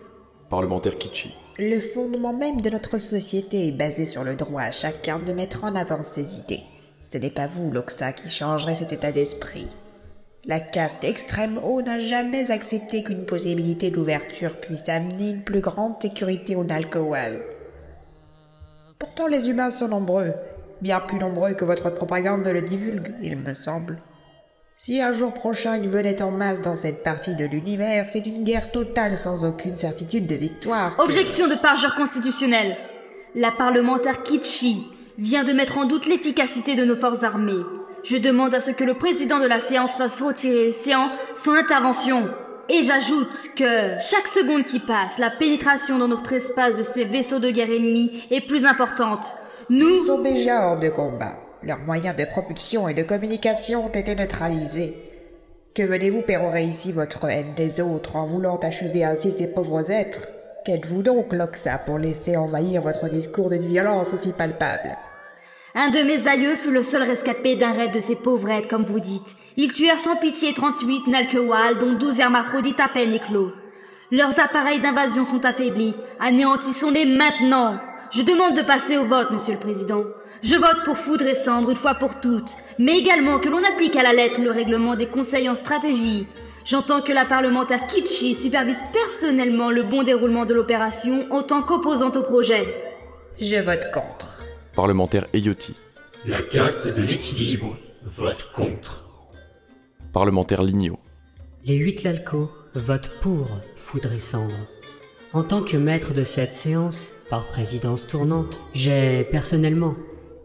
Parlementaire 0.52 0.96
Kichi. 0.96 1.34
Le 1.58 1.80
fondement 1.80 2.34
même 2.34 2.62
de 2.62 2.70
notre 2.70 3.00
société 3.00 3.68
est 3.68 3.72
basé 3.72 4.06
sur 4.06 4.24
le 4.24 4.36
droit 4.36 4.62
à 4.62 4.72
chacun 4.72 5.18
de 5.18 5.34
mettre 5.34 5.64
en 5.64 5.74
avant 5.74 6.04
ses 6.04 6.36
idées. 6.36 6.62
Ce 7.02 7.18
n'est 7.18 7.32
pas 7.32 7.48
vous, 7.48 7.72
Loxa, 7.72 8.14
qui 8.14 8.30
changerez 8.30 8.76
cet 8.76 8.94
état 8.94 9.12
d'esprit. 9.12 9.66
La 10.48 10.60
caste 10.60 11.04
extrême 11.04 11.60
haut 11.64 11.82
n'a 11.82 11.98
jamais 11.98 12.52
accepté 12.52 13.02
qu'une 13.02 13.26
possibilité 13.26 13.90
d'ouverture 13.90 14.58
puisse 14.58 14.88
amener 14.88 15.32
une 15.32 15.44
plus 15.44 15.60
grande 15.60 15.96
sécurité 16.00 16.56
au 16.56 16.64
Nalkowal. 16.64 17.42
Pourtant, 19.00 19.26
les 19.26 19.50
humains 19.50 19.72
sont 19.72 19.88
nombreux, 19.88 20.34
bien 20.82 21.00
plus 21.00 21.18
nombreux 21.18 21.56
que 21.56 21.66
votre 21.66 21.90
propagande 21.90 22.46
le 22.46 22.62
divulgue, 22.62 23.16
il 23.24 23.38
me 23.38 23.56
semble. 23.56 23.98
Si 24.72 25.02
un 25.02 25.14
jour 25.14 25.34
prochain 25.34 25.78
ils 25.78 25.90
venaient 25.90 26.22
en 26.22 26.32
masse 26.32 26.62
dans 26.62 26.76
cette 26.76 27.02
partie 27.02 27.34
de 27.34 27.46
l'univers, 27.46 28.08
c'est 28.12 28.28
une 28.28 28.44
guerre 28.44 28.72
totale 28.72 29.18
sans 29.18 29.46
aucune 29.46 29.78
certitude 29.78 30.28
de 30.28 30.36
victoire. 30.36 30.96
Objection 31.00 31.48
de 31.48 31.56
parjure 31.56 31.96
constitutionnelle. 31.96 32.78
La 33.34 33.52
parlementaire 33.52 34.22
Kichi 34.22 34.86
vient 35.18 35.44
de 35.44 35.54
mettre 35.54 35.78
en 35.80 35.86
doute 35.86 36.06
l'efficacité 36.06 36.76
de 36.76 36.86
nos 36.86 36.98
forces 36.98 37.24
armées. 37.24 37.64
Je 38.06 38.18
demande 38.18 38.54
à 38.54 38.60
ce 38.60 38.70
que 38.70 38.84
le 38.84 38.94
président 38.94 39.40
de 39.40 39.48
la 39.48 39.60
séance 39.60 39.98
fasse 39.98 40.22
retirer 40.22 40.72
séant 40.74 41.10
son 41.36 41.54
intervention. 41.54 42.30
Et 42.70 42.84
j'ajoute 42.84 43.56
que 43.56 43.98
chaque 43.98 44.28
seconde 44.28 44.64
qui 44.64 44.80
passe, 44.80 45.18
la 45.18 45.32
pénétration 45.32 45.98
dans 45.98 46.08
notre 46.08 46.34
espace 46.34 46.76
de 46.76 46.84
ces 46.84 47.06
vaisseaux 47.06 47.40
de 47.40 47.50
guerre 47.50 47.72
ennemis 47.72 48.24
est 48.30 48.46
plus 48.46 48.66
importante. 48.66 49.36
Nous 49.72 49.90
Ils 49.90 50.06
sont 50.06 50.22
déjà 50.22 50.68
hors 50.68 50.80
de 50.80 50.90
combat. 50.90 51.34
Leurs 51.64 51.80
moyens 51.80 52.16
de 52.16 52.26
propulsion 52.26 52.88
et 52.88 52.94
de 52.94 53.02
communication 53.02 53.88
ont 53.88 53.90
été 53.90 54.14
neutralisés. 54.14 54.96
Que 55.74 55.82
venez-vous 55.82 56.22
pérorer 56.22 56.64
ici 56.64 56.92
votre 56.92 57.26
haine 57.28 57.56
des 57.58 57.82
autres 57.82 58.18
en 58.18 58.28
voulant 58.28 58.58
achever 58.58 59.04
ainsi 59.04 59.32
ces 59.32 59.48
pauvres 59.48 59.90
êtres? 59.90 60.30
Qu'êtes-vous 60.64 61.02
donc, 61.02 61.34
Loxa, 61.34 61.80
pour 61.80 61.98
laisser 61.98 62.38
envahir 62.38 62.84
votre 62.84 63.10
discours 63.10 63.50
d'une 63.50 63.66
violence 63.66 64.14
aussi 64.14 64.32
palpable? 64.32 64.96
Un 65.78 65.90
de 65.90 66.00
mes 66.04 66.30
aïeux 66.30 66.56
fut 66.56 66.72
le 66.72 66.82
seul 66.82 67.04
rescapé 67.04 67.58
d'un 67.58 67.74
raid 67.74 67.94
de 67.94 68.00
ces 68.00 68.16
pauvrettes, 68.16 68.70
comme 68.70 68.86
vous 68.86 69.02
dites. 69.02 69.36
Ils 69.58 69.74
tuèrent 69.74 70.00
sans 70.00 70.16
pitié 70.16 70.54
38 70.54 71.08
Nalkewal, 71.08 71.78
dont 71.80 71.92
12 71.92 72.22
hermaphrodites 72.22 72.80
à 72.80 72.88
peine 72.88 73.14
éclos. 73.14 73.52
Leurs 74.10 74.40
appareils 74.40 74.80
d'invasion 74.80 75.26
sont 75.26 75.44
affaiblis. 75.44 75.94
Anéantissons-les 76.22 77.06
maintenant. 77.06 77.78
Je 78.10 78.22
demande 78.22 78.56
de 78.56 78.62
passer 78.62 78.98
au 78.98 79.04
vote, 79.04 79.32
Monsieur 79.32 79.56
le 79.56 79.60
Président. 79.60 80.06
Je 80.44 80.56
vote 80.56 80.86
pour 80.86 80.98
foudre 80.98 81.28
et 81.28 81.36
cendre 81.36 81.72
une 81.72 81.76
fois 81.76 81.96
pour 81.96 82.22
toutes, 82.22 82.52
mais 82.80 82.98
également 82.98 83.40
que 83.40 83.50
l'on 83.50 83.64
applique 83.66 83.98
à 83.98 84.04
la 84.04 84.14
lettre 84.14 84.40
le 84.40 84.52
règlement 84.52 84.96
des 84.96 85.08
conseils 85.08 85.50
en 85.50 85.56
stratégie. 85.56 86.26
J'entends 86.64 87.02
que 87.02 87.12
la 87.12 87.26
parlementaire 87.26 87.86
Kichi 87.88 88.34
supervise 88.34 88.84
personnellement 88.94 89.72
le 89.72 89.84
bon 89.84 90.04
déroulement 90.04 90.46
de 90.46 90.54
l'opération 90.54 91.26
en 91.32 91.44
tant 91.44 91.64
qu'opposante 91.64 92.16
au 92.16 92.24
projet. 92.24 92.66
Je 93.42 93.58
vote 93.58 93.92
contre. 93.92 94.35
Parlementaire 94.76 95.26
Eyoti. 95.32 95.74
La 96.26 96.42
caste 96.42 96.94
de 96.94 97.02
l'équilibre 97.02 97.78
vote 98.04 98.52
contre. 98.54 99.06
Parlementaire 100.12 100.64
Lignot. 100.64 101.00
Les 101.64 101.78
huit 101.78 102.04
Lalco 102.04 102.52
votent 102.74 103.10
pour 103.22 103.48
Foudre 103.78 104.12
et 104.12 104.20
Cendre. 104.20 104.68
En 105.32 105.44
tant 105.44 105.62
que 105.62 105.78
maître 105.78 106.14
de 106.14 106.26
cette 106.26 106.54
séance, 106.54 107.14
par 107.30 107.46
présidence 107.48 108.06
tournante, 108.06 108.60
j'ai 108.74 109.24
personnellement 109.24 109.96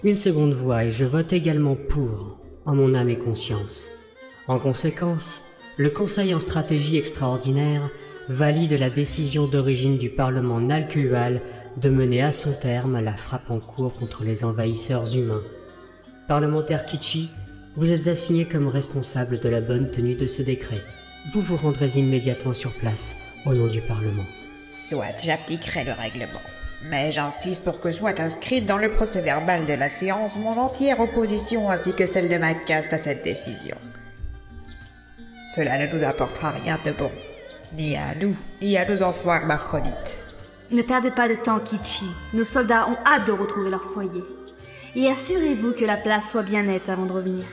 une 0.04 0.14
seconde 0.14 0.54
voix 0.54 0.84
et 0.84 0.92
je 0.92 1.04
vote 1.04 1.32
également 1.32 1.74
pour, 1.74 2.38
en 2.66 2.76
mon 2.76 2.94
âme 2.94 3.10
et 3.10 3.18
conscience. 3.18 3.88
En 4.46 4.60
conséquence, 4.60 5.42
le 5.76 5.90
Conseil 5.90 6.34
en 6.34 6.40
stratégie 6.40 6.98
extraordinaire 6.98 7.90
valide 8.28 8.78
la 8.78 8.90
décision 8.90 9.48
d'origine 9.48 9.98
du 9.98 10.08
Parlement 10.08 10.60
Nalkual 10.60 11.40
de 11.76 11.88
mener 11.88 12.22
à 12.22 12.32
son 12.32 12.52
terme 12.52 13.00
la 13.00 13.16
frappe 13.16 13.50
en 13.50 13.58
cours 13.58 13.92
contre 13.92 14.24
les 14.24 14.44
envahisseurs 14.44 15.14
humains. 15.14 15.42
Parlementaire 16.28 16.86
Kichi, 16.86 17.30
vous 17.76 17.90
êtes 17.90 18.08
assigné 18.08 18.46
comme 18.46 18.68
responsable 18.68 19.38
de 19.40 19.48
la 19.48 19.60
bonne 19.60 19.90
tenue 19.90 20.14
de 20.14 20.26
ce 20.26 20.42
décret. 20.42 20.80
Vous 21.32 21.40
vous 21.40 21.56
rendrez 21.56 21.98
immédiatement 21.98 22.52
sur 22.52 22.72
place, 22.72 23.16
au 23.46 23.54
nom 23.54 23.66
du 23.66 23.80
Parlement. 23.80 24.24
Soit 24.70 25.18
j'appliquerai 25.22 25.84
le 25.84 25.92
règlement. 25.92 26.40
Mais 26.88 27.12
j'insiste 27.12 27.62
pour 27.62 27.78
que 27.78 27.92
soit 27.92 28.20
inscrite 28.20 28.66
dans 28.66 28.78
le 28.78 28.90
procès 28.90 29.20
verbal 29.20 29.66
de 29.66 29.74
la 29.74 29.90
séance 29.90 30.38
mon 30.38 30.58
entière 30.58 31.00
opposition 31.00 31.70
ainsi 31.70 31.92
que 31.92 32.06
celle 32.06 32.28
de 32.28 32.38
ma 32.38 32.54
caste 32.54 32.92
à 32.92 32.98
cette 32.98 33.22
décision. 33.22 33.76
Cela 35.54 35.78
ne 35.78 35.92
nous 35.92 36.04
apportera 36.04 36.50
rien 36.50 36.78
de 36.84 36.92
bon, 36.92 37.10
ni 37.76 37.96
à 37.96 38.14
nous, 38.14 38.36
ni 38.62 38.78
à 38.78 38.88
nos 38.88 39.02
enfants 39.02 39.34
hermaphrodites. 39.34 40.18
Ne 40.72 40.82
perdez 40.82 41.10
pas 41.10 41.28
de 41.28 41.34
temps, 41.34 41.58
Kichi. 41.58 42.06
Nos 42.32 42.44
soldats 42.44 42.86
ont 42.88 42.96
hâte 43.04 43.26
de 43.26 43.32
retrouver 43.32 43.70
leur 43.70 43.82
foyer. 43.82 44.22
Et 44.94 45.08
assurez-vous 45.08 45.72
que 45.72 45.84
la 45.84 45.96
place 45.96 46.30
soit 46.30 46.42
bien 46.42 46.62
nette 46.62 46.88
avant 46.88 47.06
de 47.06 47.12
revenir. 47.12 47.44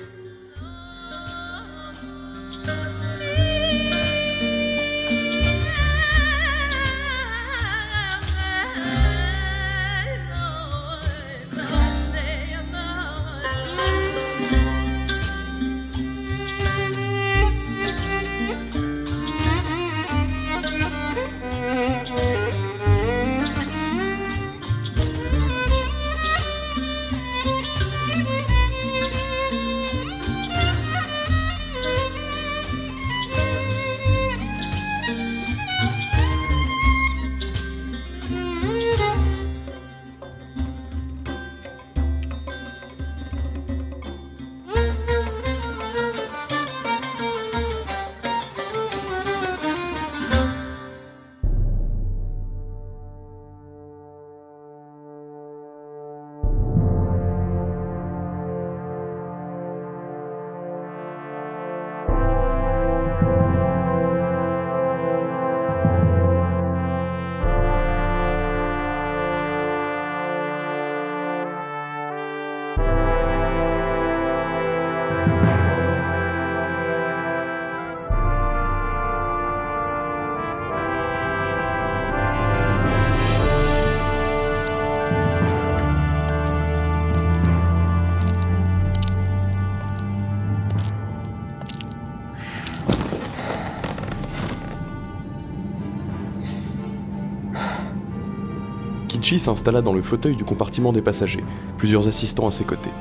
Kichi 99.28 99.40
s'installa 99.40 99.82
dans 99.82 99.92
le 99.92 100.02
fauteuil 100.02 100.38
du 100.38 100.46
compartiment 100.46 100.94
des 100.94 101.02
passagers, 101.02 101.44
plusieurs 101.76 102.08
assistants 102.08 102.48
à 102.48 102.52
ses 102.52 102.64
côtés. 102.64 102.92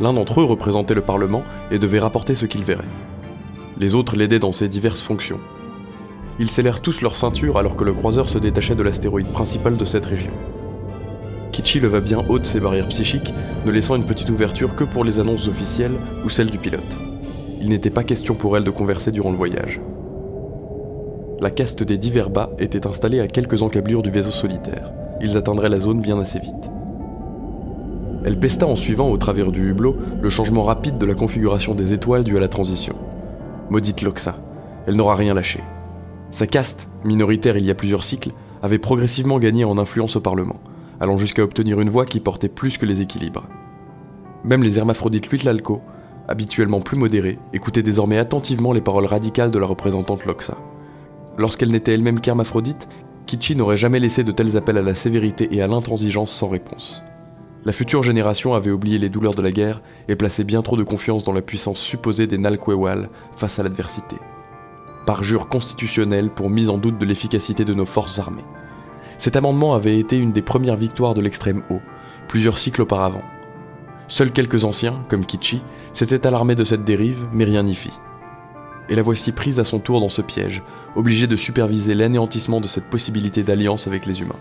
L'un 0.00 0.12
d'entre 0.12 0.40
eux 0.40 0.44
représentait 0.44 0.96
le 0.96 1.00
Parlement 1.00 1.44
et 1.70 1.78
devait 1.78 2.00
rapporter 2.00 2.34
ce 2.34 2.44
qu'il 2.44 2.64
verrait. 2.64 2.82
Les 3.78 3.94
autres 3.94 4.16
l'aidaient 4.16 4.40
dans 4.40 4.50
ses 4.50 4.66
diverses 4.66 5.00
fonctions. 5.00 5.38
Ils 6.40 6.50
scellèrent 6.50 6.82
tous 6.82 7.02
leur 7.02 7.14
ceinture 7.14 7.56
alors 7.56 7.76
que 7.76 7.84
le 7.84 7.92
croiseur 7.92 8.28
se 8.28 8.38
détachait 8.38 8.74
de 8.74 8.82
l'astéroïde 8.82 9.28
principal 9.28 9.76
de 9.76 9.84
cette 9.84 10.06
région. 10.06 10.32
Kichi 11.52 11.78
leva 11.78 12.00
bien 12.00 12.24
haute 12.28 12.44
ses 12.44 12.58
barrières 12.58 12.88
psychiques, 12.88 13.32
ne 13.64 13.70
laissant 13.70 13.94
une 13.94 14.06
petite 14.06 14.30
ouverture 14.30 14.74
que 14.74 14.82
pour 14.82 15.04
les 15.04 15.20
annonces 15.20 15.46
officielles 15.46 16.00
ou 16.24 16.30
celles 16.30 16.50
du 16.50 16.58
pilote. 16.58 16.98
Il 17.60 17.68
n'était 17.68 17.90
pas 17.90 18.02
question 18.02 18.34
pour 18.34 18.56
elle 18.56 18.64
de 18.64 18.70
converser 18.70 19.12
durant 19.12 19.30
le 19.30 19.36
voyage. 19.36 19.80
la 21.40 21.50
caste 21.50 21.84
des 21.84 21.96
Diverba 21.96 22.50
était 22.58 22.88
installée 22.88 23.20
à 23.20 23.28
quelques 23.28 23.62
encablures 23.62 24.02
du 24.02 24.10
vaisseau 24.10 24.32
solitaire. 24.32 24.97
Ils 25.20 25.36
atteindraient 25.36 25.68
la 25.68 25.80
zone 25.80 26.00
bien 26.00 26.18
assez 26.18 26.38
vite. 26.38 26.70
Elle 28.24 28.38
pesta 28.38 28.66
en 28.66 28.76
suivant 28.76 29.10
au 29.10 29.16
travers 29.16 29.52
du 29.52 29.70
hublot 29.70 29.96
le 30.20 30.28
changement 30.28 30.62
rapide 30.62 30.98
de 30.98 31.06
la 31.06 31.14
configuration 31.14 31.74
des 31.74 31.92
étoiles 31.92 32.24
dû 32.24 32.36
à 32.36 32.40
la 32.40 32.48
transition. 32.48 32.94
Maudite 33.70 34.02
Loxa, 34.02 34.36
elle 34.86 34.96
n'aura 34.96 35.14
rien 35.14 35.34
lâché. 35.34 35.60
Sa 36.30 36.46
caste, 36.46 36.88
minoritaire 37.04 37.56
il 37.56 37.64
y 37.64 37.70
a 37.70 37.74
plusieurs 37.74 38.04
cycles, 38.04 38.32
avait 38.62 38.78
progressivement 38.78 39.38
gagné 39.38 39.64
en 39.64 39.78
influence 39.78 40.16
au 40.16 40.20
Parlement, 40.20 40.60
allant 41.00 41.16
jusqu'à 41.16 41.42
obtenir 41.42 41.80
une 41.80 41.90
voix 41.90 42.04
qui 42.04 42.20
portait 42.20 42.48
plus 42.48 42.76
que 42.76 42.86
les 42.86 43.00
équilibres. 43.00 43.46
Même 44.44 44.62
les 44.62 44.78
hermaphrodites 44.78 45.28
Luitlalco, 45.30 45.80
habituellement 46.28 46.80
plus 46.80 46.98
modérés, 46.98 47.38
écoutaient 47.52 47.82
désormais 47.82 48.18
attentivement 48.18 48.72
les 48.72 48.80
paroles 48.80 49.06
radicales 49.06 49.50
de 49.50 49.58
la 49.58 49.66
représentante 49.66 50.26
Loxa. 50.26 50.56
Lorsqu'elle 51.38 51.70
n'était 51.70 51.94
elle-même 51.94 52.20
qu'hermaphrodite, 52.20 52.88
Kichi 53.28 53.54
n'aurait 53.54 53.76
jamais 53.76 54.00
laissé 54.00 54.24
de 54.24 54.32
tels 54.32 54.56
appels 54.56 54.78
à 54.78 54.82
la 54.82 54.94
sévérité 54.94 55.48
et 55.52 55.60
à 55.60 55.66
l'intransigeance 55.66 56.32
sans 56.32 56.48
réponse. 56.48 57.02
La 57.66 57.74
future 57.74 58.02
génération 58.02 58.54
avait 58.54 58.70
oublié 58.70 58.98
les 58.98 59.10
douleurs 59.10 59.34
de 59.34 59.42
la 59.42 59.50
guerre 59.50 59.82
et 60.08 60.16
placé 60.16 60.44
bien 60.44 60.62
trop 60.62 60.78
de 60.78 60.82
confiance 60.82 61.24
dans 61.24 61.34
la 61.34 61.42
puissance 61.42 61.78
supposée 61.78 62.26
des 62.26 62.38
Nalquewal 62.38 63.10
face 63.36 63.58
à 63.58 63.62
l'adversité. 63.62 64.16
Parjure 65.04 65.48
constitutionnelle 65.50 66.30
pour 66.30 66.48
mise 66.48 66.70
en 66.70 66.78
doute 66.78 66.96
de 66.96 67.04
l'efficacité 67.04 67.66
de 67.66 67.74
nos 67.74 67.84
forces 67.84 68.18
armées. 68.18 68.46
Cet 69.18 69.36
amendement 69.36 69.74
avait 69.74 69.98
été 69.98 70.16
une 70.16 70.32
des 70.32 70.40
premières 70.40 70.76
victoires 70.76 71.12
de 71.12 71.20
l'extrême 71.20 71.62
haut, 71.68 71.82
plusieurs 72.28 72.56
cycles 72.56 72.80
auparavant. 72.80 73.24
Seuls 74.06 74.32
quelques 74.32 74.64
anciens, 74.64 75.04
comme 75.10 75.26
Kichi, 75.26 75.60
s'étaient 75.92 76.26
alarmés 76.26 76.54
de 76.54 76.64
cette 76.64 76.84
dérive, 76.84 77.26
mais 77.34 77.44
rien 77.44 77.64
n'y 77.64 77.74
fit. 77.74 77.92
Et 78.88 78.94
la 78.94 79.02
voici 79.02 79.32
prise 79.32 79.58
à 79.58 79.64
son 79.64 79.78
tour 79.78 80.00
dans 80.00 80.08
ce 80.08 80.22
piège, 80.22 80.62
obligée 80.96 81.26
de 81.26 81.36
superviser 81.36 81.94
l'anéantissement 81.94 82.60
de 82.60 82.66
cette 82.66 82.88
possibilité 82.88 83.42
d'alliance 83.42 83.86
avec 83.86 84.06
les 84.06 84.20
humains. 84.20 84.34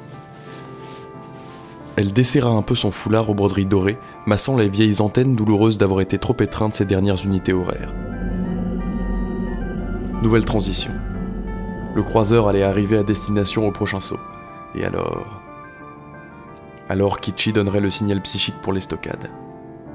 Elle 1.98 2.14
desserra 2.14 2.52
un 2.52 2.62
peu 2.62 2.76
son 2.76 2.92
foulard 2.92 3.30
aux 3.30 3.34
broderies 3.34 3.66
dorées, 3.66 3.98
massant 4.28 4.56
les 4.56 4.70
vieilles 4.70 5.02
antennes 5.02 5.36
douloureuses 5.36 5.80
d'avoir 5.80 6.00
été 6.02 6.20
trop 6.20 6.36
étreintes 6.40 6.76
ces 6.76 6.86
dernières 6.86 7.26
unités 7.26 7.54
horaires. 7.54 7.92
Nouvelle 10.22 10.46
transition. 10.46 10.92
Le 11.96 12.04
croiseur 12.04 12.48
allait 12.48 12.64
arriver 12.64 12.98
à 12.98 13.04
destination 13.04 13.68
au 13.68 13.72
prochain 13.72 14.00
saut. 14.00 14.20
Et 14.76 14.86
alors... 14.86 15.42
Alors 16.90 17.20
Kichi 17.20 17.52
donnerait 17.52 17.82
le 17.82 17.90
signal 17.90 18.22
psychique 18.22 18.62
pour 18.62 18.74
les 18.74 18.82
stockades. 18.82 19.30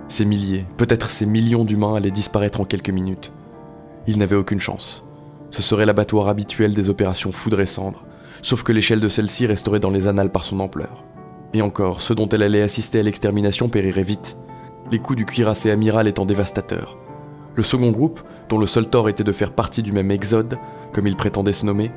Ces 0.09 0.25
milliers, 0.25 0.67
peut-être 0.77 1.11
ces 1.11 1.25
millions 1.25 1.65
d'humains 1.65 1.95
allaient 1.95 2.11
disparaître 2.11 2.61
en 2.61 2.65
quelques 2.65 2.91
minutes. 2.91 3.33
Il 4.07 4.19
n'avait 4.19 4.37
aucune 4.37 4.61
chance. 4.61 5.05
Ce 5.51 5.63
serait 5.63 5.87
l'abattoir 5.87 6.29
habituel 6.29 6.75
des 6.75 6.91
opérations 6.91 7.31
foudre 7.31 7.61
et 7.61 7.67
cendre, 7.67 8.05
sauf 8.43 8.63
que 8.63 8.73
l'échelle 8.73 9.01
de 9.01 9.09
celle-ci 9.09 9.47
resterait 9.47 9.81
dans 9.81 9.91
les 9.91 10.09
annales 10.09 10.33
par 10.33 10.45
son 10.45 10.59
ampleur. 10.61 11.05
Et 11.55 11.63
encore, 11.63 12.01
ceux 12.01 12.15
dont 12.15 12.29
elle 12.29 12.43
allait 12.43 12.63
assister 12.63 12.99
à 12.99 13.03
l'extermination 13.03 13.69
périraient 13.69 14.03
vite, 14.03 14.37
les 14.91 14.99
coups 14.99 15.19
du 15.19 15.25
cuirassé 15.25 15.71
amiral 15.71 16.09
étant 16.09 16.27
dévastateurs. 16.27 16.99
Le 17.55 17.63
second 17.63 17.91
groupe, 17.91 18.21
dont 18.49 18.59
le 18.59 18.67
seul 18.67 18.89
tort 18.89 19.09
était 19.09 19.25
de 19.25 19.33
faire 19.33 19.53
partie 19.53 19.83
du 19.83 19.93
même 19.93 20.11
exode, 20.11 20.59
comme 20.93 21.07
il 21.07 21.17
prétendait 21.17 21.53
se 21.53 21.67
nommer, 21.67 21.93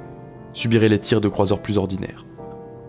subirait 0.53 0.89
les 0.89 0.99
tirs 0.99 1.21
de 1.21 1.29
croiseurs 1.29 1.61
plus 1.61 1.77
ordinaires. 1.77 2.25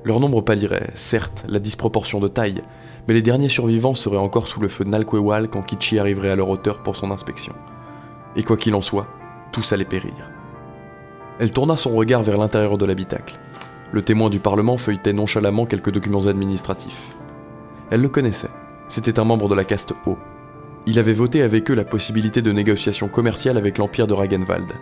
Leur 0.05 0.20
nombre 0.20 0.43
pâlirait, 0.43 0.90
certes, 0.94 1.47
la 1.48 1.59
disproportion 1.59 2.20
de 2.20 2.28
taille, 2.28 2.62
mais 3.09 3.14
les 3.14 3.22
derniers 3.22 3.48
survivants 3.48 3.94
seraient 3.94 4.16
encore 4.16 4.47
sous 4.47 4.60
le 4.60 4.68
feu 4.68 4.84
de 4.84 4.90
Nalquewal 4.90 5.48
quand 5.48 5.62
Kichi 5.62 5.98
arriverait 5.98 6.30
à 6.30 6.36
leur 6.36 6.48
hauteur 6.48 6.82
pour 6.82 6.97
son 6.97 7.10
inspection. 7.10 7.55
Et 8.36 8.42
quoi 8.42 8.56
qu'il 8.56 8.74
en 8.74 8.82
soit, 8.82 9.08
tous 9.50 9.72
allaient 9.72 9.84
périr. 9.84 10.30
Elle 11.38 11.52
tourna 11.52 11.76
son 11.76 11.94
regard 11.94 12.22
vers 12.22 12.38
l'intérieur 12.38 12.78
de 12.78 12.86
l'habitacle. 12.86 13.38
Le 13.92 14.02
témoin 14.02 14.30
du 14.30 14.40
Parlement 14.40 14.78
feuilletait 14.78 15.12
nonchalamment 15.12 15.66
quelques 15.66 15.90
documents 15.90 16.26
administratifs. 16.26 17.14
Elle 17.90 18.02
le 18.02 18.08
connaissait. 18.08 18.50
C'était 18.88 19.18
un 19.18 19.24
membre 19.24 19.48
de 19.48 19.54
la 19.54 19.64
caste 19.64 19.94
haut. 20.06 20.18
Il 20.86 20.98
avait 20.98 21.12
voté 21.12 21.42
avec 21.42 21.70
eux 21.70 21.74
la 21.74 21.84
possibilité 21.84 22.42
de 22.42 22.52
négociations 22.52 23.08
commerciales 23.08 23.56
avec 23.56 23.78
l'empire 23.78 24.06
de 24.06 24.14
Ragenwald. 24.14 24.72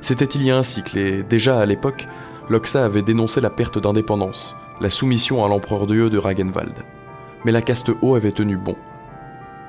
C'était 0.00 0.26
il 0.26 0.42
y 0.42 0.50
a 0.50 0.58
un 0.58 0.62
cycle 0.62 0.98
et, 0.98 1.22
déjà 1.22 1.60
à 1.60 1.66
l'époque, 1.66 2.06
Loxa 2.48 2.84
avait 2.84 3.02
dénoncé 3.02 3.40
la 3.40 3.50
perte 3.50 3.78
d'indépendance, 3.78 4.56
la 4.80 4.90
soumission 4.90 5.44
à 5.44 5.48
l'empereur 5.48 5.86
dieu 5.86 6.10
de 6.10 6.18
Ragenwald. 6.18 6.74
Mais 7.44 7.52
la 7.52 7.62
caste 7.62 7.90
haut 8.02 8.14
avait 8.14 8.32
tenu 8.32 8.56
bon. 8.56 8.76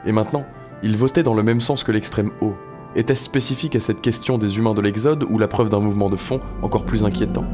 Et 0.05 0.11
maintenant, 0.11 0.45
il 0.83 0.97
votait 0.97 1.23
dans 1.23 1.33
le 1.33 1.43
même 1.43 1.61
sens 1.61 1.83
que 1.83 1.91
l'extrême 1.91 2.31
haut. 2.41 2.55
Était-ce 2.93 3.23
spécifique 3.23 3.77
à 3.77 3.79
cette 3.79 4.01
question 4.01 4.37
des 4.37 4.57
humains 4.57 4.73
de 4.73 4.81
l'Exode 4.81 5.25
ou 5.29 5.37
la 5.37 5.47
preuve 5.47 5.69
d'un 5.69 5.79
mouvement 5.79 6.09
de 6.09 6.17
fond 6.17 6.41
encore 6.61 6.83
plus 6.83 7.05
inquiétant 7.05 7.45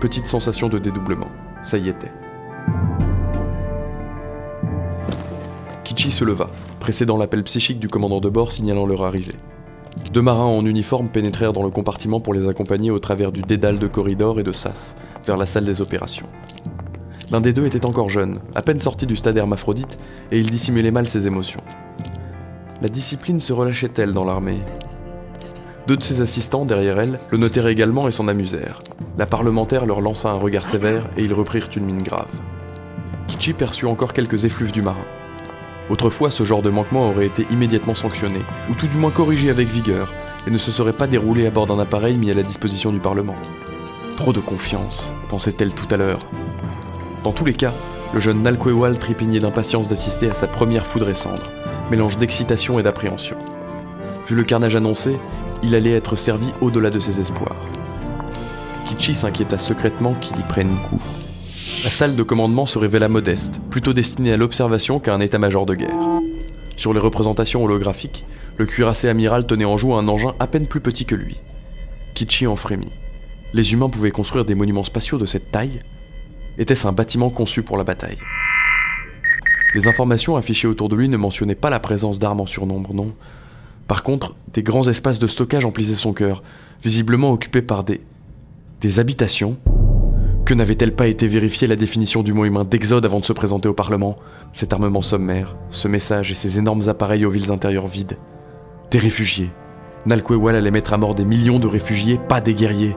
Petite 0.00 0.26
sensation 0.26 0.70
de 0.70 0.78
dédoublement. 0.78 1.28
Ça 1.62 1.76
y 1.76 1.90
était. 1.90 2.10
Kichi 5.84 6.10
se 6.10 6.24
leva, 6.24 6.48
précédant 6.80 7.18
l'appel 7.18 7.42
psychique 7.42 7.78
du 7.78 7.88
commandant 7.88 8.20
de 8.20 8.30
bord 8.30 8.52
signalant 8.52 8.86
leur 8.86 9.04
arrivée. 9.04 9.34
Deux 10.12 10.22
marins 10.22 10.46
en 10.46 10.64
uniforme 10.64 11.08
pénétrèrent 11.10 11.52
dans 11.52 11.62
le 11.62 11.70
compartiment 11.70 12.20
pour 12.20 12.32
les 12.32 12.48
accompagner 12.48 12.90
au 12.90 13.00
travers 13.00 13.32
du 13.32 13.42
dédale 13.42 13.78
de 13.78 13.86
corridors 13.86 14.40
et 14.40 14.44
de 14.44 14.52
sas, 14.54 14.96
vers 15.26 15.36
la 15.36 15.44
salle 15.44 15.66
des 15.66 15.82
opérations. 15.82 16.26
L'un 17.30 17.42
des 17.42 17.52
deux 17.52 17.66
était 17.66 17.84
encore 17.84 18.08
jeune, 18.08 18.40
à 18.54 18.62
peine 18.62 18.80
sorti 18.80 19.06
du 19.06 19.14
stade 19.14 19.36
hermaphrodite, 19.36 19.98
et 20.32 20.38
il 20.38 20.48
dissimulait 20.48 20.90
mal 20.90 21.06
ses 21.06 21.26
émotions. 21.26 21.60
La 22.80 22.88
discipline 22.88 23.38
se 23.38 23.52
relâchait-elle 23.52 24.14
dans 24.14 24.24
l'armée? 24.24 24.60
Deux 25.86 25.96
de 25.96 26.02
ses 26.02 26.22
assistants, 26.22 26.64
derrière 26.64 26.98
elle, 26.98 27.18
le 27.30 27.38
notèrent 27.38 27.66
également 27.66 28.08
et 28.08 28.12
s'en 28.12 28.28
amusèrent. 28.28 28.78
La 29.18 29.26
parlementaire 29.26 29.84
leur 29.84 30.00
lança 30.00 30.30
un 30.30 30.38
regard 30.38 30.64
sévère 30.64 31.04
et 31.16 31.24
ils 31.24 31.34
reprirent 31.34 31.68
une 31.76 31.84
mine 31.84 32.02
grave. 32.02 32.28
Kichi 33.26 33.52
perçut 33.52 33.86
encore 33.86 34.14
quelques 34.14 34.44
effluves 34.44 34.72
du 34.72 34.80
marin. 34.80 35.04
Autrefois, 35.90 36.30
ce 36.30 36.44
genre 36.44 36.62
de 36.62 36.70
manquement 36.70 37.10
aurait 37.10 37.26
été 37.26 37.46
immédiatement 37.50 37.94
sanctionné, 37.94 38.40
ou 38.70 38.74
tout 38.74 38.86
du 38.86 38.96
moins 38.96 39.10
corrigé 39.10 39.50
avec 39.50 39.68
vigueur, 39.68 40.12
et 40.46 40.50
ne 40.50 40.58
se 40.58 40.70
serait 40.70 40.92
pas 40.94 41.06
déroulé 41.06 41.46
à 41.46 41.50
bord 41.50 41.66
d'un 41.66 41.78
appareil 41.78 42.16
mis 42.16 42.30
à 42.30 42.34
la 42.34 42.42
disposition 42.42 42.90
du 42.90 43.00
Parlement. 43.00 43.36
Trop 44.16 44.32
de 44.32 44.40
confiance, 44.40 45.12
pensait-elle 45.28 45.74
tout 45.74 45.88
à 45.90 45.96
l'heure. 45.96 46.18
Dans 47.28 47.34
tous 47.34 47.44
les 47.44 47.52
cas, 47.52 47.74
le 48.14 48.20
jeune 48.20 48.42
Nalquewal 48.42 48.98
trépignait 48.98 49.38
d'impatience 49.38 49.86
d'assister 49.86 50.30
à 50.30 50.32
sa 50.32 50.46
première 50.46 50.86
foudre 50.86 51.10
et 51.10 51.14
cendre, 51.14 51.42
mélange 51.90 52.16
d'excitation 52.16 52.78
et 52.78 52.82
d'appréhension. 52.82 53.36
Vu 54.26 54.34
le 54.34 54.44
carnage 54.44 54.74
annoncé, 54.74 55.18
il 55.62 55.74
allait 55.74 55.92
être 55.92 56.16
servi 56.16 56.46
au-delà 56.62 56.88
de 56.88 56.98
ses 56.98 57.20
espoirs. 57.20 57.62
Kichi 58.86 59.14
s'inquiéta 59.14 59.58
secrètement 59.58 60.14
qu'il 60.14 60.38
y 60.38 60.42
prenne 60.42 60.74
goût. 60.90 61.02
La 61.84 61.90
salle 61.90 62.16
de 62.16 62.22
commandement 62.22 62.64
se 62.64 62.78
révéla 62.78 63.10
modeste, 63.10 63.60
plutôt 63.68 63.92
destinée 63.92 64.32
à 64.32 64.38
l'observation 64.38 64.98
qu'à 64.98 65.12
un 65.12 65.20
état-major 65.20 65.66
de 65.66 65.74
guerre. 65.74 66.08
Sur 66.76 66.94
les 66.94 67.00
représentations 67.00 67.62
holographiques, 67.62 68.24
le 68.56 68.64
cuirassé 68.64 69.06
amiral 69.06 69.46
tenait 69.46 69.66
en 69.66 69.76
joue 69.76 69.94
un 69.94 70.08
engin 70.08 70.32
à 70.40 70.46
peine 70.46 70.66
plus 70.66 70.80
petit 70.80 71.04
que 71.04 71.14
lui. 71.14 71.36
Kichi 72.14 72.46
en 72.46 72.56
frémit. 72.56 72.92
Les 73.52 73.74
humains 73.74 73.90
pouvaient 73.90 74.12
construire 74.12 74.46
des 74.46 74.54
monuments 74.54 74.82
spatiaux 74.82 75.18
de 75.18 75.26
cette 75.26 75.52
taille 75.52 75.82
Était-ce 76.58 76.86
un 76.86 76.92
bâtiment 76.92 77.30
conçu 77.30 77.62
pour 77.62 77.76
la 77.76 77.84
bataille 77.84 78.18
Les 79.74 79.88
informations 79.88 80.36
affichées 80.36 80.68
autour 80.68 80.88
de 80.88 80.96
lui 80.96 81.08
ne 81.08 81.16
mentionnaient 81.16 81.54
pas 81.54 81.70
la 81.70 81.80
présence 81.80 82.18
d'armes 82.18 82.40
en 82.40 82.46
surnombre, 82.46 82.92
non, 82.94 83.14
par 83.88 84.02
contre, 84.02 84.36
des 84.52 84.62
grands 84.62 84.86
espaces 84.86 85.18
de 85.18 85.26
stockage 85.26 85.64
emplissaient 85.64 85.94
son 85.94 86.12
cœur, 86.12 86.42
visiblement 86.84 87.32
occupés 87.32 87.62
par 87.62 87.84
des... 87.84 88.02
des 88.82 89.00
habitations. 89.00 89.56
Que 90.44 90.52
n'avait-elle 90.52 90.94
pas 90.94 91.08
été 91.08 91.26
vérifiée 91.26 91.66
la 91.66 91.74
définition 91.74 92.22
du 92.22 92.34
mot 92.34 92.44
humain 92.44 92.64
d'exode 92.64 93.06
avant 93.06 93.18
de 93.18 93.24
se 93.24 93.32
présenter 93.32 93.66
au 93.66 93.72
Parlement? 93.72 94.16
Cet 94.52 94.74
armement 94.74 95.00
sommaire, 95.00 95.56
ce 95.70 95.88
message 95.88 96.30
et 96.30 96.34
ces 96.34 96.58
énormes 96.58 96.88
appareils 96.88 97.24
aux 97.24 97.30
villes 97.30 97.50
intérieures 97.50 97.86
vides. 97.86 98.18
Des 98.90 98.98
réfugiés. 98.98 99.50
Nalquewal 100.04 100.54
allait 100.54 100.70
mettre 100.70 100.92
à 100.92 100.98
mort 100.98 101.14
des 101.14 101.24
millions 101.24 101.58
de 101.58 101.66
réfugiés, 101.66 102.20
pas 102.28 102.42
des 102.42 102.54
guerriers. 102.54 102.94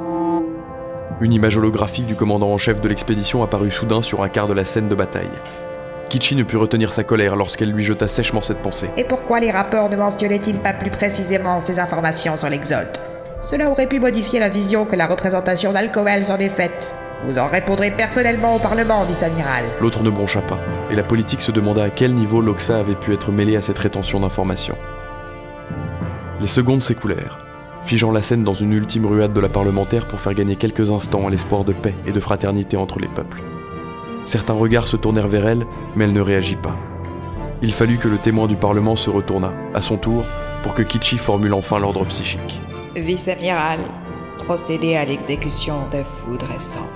Une 1.19 1.33
image 1.33 1.57
holographique 1.57 2.07
du 2.07 2.15
commandant 2.15 2.49
en 2.49 2.57
chef 2.57 2.81
de 2.81 2.87
l'expédition 2.87 3.43
apparut 3.43 3.71
soudain 3.71 4.01
sur 4.01 4.23
un 4.23 4.29
quart 4.29 4.47
de 4.47 4.53
la 4.53 4.65
scène 4.65 4.89
de 4.89 4.95
bataille. 4.95 5.29
Kichi 6.09 6.35
ne 6.35 6.43
put 6.43 6.57
retenir 6.57 6.93
sa 6.93 7.03
colère 7.03 7.35
lorsqu'elle 7.35 7.71
lui 7.71 7.83
jeta 7.83 8.07
sèchement 8.07 8.41
cette 8.41 8.61
pensée. 8.61 8.89
Et 8.97 9.03
pourquoi 9.03 9.39
les 9.39 9.51
rapports 9.51 9.89
ne 9.89 9.97
mentionnaient-ils 9.97 10.59
pas 10.59 10.73
plus 10.73 10.89
précisément 10.89 11.59
ces 11.59 11.79
informations 11.79 12.37
sur 12.37 12.49
l'Exode? 12.49 12.97
Cela 13.41 13.69
aurait 13.69 13.87
pu 13.87 13.99
modifier 13.99 14.39
la 14.39 14.49
vision 14.49 14.85
que 14.85 14.95
la 14.95 15.07
représentation 15.07 15.71
d'Alcoel 15.73 16.23
s'en 16.23 16.37
est 16.37 16.49
faite. 16.49 16.95
Vous 17.27 17.37
en 17.37 17.47
répondrez 17.47 17.91
personnellement 17.91 18.55
au 18.55 18.59
Parlement, 18.59 19.03
vice-amiral. 19.03 19.65
L'autre 19.79 20.03
ne 20.03 20.09
broncha 20.09 20.41
pas, 20.41 20.59
et 20.89 20.95
la 20.95 21.03
politique 21.03 21.41
se 21.41 21.51
demanda 21.51 21.83
à 21.83 21.89
quel 21.89 22.13
niveau 22.13 22.41
l'Oxa 22.41 22.79
avait 22.79 22.95
pu 22.95 23.13
être 23.13 23.31
mêlé 23.31 23.55
à 23.55 23.61
cette 23.61 23.77
rétention 23.77 24.19
d'informations. 24.19 24.77
Les 26.39 26.47
secondes 26.47 26.81
s'écoulèrent, 26.81 27.39
figeant 27.83 28.11
la 28.11 28.21
scène 28.21 28.43
dans 28.43 28.53
une 28.53 28.73
ultime 28.73 29.05
ruade 29.05 29.33
de 29.33 29.41
la 29.41 29.49
parlementaire 29.49 30.07
pour 30.07 30.19
faire 30.19 30.33
gagner 30.33 30.55
quelques 30.55 30.91
instants 30.91 31.27
à 31.27 31.29
l'espoir 31.29 31.63
de 31.63 31.73
paix 31.73 31.95
et 32.05 32.11
de 32.11 32.19
fraternité 32.19 32.77
entre 32.77 32.99
les 32.99 33.07
peuples. 33.07 33.41
Certains 34.25 34.53
regards 34.53 34.87
se 34.87 34.97
tournèrent 34.97 35.27
vers 35.27 35.47
elle, 35.47 35.65
mais 35.95 36.05
elle 36.05 36.13
ne 36.13 36.21
réagit 36.21 36.55
pas. 36.55 36.75
Il 37.61 37.73
fallut 37.73 37.97
que 37.97 38.07
le 38.07 38.17
témoin 38.17 38.47
du 38.47 38.55
Parlement 38.55 38.95
se 38.95 39.09
retournât, 39.09 39.53
à 39.73 39.81
son 39.81 39.97
tour, 39.97 40.23
pour 40.63 40.73
que 40.73 40.81
Kichi 40.81 41.17
formule 41.17 41.53
enfin 41.53 41.79
l'ordre 41.79 42.05
psychique. 42.05 42.59
Vice-amiral, 42.95 43.79
procédez 44.37 44.95
à 44.95 45.05
l'exécution 45.05 45.75
de 45.91 46.03
foudre 46.03 46.47
et. 46.59 46.89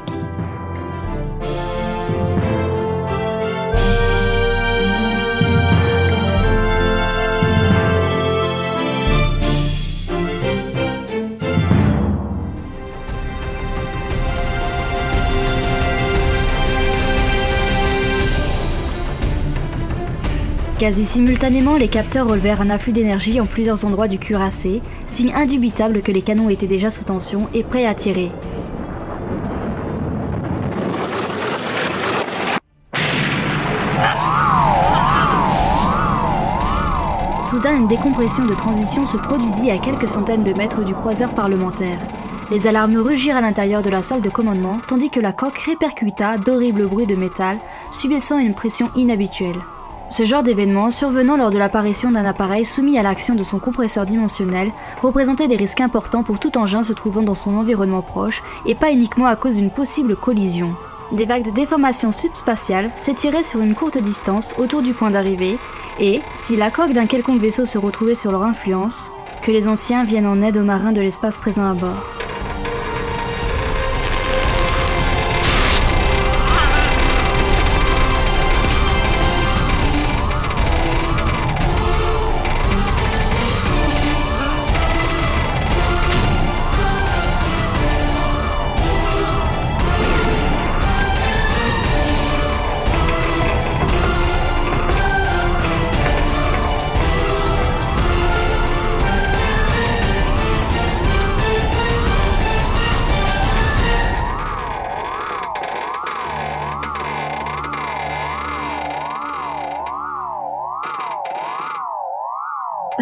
Quasi 20.77 21.05
simultanément, 21.05 21.77
les 21.77 21.87
capteurs 21.87 22.27
relevèrent 22.27 22.59
un 22.59 22.69
afflux 22.69 22.91
d'énergie 22.91 23.39
en 23.39 23.45
plusieurs 23.45 23.85
endroits 23.85 24.09
du 24.09 24.19
cuirassé, 24.19 24.81
signe 25.05 25.33
indubitable 25.33 26.01
que 26.01 26.11
les 26.11 26.21
canons 26.21 26.49
étaient 26.49 26.67
déjà 26.67 26.89
sous 26.89 27.05
tension 27.05 27.47
et 27.53 27.63
prêts 27.63 27.85
à 27.85 27.93
tirer. 27.93 28.29
Soudain, 37.39 37.77
une 37.77 37.87
décompression 37.87 38.45
de 38.45 38.53
transition 38.53 39.05
se 39.05 39.15
produisit 39.15 39.71
à 39.71 39.77
quelques 39.77 40.09
centaines 40.09 40.43
de 40.43 40.51
mètres 40.51 40.83
du 40.83 40.93
croiseur 40.93 41.33
parlementaire. 41.33 41.99
Les 42.51 42.67
alarmes 42.67 42.97
rugirent 42.97 43.37
à 43.37 43.41
l'intérieur 43.41 43.81
de 43.81 43.89
la 43.89 44.01
salle 44.01 44.21
de 44.21 44.29
commandement, 44.29 44.81
tandis 44.87 45.09
que 45.09 45.21
la 45.21 45.31
coque 45.31 45.59
répercuta 45.59 46.37
d'horribles 46.37 46.87
bruits 46.87 47.07
de 47.07 47.15
métal, 47.15 47.59
subissant 47.91 48.39
une 48.39 48.53
pression 48.53 48.91
inhabituelle. 48.97 49.61
Ce 50.15 50.23
genre 50.23 50.43
d'événement, 50.43 50.91
survenant 50.91 51.35
lors 51.35 51.51
de 51.51 51.57
l'apparition 51.57 52.09
d'un 52.09 52.23
appareil 52.23 52.63
soumis 52.63 52.97
à 52.97 53.03
l'action 53.03 53.35
de 53.35 53.43
son 53.43 53.59
compresseur 53.59 54.05
dimensionnel, 54.05 54.71
représentait 55.01 55.49
des 55.49 55.57
risques 55.57 55.81
importants 55.81 56.23
pour 56.23 56.39
tout 56.39 56.57
engin 56.57 56.83
se 56.83 56.93
trouvant 56.93 57.21
dans 57.21 57.33
son 57.33 57.53
environnement 57.53 58.01
proche, 58.01 58.41
et 58.65 58.75
pas 58.75 58.93
uniquement 58.93 59.25
à 59.25 59.35
cause 59.35 59.57
d'une 59.57 59.71
possible 59.71 60.15
collision. 60.15 60.73
Des 61.11 61.25
vagues 61.25 61.43
de 61.43 61.51
déformation 61.51 62.13
subspatiale 62.13 62.91
s'étiraient 62.95 63.43
sur 63.43 63.59
une 63.59 63.75
courte 63.75 63.97
distance 63.97 64.55
autour 64.57 64.81
du 64.81 64.93
point 64.93 65.11
d'arrivée, 65.11 65.59
et, 65.99 66.21
si 66.35 66.55
la 66.55 66.71
coque 66.71 66.93
d'un 66.93 67.07
quelconque 67.07 67.41
vaisseau 67.41 67.65
se 67.65 67.77
retrouvait 67.77 68.15
sur 68.15 68.31
leur 68.31 68.43
influence, 68.43 69.11
que 69.43 69.51
les 69.51 69.67
anciens 69.67 70.05
viennent 70.05 70.27
en 70.27 70.41
aide 70.41 70.55
aux 70.55 70.63
marins 70.63 70.93
de 70.93 71.01
l'espace 71.01 71.37
présent 71.37 71.69
à 71.69 71.73
bord. 71.73 72.05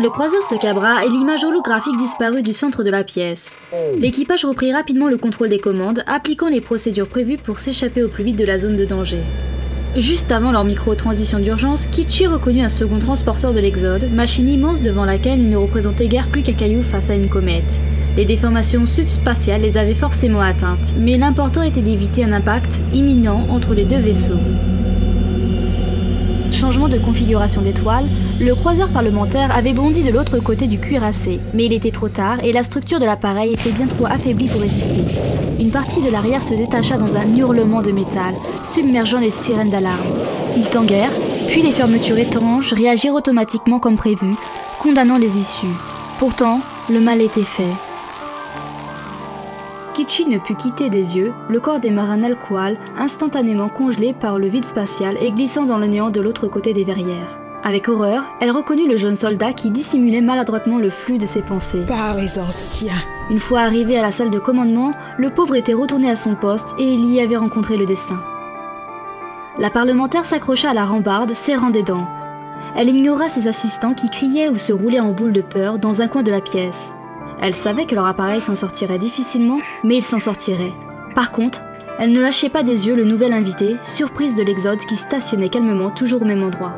Le 0.04 0.10
croiseur 0.10 0.44
se 0.44 0.56
cabra 0.56 1.06
et 1.06 1.10
l'image 1.10 1.46
holographique 1.46 1.96
disparut 1.96 2.44
du 2.44 2.52
centre 2.52 2.84
de 2.84 2.90
la 2.90 3.06
pièce. 3.06 3.58
L'équipage 3.98 4.44
reprit 4.44 4.74
rapidement 4.74 5.08
le 5.08 5.16
contrôle 5.16 5.48
des 5.48 5.60
commandes, 5.60 6.04
appliquant 6.08 6.50
les 6.50 6.60
procédures 6.60 7.08
prévues 7.08 7.38
pour 7.38 7.60
s'échapper 7.60 8.04
au 8.04 8.10
plus 8.10 8.26
vite 8.26 8.36
de 8.38 8.44
la 8.44 8.58
zone 8.58 8.76
de 8.76 8.84
danger. 8.84 9.22
Juste 9.96 10.34
avant 10.34 10.52
leur 10.52 10.66
micro-transition 10.66 11.40
d'urgence, 11.40 11.86
Kichi 11.86 12.28
reconnut 12.28 12.64
un 12.64 12.68
second 12.68 13.00
transporteur 13.00 13.54
de 13.54 13.60
l'Exode, 13.60 14.12
machine 14.12 14.50
immense 14.50 14.82
devant 14.82 15.06
laquelle 15.06 15.40
il 15.40 15.50
ne 15.50 15.56
représentait 15.56 16.10
guère 16.10 16.28
plus 16.28 16.44
qu'un 16.44 16.52
caillou 16.52 16.84
face 16.84 17.10
à 17.10 17.16
une 17.16 17.30
comète. 17.30 17.82
Les 18.18 18.26
déformations 18.26 18.86
subspatiales 18.86 19.62
les 19.62 19.78
avaient 19.78 19.94
forcément 19.94 20.42
atteintes, 20.42 20.96
mais 21.00 21.18
l'important 21.18 21.62
était 21.62 21.82
d'éviter 21.82 22.26
un 22.26 22.34
impact 22.34 22.82
imminent 22.92 23.48
entre 23.50 23.74
les 23.74 23.86
deux 23.86 24.00
vaisseaux. 24.00 24.42
Changement 26.54 26.88
de 26.88 27.00
configuration 27.00 27.64
d'étoile, 27.64 28.08
le 28.40 28.54
croiseur 28.54 28.88
parlementaire 28.90 29.54
avait 29.56 29.74
bondi 29.74 30.04
de 30.04 30.12
l'autre 30.12 30.38
côté 30.38 30.68
du 30.68 30.80
cuirassé, 30.80 31.40
mais 31.56 31.66
il 31.66 31.74
était 31.74 31.90
trop 31.90 32.10
tard 32.10 32.44
et 32.44 32.54
la 32.54 32.62
structure 32.62 33.00
de 33.00 33.06
l'appareil 33.06 33.54
était 33.54 33.72
bien 33.72 33.88
trop 33.88 34.06
affaiblie 34.06 34.48
pour 34.48 34.62
résister. 34.62 35.04
Une 35.60 35.72
partie 35.72 36.00
de 36.00 36.12
l'arrière 36.12 36.44
se 36.44 36.54
détacha 36.54 36.98
dans 36.98 37.18
un 37.18 37.36
hurlement 37.36 37.82
de 37.82 37.92
métal, 37.92 38.36
submergeant 38.62 39.20
les 39.20 39.32
sirènes 39.32 39.72
d'alarme. 39.72 40.14
Ils 40.56 40.70
tanguèrent, 40.70 41.12
puis 41.48 41.64
les 41.64 41.72
fermetures 41.72 42.20
étranges 42.20 42.72
réagirent 42.72 43.16
automatiquement 43.16 43.80
comme 43.80 43.98
prévu, 43.98 44.36
condamnant 44.80 45.18
les 45.18 45.40
issues. 45.40 45.76
Pourtant, 46.20 46.62
le 46.88 47.02
mal 47.02 47.22
était 47.22 47.42
fait. 47.42 47.74
Kichi 49.94 50.26
ne 50.26 50.40
put 50.40 50.56
quitter 50.56 50.90
des 50.90 51.18
yeux 51.18 51.34
le 51.50 51.60
corps 51.60 51.80
des 51.80 51.92
marins 51.92 52.18
Nalqual, 52.18 52.80
instantanément 52.98 53.70
congelé 53.70 54.14
par 54.14 54.40
le 54.40 54.48
vide 54.48 54.66
spatial 54.66 55.18
et 55.22 55.32
glissant 55.32 55.66
dans 55.66 55.78
le 55.78 55.86
néant 55.86 56.10
de 56.10 56.20
l'autre 56.20 56.48
côté 56.48 56.74
des 56.74 56.84
verrières. 56.84 57.38
Avec 57.64 57.88
horreur, 57.88 58.26
elle 58.42 58.50
reconnut 58.50 58.90
le 58.90 58.98
jeune 58.98 59.16
soldat 59.16 59.54
qui 59.54 59.70
dissimulait 59.70 60.20
maladroitement 60.20 60.80
le 60.80 60.90
flux 60.90 61.20
de 61.20 61.28
ses 61.28 61.44
pensées. 61.44 61.86
Par 61.88 62.16
les 62.16 62.40
anciens. 62.40 62.92
Une 63.30 63.38
fois 63.38 63.60
arrivé 63.60 63.96
à 63.96 64.02
la 64.02 64.12
salle 64.12 64.32
de 64.32 64.40
commandement, 64.40 64.94
le 65.18 65.30
pauvre 65.30 65.56
était 65.56 65.74
retourné 65.74 66.10
à 66.10 66.16
son 66.16 66.34
poste 66.36 66.74
et 66.80 66.92
il 66.92 67.14
y 67.14 67.22
avait 67.22 67.38
rencontré 67.38 67.78
le 67.78 67.86
dessin. 67.86 68.20
La 69.60 69.70
parlementaire 69.70 70.26
s'accrocha 70.26 70.72
à 70.72 70.74
la 70.74 70.86
rambarde, 70.86 71.34
serrant 71.36 71.70
des 71.70 71.84
dents. 71.84 72.08
Elle 72.76 72.90
ignora 72.90 73.30
ses 73.30 73.48
assistants 73.48 73.94
qui 73.94 74.10
criaient 74.10 74.50
ou 74.50 74.58
se 74.58 74.74
roulaient 74.74 75.00
en 75.00 75.12
boule 75.12 75.34
de 75.34 75.42
peur 75.42 75.78
dans 75.78 76.02
un 76.02 76.08
coin 76.08 76.24
de 76.24 76.32
la 76.32 76.42
pièce. 76.42 76.96
Elle 77.46 77.56
savait 77.56 77.86
que 77.86 77.94
leur 77.94 78.06
appareil 78.06 78.40
s'en 78.40 78.56
sortirait 78.56 78.98
difficilement, 78.98 79.60
mais 79.84 79.98
il 79.98 80.02
s'en 80.02 80.18
sortirait. 80.18 80.72
Par 81.14 81.34
contre, 81.34 81.62
elle 82.00 82.14
ne 82.14 82.22
lâchait 82.22 82.48
pas 82.48 82.64
des 82.64 82.88
yeux 82.88 82.96
le 82.96 83.04
nouvel 83.04 83.34
invité, 83.34 83.76
surprise 83.84 84.36
de 84.36 84.44
l'Exode 84.44 84.80
qui 84.80 84.96
stationnait 84.96 85.50
calmement 85.50 85.90
toujours 85.90 86.22
au 86.22 86.26
même 86.26 86.42
endroit. 86.42 86.78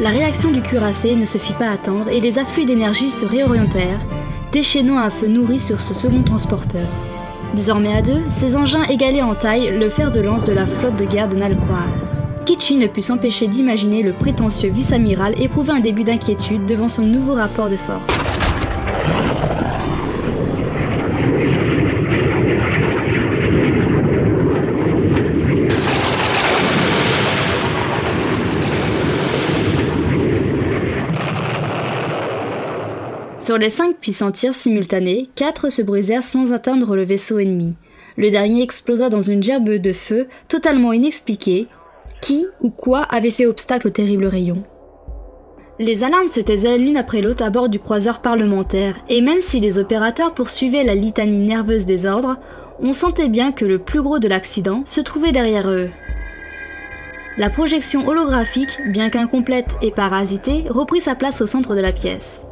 La 0.00 0.10
réaction 0.10 0.50
du 0.50 0.62
cuirassé 0.62 1.14
ne 1.14 1.24
se 1.24 1.38
fit 1.38 1.52
pas 1.52 1.70
attendre 1.70 2.08
et 2.08 2.20
les 2.20 2.40
afflux 2.40 2.64
d'énergie 2.64 3.12
se 3.12 3.24
réorientèrent, 3.24 4.00
déchaînant 4.50 4.98
un 4.98 5.10
feu 5.10 5.28
nourri 5.28 5.60
sur 5.60 5.80
ce 5.80 5.94
second 5.94 6.24
transporteur. 6.24 6.88
Désormais 7.54 7.94
à 7.94 8.02
deux, 8.02 8.22
ces 8.28 8.56
engins 8.56 8.84
égalaient 8.84 9.22
en 9.22 9.34
taille 9.34 9.76
le 9.76 9.88
fer 9.88 10.10
de 10.10 10.20
lance 10.20 10.44
de 10.44 10.52
la 10.52 10.66
flotte 10.66 10.96
de 10.96 11.04
guerre 11.04 11.28
de 11.28 11.36
Nalqual. 11.36 11.88
Kichi 12.44 12.76
ne 12.76 12.86
put 12.86 13.02
s'empêcher 13.02 13.46
d'imaginer 13.46 14.02
le 14.02 14.12
prétentieux 14.12 14.70
vice-amiral 14.70 15.34
éprouver 15.40 15.72
un 15.72 15.80
début 15.80 16.04
d'inquiétude 16.04 16.66
devant 16.66 16.88
son 16.88 17.02
nouveau 17.02 17.34
rapport 17.34 17.68
de 17.68 17.76
force. 17.76 19.67
Sur 33.48 33.56
les 33.56 33.70
cinq 33.70 33.96
puissants 33.96 34.30
tirs 34.30 34.52
simultanés, 34.52 35.30
quatre 35.34 35.70
se 35.70 35.80
brisèrent 35.80 36.22
sans 36.22 36.52
atteindre 36.52 36.94
le 36.94 37.02
vaisseau 37.02 37.38
ennemi. 37.38 37.76
Le 38.18 38.30
dernier 38.30 38.60
explosa 38.62 39.08
dans 39.08 39.22
une 39.22 39.42
gerbe 39.42 39.70
de 39.70 39.92
feu 39.94 40.26
totalement 40.48 40.92
inexpliquée. 40.92 41.66
Qui 42.20 42.46
ou 42.60 42.68
quoi 42.68 43.00
avait 43.04 43.30
fait 43.30 43.46
obstacle 43.46 43.86
au 43.86 43.90
terrible 43.90 44.26
rayon? 44.26 44.64
Les 45.78 46.04
alarmes 46.04 46.28
se 46.28 46.40
taisaient 46.40 46.76
l'une 46.76 46.98
après 46.98 47.22
l'autre 47.22 47.42
à 47.42 47.48
bord 47.48 47.70
du 47.70 47.78
croiseur 47.78 48.20
parlementaire, 48.20 48.98
et 49.08 49.22
même 49.22 49.40
si 49.40 49.60
les 49.60 49.78
opérateurs 49.78 50.34
poursuivaient 50.34 50.84
la 50.84 50.94
litanie 50.94 51.38
nerveuse 51.38 51.86
des 51.86 52.04
ordres, 52.04 52.36
on 52.80 52.92
sentait 52.92 53.30
bien 53.30 53.52
que 53.52 53.64
le 53.64 53.78
plus 53.78 54.02
gros 54.02 54.18
de 54.18 54.28
l'accident 54.28 54.82
se 54.84 55.00
trouvait 55.00 55.32
derrière 55.32 55.70
eux. 55.70 55.88
La 57.38 57.48
projection 57.48 58.06
holographique, 58.08 58.78
bien 58.92 59.08
qu'incomplète 59.08 59.74
et 59.80 59.90
parasitée, 59.90 60.66
reprit 60.68 61.00
sa 61.00 61.14
place 61.14 61.40
au 61.40 61.46
centre 61.46 61.74
de 61.74 61.80
la 61.80 61.92
pièce. 61.92 62.44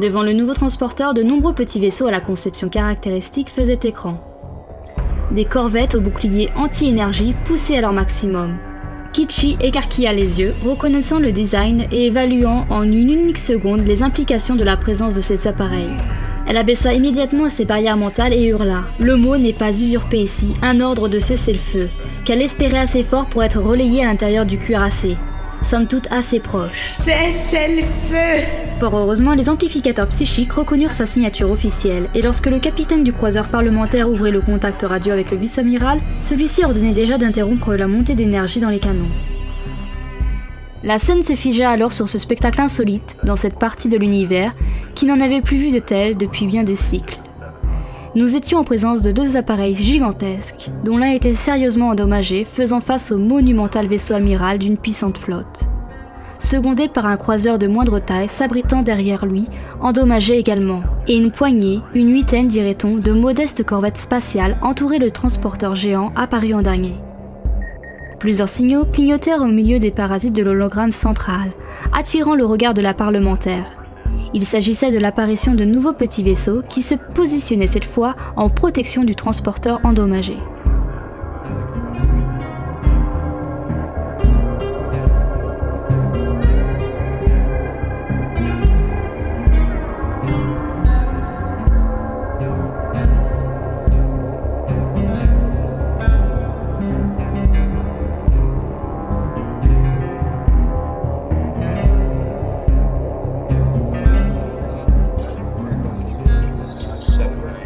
Devant 0.00 0.22
le 0.22 0.32
nouveau 0.32 0.54
transporteur, 0.54 1.12
de 1.12 1.24
nombreux 1.24 1.54
petits 1.54 1.80
vaisseaux 1.80 2.06
à 2.06 2.12
la 2.12 2.20
conception 2.20 2.68
caractéristique 2.68 3.50
faisaient 3.50 3.80
écran. 3.82 4.20
Des 5.32 5.44
corvettes 5.44 5.96
au 5.96 6.00
bouclier 6.00 6.50
anti-énergie 6.54 7.34
poussaient 7.44 7.78
à 7.78 7.80
leur 7.80 7.92
maximum. 7.92 8.58
Kichi 9.12 9.56
écarquilla 9.60 10.12
les 10.12 10.38
yeux, 10.38 10.54
reconnaissant 10.62 11.18
le 11.18 11.32
design 11.32 11.88
et 11.90 12.06
évaluant 12.06 12.64
en 12.70 12.84
une 12.84 13.10
unique 13.10 13.38
seconde 13.38 13.84
les 13.84 14.04
implications 14.04 14.54
de 14.54 14.62
la 14.62 14.76
présence 14.76 15.16
de 15.16 15.20
ces 15.20 15.48
appareils. 15.48 15.90
Elle 16.46 16.58
abaissa 16.58 16.94
immédiatement 16.94 17.48
ses 17.48 17.64
barrières 17.64 17.96
mentales 17.96 18.32
et 18.34 18.46
hurla. 18.46 18.84
Le 19.00 19.16
mot 19.16 19.36
n'est 19.36 19.52
pas 19.52 19.70
usurpé 19.70 20.18
ici, 20.18 20.54
un 20.62 20.80
ordre 20.80 21.08
de 21.08 21.18
cesser 21.18 21.52
le 21.52 21.58
feu, 21.58 21.88
qu'elle 22.24 22.40
espérait 22.40 22.78
assez 22.78 23.02
fort 23.02 23.26
pour 23.26 23.42
être 23.42 23.60
relayée 23.60 24.04
à 24.04 24.06
l'intérieur 24.06 24.46
du 24.46 24.58
cuirassé. 24.58 25.16
Somme 25.62 25.86
toute 25.86 26.06
assez 26.10 26.38
proche. 26.38 26.88
Cessez 26.88 27.76
le 27.76 27.82
feu 27.82 28.44
Fort 28.78 28.96
heureusement, 28.96 29.34
les 29.34 29.48
amplificateurs 29.48 30.06
psychiques 30.08 30.52
reconnurent 30.52 30.92
sa 30.92 31.04
signature 31.04 31.50
officielle, 31.50 32.08
et 32.14 32.22
lorsque 32.22 32.46
le 32.46 32.60
capitaine 32.60 33.02
du 33.02 33.12
croiseur 33.12 33.48
parlementaire 33.48 34.08
ouvrait 34.08 34.30
le 34.30 34.40
contact 34.40 34.82
radio 34.82 35.12
avec 35.12 35.30
le 35.32 35.36
vice-amiral, 35.36 36.00
celui-ci 36.20 36.64
ordonnait 36.64 36.92
déjà 36.92 37.18
d'interrompre 37.18 37.74
la 37.74 37.88
montée 37.88 38.14
d'énergie 38.14 38.60
dans 38.60 38.70
les 38.70 38.78
canons. 38.78 39.10
La 40.84 41.00
scène 41.00 41.22
se 41.22 41.34
figea 41.34 41.68
alors 41.68 41.92
sur 41.92 42.08
ce 42.08 42.18
spectacle 42.18 42.60
insolite, 42.60 43.16
dans 43.24 43.36
cette 43.36 43.58
partie 43.58 43.88
de 43.88 43.96
l'univers, 43.96 44.54
qui 44.94 45.06
n'en 45.06 45.20
avait 45.20 45.40
plus 45.40 45.56
vu 45.56 45.70
de 45.72 45.80
tel 45.80 46.16
depuis 46.16 46.46
bien 46.46 46.62
des 46.62 46.76
cycles. 46.76 47.18
Nous 48.18 48.34
étions 48.34 48.58
en 48.58 48.64
présence 48.64 49.02
de 49.02 49.12
deux 49.12 49.36
appareils 49.36 49.76
gigantesques, 49.76 50.72
dont 50.82 50.98
l'un 50.98 51.12
était 51.12 51.34
sérieusement 51.34 51.90
endommagé, 51.90 52.42
faisant 52.42 52.80
face 52.80 53.12
au 53.12 53.18
monumental 53.18 53.86
vaisseau 53.86 54.14
amiral 54.14 54.58
d'une 54.58 54.76
puissante 54.76 55.18
flotte. 55.18 55.68
Secondé 56.40 56.88
par 56.88 57.06
un 57.06 57.16
croiseur 57.16 57.60
de 57.60 57.68
moindre 57.68 58.00
taille 58.00 58.26
s'abritant 58.26 58.82
derrière 58.82 59.24
lui, 59.24 59.46
endommagé 59.80 60.36
également, 60.36 60.82
et 61.06 61.16
une 61.16 61.30
poignée, 61.30 61.78
une 61.94 62.10
huitaine 62.10 62.48
dirait-on, 62.48 62.96
de 62.96 63.12
modestes 63.12 63.64
corvettes 63.64 63.98
spatiales 63.98 64.58
entouraient 64.62 64.98
le 64.98 65.12
transporteur 65.12 65.76
géant 65.76 66.10
apparu 66.16 66.54
en 66.54 66.62
dernier. 66.62 66.96
Plusieurs 68.18 68.48
signaux 68.48 68.84
clignotèrent 68.84 69.42
au 69.42 69.46
milieu 69.46 69.78
des 69.78 69.92
parasites 69.92 70.34
de 70.34 70.42
l'hologramme 70.42 70.90
central, 70.90 71.52
attirant 71.92 72.34
le 72.34 72.44
regard 72.44 72.74
de 72.74 72.82
la 72.82 72.94
parlementaire. 72.94 73.78
Il 74.34 74.44
s'agissait 74.44 74.90
de 74.90 74.98
l'apparition 74.98 75.54
de 75.54 75.64
nouveaux 75.64 75.92
petits 75.92 76.22
vaisseaux 76.22 76.62
qui 76.68 76.82
se 76.82 76.94
positionnaient 76.94 77.66
cette 77.66 77.84
fois 77.84 78.16
en 78.36 78.48
protection 78.48 79.04
du 79.04 79.14
transporteur 79.14 79.80
endommagé. 79.84 80.36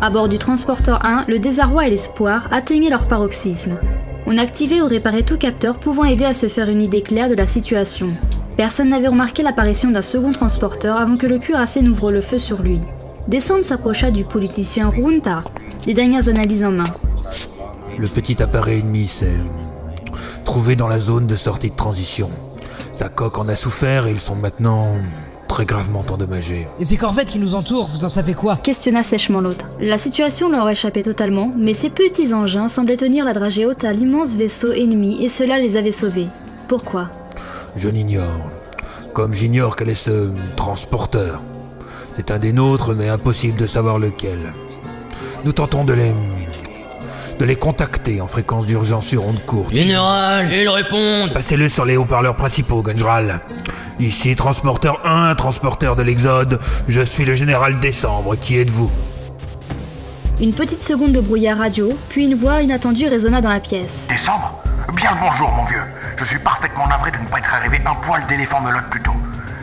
À 0.05 0.11
bord 0.11 0.29
du 0.29 0.37
transporteur 0.37 1.07
1, 1.07 1.27
le 1.29 1.39
désarroi 1.39 1.87
et 1.87 1.91
l'espoir 1.91 2.49
atteignaient 2.51 2.91
leur 2.91 3.07
paroxysme. 3.07 3.79
On 4.27 4.37
activait 4.37 4.81
ou 4.81 4.89
réparait 4.89 5.23
tout 5.23 5.39
capteur 5.39 5.79
pouvant 5.79 6.03
aider 6.03 6.25
à 6.25 6.35
se 6.35 6.49
faire 6.49 6.69
une 6.69 6.83
idée 6.83 7.03
claire 7.03 7.29
de 7.29 7.37
la 7.37 7.47
situation. 7.47 8.09
Personne 8.57 8.89
n'avait 8.89 9.07
remarqué 9.07 9.45
l'apparition 9.45 9.93
d'un 9.93 10.03
second 10.03 10.33
transporteur 10.33 10.97
avant 10.97 11.17
que 11.17 11.29
le 11.29 11.39
cuirassé 11.39 11.83
n'ouvre 11.83 12.11
le 12.11 12.21
feu 12.21 12.39
sur 12.39 12.63
lui. 12.63 12.81
Décembre 13.29 13.65
s'approcha 13.65 14.11
du 14.11 14.25
politicien 14.25 14.89
Runta, 14.89 15.45
les 15.87 15.95
dernières 15.95 16.29
analyses 16.29 16.65
en 16.65 16.73
main. 16.73 16.93
Le 17.97 18.09
petit 18.09 18.43
appareil 18.43 18.81
ennemi 18.81 19.07
s'est 19.07 19.39
trouvé 20.45 20.75
dans 20.75 20.89
la 20.89 20.99
zone 20.99 21.29
de 21.29 21.37
sortie 21.37 21.71
de 21.71 21.77
transition. 21.77 22.29
Sa 22.93 23.09
coque 23.09 23.39
en 23.39 23.49
a 23.49 23.55
souffert 23.55 24.09
et 24.09 24.11
ils 24.11 24.19
sont 24.19 24.35
maintenant 24.35 24.97
très 25.53 25.67
gravement 25.67 26.03
endommagés. 26.11 26.67
Et 26.81 26.87
ces 26.87 26.97
corvettes 26.97 27.29
qui 27.29 27.39
nous 27.39 27.55
entourent, 27.55 27.91
vous 27.93 28.07
en 28.07 28.09
savez 28.09 28.33
quoi? 28.33 28.57
Questionna 28.57 29.03
sèchement 29.03 29.43
l'autre. 29.43 29.67
La 29.81 29.99
situation 29.99 30.49
leur 30.49 30.67
échappait 30.71 31.03
totalement, 31.03 31.53
mais 31.55 31.75
ces 31.75 31.91
petits 31.91 32.33
engins 32.33 32.69
semblaient 32.69 32.97
tenir 32.97 33.27
la 33.27 33.35
dragée 33.35 33.67
haute 33.67 33.85
à 33.85 33.93
l'immense 33.93 34.35
vaisseau 34.35 34.73
ennemi 34.73 35.23
et 35.23 35.29
cela 35.29 35.59
les 35.59 35.77
avait 35.77 35.93
sauvés. 35.93 36.29
Pourquoi? 36.69 37.11
Je 37.77 37.91
l'ignore. 37.91 38.51
Comme 39.13 39.35
j'ignore 39.35 39.77
quel 39.77 39.91
est 39.91 39.95
ce 39.95 40.31
transporteur. 40.57 41.43
C'est 42.17 42.31
un 42.31 42.39
des 42.39 42.55
nôtres, 42.55 42.95
mais 42.95 43.11
impossible 43.11 43.59
de 43.59 43.67
savoir 43.67 43.99
lequel. 43.99 44.55
Nous 45.45 45.53
tentons 45.53 45.85
de 45.85 45.93
les. 45.93 46.15
De 47.39 47.45
les 47.45 47.57
contacter 47.57 48.21
en 48.21 48.27
fréquence 48.27 48.67
d'urgence 48.67 49.07
sur 49.07 49.27
onde 49.27 49.45
courte. 49.45 49.75
Général, 49.75 50.53
ils 50.53 50.69
répondent 50.69 51.33
Passez-le 51.33 51.69
sur 51.69 51.85
les 51.85 51.97
haut-parleurs 51.97 52.37
principaux, 52.37 52.83
Gunjral. 52.83 53.41
Ici, 54.01 54.37
transporteur 54.37 55.01
1, 55.05 55.35
transporteur 55.35 55.97
de 55.97 56.03
l'Exode. 56.03 56.59
Je 56.89 57.03
suis 57.03 57.25
le 57.25 57.35
général 57.35 57.79
Décembre. 57.81 58.37
Qui 58.37 58.59
êtes-vous? 58.59 58.91
Une 60.41 60.53
petite 60.53 60.83
seconde 60.83 61.13
de 61.13 61.21
brouillard 61.21 61.59
radio, 61.59 61.97
puis 62.09 62.25
une 62.25 62.35
voix 62.35 62.63
inattendue 62.63 63.07
résonna 63.07 63.41
dans 63.41 63.51
la 63.51 63.61
pièce. 63.61 64.09
Décembre 64.09 64.63
Bien 64.95 65.13
le 65.13 65.21
bonjour, 65.21 65.51
mon 65.53 65.65
vieux. 65.65 65.85
Je 66.17 66.25
suis 66.25 66.39
parfaitement 66.39 66.87
navré 66.89 67.11
de 67.11 67.19
ne 67.19 67.27
pas 67.27 67.39
être 67.39 67.55
arrivé 67.55 67.81
un 67.87 67.95
poil 67.95 68.27
d'éléphant 68.27 68.61
melotte 68.61 68.89
plus 68.91 69.03
tôt. 69.03 69.13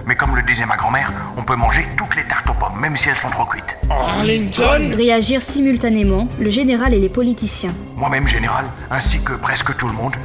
Mais 0.09 0.15
comme 0.15 0.35
le 0.35 0.41
disait 0.41 0.65
ma 0.65 0.75
grand-mère, 0.75 1.13
on 1.37 1.43
peut 1.43 1.55
manger 1.55 1.85
toutes 1.95 2.15
les 2.15 2.23
tartes 2.23 2.49
aux 2.49 2.55
pommes, 2.55 2.79
même 2.79 2.97
si 2.97 3.09
elles 3.09 3.17
sont 3.19 3.29
trop 3.29 3.45
cuites. 3.45 3.77
Arlington 3.91 4.95
Réagirent 4.97 5.43
simultanément 5.43 6.27
le 6.39 6.49
général 6.49 6.95
et 6.95 6.99
les 6.99 7.09
politiciens. 7.09 7.69
Moi-même, 7.95 8.27
général, 8.27 8.65
ainsi 8.89 9.21
que 9.21 9.33
presque 9.33 9.77
tout 9.77 9.85
le 9.85 9.93
monde, 9.93 10.15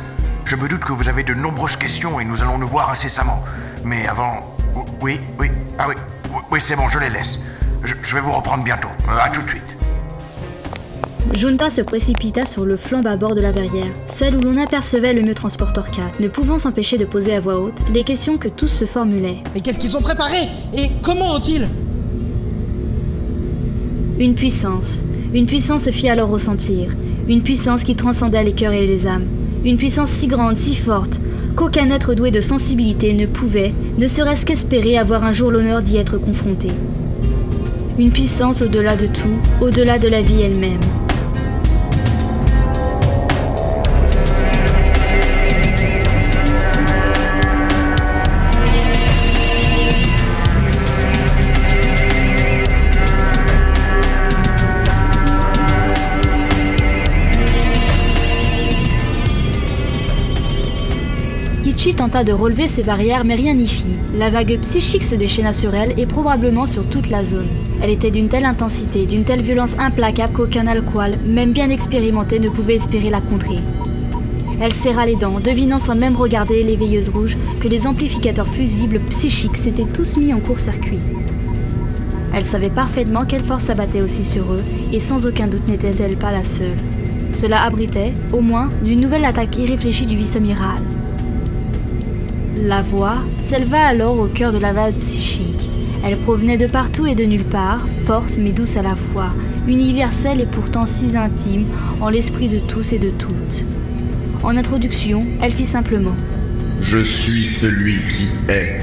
je 0.46 0.56
me 0.56 0.68
doute 0.68 0.82
que 0.86 0.92
vous 0.92 1.10
avez 1.10 1.22
de 1.22 1.34
nombreuses 1.34 1.76
questions 1.76 2.18
et 2.18 2.24
nous 2.24 2.42
allons 2.42 2.56
nous 2.56 2.66
voir 2.66 2.88
incessamment. 2.90 3.44
Mais 3.84 4.08
avant... 4.08 4.56
Oui, 5.02 5.20
oui, 5.38 5.50
ah 5.78 5.84
oui, 5.86 5.94
oui, 6.50 6.60
c'est 6.62 6.76
bon, 6.76 6.88
je 6.88 6.98
les 6.98 7.10
laisse. 7.10 7.38
Je, 7.84 7.94
je 8.02 8.14
vais 8.14 8.22
vous 8.22 8.32
reprendre 8.32 8.64
bientôt. 8.64 8.88
Euh, 9.10 9.18
à 9.22 9.28
tout 9.28 9.42
de 9.42 9.50
suite. 9.50 9.73
Junta 11.32 11.68
se 11.68 11.80
précipita 11.80 12.46
sur 12.46 12.64
le 12.64 12.76
flanc 12.76 13.00
bâbord 13.00 13.34
de 13.34 13.40
la 13.40 13.50
verrière, 13.50 13.92
celle 14.06 14.36
où 14.36 14.40
l'on 14.40 14.56
apercevait 14.56 15.14
le 15.14 15.22
mieux 15.22 15.34
transporteur 15.34 15.90
4, 15.90 16.20
ne 16.20 16.28
pouvant 16.28 16.58
s'empêcher 16.58 16.96
de 16.96 17.04
poser 17.04 17.34
à 17.34 17.40
voix 17.40 17.58
haute 17.58 17.80
les 17.92 18.04
questions 18.04 18.36
que 18.36 18.48
tous 18.48 18.68
se 18.68 18.84
formulaient. 18.84 19.38
Mais 19.54 19.60
qu'est-ce 19.60 19.78
qu'ils 19.78 19.96
ont 19.96 20.02
préparé? 20.02 20.48
Et 20.76 20.90
comment 21.02 21.34
ont-ils? 21.34 21.66
Une 24.20 24.34
puissance. 24.34 25.02
Une 25.32 25.46
puissance 25.46 25.84
se 25.84 25.90
fit 25.90 26.08
alors 26.08 26.28
ressentir. 26.28 26.94
Une 27.26 27.42
puissance 27.42 27.82
qui 27.82 27.96
transcendait 27.96 28.44
les 28.44 28.52
cœurs 28.52 28.74
et 28.74 28.86
les 28.86 29.08
âmes. 29.08 29.26
Une 29.64 29.76
puissance 29.76 30.10
si 30.10 30.28
grande, 30.28 30.56
si 30.56 30.76
forte, 30.76 31.20
qu'aucun 31.56 31.90
être 31.90 32.14
doué 32.14 32.30
de 32.30 32.40
sensibilité 32.40 33.12
ne 33.12 33.26
pouvait, 33.26 33.72
ne 33.98 34.06
serait-ce 34.06 34.46
qu'espérer 34.46 34.98
avoir 34.98 35.24
un 35.24 35.32
jour 35.32 35.50
l'honneur 35.50 35.82
d'y 35.82 35.96
être 35.96 36.18
confronté. 36.18 36.68
Une 37.98 38.12
puissance 38.12 38.62
au-delà 38.62 38.94
de 38.94 39.06
tout, 39.06 39.38
au-delà 39.60 39.98
de 39.98 40.08
la 40.08 40.20
vie 40.20 40.42
elle-même. 40.42 40.80
Tenta 61.92 62.24
de 62.24 62.32
relever 62.32 62.66
ses 62.66 62.82
barrières 62.82 63.24
mais 63.24 63.34
rien 63.34 63.54
n'y 63.54 63.68
fit. 63.68 63.84
La 64.16 64.30
vague 64.30 64.58
psychique 64.62 65.04
se 65.04 65.14
déchaîna 65.14 65.52
sur 65.52 65.74
elle 65.74 65.98
et 65.98 66.06
probablement 66.06 66.66
sur 66.66 66.88
toute 66.88 67.10
la 67.10 67.24
zone. 67.24 67.48
Elle 67.82 67.90
était 67.90 68.10
d'une 68.10 68.28
telle 68.28 68.46
intensité, 68.46 69.04
d'une 69.04 69.24
telle 69.24 69.42
violence 69.42 69.76
implacable 69.78 70.32
qu'aucun 70.32 70.66
alcool, 70.66 71.18
même 71.26 71.52
bien 71.52 71.68
expérimenté, 71.68 72.40
ne 72.40 72.48
pouvait 72.48 72.76
espérer 72.76 73.10
la 73.10 73.20
contrer. 73.20 73.58
Elle 74.60 74.72
serra 74.72 75.04
les 75.04 75.16
dents, 75.16 75.40
devinant 75.40 75.78
sans 75.78 75.94
même 75.94 76.16
regarder 76.16 76.64
les 76.64 76.76
veilleuses 76.76 77.10
rouges 77.10 77.36
que 77.60 77.68
les 77.68 77.86
amplificateurs 77.86 78.48
fusibles 78.48 79.00
psychiques 79.10 79.56
s'étaient 79.56 79.84
tous 79.84 80.16
mis 80.16 80.32
en 80.32 80.40
court-circuit. 80.40 81.00
Elle 82.32 82.46
savait 82.46 82.70
parfaitement 82.70 83.26
quelle 83.26 83.44
force 83.44 83.64
s'abattait 83.64 84.00
aussi 84.00 84.24
sur 84.24 84.52
eux, 84.52 84.62
et 84.90 85.00
sans 85.00 85.26
aucun 85.26 85.48
doute 85.48 85.68
n'était-elle 85.68 86.16
pas 86.16 86.32
la 86.32 86.44
seule. 86.44 86.76
Cela 87.32 87.62
abritait, 87.62 88.14
au 88.32 88.40
moins, 88.40 88.70
d'une 88.82 89.00
nouvelle 89.00 89.24
attaque 89.24 89.58
irréfléchie 89.58 90.06
du 90.06 90.16
vice-amiral. 90.16 90.80
La 92.56 92.82
voix 92.82 93.16
s'éleva 93.42 93.84
alors 93.84 94.18
au 94.18 94.26
cœur 94.26 94.52
de 94.52 94.58
la 94.58 94.72
vague 94.72 94.96
psychique. 94.98 95.68
Elle 96.04 96.16
provenait 96.18 96.56
de 96.56 96.66
partout 96.66 97.06
et 97.06 97.14
de 97.14 97.24
nulle 97.24 97.44
part, 97.44 97.86
forte 98.06 98.36
mais 98.38 98.52
douce 98.52 98.76
à 98.76 98.82
la 98.82 98.94
fois, 98.94 99.30
universelle 99.66 100.40
et 100.40 100.46
pourtant 100.46 100.86
si 100.86 101.16
intime 101.16 101.66
en 102.00 102.10
l'esprit 102.10 102.48
de 102.48 102.58
tous 102.58 102.92
et 102.92 102.98
de 102.98 103.10
toutes. 103.10 103.64
En 104.42 104.56
introduction, 104.56 105.24
elle 105.40 105.52
fit 105.52 105.66
simplement 105.66 106.14
Je 106.80 106.98
suis 106.98 107.42
celui 107.42 107.94
qui 107.94 108.28
est. 108.48 108.80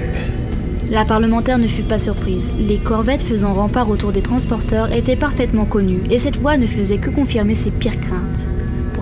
La 0.90 1.06
parlementaire 1.06 1.58
ne 1.58 1.68
fut 1.68 1.84
pas 1.84 2.00
surprise. 2.00 2.52
Les 2.60 2.78
corvettes 2.78 3.22
faisant 3.22 3.54
rempart 3.54 3.90
autour 3.90 4.12
des 4.12 4.22
transporteurs 4.22 4.92
étaient 4.92 5.16
parfaitement 5.16 5.66
connues, 5.66 6.04
et 6.10 6.20
cette 6.20 6.38
voix 6.38 6.58
ne 6.58 6.66
faisait 6.66 6.98
que 6.98 7.10
confirmer 7.10 7.56
ses 7.56 7.72
pires 7.72 8.02
craintes. 8.02 8.50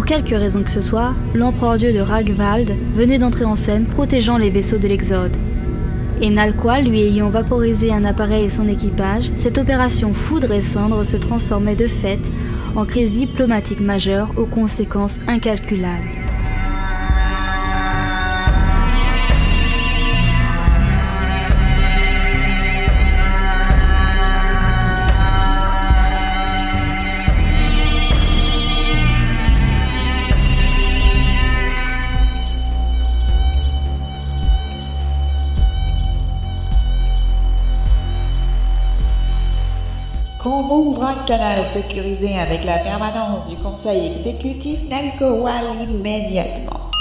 Quelque 0.09 0.33
raison 0.33 0.63
que 0.63 0.71
ce 0.71 0.81
soit, 0.81 1.13
l'empereur 1.35 1.77
dieu 1.77 1.93
de 1.93 1.99
Ragvald 1.99 2.75
venait 2.95 3.19
d'entrer 3.19 3.45
en 3.45 3.55
scène 3.55 3.85
protégeant 3.85 4.39
les 4.39 4.49
vaisseaux 4.49 4.79
de 4.79 4.87
l'Exode. 4.87 5.37
Et 6.19 6.31
Nalqual 6.31 6.85
lui 6.85 7.03
ayant 7.03 7.29
vaporisé 7.29 7.93
un 7.93 8.03
appareil 8.03 8.45
et 8.45 8.49
son 8.49 8.67
équipage, 8.67 9.29
cette 9.35 9.59
opération 9.59 10.15
Foudre 10.15 10.51
et 10.51 10.61
Cendre 10.61 11.03
se 11.05 11.15
transformait 11.15 11.75
de 11.75 11.85
fait 11.85 12.21
en 12.75 12.85
crise 12.85 13.19
diplomatique 13.19 13.81
majeure 13.81 14.33
aux 14.35 14.47
conséquences 14.47 15.19
incalculables. 15.27 16.28
Un 41.09 41.25
canal 41.25 41.65
sécurisé 41.71 42.37
avec 42.37 42.63
la 42.65 42.77
permanence 42.77 43.47
du 43.47 43.55
conseil 43.55 44.11
exécutif 44.11 44.87
Nalkowal 44.89 45.65
immédiatement. 45.89 46.91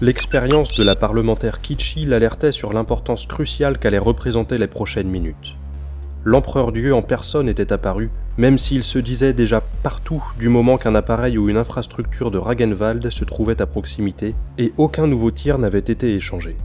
L'expérience 0.00 0.74
de 0.74 0.82
la 0.82 0.96
parlementaire 0.96 1.60
Kichi 1.60 2.04
l'alertait 2.04 2.50
sur 2.50 2.72
l'importance 2.72 3.26
cruciale 3.26 3.78
qu'allaient 3.78 3.98
représenter 3.98 4.58
les 4.58 4.66
prochaines 4.66 5.06
minutes. 5.06 5.54
L'empereur 6.24 6.72
Dieu 6.72 6.92
en 6.96 7.02
personne 7.02 7.48
était 7.48 7.72
apparu, 7.72 8.10
même 8.38 8.58
s'il 8.58 8.82
se 8.82 8.98
disait 8.98 9.34
déjà 9.34 9.62
partout 9.84 10.24
du 10.36 10.48
moment 10.48 10.76
qu'un 10.76 10.96
appareil 10.96 11.38
ou 11.38 11.48
une 11.48 11.56
infrastructure 11.56 12.32
de 12.32 12.38
Ragenwald 12.38 13.08
se 13.08 13.24
trouvait 13.24 13.62
à 13.62 13.66
proximité, 13.66 14.34
et 14.58 14.72
aucun 14.78 15.06
nouveau 15.06 15.30
tir 15.30 15.58
n'avait 15.58 15.78
été 15.78 16.12
échangé. 16.16 16.56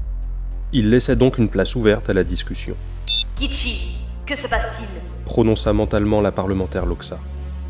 Il 0.74 0.90
laissait 0.90 1.16
donc 1.16 1.38
une 1.38 1.50
place 1.50 1.76
ouverte 1.76 2.10
à 2.10 2.14
la 2.14 2.24
discussion. 2.24 2.74
Kichi, 3.36 3.96
que 4.26 4.36
se 4.36 4.48
passe-t-il? 4.48 5.19
Prononça 5.30 5.74
mentalement 5.74 6.22
la 6.22 6.32
parlementaire 6.32 6.88
Loxa. 6.88 7.20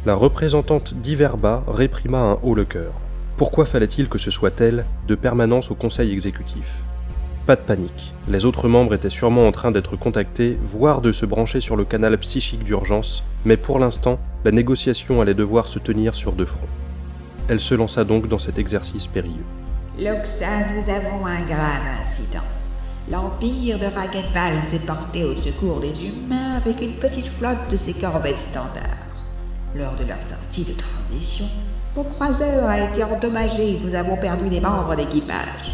La 0.06 0.15
représentante 0.15 0.94
d'Iverba 0.94 1.61
réprima 1.68 2.19
un 2.19 2.38
haut 2.41 2.56
le 2.56 2.64
cœur. 2.64 2.94
Pourquoi 3.36 3.65
fallait-il 3.65 4.07
que 4.07 4.18
ce 4.18 4.31
soit 4.31 4.61
elle, 4.61 4.86
de 5.10 5.15
permanence 5.15 5.69
au 5.69 5.76
conseil 5.76 6.14
exécutif? 6.14 6.84
Pas 7.45 7.57
de 7.57 7.61
panique, 7.61 8.14
les 8.30 8.45
autres 8.45 8.69
membres 8.69 8.94
étaient 8.94 9.10
sûrement 9.10 9.45
en 9.45 9.52
train 9.52 9.72
d'être 9.72 9.98
contactés, 9.98 10.57
voire 10.64 11.02
de 11.02 11.11
se 11.11 11.26
brancher 11.26 11.60
sur 11.60 11.76
le 11.76 11.84
canal 11.84 12.18
psychique 12.19 12.64
d'urgence, 12.64 13.26
mais 13.44 13.57
pour 13.57 13.77
l'instant, 13.77 14.19
la 14.45 14.52
négociation 14.52 15.19
allait 15.19 15.34
devoir 15.34 15.68
se 15.68 15.80
tenir 15.80 16.15
sur 16.15 16.31
deux 16.31 16.45
fronts. 16.45 16.76
Elle 17.49 17.60
se 17.60 17.76
lança 17.76 18.06
donc 18.06 18.30
dans 18.30 18.40
cet 18.40 18.57
exercice 18.57 19.07
périlleux. 19.07 19.49
Loxa, 19.98 20.65
nous 20.73 20.90
avons 20.90 21.26
un 21.26 21.41
grave 21.41 21.84
incident. 22.07 22.59
L'Empire 23.11 23.80
de 23.80 23.86
Ragenwald 23.86 24.69
s'est 24.69 24.86
porté 24.86 25.23
au 25.23 25.36
secours 25.36 25.80
des 25.80 26.06
humains 26.06 26.57
avec 26.57 26.80
une 26.80 26.94
petite 26.94 27.27
flotte 27.27 27.72
de 27.72 27.77
ses 27.77 27.94
corvettes 27.94 28.40
standards. 28.40 28.84
Lors 29.73 29.95
de 29.95 30.03
leur 30.03 30.22
sortie 30.22 30.64
de 30.64 30.73
transition, 30.73 31.45
mon 31.95 32.03
croiseur 32.03 32.69
a 32.69 32.80
été 32.80 33.03
endommagé 33.03 33.72
et 33.72 33.80
nous 33.84 33.95
avons 33.95 34.15
perdu 34.15 34.49
des 34.49 34.60
membres 34.60 34.95
d'équipage. 34.95 35.72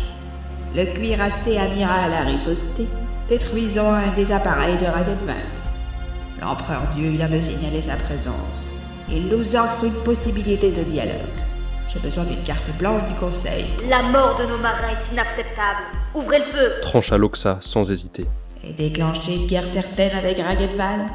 Le 0.73 0.85
cuirassé 0.85 1.57
amiral 1.57 2.13
a 2.13 2.21
riposté, 2.21 2.87
détruisant 3.27 3.91
un 3.91 4.11
des 4.15 4.31
appareils 4.31 4.77
de 4.77 4.85
Ragenwald. 4.85 5.55
L'empereur 6.39 6.83
Dieu 6.95 7.09
vient 7.09 7.27
de 7.27 7.41
signaler 7.41 7.81
sa 7.81 7.97
présence. 7.97 8.63
Il 9.09 9.27
nous 9.27 9.55
offre 9.57 9.83
une 9.83 10.03
possibilité 10.05 10.71
de 10.71 10.83
dialogue. 10.83 11.11
J'ai 11.89 11.99
besoin 11.99 12.23
d'une 12.23 12.43
carte 12.43 12.69
blanche 12.79 13.05
du 13.09 13.15
conseil. 13.15 13.65
La 13.89 14.03
mort 14.03 14.37
de 14.39 14.45
nos 14.45 14.57
marins 14.57 14.89
est 14.89 15.11
inacceptable. 15.11 16.04
Ouvrez 16.15 16.39
le 16.39 16.45
feu 16.45 16.71
Trancha 16.81 17.17
Loxa 17.17 17.57
sans 17.59 17.91
hésiter. 17.91 18.25
Et 18.63 18.71
déclencher 18.71 19.35
une 19.35 19.47
guerre 19.47 19.67
certaine 19.67 20.15
avec 20.17 20.39
Ragenwald. 20.39 21.09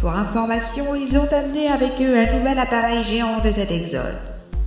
Pour 0.00 0.10
information, 0.10 0.94
ils 0.94 1.18
ont 1.18 1.26
amené 1.32 1.68
avec 1.68 1.90
eux 2.00 2.16
un 2.16 2.38
nouvel 2.38 2.56
appareil 2.56 3.02
géant 3.02 3.40
de 3.40 3.50
cet 3.50 3.72
exode. 3.72 4.14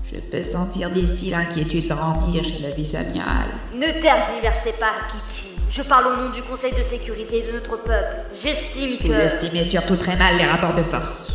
Je 0.04 0.20
peux 0.20 0.44
sentir 0.44 0.90
d'ici 0.90 1.30
l'inquiétude 1.30 1.88
grandir 1.88 2.44
chez 2.44 2.68
le 2.68 2.74
vice-amiral. 2.76 3.48
Ne 3.74 4.02
tergiversez 4.02 4.74
pas, 4.78 4.96
Kichi. 5.12 5.48
Je 5.72 5.82
parle 5.84 6.08
au 6.08 6.16
nom 6.18 6.30
du 6.32 6.42
Conseil 6.42 6.72
de 6.72 6.84
sécurité 6.84 7.46
de 7.48 7.54
notre 7.54 7.82
peuple. 7.82 8.18
J'estime 8.44 8.98
que... 8.98 9.08
Vous 9.08 9.14
estimez 9.14 9.64
surtout 9.64 9.96
très 9.96 10.18
mal 10.18 10.36
les 10.38 10.46
rapports 10.46 10.76
de 10.76 10.84
force. 10.84 11.32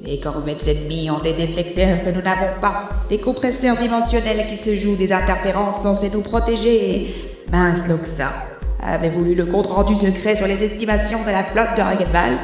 Les 0.00 0.20
corvettes 0.20 0.68
ennemies 0.68 1.10
ont 1.10 1.18
des 1.18 1.32
déflecteurs 1.32 2.04
que 2.04 2.10
nous 2.10 2.22
n'avons 2.22 2.60
pas, 2.60 2.88
des 3.08 3.18
compresseurs 3.18 3.76
dimensionnels 3.76 4.46
qui 4.48 4.56
se 4.56 4.76
jouent 4.76 4.94
des 4.94 5.12
interférences 5.12 5.82
censées 5.82 6.10
nous 6.10 6.22
protéger. 6.22 7.27
Mince 7.50 7.88
Loxa, 7.88 8.30
avez-vous 8.82 9.24
lu 9.24 9.34
le 9.34 9.46
compte-rendu 9.46 9.94
secret 9.94 10.36
sur 10.36 10.46
les 10.46 10.62
estimations 10.62 11.22
de 11.24 11.30
la 11.30 11.42
flotte 11.42 11.76
de 11.78 11.80
Ragenwald 11.82 12.38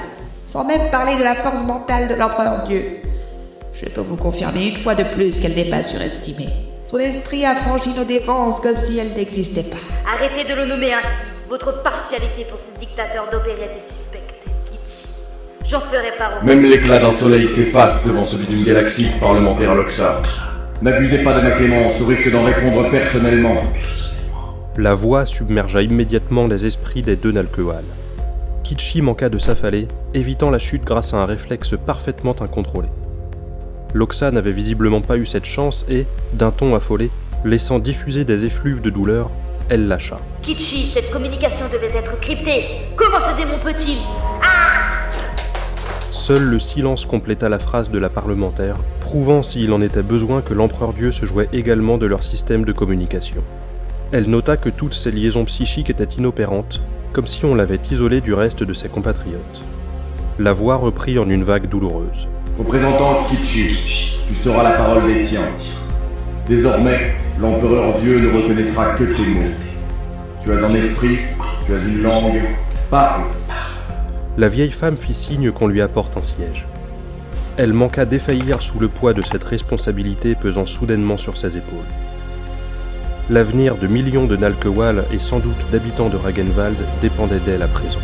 Sans 0.47 0.65
même 0.65 0.91
parler 0.91 1.17
de 1.17 1.23
la 1.23 1.35
force 1.35 1.63
mentale 1.63 2.09
de 2.09 2.15
l'empereur 2.15 2.63
Dieu. 2.67 3.03
Je 3.75 3.85
peux 3.87 4.01
vous 4.01 4.17
confirmer 4.17 4.69
une 4.69 4.77
fois 4.77 4.95
de 4.95 5.03
plus 5.03 5.39
qu'elle 5.41 5.57
n'est 5.57 5.69
pas 5.69 5.83
surestimée. 5.83 6.49
Son 6.91 6.99
esprit 6.99 7.45
a 7.45 7.55
franchi 7.55 7.91
nos 7.91 8.05
défenses 8.05 8.61
comme 8.61 8.79
si 8.79 8.99
elle 8.99 9.13
n'existait 9.15 9.65
pas. 9.65 9.77
Arrêtez 10.11 10.49
de 10.49 10.55
le 10.55 10.65
nommer 10.65 10.95
ainsi. 10.95 11.09
Votre 11.51 11.83
partialité 11.83 12.47
pour 12.49 12.59
ce 12.59 12.81
dictateur 12.81 13.29
d'opérette 13.31 13.73
est 13.77 13.83
suspecte. 13.83 14.35
J'en 15.67 15.81
ferai 15.81 16.17
part 16.17 16.41
au 16.41 16.47
Même 16.47 16.63
l'éclat 16.63 16.99
d'un 16.99 17.13
soleil 17.13 17.47
s'efface 17.47 18.03
devant 18.07 18.25
celui 18.25 18.47
d'une 18.47 18.65
galaxie, 18.65 19.09
parlementaire 19.21 19.75
Loxa. 19.75 20.23
N'abusez 20.81 21.19
pas 21.19 21.35
de 21.35 21.43
ma 21.43 21.51
clémence 21.51 22.01
au 22.01 22.07
risque 22.07 22.33
d'en 22.33 22.45
répondre 22.45 22.89
personnellement. 22.91 23.61
La 24.77 24.93
voix 24.93 25.25
submergea 25.25 25.83
immédiatement 25.83 26.49
les 26.49 26.67
esprits 26.67 27.03
des 27.03 27.15
deux 27.15 27.31
Nalkewal. 27.31 27.85
Kichi 28.65 29.03
manqua 29.03 29.29
de 29.29 29.39
s'affaler, 29.39 29.87
évitant 30.15 30.51
la 30.51 30.59
chute 30.59 30.85
grâce 30.85 31.15
à 31.15 31.19
un 31.19 31.27
réflexe 31.27 31.77
parfaitement 31.87 32.35
incontrôlé. 32.41 32.89
Loxa 33.95 34.33
n'avait 34.33 34.51
visiblement 34.51 35.01
pas 35.01 35.17
eu 35.17 35.27
cette 35.27 35.45
chance 35.45 35.87
et, 35.89 36.07
d'un 36.33 36.51
ton 36.51 36.75
affolé, 36.75 37.11
laissant 37.45 37.79
diffuser 37.79 38.25
des 38.25 38.47
effluves 38.47 38.81
de 38.81 38.91
douleur, 38.91 39.31
elle 39.69 39.87
lâcha. 39.87 40.19
Kichi, 40.43 40.91
cette 40.93 41.13
communication 41.13 41.67
devait 41.73 41.97
être 41.97 42.19
cryptée. 42.19 42.81
Comment 42.97 43.21
ce 43.21 43.37
démon 43.37 43.61
peut-il? 43.63 43.99
Ah 44.43 45.09
Seul 46.11 46.43
le 46.43 46.59
silence 46.59 47.05
compléta 47.07 47.49
la 47.49 47.61
phrase 47.61 47.91
de 47.91 47.99
la 47.99 48.09
parlementaire, 48.09 48.79
prouvant 48.99 49.45
s'il 49.45 49.73
en 49.73 49.81
était 49.81 50.03
besoin 50.03 50.43
que 50.43 50.53
l'empereur 50.53 50.95
Dieu 50.95 51.13
se 51.13 51.27
jouait 51.27 51.49
également 51.53 51.97
de 51.97 52.07
leur 52.07 52.25
système 52.25 52.65
de 52.65 52.73
communication. 52.73 53.45
Elle 54.15 54.31
nota 54.31 54.57
que 54.57 54.69
toutes 54.69 54.95
ces 54.95 55.11
liaisons 55.11 55.45
psychiques 55.45 55.91
étaient 55.91 56.05
inopérantes, 56.05 56.81
comme 57.13 57.27
si 57.27 57.45
on 57.45 57.57
l'avait 57.57 57.81
isolé 57.91 58.21
du 58.21 58.33
reste 58.33 58.63
de 58.63 58.73
ses 58.73 58.89
compatriotes. 58.89 59.65
La 60.39 60.53
voix 60.53 60.77
reprit 60.77 61.19
en 61.19 61.29
une 61.29 61.43
vague 61.43 61.69
douloureuse. 61.69 62.29
Représentante 62.57 63.27
Kichi, 63.27 64.17
tu 64.29 64.35
seras 64.37 64.63
la 64.63 64.71
parole 64.71 65.13
des 65.13 65.23
tiens. 65.23 65.53
Désormais, 66.47 67.17
l'empereur 67.41 67.99
Dieu 67.99 68.21
ne 68.21 68.37
reconnaîtra 68.37 68.95
que 68.95 69.03
tes 69.03 69.27
mots. 69.27 69.51
Tu 70.45 70.53
as 70.53 70.65
un 70.65 70.75
esprit, 70.77 71.19
tu 71.67 71.75
as 71.75 71.79
une 71.79 72.03
langue, 72.03 72.41
parle. 72.91 73.25
La 74.39 74.47
vieille 74.47 74.71
femme 74.71 74.97
fit 74.97 75.13
signe 75.13 75.51
qu'on 75.51 75.67
lui 75.67 75.83
apporte 75.83 76.17
un 76.17 76.23
siège. 76.23 76.69
Elle 77.57 77.73
manqua 77.73 78.05
défaillir 78.05 78.63
sous 78.63 78.79
le 78.79 78.87
poids 78.87 79.13
de 79.13 79.23
cette 79.23 79.43
responsabilité 79.43 80.37
pesant 80.37 80.67
soudainement 80.67 81.17
sur 81.17 81.37
ses 81.37 81.57
épaules. 81.57 81.83
L'avenir 83.31 83.77
de 83.77 83.87
millions 83.87 84.27
de 84.27 84.37
Nalkewal 84.37 85.05
et 85.11 85.19
sans 85.19 85.39
doute 85.39 85.57
d'habitants 85.73 86.11
de 86.11 86.17
Ragenwald 86.17 86.77
dépendait 87.01 87.39
d'elle 87.39 87.63
à 87.63 87.69
présent. 87.69 88.01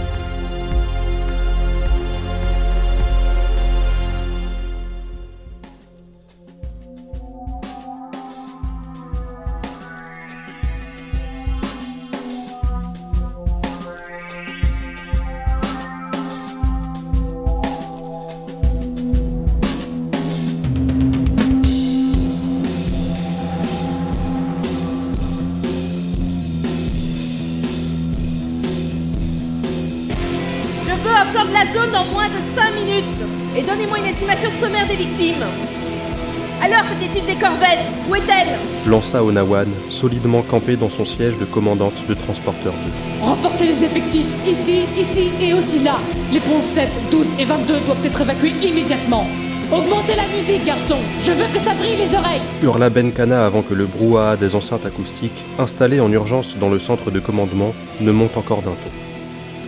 Onawan, 39.31 39.69
solidement 39.91 40.43
campé 40.43 40.75
dans 40.75 40.89
son 40.89 41.05
siège 41.05 41.39
de 41.39 41.45
commandante 41.45 41.95
de 42.09 42.15
transporteur 42.15 42.73
2. 43.21 43.25
Renforcez 43.25 43.67
les 43.67 43.85
effectifs, 43.85 44.33
ici, 44.45 44.81
ici 44.99 45.31
et 45.41 45.55
aussi 45.55 45.79
là. 45.85 45.99
Les 46.33 46.41
ponts 46.41 46.61
7, 46.61 46.89
12 47.13 47.27
et 47.39 47.45
22 47.45 47.75
doivent 47.87 48.05
être 48.05 48.21
évacués 48.21 48.55
immédiatement. 48.61 49.25
Augmentez 49.73 50.17
la 50.17 50.27
musique, 50.37 50.65
garçon 50.65 50.97
Je 51.23 51.31
veux 51.31 51.47
que 51.55 51.65
ça 51.65 51.73
brille 51.75 51.97
les 51.97 52.17
oreilles 52.17 52.41
Hurla 52.61 52.91
Benkana 52.91 53.47
avant 53.47 53.63
que 53.63 53.73
le 53.73 53.87
brouhaha 53.87 54.37
des 54.37 54.57
enceintes 54.57 54.85
acoustiques, 54.85 55.45
installées 55.61 56.01
en 56.01 56.11
urgence 56.11 56.57
dans 56.59 56.69
le 56.69 56.81
centre 56.81 57.13
de 57.13 57.21
commandement, 57.21 57.73
ne 58.01 58.11
monte 58.11 58.37
encore 58.37 58.63
d'un 58.63 58.71
ton. 58.71 58.91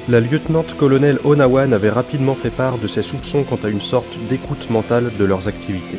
La 0.08 0.18
lieutenant-colonel 0.18 1.20
Onawan 1.24 1.72
avait 1.72 1.88
rapidement 1.88 2.34
fait 2.34 2.50
part 2.50 2.78
de 2.78 2.88
ses 2.88 3.02
soupçons 3.02 3.44
quant 3.44 3.60
à 3.62 3.68
une 3.68 3.80
sorte 3.80 4.18
d'écoute 4.28 4.68
mentale 4.70 5.12
de 5.16 5.24
leurs 5.24 5.46
activités. 5.46 5.98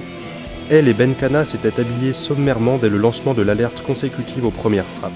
Elle 0.69 0.87
et 0.87 0.93
Benkana 0.93 1.43
s'étaient 1.45 1.79
habillés 1.79 2.13
sommairement 2.13 2.77
dès 2.77 2.89
le 2.89 2.97
lancement 2.97 3.33
de 3.33 3.41
l'alerte 3.41 3.83
consécutive 3.85 4.45
aux 4.45 4.51
premières 4.51 4.85
frappes. 4.99 5.11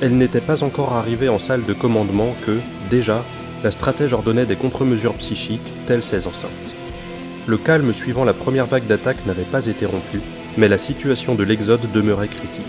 Elle 0.00 0.16
n'était 0.16 0.40
pas 0.40 0.64
encore 0.64 0.94
arrivée 0.94 1.28
en 1.28 1.38
salle 1.38 1.64
de 1.64 1.72
commandement 1.72 2.34
que, 2.46 2.58
déjà, 2.90 3.22
la 3.62 3.70
stratège 3.70 4.12
ordonnait 4.12 4.46
des 4.46 4.56
contre-mesures 4.56 5.14
psychiques, 5.14 5.60
telles 5.86 6.02
ses 6.02 6.26
enceintes. 6.26 6.50
Le 7.46 7.56
calme 7.56 7.92
suivant 7.92 8.24
la 8.24 8.32
première 8.32 8.66
vague 8.66 8.86
d'attaque 8.86 9.24
n'avait 9.26 9.42
pas 9.42 9.66
été 9.66 9.86
rompu, 9.86 10.20
mais 10.56 10.68
la 10.68 10.78
situation 10.78 11.34
de 11.34 11.44
l'Exode 11.44 11.92
demeurait 11.92 12.28
critique. 12.28 12.66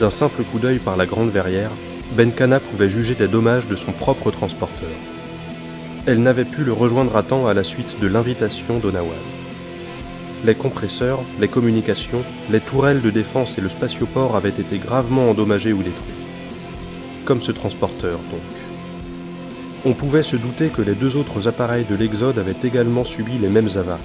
D'un 0.00 0.10
simple 0.10 0.42
coup 0.42 0.58
d'œil 0.58 0.78
par 0.78 0.96
la 0.96 1.06
grande 1.06 1.30
verrière, 1.30 1.70
Benkana 2.16 2.60
pouvait 2.60 2.90
juger 2.90 3.14
des 3.14 3.28
dommages 3.28 3.66
de 3.66 3.76
son 3.76 3.92
propre 3.92 4.30
transporteur. 4.30 4.88
Elle 6.06 6.22
n'avait 6.22 6.44
pu 6.44 6.64
le 6.64 6.72
rejoindre 6.72 7.16
à 7.16 7.22
temps 7.22 7.46
à 7.46 7.54
la 7.54 7.64
suite 7.64 8.00
de 8.00 8.06
l'invitation 8.06 8.78
d'Onawan. 8.78 9.37
Les 10.44 10.54
compresseurs, 10.54 11.20
les 11.40 11.48
communications, 11.48 12.22
les 12.50 12.60
tourelles 12.60 13.00
de 13.00 13.10
défense 13.10 13.58
et 13.58 13.60
le 13.60 13.68
spatioport 13.68 14.36
avaient 14.36 14.50
été 14.50 14.78
gravement 14.78 15.30
endommagés 15.30 15.72
ou 15.72 15.82
détruits. 15.82 16.14
Comme 17.24 17.40
ce 17.40 17.50
transporteur, 17.50 18.18
donc. 18.30 18.40
On 19.84 19.94
pouvait 19.94 20.22
se 20.22 20.36
douter 20.36 20.68
que 20.68 20.82
les 20.82 20.94
deux 20.94 21.16
autres 21.16 21.48
appareils 21.48 21.84
de 21.84 21.96
l'Exode 21.96 22.38
avaient 22.38 22.56
également 22.62 23.04
subi 23.04 23.32
les 23.38 23.48
mêmes 23.48 23.70
avaries. 23.76 24.00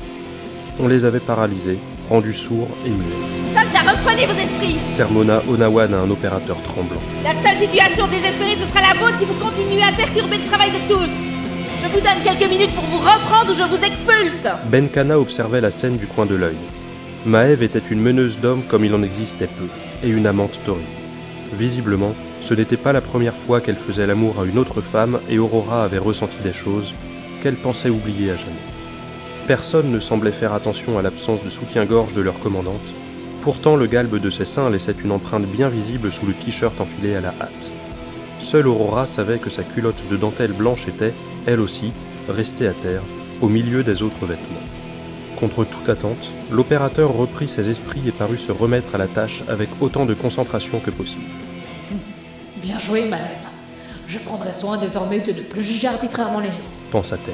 On 0.80 0.88
les 0.88 1.05
avait 1.05 1.19
paralysés, 1.19 1.77
rendus 2.10 2.34
sourds 2.34 2.69
et 2.85 2.89
muets. 2.89 3.53
Soldats, 3.53 3.91
reprenez 3.91 4.26
vos 4.26 4.34
esprits 4.34 4.77
Sermona 4.88 5.41
Onawan 5.47 5.93
à 5.93 5.99
un 5.99 6.10
opérateur 6.10 6.57
tremblant. 6.64 7.01
La 7.23 7.34
seule 7.43 7.61
situation 7.61 8.07
désespérée, 8.07 8.55
ce 8.60 8.68
sera 8.68 8.81
la 8.81 8.99
vôtre 8.99 9.19
si 9.19 9.26
vous 9.26 9.35
continuez 9.35 9.84
à 9.84 9.91
perturber 9.91 10.38
le 10.38 10.49
travail 10.49 10.72
de 10.72 10.93
tous 10.93 11.32
Je 11.84 11.89
vous 11.89 11.99
donne 11.99 12.23
quelques 12.23 12.49
minutes 12.49 12.73
pour 12.73 12.85
vous 12.85 12.99
reprendre 12.99 13.51
ou 13.51 13.55
je 13.55 13.64
vous 13.64 13.84
expulse 13.84 14.47
Benkana 14.72 15.19
observait 15.19 15.60
la 15.60 15.69
scène 15.69 15.97
du 15.97 16.07
coin 16.07 16.26
de 16.26 16.35
l'œil. 16.35 16.55
Maëv 17.26 17.61
était 17.61 17.81
une 17.91 17.99
meneuse 17.99 18.39
d'hommes 18.39 18.64
comme 18.69 18.85
il 18.85 18.95
en 18.95 19.03
existait 19.03 19.47
peu, 19.47 19.68
et 20.01 20.10
une 20.10 20.26
amante 20.26 20.57
torride. 20.65 20.85
Visiblement, 21.51 22.14
ce 22.39 22.53
n'était 22.53 22.77
pas 22.77 22.93
la 22.93 23.01
première 23.01 23.35
fois 23.35 23.60
qu'elle 23.60 23.76
faisait 23.76 24.07
l'amour 24.07 24.39
à 24.39 24.45
une 24.45 24.60
autre 24.60 24.80
femme 24.80 25.19
et 25.30 25.39
Aurora 25.39 25.84
avait 25.84 25.97
ressenti 25.97 26.38
des 26.41 26.53
choses 26.53 26.93
qu'elle 27.41 27.55
pensait 27.55 27.89
oublier 27.89 28.31
à 28.31 28.38
jamais. 28.38 28.53
Personne 29.47 29.91
ne 29.91 29.99
semblait 29.99 30.31
faire 30.31 30.53
attention 30.53 30.97
à 30.97 31.01
l'absence 31.01 31.43
de 31.43 31.49
soutien-gorge 31.49 32.14
de 32.14 32.22
leur 32.22 32.39
commandante, 32.39 32.93
pourtant 33.41 33.76
le 33.76 33.88
galbe 33.88 34.22
de 34.22 34.30
ses 34.30 34.45
seins 34.45 34.69
laissait 34.69 34.95
une 35.03 35.11
empreinte 35.11 35.47
bien 35.47 35.68
visible 35.68 36.14
sous 36.14 36.26
le 36.26 36.34
t-shirt 36.34 36.80
enfilé 36.80 37.15
à 37.15 37.22
la 37.22 37.34
hâte. 37.41 37.72
Seule 38.39 38.68
Aurora 38.68 39.05
savait 39.05 39.38
que 39.38 39.49
sa 39.49 39.64
culotte 39.64 40.01
de 40.10 40.15
dentelle 40.15 40.53
blanche 40.53 40.88
était, 40.88 41.14
elle 41.47 41.59
aussi, 41.59 41.91
restée 42.29 42.67
à 42.67 42.73
terre, 42.73 43.01
au 43.41 43.47
milieu 43.47 43.83
des 43.83 44.01
autres 44.01 44.25
vêtements. 44.25 44.67
Contre 45.39 45.65
toute 45.65 45.89
attente, 45.89 46.31
l'opérateur 46.51 47.13
reprit 47.13 47.49
ses 47.49 47.69
esprits 47.69 48.07
et 48.07 48.11
parut 48.11 48.37
se 48.37 48.51
remettre 48.51 48.95
à 48.95 48.97
la 48.97 49.07
tâche 49.07 49.43
avec 49.49 49.69
autant 49.81 50.05
de 50.05 50.13
concentration 50.13 50.79
que 50.79 50.91
possible. 50.91 51.23
Bien 52.61 52.79
joué, 52.79 53.05
Maëv. 53.05 53.23
Je 54.07 54.19
prendrai 54.19 54.53
soin 54.53 54.77
désormais 54.77 55.19
de 55.19 55.31
ne 55.31 55.41
plus 55.41 55.63
juger 55.63 55.87
arbitrairement 55.87 56.39
les 56.39 56.47
gens. 56.47 56.69
pensa-t-elle. 56.91 57.33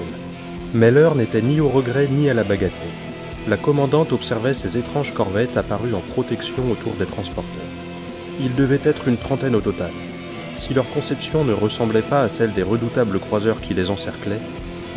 Mais 0.73 0.91
l'heure 0.91 1.15
n'était 1.15 1.41
ni 1.41 1.59
au 1.59 1.67
regret 1.67 2.07
ni 2.07 2.29
à 2.29 2.33
la 2.33 2.43
bagatelle. 2.43 2.71
La 3.47 3.57
commandante 3.57 4.11
observait 4.11 4.53
ces 4.53 4.77
étranges 4.77 5.13
corvettes 5.13 5.57
apparues 5.57 5.93
en 5.93 5.99
protection 5.99 6.63
autour 6.71 6.93
des 6.93 7.05
transporteurs. 7.05 7.71
Il 8.39 8.55
devait 8.55 8.81
être 8.83 9.07
une 9.07 9.17
trentaine 9.17 9.55
au 9.55 9.61
total. 9.61 9.91
Si 10.59 10.73
leur 10.73 10.89
conception 10.89 11.45
ne 11.45 11.53
ressemblait 11.53 12.01
pas 12.01 12.21
à 12.21 12.27
celle 12.27 12.51
des 12.51 12.63
redoutables 12.63 13.17
croiseurs 13.17 13.61
qui 13.61 13.73
les 13.73 13.89
encerclaient, 13.89 14.41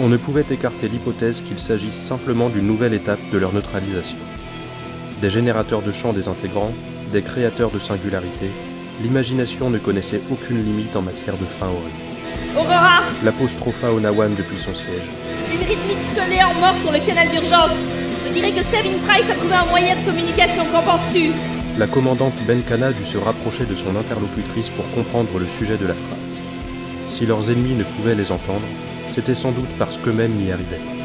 on 0.01 0.09
ne 0.09 0.17
pouvait 0.17 0.45
écarter 0.51 0.89
l'hypothèse 0.89 1.41
qu'il 1.41 1.61
s'agisse 1.61 1.95
simplement 1.95 2.49
d'une 2.49 2.67
nouvelle 2.67 2.95
étape 2.95 3.21
de 3.33 3.39
leur 3.39 3.55
neutralisation. 3.55 4.17
Des 5.21 5.31
générateurs 5.31 5.83
de 5.83 5.93
champs 5.93 6.13
désintégrants, 6.13 6.73
des 7.13 7.23
créateurs 7.23 7.71
de 7.71 7.79
singularité, 7.79 8.51
l'imagination 9.03 9.71
ne 9.71 9.79
connaissait 9.79 10.21
aucune 10.33 10.65
limite 10.65 10.97
en 10.97 11.03
matière 11.03 11.37
de 11.37 11.45
fin 11.45 11.69
horrible. 11.69 12.59
Aurora 12.59 13.05
L'apostropha 13.23 13.93
Onawan 13.93 14.35
depuis 14.35 14.59
son 14.59 14.75
siège. 14.75 15.07
Une 15.53 15.61
rythmique 15.61 16.15
collée 16.17 16.43
en 16.43 16.55
mort 16.59 16.75
sur 16.83 16.91
le 16.91 16.99
canal 16.99 17.31
d'urgence 17.31 17.71
Je 18.27 18.33
dirais 18.33 18.51
que 18.51 18.65
Sterling 18.65 18.99
Price 19.07 19.31
a 19.31 19.35
trouvé 19.35 19.55
un 19.55 19.67
moyen 19.67 19.95
de 19.95 20.05
communication, 20.11 20.65
qu'en 20.73 20.83
penses-tu? 20.83 21.31
La 21.79 21.87
commandante 21.87 22.35
Benkana 22.47 22.93
dut 22.93 23.05
se 23.05 23.17
rapprocher 23.17 23.65
de 23.65 23.75
son 23.75 23.97
interlocutrice 23.97 24.69
pour 24.71 24.89
comprendre 24.91 25.39
le 25.39 25.47
sujet 25.47 25.79
de 25.79 25.87
la 25.87 25.95
phrase. 25.95 26.41
Si 27.09 27.25
leurs 27.25 27.51
ennemis 27.51 27.75
ne 27.75 27.85
pouvaient 27.85 28.15
les 28.15 28.31
entendre, 28.31 28.61
c'était 29.09 29.35
sans 29.35 29.53
doute 29.53 29.71
parce 29.79 29.97
qu'eux-mêmes 29.97 30.33
n'y 30.33 30.53
arrivaient 30.53 31.02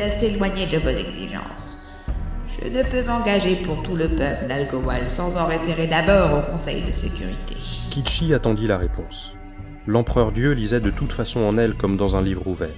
est 0.00 0.04
assez 0.04 0.26
éloigné 0.26 0.66
de 0.66 0.78
vos 0.78 0.88
exigences. 0.88 1.78
Je 2.46 2.68
ne 2.68 2.82
peux 2.82 3.02
m'engager 3.02 3.56
pour 3.56 3.82
tout 3.82 3.96
le 3.96 4.08
peuple 4.08 4.46
d'Algowal 4.48 5.08
sans 5.08 5.36
en 5.36 5.46
référer 5.46 5.86
d'abord 5.86 6.38
au 6.38 6.52
Conseil 6.52 6.82
de 6.82 6.92
sécurité. 6.92 7.56
Kichi 7.90 8.34
attendit 8.34 8.66
la 8.66 8.78
réponse. 8.78 9.34
L'empereur 9.86 10.32
Dieu 10.32 10.52
lisait 10.52 10.80
de 10.80 10.90
toute 10.90 11.12
façon 11.12 11.40
en 11.40 11.56
elle 11.58 11.74
comme 11.74 11.96
dans 11.96 12.16
un 12.16 12.22
livre 12.22 12.46
ouvert. 12.46 12.74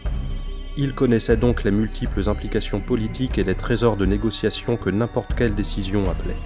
Il 0.77 0.95
connaissait 0.95 1.37
donc 1.37 1.65
les 1.65 1.71
multiples 1.71 2.29
implications 2.29 2.81
politiques 2.81 3.39
et 3.39 3.45
les 3.45 3.55
trésors 3.55 3.97
de 3.97 4.07
négociation 4.07 4.77
que 4.77 4.91
n'importe 4.91 5.35
quelle 5.35 5.55
décision 5.55 6.11
appelait. 6.11 6.37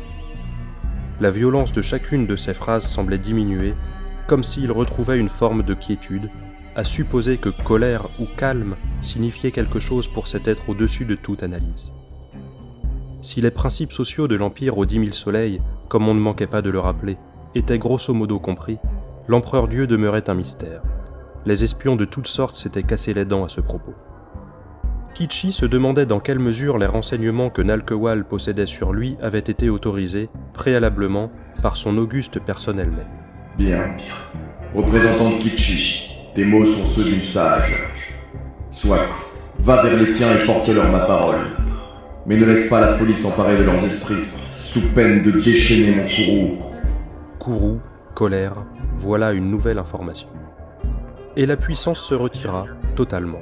La 1.20 1.30
violence 1.30 1.72
de 1.72 1.82
chacune 1.82 2.26
de 2.26 2.36
ces 2.36 2.54
phrases 2.54 2.86
semblait 2.86 3.18
diminuer, 3.18 3.74
comme 4.26 4.42
s'il 4.42 4.72
retrouvait 4.72 5.18
une 5.18 5.28
forme 5.28 5.62
de 5.62 5.74
quiétude, 5.74 6.28
à 6.76 6.84
supposer 6.84 7.38
que 7.38 7.48
colère 7.48 8.06
ou 8.20 8.26
calme 8.36 8.76
signifiait 9.00 9.50
quelque 9.50 9.80
chose 9.80 10.06
pour 10.06 10.28
cet 10.28 10.46
être 10.46 10.68
au-dessus 10.68 11.06
de 11.06 11.14
toute 11.14 11.42
analyse. 11.42 11.92
Si 13.22 13.40
les 13.40 13.50
principes 13.50 13.92
sociaux 13.92 14.28
de 14.28 14.36
l'Empire 14.36 14.78
aux 14.78 14.86
dix 14.86 14.98
mille 14.98 15.14
soleils, 15.14 15.60
comme 15.88 16.06
on 16.06 16.14
ne 16.14 16.20
manquait 16.20 16.46
pas 16.46 16.62
de 16.62 16.70
le 16.70 16.78
rappeler, 16.78 17.16
étaient 17.54 17.78
grosso 17.78 18.12
modo 18.12 18.38
compris, 18.38 18.78
l'empereur 19.26 19.68
Dieu 19.68 19.86
demeurait 19.86 20.28
un 20.28 20.34
mystère. 20.34 20.82
Les 21.46 21.64
espions 21.64 21.96
de 21.96 22.04
toutes 22.04 22.26
sortes 22.26 22.56
s'étaient 22.56 22.82
cassés 22.82 23.14
les 23.14 23.24
dents 23.24 23.44
à 23.44 23.48
ce 23.48 23.60
propos. 23.60 23.94
Kichi 25.14 25.50
se 25.50 25.64
demandait 25.64 26.04
dans 26.04 26.20
quelle 26.20 26.38
mesure 26.38 26.76
les 26.76 26.86
renseignements 26.86 27.48
que 27.48 27.62
Nalkewal 27.62 28.28
possédait 28.28 28.66
sur 28.66 28.92
lui 28.92 29.16
avaient 29.22 29.38
été 29.38 29.70
autorisés, 29.70 30.28
préalablement, 30.52 31.30
par 31.62 31.78
son 31.78 31.96
auguste 31.96 32.38
personne 32.38 32.78
elle-même. 32.78 33.08
Bien. 33.56 33.96
Représentant 34.74 35.30
de 35.30 35.36
Kichi, 35.36 36.15
tes 36.36 36.44
mots 36.44 36.66
sont 36.66 36.84
ceux 36.84 37.02
d'une 37.02 37.22
sage. 37.22 37.82
Soit, 38.70 39.08
va 39.58 39.82
vers 39.82 39.96
les 39.96 40.10
tiens 40.10 40.36
et 40.36 40.44
porte-leur 40.44 40.92
ma 40.92 41.00
parole. 41.00 41.38
Mais 42.26 42.36
ne 42.36 42.44
laisse 42.44 42.68
pas 42.68 42.78
la 42.78 42.92
folie 42.92 43.14
s'emparer 43.14 43.56
de 43.56 43.62
leurs 43.62 43.82
esprits, 43.82 44.26
sous 44.54 44.92
peine 44.92 45.22
de 45.22 45.30
déchaîner 45.30 45.96
mon 45.96 46.02
courroux. 46.06 46.58
Kourou, 47.38 47.80
colère, 48.14 48.66
voilà 48.98 49.32
une 49.32 49.50
nouvelle 49.50 49.78
information. 49.78 50.28
Et 51.36 51.46
la 51.46 51.56
puissance 51.56 52.00
se 52.00 52.14
retira, 52.14 52.66
totalement. 52.96 53.40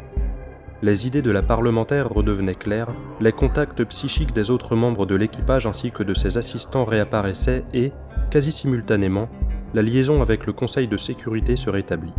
Les 0.81 1.09
idées 1.09 1.23
de 1.23 1.33
la 1.33 1.43
parlementaire 1.43 2.09
redevenaient 2.09 2.55
claires, 2.55 2.95
les 3.21 3.33
contacts 3.33 3.83
psychiques 3.87 4.35
des 4.35 4.53
autres 4.53 4.77
membres 4.77 5.05
de 5.05 5.16
l'équipage 5.16 5.66
ainsi 5.66 5.91
que 5.91 6.05
de 6.05 6.15
ses 6.15 6.39
assistants 6.39 6.85
réapparaissaient 6.85 7.65
et, 7.73 7.91
quasi 8.31 8.53
simultanément, 8.53 9.29
la 9.75 9.83
liaison 9.83 10.23
avec 10.23 10.47
le 10.47 10.53
Conseil 10.53 10.87
de 10.87 10.97
sécurité 10.97 11.57
se 11.57 11.71
rétablit. 11.71 12.15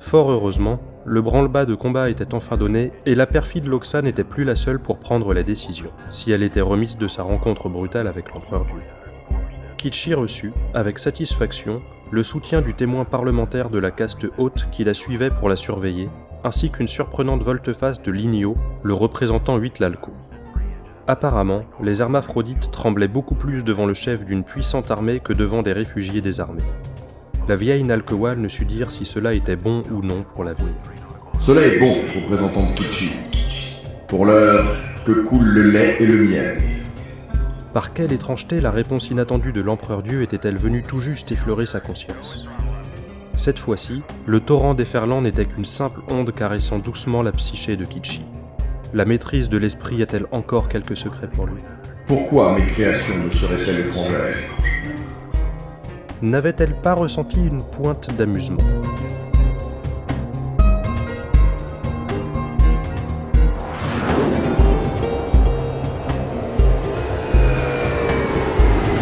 Fort 0.00 0.30
heureusement, 0.30 0.80
le 1.04 1.22
branle-bas 1.22 1.64
de 1.64 1.74
combat 1.74 2.08
était 2.08 2.34
enfin 2.34 2.56
donné 2.56 2.92
et 3.04 3.14
la 3.14 3.26
perfide 3.26 3.66
Loxa 3.66 4.00
n'était 4.02 4.24
plus 4.24 4.44
la 4.44 4.56
seule 4.56 4.78
pour 4.78 4.98
prendre 4.98 5.34
la 5.34 5.42
décision, 5.42 5.90
si 6.08 6.30
elle 6.30 6.42
était 6.42 6.60
remise 6.60 6.96
de 6.96 7.08
sa 7.08 7.22
rencontre 7.22 7.68
brutale 7.68 8.06
avec 8.06 8.32
l'empereur 8.32 8.64
Dieu. 8.66 8.82
Kichi 9.76 10.14
reçut, 10.14 10.52
avec 10.74 10.98
satisfaction, 10.98 11.82
le 12.10 12.22
soutien 12.22 12.62
du 12.62 12.74
témoin 12.74 13.04
parlementaire 13.04 13.70
de 13.70 13.78
la 13.78 13.90
caste 13.90 14.26
haute 14.38 14.68
qui 14.70 14.84
la 14.84 14.94
suivait 14.94 15.30
pour 15.30 15.48
la 15.48 15.56
surveiller, 15.56 16.08
ainsi 16.44 16.70
qu'une 16.70 16.88
surprenante 16.88 17.42
volte-face 17.42 18.02
de 18.02 18.12
Lignio, 18.12 18.56
le 18.82 18.94
représentant 18.94 19.56
8 19.56 19.80
Lalco. 19.80 20.12
Apparemment, 21.06 21.62
les 21.82 22.02
hermaphrodites 22.02 22.70
tremblaient 22.70 23.08
beaucoup 23.08 23.34
plus 23.34 23.64
devant 23.64 23.86
le 23.86 23.94
chef 23.94 24.24
d'une 24.24 24.44
puissante 24.44 24.90
armée 24.90 25.20
que 25.20 25.32
devant 25.32 25.62
des 25.62 25.72
réfugiés 25.72 26.20
désarmés. 26.20 26.62
La 27.48 27.56
vieille 27.56 27.82
Nalkewal 27.82 28.38
ne 28.38 28.48
sut 28.48 28.66
dire 28.66 28.90
si 28.90 29.06
cela 29.06 29.32
était 29.32 29.56
bon 29.56 29.82
ou 29.90 30.02
non 30.02 30.22
pour 30.22 30.44
l'avenir. 30.44 30.74
Cela 31.40 31.62
est 31.62 31.78
bon, 31.78 31.94
représentant 32.14 32.66
de 32.66 32.72
Kichi. 32.72 33.12
Pour 34.06 34.26
l'heure, 34.26 34.76
que 35.06 35.12
coule 35.12 35.46
le 35.46 35.62
lait 35.62 35.96
et 35.98 36.04
le 36.04 36.18
miel. 36.18 36.58
Par 37.72 37.94
quelle 37.94 38.12
étrangeté 38.12 38.60
la 38.60 38.70
réponse 38.70 39.08
inattendue 39.08 39.54
de 39.54 39.62
l'empereur 39.62 40.02
Dieu 40.02 40.20
était-elle 40.20 40.58
venue 40.58 40.82
tout 40.82 41.00
juste 41.00 41.32
effleurer 41.32 41.64
sa 41.64 41.80
conscience? 41.80 42.46
Cette 43.38 43.58
fois-ci, 43.58 44.02
le 44.26 44.40
torrent 44.40 44.74
déferlant 44.74 45.22
n'était 45.22 45.46
qu'une 45.46 45.64
simple 45.64 46.00
onde 46.10 46.34
caressant 46.34 46.78
doucement 46.78 47.22
la 47.22 47.32
psyché 47.32 47.76
de 47.76 47.86
Kichi. 47.86 48.26
La 48.92 49.06
maîtrise 49.06 49.48
de 49.48 49.56
l'esprit 49.56 50.02
a-t-elle 50.02 50.26
encore 50.32 50.68
quelques 50.68 50.98
secrets 50.98 51.30
pour 51.30 51.46
lui? 51.46 51.62
Pourquoi 52.06 52.58
mes 52.58 52.66
créations 52.66 53.16
me 53.16 53.30
seraient-elles 53.30 53.86
étrangères? 53.86 54.50
N'avait-elle 56.20 56.74
pas 56.74 56.94
ressenti 56.94 57.36
une 57.36 57.62
pointe 57.62 58.10
d'amusement 58.16 58.56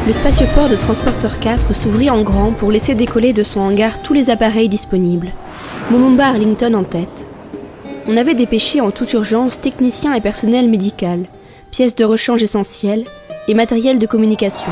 Le 0.07 0.13
spatioport 0.13 0.69
de 0.69 0.77
Transporteur 0.77 1.41
4 1.41 1.75
s'ouvrit 1.75 2.11
en 2.11 2.23
grand 2.23 2.53
pour 2.53 2.71
laisser 2.71 2.95
décoller 2.95 3.33
de 3.33 3.43
son 3.43 3.61
hangar 3.61 4.03
tous 4.03 4.13
les 4.13 4.29
appareils 4.29 4.69
disponibles. 4.69 5.33
Momomba 5.91 6.27
Arlington 6.27 6.75
en 6.75 6.85
tête. 6.85 7.27
On 8.07 8.19
avait 8.19 8.35
dépêché 8.35 8.83
en 8.83 8.91
toute 8.91 9.15
urgence 9.15 9.61
techniciens 9.61 10.13
et 10.13 10.21
personnel 10.21 10.69
médical, 10.69 11.25
pièces 11.71 11.97
de 11.97 12.05
rechange 12.05 12.43
essentielles 12.43 13.05
et 13.49 13.55
matériel 13.55 13.99
de 13.99 14.07
communication. 14.07 14.71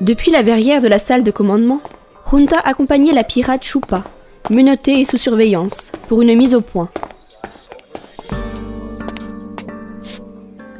Depuis 0.00 0.30
la 0.30 0.40
verrière 0.40 0.80
de 0.80 0.88
la 0.88 0.98
salle 0.98 1.24
de 1.24 1.30
commandement, 1.30 1.82
Junta 2.30 2.58
accompagnait 2.58 3.12
la 3.12 3.22
pirate 3.22 3.62
Chupa, 3.62 4.02
menottée 4.48 5.00
et 5.00 5.04
sous 5.04 5.18
surveillance, 5.18 5.92
pour 6.08 6.22
une 6.22 6.34
mise 6.36 6.54
au 6.54 6.62
point. 6.62 6.88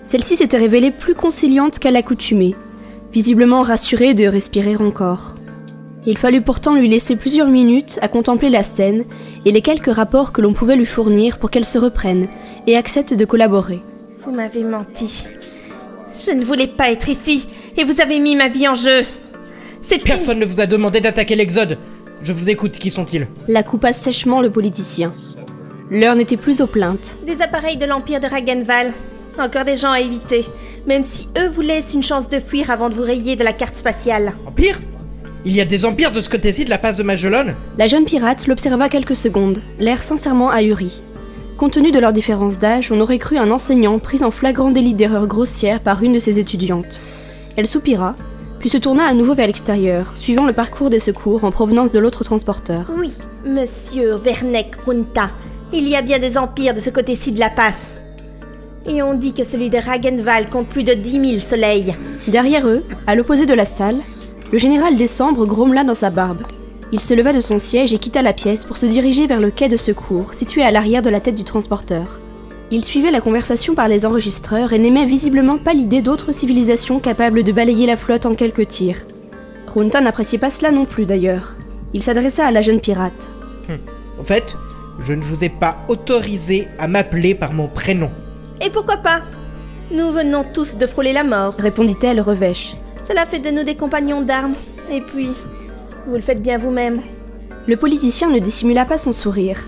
Celle-ci 0.03 0.37
s'était 0.37 0.57
révélée 0.57 0.91
plus 0.91 1.15
conciliante 1.15 1.79
qu'à 1.79 1.91
l'accoutumée, 1.91 2.55
visiblement 3.13 3.61
rassurée 3.61 4.15
de 4.15 4.25
respirer 4.25 4.77
encore. 4.77 5.37
Il 6.07 6.17
fallut 6.17 6.41
pourtant 6.41 6.75
lui 6.75 6.89
laisser 6.89 7.15
plusieurs 7.15 7.49
minutes 7.49 7.99
à 8.01 8.09
contempler 8.09 8.49
la 8.49 8.63
scène 8.63 9.05
et 9.45 9.53
les 9.53 9.61
quelques 9.61 9.95
rapports 9.95 10.33
que 10.33 10.41
l'on 10.41 10.55
pouvait 10.55 10.77
lui 10.77 10.87
fournir 10.87 11.39
pour 11.39 11.51
qu'elle 11.51 11.67
se 11.67 11.79
reprenne 11.79 12.27
et 12.67 12.75
accepte 12.75 13.13
de 13.13 13.27
collaborer. 13.27 13.83
Vous 14.25 14.33
m'avez 14.33 14.65
menti. 14.65 15.27
Je 16.19 16.31
ne 16.31 16.43
voulais 16.43 16.67
pas 16.67 16.91
être 16.91 17.11
ici 17.11 17.47
et 17.77 17.85
vous 17.85 18.01
avez 18.01 18.19
mis 18.19 18.37
ma 18.37 18.49
vie 18.49 18.69
en 18.69 18.75
jeu. 18.75 19.05
C'est 19.81 20.03
Personne 20.03 20.39
ne 20.39 20.47
vous 20.47 20.61
a 20.61 20.67
demandé 20.67 21.01
d'attaquer 21.01 21.35
l'Exode. 21.35 21.79
Je 22.23 22.33
vous 22.33 22.51
écoute, 22.51 22.73
qui 22.73 22.91
sont-ils? 22.91 23.27
La 23.49 23.63
coupa 23.63 23.93
sèchement 23.93 24.41
le 24.41 24.51
politicien. 24.51 25.13
L'heure 25.91 26.15
n'était 26.15 26.37
plus 26.37 26.61
aux 26.61 26.67
plaintes. 26.67 27.15
Des 27.27 27.43
appareils 27.43 27.77
de 27.77 27.87
l'Empire 27.87 28.21
de 28.21 28.27
Ragenval. 28.27 28.93
Encore 29.39 29.65
des 29.65 29.77
gens 29.77 29.93
à 29.93 30.01
éviter, 30.01 30.45
même 30.87 31.03
si 31.03 31.29
eux 31.39 31.49
vous 31.49 31.63
laissent 31.63 31.95
une 31.95 32.03
chance 32.03 32.29
de 32.29 32.41
fuir 32.41 32.71
avant 32.71 32.91
de 32.91 32.95
vous 32.95 33.03
rayer 33.03 33.37
de 33.37 33.45
la 33.45 33.53
carte 33.53 33.77
spatiale. 33.77 34.35
Empire? 34.47 34.79
Il 35.47 35.55
y 35.57 35.61
a 35.61 35.65
des 35.65 35.87
empires 35.87 36.13
de 36.13 36.21
ce 36.21 36.29
côté-ci 36.29 36.67
de 36.67 36.71
la 36.71 36.77
passe 36.77 36.99
de 36.99 37.03
Magellan? 37.03 37.47
La 37.79 37.87
jeune 37.87 38.05
pirate 38.05 38.47
l'observa 38.47 38.91
quelques 38.91 39.17
secondes, 39.17 39.63
l'air 39.79 40.03
sincèrement 40.03 40.51
ahuri. 40.51 41.01
Compte 41.57 41.73
tenu 41.73 41.91
de 41.93 41.99
leur 41.99 42.13
différence 42.13 42.59
d'âge, 42.59 42.93
on 42.93 43.01
aurait 43.01 43.19
cru 43.19 43.39
un 43.39 43.51
enseignant 43.51 43.99
pris 43.99 44.23
en 44.23 44.31
flagrant 44.31 44.71
délit 44.71 44.95
d'erreur 44.95 45.27
grossière 45.27 45.81
par 45.81 46.03
une 46.03 46.13
de 46.13 46.19
ses 46.19 46.39
étudiantes. 46.39 47.01
Elle 47.57 47.67
soupira, 47.67 48.15
puis 48.59 48.69
se 48.69 48.79
tourna 48.79 49.05
à 49.05 49.15
nouveau 49.15 49.35
vers 49.35 49.47
l'extérieur, 49.47 50.13
suivant 50.15 50.45
le 50.45 50.53
parcours 50.53 50.91
des 50.91 51.01
secours 51.01 51.45
en 51.45 51.51
provenance 51.51 51.93
de 51.93 51.99
l'autre 51.99 52.25
transporteur. 52.25 52.91
Oui, 52.97 53.13
monsieur 53.45 54.17
Vernek 54.17 54.77
Runta, 54.87 55.31
il 55.73 55.89
y 55.89 55.97
a 55.97 56.03
bien 56.03 56.19
des 56.19 56.37
empires 56.37 56.75
de 56.75 56.81
ce 56.81 56.91
côté-ci 56.91 57.33
de 57.33 57.41
la 57.41 57.51
passe. 57.51 57.95
Et 58.87 59.03
on 59.03 59.15
dit 59.15 59.35
que 59.35 59.45
celui 59.45 59.71
de 59.71 59.79
Ragenval 59.79 60.49
compte 60.49 60.69
plus 60.69 60.85
de 60.85 60.95
10 60.95 61.11
000 61.13 61.39
soleils. 61.39 61.95
Derrière 62.29 62.67
eux, 62.67 62.85
à 63.07 63.15
l'opposé 63.15 63.47
de 63.47 63.55
la 63.55 63.65
salle, 63.65 63.99
le 64.53 64.59
général 64.59 64.97
Décembre 64.97 65.47
grommela 65.47 65.85
dans 65.85 65.95
sa 65.95 66.11
barbe. 66.11 66.43
Il 66.93 67.01
se 67.01 67.15
leva 67.15 67.33
de 67.33 67.41
son 67.41 67.59
siège 67.59 67.95
et 67.95 67.99
quitta 67.99 68.21
la 68.21 68.33
pièce 68.33 68.65
pour 68.65 68.77
se 68.77 68.87
diriger 68.87 69.27
vers 69.27 69.41
le 69.41 69.51
quai 69.51 69.69
de 69.69 69.77
secours, 69.77 70.35
situé 70.35 70.63
à 70.63 70.71
l'arrière 70.71 71.03
de 71.03 71.11
la 71.11 71.21
tête 71.21 71.37
du 71.37 71.45
transporteur. 71.45 72.19
Il 72.73 72.85
suivait 72.85 73.11
la 73.11 73.21
conversation 73.21 73.75
par 73.75 73.89
les 73.89 74.07
enregistreurs 74.07 74.73
et 74.73 74.79
n'aimait 74.79 75.05
visiblement 75.05 75.59
pas 75.59 75.73
l'idée 75.75 76.03
d'autres 76.03 76.33
civilisations 76.33 77.01
capables 77.01 77.43
de 77.43 77.51
balayer 77.51 77.87
la 77.87 77.97
flotte 77.97 78.27
en 78.27 78.37
quelques 78.37 78.69
tirs. 78.69 79.01
Runta 79.67 80.01
n'appréciait 80.01 80.39
pas 80.39 80.51
cela 80.51 80.71
non 80.71 80.85
plus 80.85 81.05
d'ailleurs. 81.05 81.57
Il 81.95 82.03
s'adressa 82.03 82.47
à 82.47 82.53
la 82.53 82.61
jeune 82.61 82.81
pirate. 82.81 83.29
En 84.21 84.25
fait, 84.25 84.57
je 85.01 85.13
ne 85.13 85.23
vous 85.23 85.43
ai 85.43 85.49
pas 85.49 85.79
autorisé 85.89 86.69
à 86.79 86.87
m'appeler 86.87 87.35
par 87.35 87.53
mon 87.53 87.67
prénom. 87.67 88.11
Et 88.65 88.71
pourquoi 88.71 88.99
pas? 88.99 89.23
Nous 89.91 90.13
venons 90.13 90.45
tous 90.55 90.77
de 90.77 90.87
frôler 90.87 91.13
la 91.13 91.25
mort, 91.25 91.55
répondit-elle 91.59 92.21
revêche. 92.21 92.77
Cela 93.09 93.27
fait 93.27 93.41
de 93.41 93.51
nous 93.51 93.65
des 93.65 93.75
compagnons 93.75 94.21
d'armes. 94.21 94.55
Et 94.93 95.01
puis, 95.01 95.31
vous 96.07 96.15
le 96.15 96.21
faites 96.21 96.43
bien 96.43 96.59
vous-même. 96.59 97.01
Le 97.67 97.77
politicien 97.77 98.31
ne 98.31 98.39
dissimula 98.39 98.85
pas 98.85 98.99
son 98.99 99.11
sourire. 99.11 99.61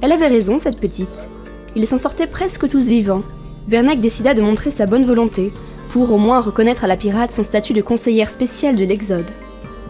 Elle 0.00 0.12
avait 0.12 0.28
raison, 0.28 0.58
cette 0.58 0.80
petite. 0.80 1.28
Ils 1.76 1.86
s'en 1.86 1.98
sortaient 1.98 2.26
presque 2.26 2.66
tous 2.68 2.88
vivants. 2.88 3.22
Vernac 3.68 4.00
décida 4.00 4.32
de 4.32 4.40
montrer 4.40 4.70
sa 4.70 4.86
bonne 4.86 5.04
volonté, 5.04 5.52
pour 5.90 6.10
au 6.10 6.16
moins 6.16 6.40
reconnaître 6.40 6.84
à 6.84 6.86
la 6.86 6.96
pirate 6.96 7.32
son 7.32 7.42
statut 7.42 7.74
de 7.74 7.82
conseillère 7.82 8.30
spéciale 8.30 8.76
de 8.76 8.84
l'Exode. 8.84 9.30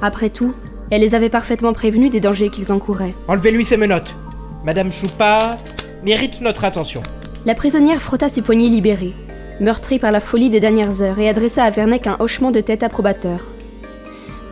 Après 0.02 0.28
tout, 0.28 0.52
elle 0.90 1.02
les 1.02 1.14
avait 1.14 1.28
parfaitement 1.28 1.72
prévenus 1.72 2.10
des 2.10 2.18
dangers 2.18 2.50
qu'ils 2.50 2.72
encouraient. 2.72 3.14
Enlevez-lui 3.28 3.64
ses 3.64 3.76
menottes. 3.76 4.16
Madame 4.64 4.90
Choupa 4.90 5.58
mérite 6.04 6.40
notre 6.40 6.64
attention. 6.64 7.04
La 7.44 7.54
prisonnière 7.54 8.02
frotta 8.02 8.28
ses 8.28 8.42
poignets 8.42 8.68
libérés, 8.68 9.14
meurtrie 9.60 10.00
par 10.00 10.10
la 10.10 10.20
folie 10.20 10.50
des 10.50 10.58
dernières 10.58 11.02
heures, 11.02 11.20
et 11.20 11.28
adressa 11.28 11.62
à 11.62 11.70
Vernec 11.70 12.08
un 12.08 12.16
hochement 12.18 12.50
de 12.50 12.60
tête 12.60 12.82
approbateur. 12.82 13.38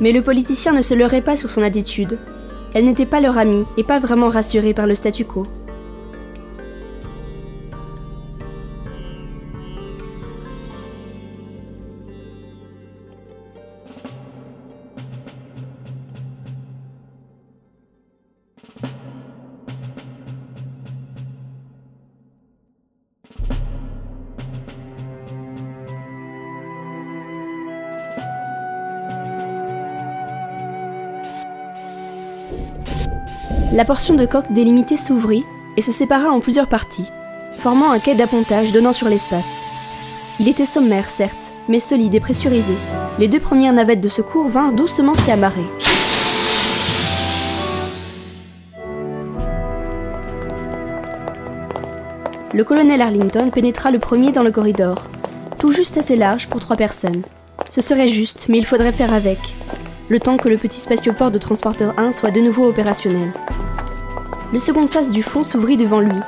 Mais 0.01 0.13
le 0.13 0.23
politicien 0.23 0.73
ne 0.73 0.83
se 0.83 0.95
leurrait 0.95 1.21
pas 1.21 1.37
sur 1.37 1.51
son 1.51 1.65
attitude. 1.65 2.17
Elle 2.75 2.85
n'était 2.85 3.07
pas 3.07 3.21
leur 3.21 3.39
amie 3.39 3.65
et 3.77 3.83
pas 3.83 3.99
vraiment 3.99 4.29
rassurée 4.29 4.73
par 4.73 4.87
le 4.87 4.95
statu 4.95 5.25
quo. 5.25 5.45
La 33.75 33.85
portion 33.85 34.15
de 34.15 34.25
coque 34.25 34.53
délimitée 34.53 34.97
s'ouvrit 34.97 35.45
et 35.77 35.83
se 35.83 35.91
sépara 35.91 36.29
en 36.29 36.39
plusieurs 36.39 36.69
parties, 36.69 37.11
formant 37.55 37.91
un 37.91 37.99
quai 37.99 38.15
d'appontage 38.15 38.71
donnant 38.71 38.93
sur 38.93 39.09
l'espace. 39.09 39.65
Il 40.39 40.49
était 40.49 40.65
sommaire, 40.65 41.09
certes, 41.09 41.51
mais 41.69 41.81
solide 41.81 42.15
et 42.15 42.21
pressurisé. 42.21 42.77
Les 43.19 43.27
deux 43.27 43.41
premières 43.41 43.73
navettes 43.73 44.01
de 44.01 44.09
secours 44.09 44.47
vinrent 44.47 44.71
doucement 44.71 45.17
s'y 45.17 45.33
amarrer. 45.33 45.67
Le 52.53 52.63
colonel 52.63 53.03
Arlington 53.03 53.51
pénétra 53.53 53.91
le 53.91 53.99
premier 53.99 54.31
dans 54.31 54.45
le 54.45 54.53
corridor, 54.53 55.09
tout 55.59 55.73
juste 55.73 55.99
assez 55.99 56.15
large 56.15 56.47
pour 56.47 56.61
trois 56.61 56.77
personnes. 56.77 57.23
Ce 57.71 57.81
serait 57.81 58.07
juste, 58.07 58.47
mais 58.49 58.59
il 58.59 58.67
faudrait 58.67 58.93
faire 58.93 59.13
avec, 59.13 59.57
le 60.09 60.21
temps 60.21 60.37
que 60.37 60.49
le 60.49 60.57
petit 60.57 60.81
spatioport 60.81 61.31
de 61.31 61.39
Transporteur 61.39 61.95
1 61.99 62.13
soit 62.13 62.31
de 62.31 62.41
nouveau 62.41 62.69
opérationnel. 62.69 63.33
Le 64.53 64.59
second 64.59 64.87
sas 64.87 65.11
du 65.11 65.23
fond 65.23 65.43
s'ouvrit 65.43 65.77
devant 65.77 66.01
lui, 66.01 66.19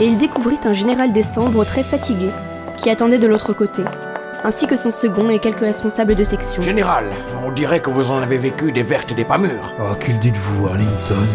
et 0.00 0.06
il 0.06 0.18
découvrit 0.18 0.58
un 0.64 0.72
général 0.72 1.12
décembre 1.12 1.64
très 1.64 1.84
fatigué, 1.84 2.30
qui 2.76 2.90
attendait 2.90 3.18
de 3.18 3.26
l'autre 3.26 3.52
côté, 3.52 3.82
ainsi 4.44 4.66
que 4.66 4.76
son 4.76 4.90
second 4.90 5.30
et 5.30 5.38
quelques 5.38 5.60
responsables 5.60 6.14
de 6.14 6.24
section. 6.24 6.62
Général, 6.62 7.04
on 7.46 7.52
dirait 7.52 7.80
que 7.80 7.90
vous 7.90 8.10
en 8.10 8.16
avez 8.18 8.38
vécu 8.38 8.72
des 8.72 8.82
vertes 8.82 9.12
et 9.12 9.14
des 9.14 9.24
pas 9.24 9.38
mûres. 9.38 9.74
Oh, 9.80 9.94
qu'il 9.94 10.18
dites-vous, 10.18 10.66
Arlington? 10.66 11.26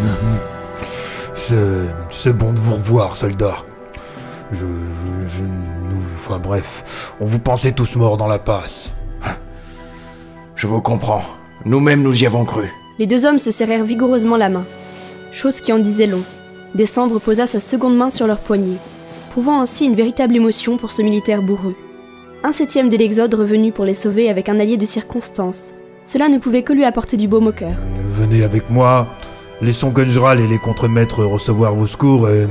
C'est 1.34 1.86
c'est 2.10 2.32
bon 2.36 2.52
de 2.52 2.60
vous 2.60 2.74
revoir, 2.74 3.16
soldat. 3.16 3.54
Je, 4.52 4.58
je, 4.58 5.38
je- 5.38 5.42
nous, 5.44 6.02
enfin 6.16 6.38
bref, 6.38 7.14
on 7.20 7.24
vous 7.24 7.38
pensait 7.38 7.72
tous 7.72 7.96
morts 7.96 8.16
dans 8.18 8.26
la 8.26 8.38
passe. 8.38 8.92
Je 10.56 10.66
vous 10.66 10.80
comprends. 10.82 11.22
Nous-mêmes, 11.68 12.00
nous 12.00 12.22
y 12.22 12.24
avons 12.24 12.46
cru. 12.46 12.72
Les 12.98 13.06
deux 13.06 13.26
hommes 13.26 13.38
se 13.38 13.50
serrèrent 13.50 13.84
vigoureusement 13.84 14.38
la 14.38 14.48
main, 14.48 14.64
chose 15.32 15.60
qui 15.60 15.70
en 15.70 15.78
disait 15.78 16.06
long. 16.06 16.22
Décembre 16.74 17.18
posa 17.18 17.46
sa 17.46 17.60
seconde 17.60 17.94
main 17.94 18.08
sur 18.08 18.26
leur 18.26 18.38
poignet, 18.38 18.78
prouvant 19.32 19.60
ainsi 19.60 19.84
une 19.84 19.94
véritable 19.94 20.34
émotion 20.34 20.78
pour 20.78 20.92
ce 20.92 21.02
militaire 21.02 21.42
bourreux. 21.42 21.74
Un 22.42 22.52
septième 22.52 22.88
de 22.88 22.96
l'Exode 22.96 23.34
revenu 23.34 23.70
pour 23.70 23.84
les 23.84 23.92
sauver 23.92 24.30
avec 24.30 24.48
un 24.48 24.58
allié 24.58 24.78
de 24.78 24.86
circonstance. 24.86 25.74
Cela 26.04 26.30
ne 26.30 26.38
pouvait 26.38 26.62
que 26.62 26.72
lui 26.72 26.86
apporter 26.86 27.18
du 27.18 27.28
baume 27.28 27.48
au 27.48 27.52
cœur. 27.52 27.76
Venez 28.00 28.44
avec 28.44 28.70
moi. 28.70 29.06
Laissons 29.60 29.90
Gunjral 29.90 30.40
et 30.40 30.46
les 30.46 30.58
contremaîtres 30.58 31.22
recevoir 31.22 31.74
vos 31.74 31.86
secours 31.86 32.30
et 32.30 32.44
hum, 32.44 32.50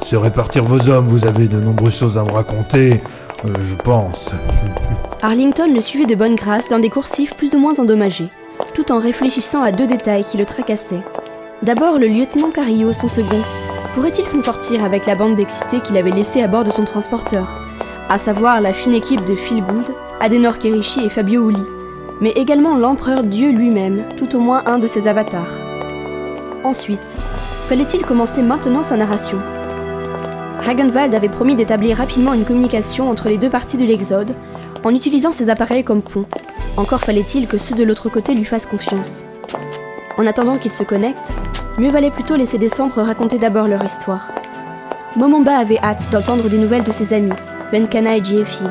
se 0.00 0.14
répartir 0.14 0.62
vos 0.62 0.88
hommes. 0.88 1.08
Vous 1.08 1.26
avez 1.26 1.48
de 1.48 1.58
nombreuses 1.58 1.96
choses 1.96 2.18
à 2.18 2.22
me 2.22 2.30
raconter, 2.30 3.00
euh, 3.44 3.48
je 3.68 3.74
pense. 3.82 4.30
Arlington 5.24 5.72
le 5.72 5.80
suivit 5.80 6.06
de 6.06 6.16
bonne 6.16 6.34
grâce 6.34 6.66
dans 6.66 6.80
des 6.80 6.90
coursifs 6.90 7.34
plus 7.34 7.54
ou 7.54 7.58
moins 7.60 7.78
endommagés, 7.78 8.28
tout 8.74 8.90
en 8.90 8.98
réfléchissant 8.98 9.62
à 9.62 9.70
deux 9.70 9.86
détails 9.86 10.24
qui 10.24 10.36
le 10.36 10.44
tracassaient. 10.44 11.04
D'abord, 11.62 12.00
le 12.00 12.08
lieutenant 12.08 12.50
Carillo, 12.50 12.92
son 12.92 13.06
second. 13.06 13.40
Pourrait-il 13.94 14.24
s'en 14.24 14.40
sortir 14.40 14.84
avec 14.84 15.06
la 15.06 15.14
bande 15.14 15.36
d'excités 15.36 15.78
qu'il 15.78 15.96
avait 15.96 16.10
laissée 16.10 16.42
à 16.42 16.48
bord 16.48 16.64
de 16.64 16.72
son 16.72 16.84
transporteur? 16.84 17.54
À 18.08 18.18
savoir 18.18 18.60
la 18.60 18.72
fine 18.72 18.94
équipe 18.94 19.24
de 19.24 19.36
Phil 19.36 19.62
Good, 19.62 19.94
Adenor 20.18 20.58
Kerishi 20.58 21.04
et 21.04 21.08
Fabio 21.08 21.50
Uli, 21.50 21.62
mais 22.20 22.30
également 22.30 22.76
l'empereur 22.76 23.22
Dieu 23.22 23.52
lui-même, 23.52 24.02
tout 24.16 24.34
au 24.34 24.40
moins 24.40 24.64
un 24.66 24.80
de 24.80 24.88
ses 24.88 25.06
avatars. 25.06 25.56
Ensuite, 26.64 27.16
fallait-il 27.68 28.02
commencer 28.02 28.42
maintenant 28.42 28.82
sa 28.82 28.96
narration? 28.96 29.38
Hagenwald 30.66 31.14
avait 31.14 31.28
promis 31.28 31.54
d'établir 31.54 31.98
rapidement 31.98 32.34
une 32.34 32.44
communication 32.44 33.08
entre 33.08 33.28
les 33.28 33.38
deux 33.38 33.50
parties 33.50 33.76
de 33.76 33.84
l'Exode, 33.84 34.34
en 34.84 34.94
utilisant 34.94 35.32
ses 35.32 35.50
appareils 35.50 35.84
comme 35.84 36.02
pont. 36.02 36.26
Encore 36.76 37.00
fallait-il 37.00 37.46
que 37.46 37.58
ceux 37.58 37.74
de 37.74 37.84
l'autre 37.84 38.08
côté 38.08 38.34
lui 38.34 38.44
fassent 38.44 38.66
confiance. 38.66 39.24
En 40.18 40.26
attendant 40.26 40.58
qu'ils 40.58 40.72
se 40.72 40.82
connectent, 40.82 41.34
mieux 41.78 41.90
valait 41.90 42.10
plutôt 42.10 42.36
laisser 42.36 42.58
Décembre 42.58 43.00
raconter 43.02 43.38
d'abord 43.38 43.68
leur 43.68 43.84
histoire. 43.84 44.30
Momomba 45.16 45.56
avait 45.56 45.78
hâte 45.78 46.08
d'entendre 46.10 46.48
des 46.48 46.58
nouvelles 46.58 46.84
de 46.84 46.92
ses 46.92 47.12
amis, 47.12 47.32
Benkana 47.70 48.16
et 48.16 48.22
Phil. 48.22 48.70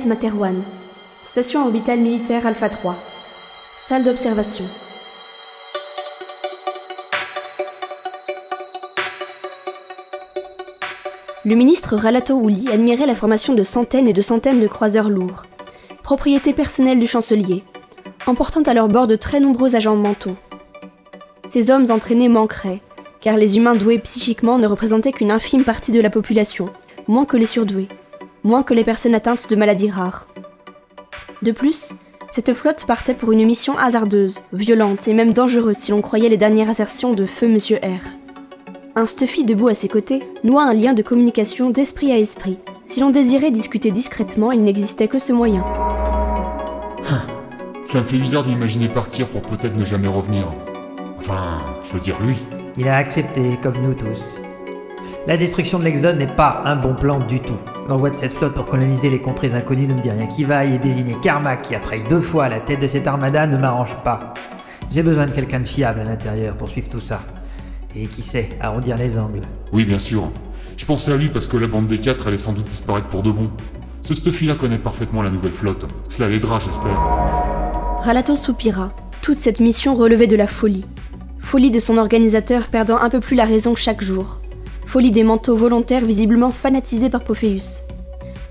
Planète 0.00 0.06
Materwan. 0.06 0.62
Station 1.26 1.64
orbitale 1.64 2.00
militaire 2.00 2.46
Alpha 2.46 2.70
3. 2.70 2.96
Salle 3.84 4.04
d'observation. 4.04 4.64
Le 11.44 11.54
ministre 11.54 11.96
Ralato 11.96 12.40
admirait 12.72 13.06
la 13.06 13.14
formation 13.14 13.54
de 13.54 13.62
centaines 13.62 14.08
et 14.08 14.12
de 14.12 14.22
centaines 14.22 14.60
de 14.60 14.68
croiseurs 14.68 15.10
lourds, 15.10 15.42
propriété 16.02 16.52
personnelle 16.54 17.00
du 17.00 17.06
chancelier, 17.06 17.62
emportant 18.26 18.62
à 18.62 18.72
leur 18.72 18.88
bord 18.88 19.06
de 19.06 19.16
très 19.16 19.40
nombreux 19.40 19.76
agents 19.76 19.96
mentaux. 19.96 20.36
Ces 21.44 21.70
hommes 21.70 21.90
entraînés 21.90 22.28
manqueraient, 22.28 22.80
car 23.20 23.36
les 23.36 23.58
humains 23.58 23.74
doués 23.74 23.98
psychiquement 23.98 24.58
ne 24.58 24.66
représentaient 24.66 25.12
qu'une 25.12 25.32
infime 25.32 25.64
partie 25.64 25.92
de 25.92 26.00
la 26.00 26.10
population, 26.10 26.66
moins 27.06 27.26
que 27.26 27.36
les 27.36 27.46
surdoués, 27.46 27.88
moins 28.44 28.62
que 28.62 28.74
les 28.74 28.84
personnes 28.84 29.14
atteintes 29.14 29.48
de 29.48 29.56
maladies 29.56 29.90
rares. 29.90 30.26
De 31.42 31.52
plus, 31.52 31.94
cette 32.30 32.54
flotte 32.54 32.86
partait 32.86 33.14
pour 33.14 33.32
une 33.32 33.44
mission 33.44 33.76
hasardeuse, 33.76 34.42
violente 34.52 35.08
et 35.08 35.14
même 35.14 35.32
dangereuse 35.32 35.76
si 35.76 35.90
l'on 35.90 36.00
croyait 36.00 36.28
les 36.28 36.36
dernières 36.36 36.70
assertions 36.70 37.12
de 37.12 37.26
Feu 37.26 37.48
Monsieur 37.48 37.78
R. 37.78 38.20
Un 38.96 39.06
Stuffy 39.06 39.44
debout 39.44 39.68
à 39.68 39.74
ses 39.74 39.88
côtés 39.88 40.22
noua 40.44 40.62
un 40.62 40.74
lien 40.74 40.92
de 40.92 41.02
communication 41.02 41.70
d'esprit 41.70 42.12
à 42.12 42.18
esprit. 42.18 42.58
Si 42.84 43.00
l'on 43.00 43.10
désirait 43.10 43.50
discuter 43.50 43.90
discrètement, 43.90 44.52
il 44.52 44.62
n'existait 44.62 45.08
que 45.08 45.18
ce 45.18 45.32
moyen. 45.32 45.64
Cela 47.84 48.02
me 48.02 48.06
fait 48.06 48.18
bizarre 48.18 48.44
de 48.44 48.50
m'imaginer 48.50 48.88
partir 48.88 49.26
pour 49.26 49.42
peut-être 49.42 49.76
ne 49.76 49.84
jamais 49.84 50.06
revenir. 50.06 50.48
Enfin, 51.18 51.64
je 51.82 51.92
veux 51.92 51.98
dire 51.98 52.16
lui. 52.20 52.36
Il 52.76 52.86
a 52.86 52.96
accepté, 52.96 53.58
comme 53.60 53.76
nous 53.82 53.94
tous. 53.94 54.40
La 55.26 55.36
destruction 55.36 55.78
de 55.78 55.84
l'Exode 55.84 56.16
n'est 56.16 56.26
pas 56.26 56.62
un 56.64 56.76
bon 56.76 56.94
plan 56.94 57.18
du 57.18 57.40
tout. 57.40 57.58
L'envoi 57.90 58.10
de 58.10 58.14
cette 58.14 58.30
flotte 58.30 58.54
pour 58.54 58.66
coloniser 58.66 59.10
les 59.10 59.20
contrées 59.20 59.52
inconnues 59.52 59.88
ne 59.88 59.94
me 59.94 60.00
dit 60.00 60.12
rien 60.12 60.28
qui 60.28 60.44
vaille 60.44 60.76
et 60.76 60.78
désigner 60.78 61.16
Karmak 61.20 61.62
qui 61.62 61.74
a 61.74 61.80
trahi 61.80 62.04
deux 62.08 62.20
fois 62.20 62.44
à 62.44 62.48
la 62.48 62.60
tête 62.60 62.80
de 62.80 62.86
cette 62.86 63.08
armada 63.08 63.48
ne 63.48 63.56
m'arrange 63.56 63.96
pas. 64.04 64.32
J'ai 64.92 65.02
besoin 65.02 65.26
de 65.26 65.32
quelqu'un 65.32 65.58
de 65.58 65.64
fiable 65.64 65.98
à 65.98 66.04
l'intérieur 66.04 66.56
pour 66.56 66.68
suivre 66.68 66.88
tout 66.88 67.00
ça. 67.00 67.20
Et 67.96 68.06
qui 68.06 68.22
sait, 68.22 68.50
arrondir 68.60 68.96
les 68.96 69.18
angles. 69.18 69.40
Oui, 69.72 69.84
bien 69.84 69.98
sûr. 69.98 70.30
Je 70.76 70.86
pensais 70.86 71.12
à 71.12 71.16
lui 71.16 71.30
parce 71.30 71.48
que 71.48 71.56
la 71.56 71.66
bande 71.66 71.88
des 71.88 71.98
quatre 71.98 72.28
allait 72.28 72.38
sans 72.38 72.52
doute 72.52 72.68
disparaître 72.68 73.08
pour 73.08 73.24
de 73.24 73.32
bon. 73.32 73.50
Ce 74.02 74.14
Stuffy-là 74.14 74.54
connaît 74.54 74.78
parfaitement 74.78 75.22
la 75.22 75.30
nouvelle 75.30 75.50
flotte. 75.50 75.84
Cela 76.08 76.28
l'aidera, 76.28 76.60
j'espère. 76.60 76.96
Ralato 78.04 78.36
soupira. 78.36 78.92
Toute 79.20 79.36
cette 79.36 79.58
mission 79.58 79.96
relevait 79.96 80.28
de 80.28 80.36
la 80.36 80.46
folie. 80.46 80.84
Folie 81.40 81.72
de 81.72 81.80
son 81.80 81.96
organisateur 81.96 82.68
perdant 82.68 82.98
un 82.98 83.10
peu 83.10 83.18
plus 83.18 83.34
la 83.34 83.46
raison 83.46 83.74
chaque 83.74 84.04
jour. 84.04 84.40
Folie 84.90 85.12
des 85.12 85.22
manteaux 85.22 85.54
volontaires 85.54 86.04
visiblement 86.04 86.50
fanatisés 86.50 87.10
par 87.10 87.22
Pophéus. 87.22 87.84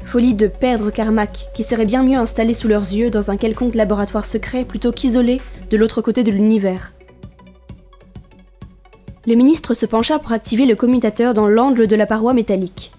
Folie 0.06 0.36
de 0.36 0.48
perdre 0.48 0.90
Carmack, 0.90 1.50
qui 1.54 1.64
serait 1.64 1.86
bien 1.86 2.02
mieux 2.02 2.18
installé 2.18 2.54
sous 2.54 2.70
leurs 2.70 2.94
yeux 2.94 3.10
dans 3.10 3.30
un 3.30 3.36
quelconque 3.36 3.76
laboratoire 3.76 4.24
secret 4.24 4.64
plutôt 4.64 4.94
qu'isolé 4.94 5.42
de 5.70 5.76
l'autre 5.76 6.02
côté 6.02 6.24
de 6.24 6.32
l'univers. 6.32 6.94
Le 9.28 9.36
ministre 9.36 9.74
se 9.74 9.86
pencha 9.86 10.18
pour 10.18 10.32
activer 10.32 10.66
le 10.66 10.78
commutateur 10.78 11.34
dans 11.34 11.50
l'angle 11.50 11.88
de 11.88 11.96
la 11.98 12.06
paroi 12.06 12.34
métallique. 12.34 12.94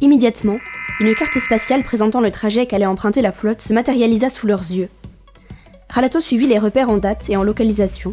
Immédiatement, 0.00 0.58
une 0.98 1.14
carte 1.14 1.38
spatiale 1.38 1.84
présentant 1.84 2.20
le 2.20 2.32
trajet 2.32 2.66
qu'allait 2.66 2.84
emprunter 2.84 3.22
la 3.22 3.30
flotte 3.30 3.62
se 3.62 3.74
matérialisa 3.74 4.28
sous 4.28 4.48
leurs 4.48 4.72
yeux. 4.72 4.88
Ralato 5.88 6.20
suivit 6.20 6.48
les 6.48 6.58
repères 6.58 6.90
en 6.90 6.96
date 6.96 7.30
et 7.30 7.36
en 7.36 7.44
localisation, 7.44 8.12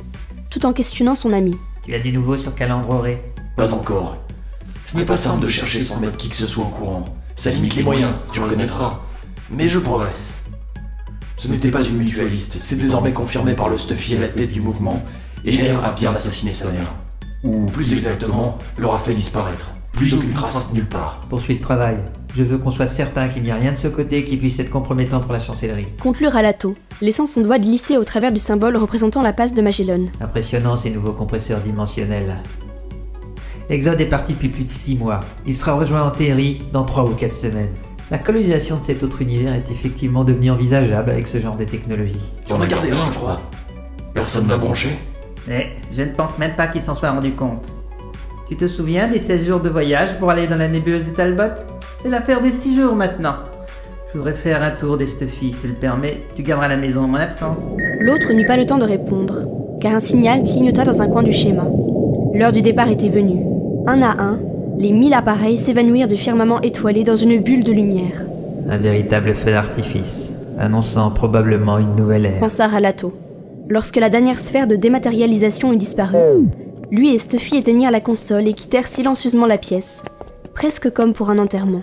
tout 0.51 0.67
en 0.67 0.73
questionnant 0.73 1.15
son 1.15 1.33
ami. 1.33 1.55
Tu 1.83 1.95
as 1.95 1.99
du 1.99 2.11
nouveau 2.11 2.37
sur 2.37 2.53
Calandroré 2.53 3.19
Pas 3.57 3.73
encore. 3.73 4.22
Ce 4.93 4.99
n'est 4.99 5.05
pas 5.05 5.17
simple 5.17 5.41
de 5.41 5.47
chercher 5.47 5.81
sans 5.81 5.99
mettre 5.99 6.17
qui 6.17 6.29
que 6.29 6.35
ce 6.35 6.45
soit 6.45 6.65
au 6.65 6.67
courant. 6.67 7.05
Ça 7.35 7.49
limite 7.49 7.75
les 7.75 7.81
moyens, 7.81 8.11
tu 8.31 8.39
reconnaîtras. 8.39 8.99
Mais 9.49 9.67
je 9.67 9.79
progresse. 9.79 10.33
Ce 11.35 11.47
n'était 11.47 11.71
pas 11.71 11.81
une 11.81 11.97
mutualiste, 11.97 12.57
c'est 12.61 12.75
désormais 12.75 13.11
confirmé 13.11 13.53
par 13.53 13.69
le 13.69 13.77
Stuffy 13.79 14.15
à 14.15 14.19
la 14.19 14.27
tête 14.27 14.53
du 14.53 14.61
mouvement, 14.61 15.03
et 15.45 15.71
R 15.71 15.83
a 15.83 15.93
bien 15.93 16.13
assassiné 16.13 16.53
sa 16.53 16.69
mère. 16.69 16.93
Ou 17.43 17.65
plus 17.65 17.91
exactement, 17.91 18.59
l'aura 18.77 18.99
fait 18.99 19.15
disparaître. 19.15 19.71
Plus 19.93 20.13
aucune 20.13 20.31
trace 20.31 20.71
nulle 20.73 20.87
part. 20.87 21.21
Poursuis 21.27 21.55
le 21.55 21.61
travail. 21.61 21.97
Je 22.35 22.43
veux 22.43 22.59
qu'on 22.59 22.69
soit 22.69 22.85
certain 22.85 23.29
qu'il 23.29 23.41
n'y 23.41 23.49
a 23.49 23.55
rien 23.55 23.71
de 23.71 23.77
ce 23.77 23.87
côté 23.87 24.23
qui 24.23 24.37
puisse 24.37 24.59
être 24.59 24.69
compromettant 24.69 25.21
pour 25.21 25.33
la 25.33 25.39
chancellerie. 25.39 25.87
Conclut 26.03 26.27
Ralato, 26.27 26.75
laissant 27.01 27.25
son 27.25 27.41
doigt 27.41 27.57
glisser 27.57 27.97
au 27.97 28.03
travers 28.03 28.31
du 28.31 28.39
symbole 28.39 28.77
représentant 28.77 29.23
la 29.23 29.33
passe 29.33 29.55
de 29.55 29.63
Magellan. 29.63 30.05
Impressionnant 30.21 30.77
ces 30.77 30.91
nouveaux 30.91 31.13
compresseurs 31.13 31.61
dimensionnels. 31.61 32.35
L'Exode 33.69 34.01
est 34.01 34.05
parti 34.05 34.33
depuis 34.33 34.49
plus 34.49 34.63
de 34.63 34.69
6 34.69 34.97
mois. 34.97 35.21
Il 35.45 35.55
sera 35.55 35.73
rejoint 35.73 36.03
en 36.03 36.11
théorie 36.11 36.63
dans 36.71 36.83
3 36.83 37.05
ou 37.05 37.09
4 37.09 37.33
semaines. 37.33 37.69
La 38.11 38.17
colonisation 38.17 38.77
de 38.77 38.83
cet 38.83 39.03
autre 39.03 39.21
univers 39.21 39.53
est 39.53 39.71
effectivement 39.71 40.23
devenue 40.23 40.51
envisageable 40.51 41.09
avec 41.09 41.27
ce 41.27 41.39
genre 41.39 41.55
de 41.55 41.63
technologie. 41.63 42.31
Tu 42.45 42.53
en 42.53 42.61
as 42.61 42.67
gardé 42.67 42.91
un, 42.91 43.05
je 43.05 43.17
crois. 43.17 43.41
Personne 44.13 44.47
n'a 44.47 44.57
branché 44.57 44.89
Mais 45.47 45.71
je 45.91 46.03
ne 46.03 46.09
pense 46.09 46.37
même 46.37 46.55
pas 46.55 46.67
qu'il 46.67 46.81
s'en 46.81 46.93
soit 46.93 47.11
rendu 47.11 47.31
compte. 47.31 47.69
Tu 48.47 48.57
te 48.57 48.67
souviens 48.67 49.07
des 49.07 49.19
16 49.19 49.47
jours 49.47 49.59
de 49.61 49.69
voyage 49.69 50.19
pour 50.19 50.29
aller 50.29 50.47
dans 50.47 50.57
la 50.57 50.67
nébuleuse 50.67 51.05
de 51.05 51.11
Talbot? 51.11 51.55
C'est 51.99 52.09
l'affaire 52.09 52.41
des 52.41 52.51
6 52.51 52.75
jours 52.75 52.95
maintenant. 52.95 53.35
Je 54.11 54.17
voudrais 54.17 54.33
faire 54.33 54.61
un 54.61 54.71
tour 54.71 54.97
des 54.97 55.07
Stuffies, 55.07 55.53
si 55.53 55.59
tu 55.59 55.67
le 55.67 55.73
permets. 55.73 56.21
Tu 56.35 56.43
garderas 56.43 56.67
la 56.67 56.77
maison 56.77 57.05
en 57.05 57.07
mon 57.07 57.17
absence. 57.17 57.71
L'autre 58.01 58.31
n'eut 58.33 58.45
pas 58.45 58.57
le 58.57 58.65
temps 58.65 58.77
de 58.77 58.83
répondre, 58.83 59.47
car 59.81 59.95
un 59.95 59.99
signal 59.99 60.43
clignota 60.43 60.83
dans 60.83 61.01
un 61.01 61.07
coin 61.07 61.23
du 61.23 61.33
schéma. 61.33 61.65
L'heure 62.35 62.51
du 62.51 62.61
départ 62.61 62.89
était 62.89 63.09
venue. 63.09 63.52
Un 63.85 64.01
à 64.01 64.21
un, 64.21 64.39
les 64.77 64.93
mille 64.93 65.13
appareils 65.13 65.57
s'évanouirent 65.57 66.07
du 66.07 66.15
firmament 66.15 66.61
étoilé 66.61 67.03
dans 67.03 67.17
une 67.17 67.41
bulle 67.41 67.65
de 67.65 67.73
lumière. 67.73 68.25
Un 68.69 68.77
véritable 68.77 69.33
feu 69.33 69.51
d'artifice, 69.51 70.31
annonçant 70.57 71.11
probablement 71.11 71.77
une 71.79 71.93
nouvelle 71.95 72.25
ère. 72.25 72.39
Pensa 72.39 72.67
Ralato. 72.67 73.13
Lorsque 73.67 73.97
la 73.97 74.09
dernière 74.09 74.39
sphère 74.39 74.67
de 74.67 74.77
dématérialisation 74.77 75.73
eut 75.73 75.77
disparu, 75.77 76.17
Lui 76.91 77.13
et 77.13 77.19
Stuffy 77.19 77.57
éteignirent 77.57 77.91
la 77.91 77.99
console 77.99 78.47
et 78.47 78.53
quittèrent 78.53 78.87
silencieusement 78.87 79.47
la 79.47 79.57
pièce, 79.57 80.03
presque 80.53 80.89
comme 80.89 81.11
pour 81.11 81.29
un 81.29 81.37
enterrement. 81.37 81.81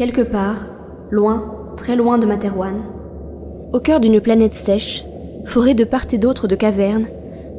Quelque 0.00 0.22
part, 0.22 0.56
loin, 1.10 1.44
très 1.76 1.94
loin 1.94 2.16
de 2.16 2.24
Materwan, 2.24 2.84
au 3.74 3.80
cœur 3.80 4.00
d'une 4.00 4.18
planète 4.18 4.54
sèche, 4.54 5.04
forée 5.44 5.74
de 5.74 5.84
part 5.84 6.06
et 6.10 6.16
d'autre 6.16 6.48
de 6.48 6.56
cavernes, 6.56 7.06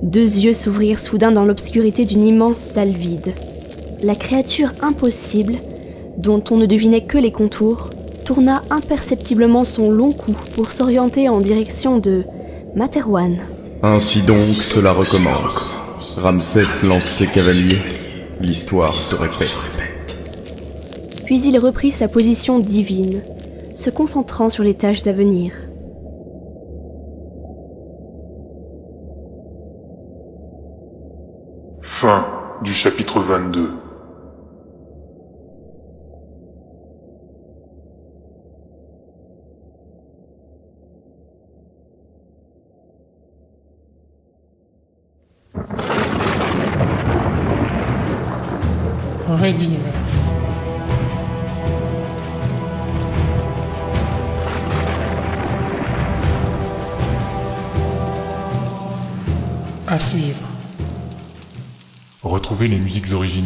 deux 0.02 0.40
yeux 0.40 0.54
s'ouvrirent 0.54 0.98
soudain 0.98 1.32
dans 1.32 1.46
l'obscurité 1.46 2.04
d'une 2.04 2.26
immense 2.26 2.58
salle 2.58 2.94
vide. 2.94 3.36
La 4.02 4.16
créature 4.16 4.74
impossible, 4.82 5.58
dont 6.18 6.44
on 6.50 6.58
ne 6.58 6.66
devinait 6.66 7.06
que 7.06 7.20
les 7.20 7.32
contours, 7.32 7.92
tourna 8.26 8.64
imperceptiblement 8.72 9.64
son 9.64 9.92
long 9.92 10.12
cou 10.12 10.34
pour 10.56 10.72
s'orienter 10.72 11.30
en 11.30 11.42
direction 11.42 12.00
de 12.00 12.24
Materwan. 12.76 13.38
Ainsi 13.84 14.24
donc, 14.24 14.42
cela 14.42 14.94
recommence. 14.94 15.80
Ramsès 16.18 16.66
lance 16.88 17.04
ses 17.04 17.28
cavaliers. 17.28 17.78
L'histoire 18.40 18.96
se 18.96 19.14
répète. 19.14 19.91
Puis 21.32 21.44
il 21.44 21.58
reprit 21.60 21.92
sa 21.92 22.10
position 22.10 22.60
divine, 22.60 23.24
se 23.74 23.90
concentrant 23.90 24.50
sur 24.50 24.66
les 24.66 24.74
tâches 24.74 25.08
à 25.08 25.14
venir. 25.14 25.54
Fin 31.80 32.28
du 32.62 32.74
chapitre 32.74 33.22
22. 33.22 33.70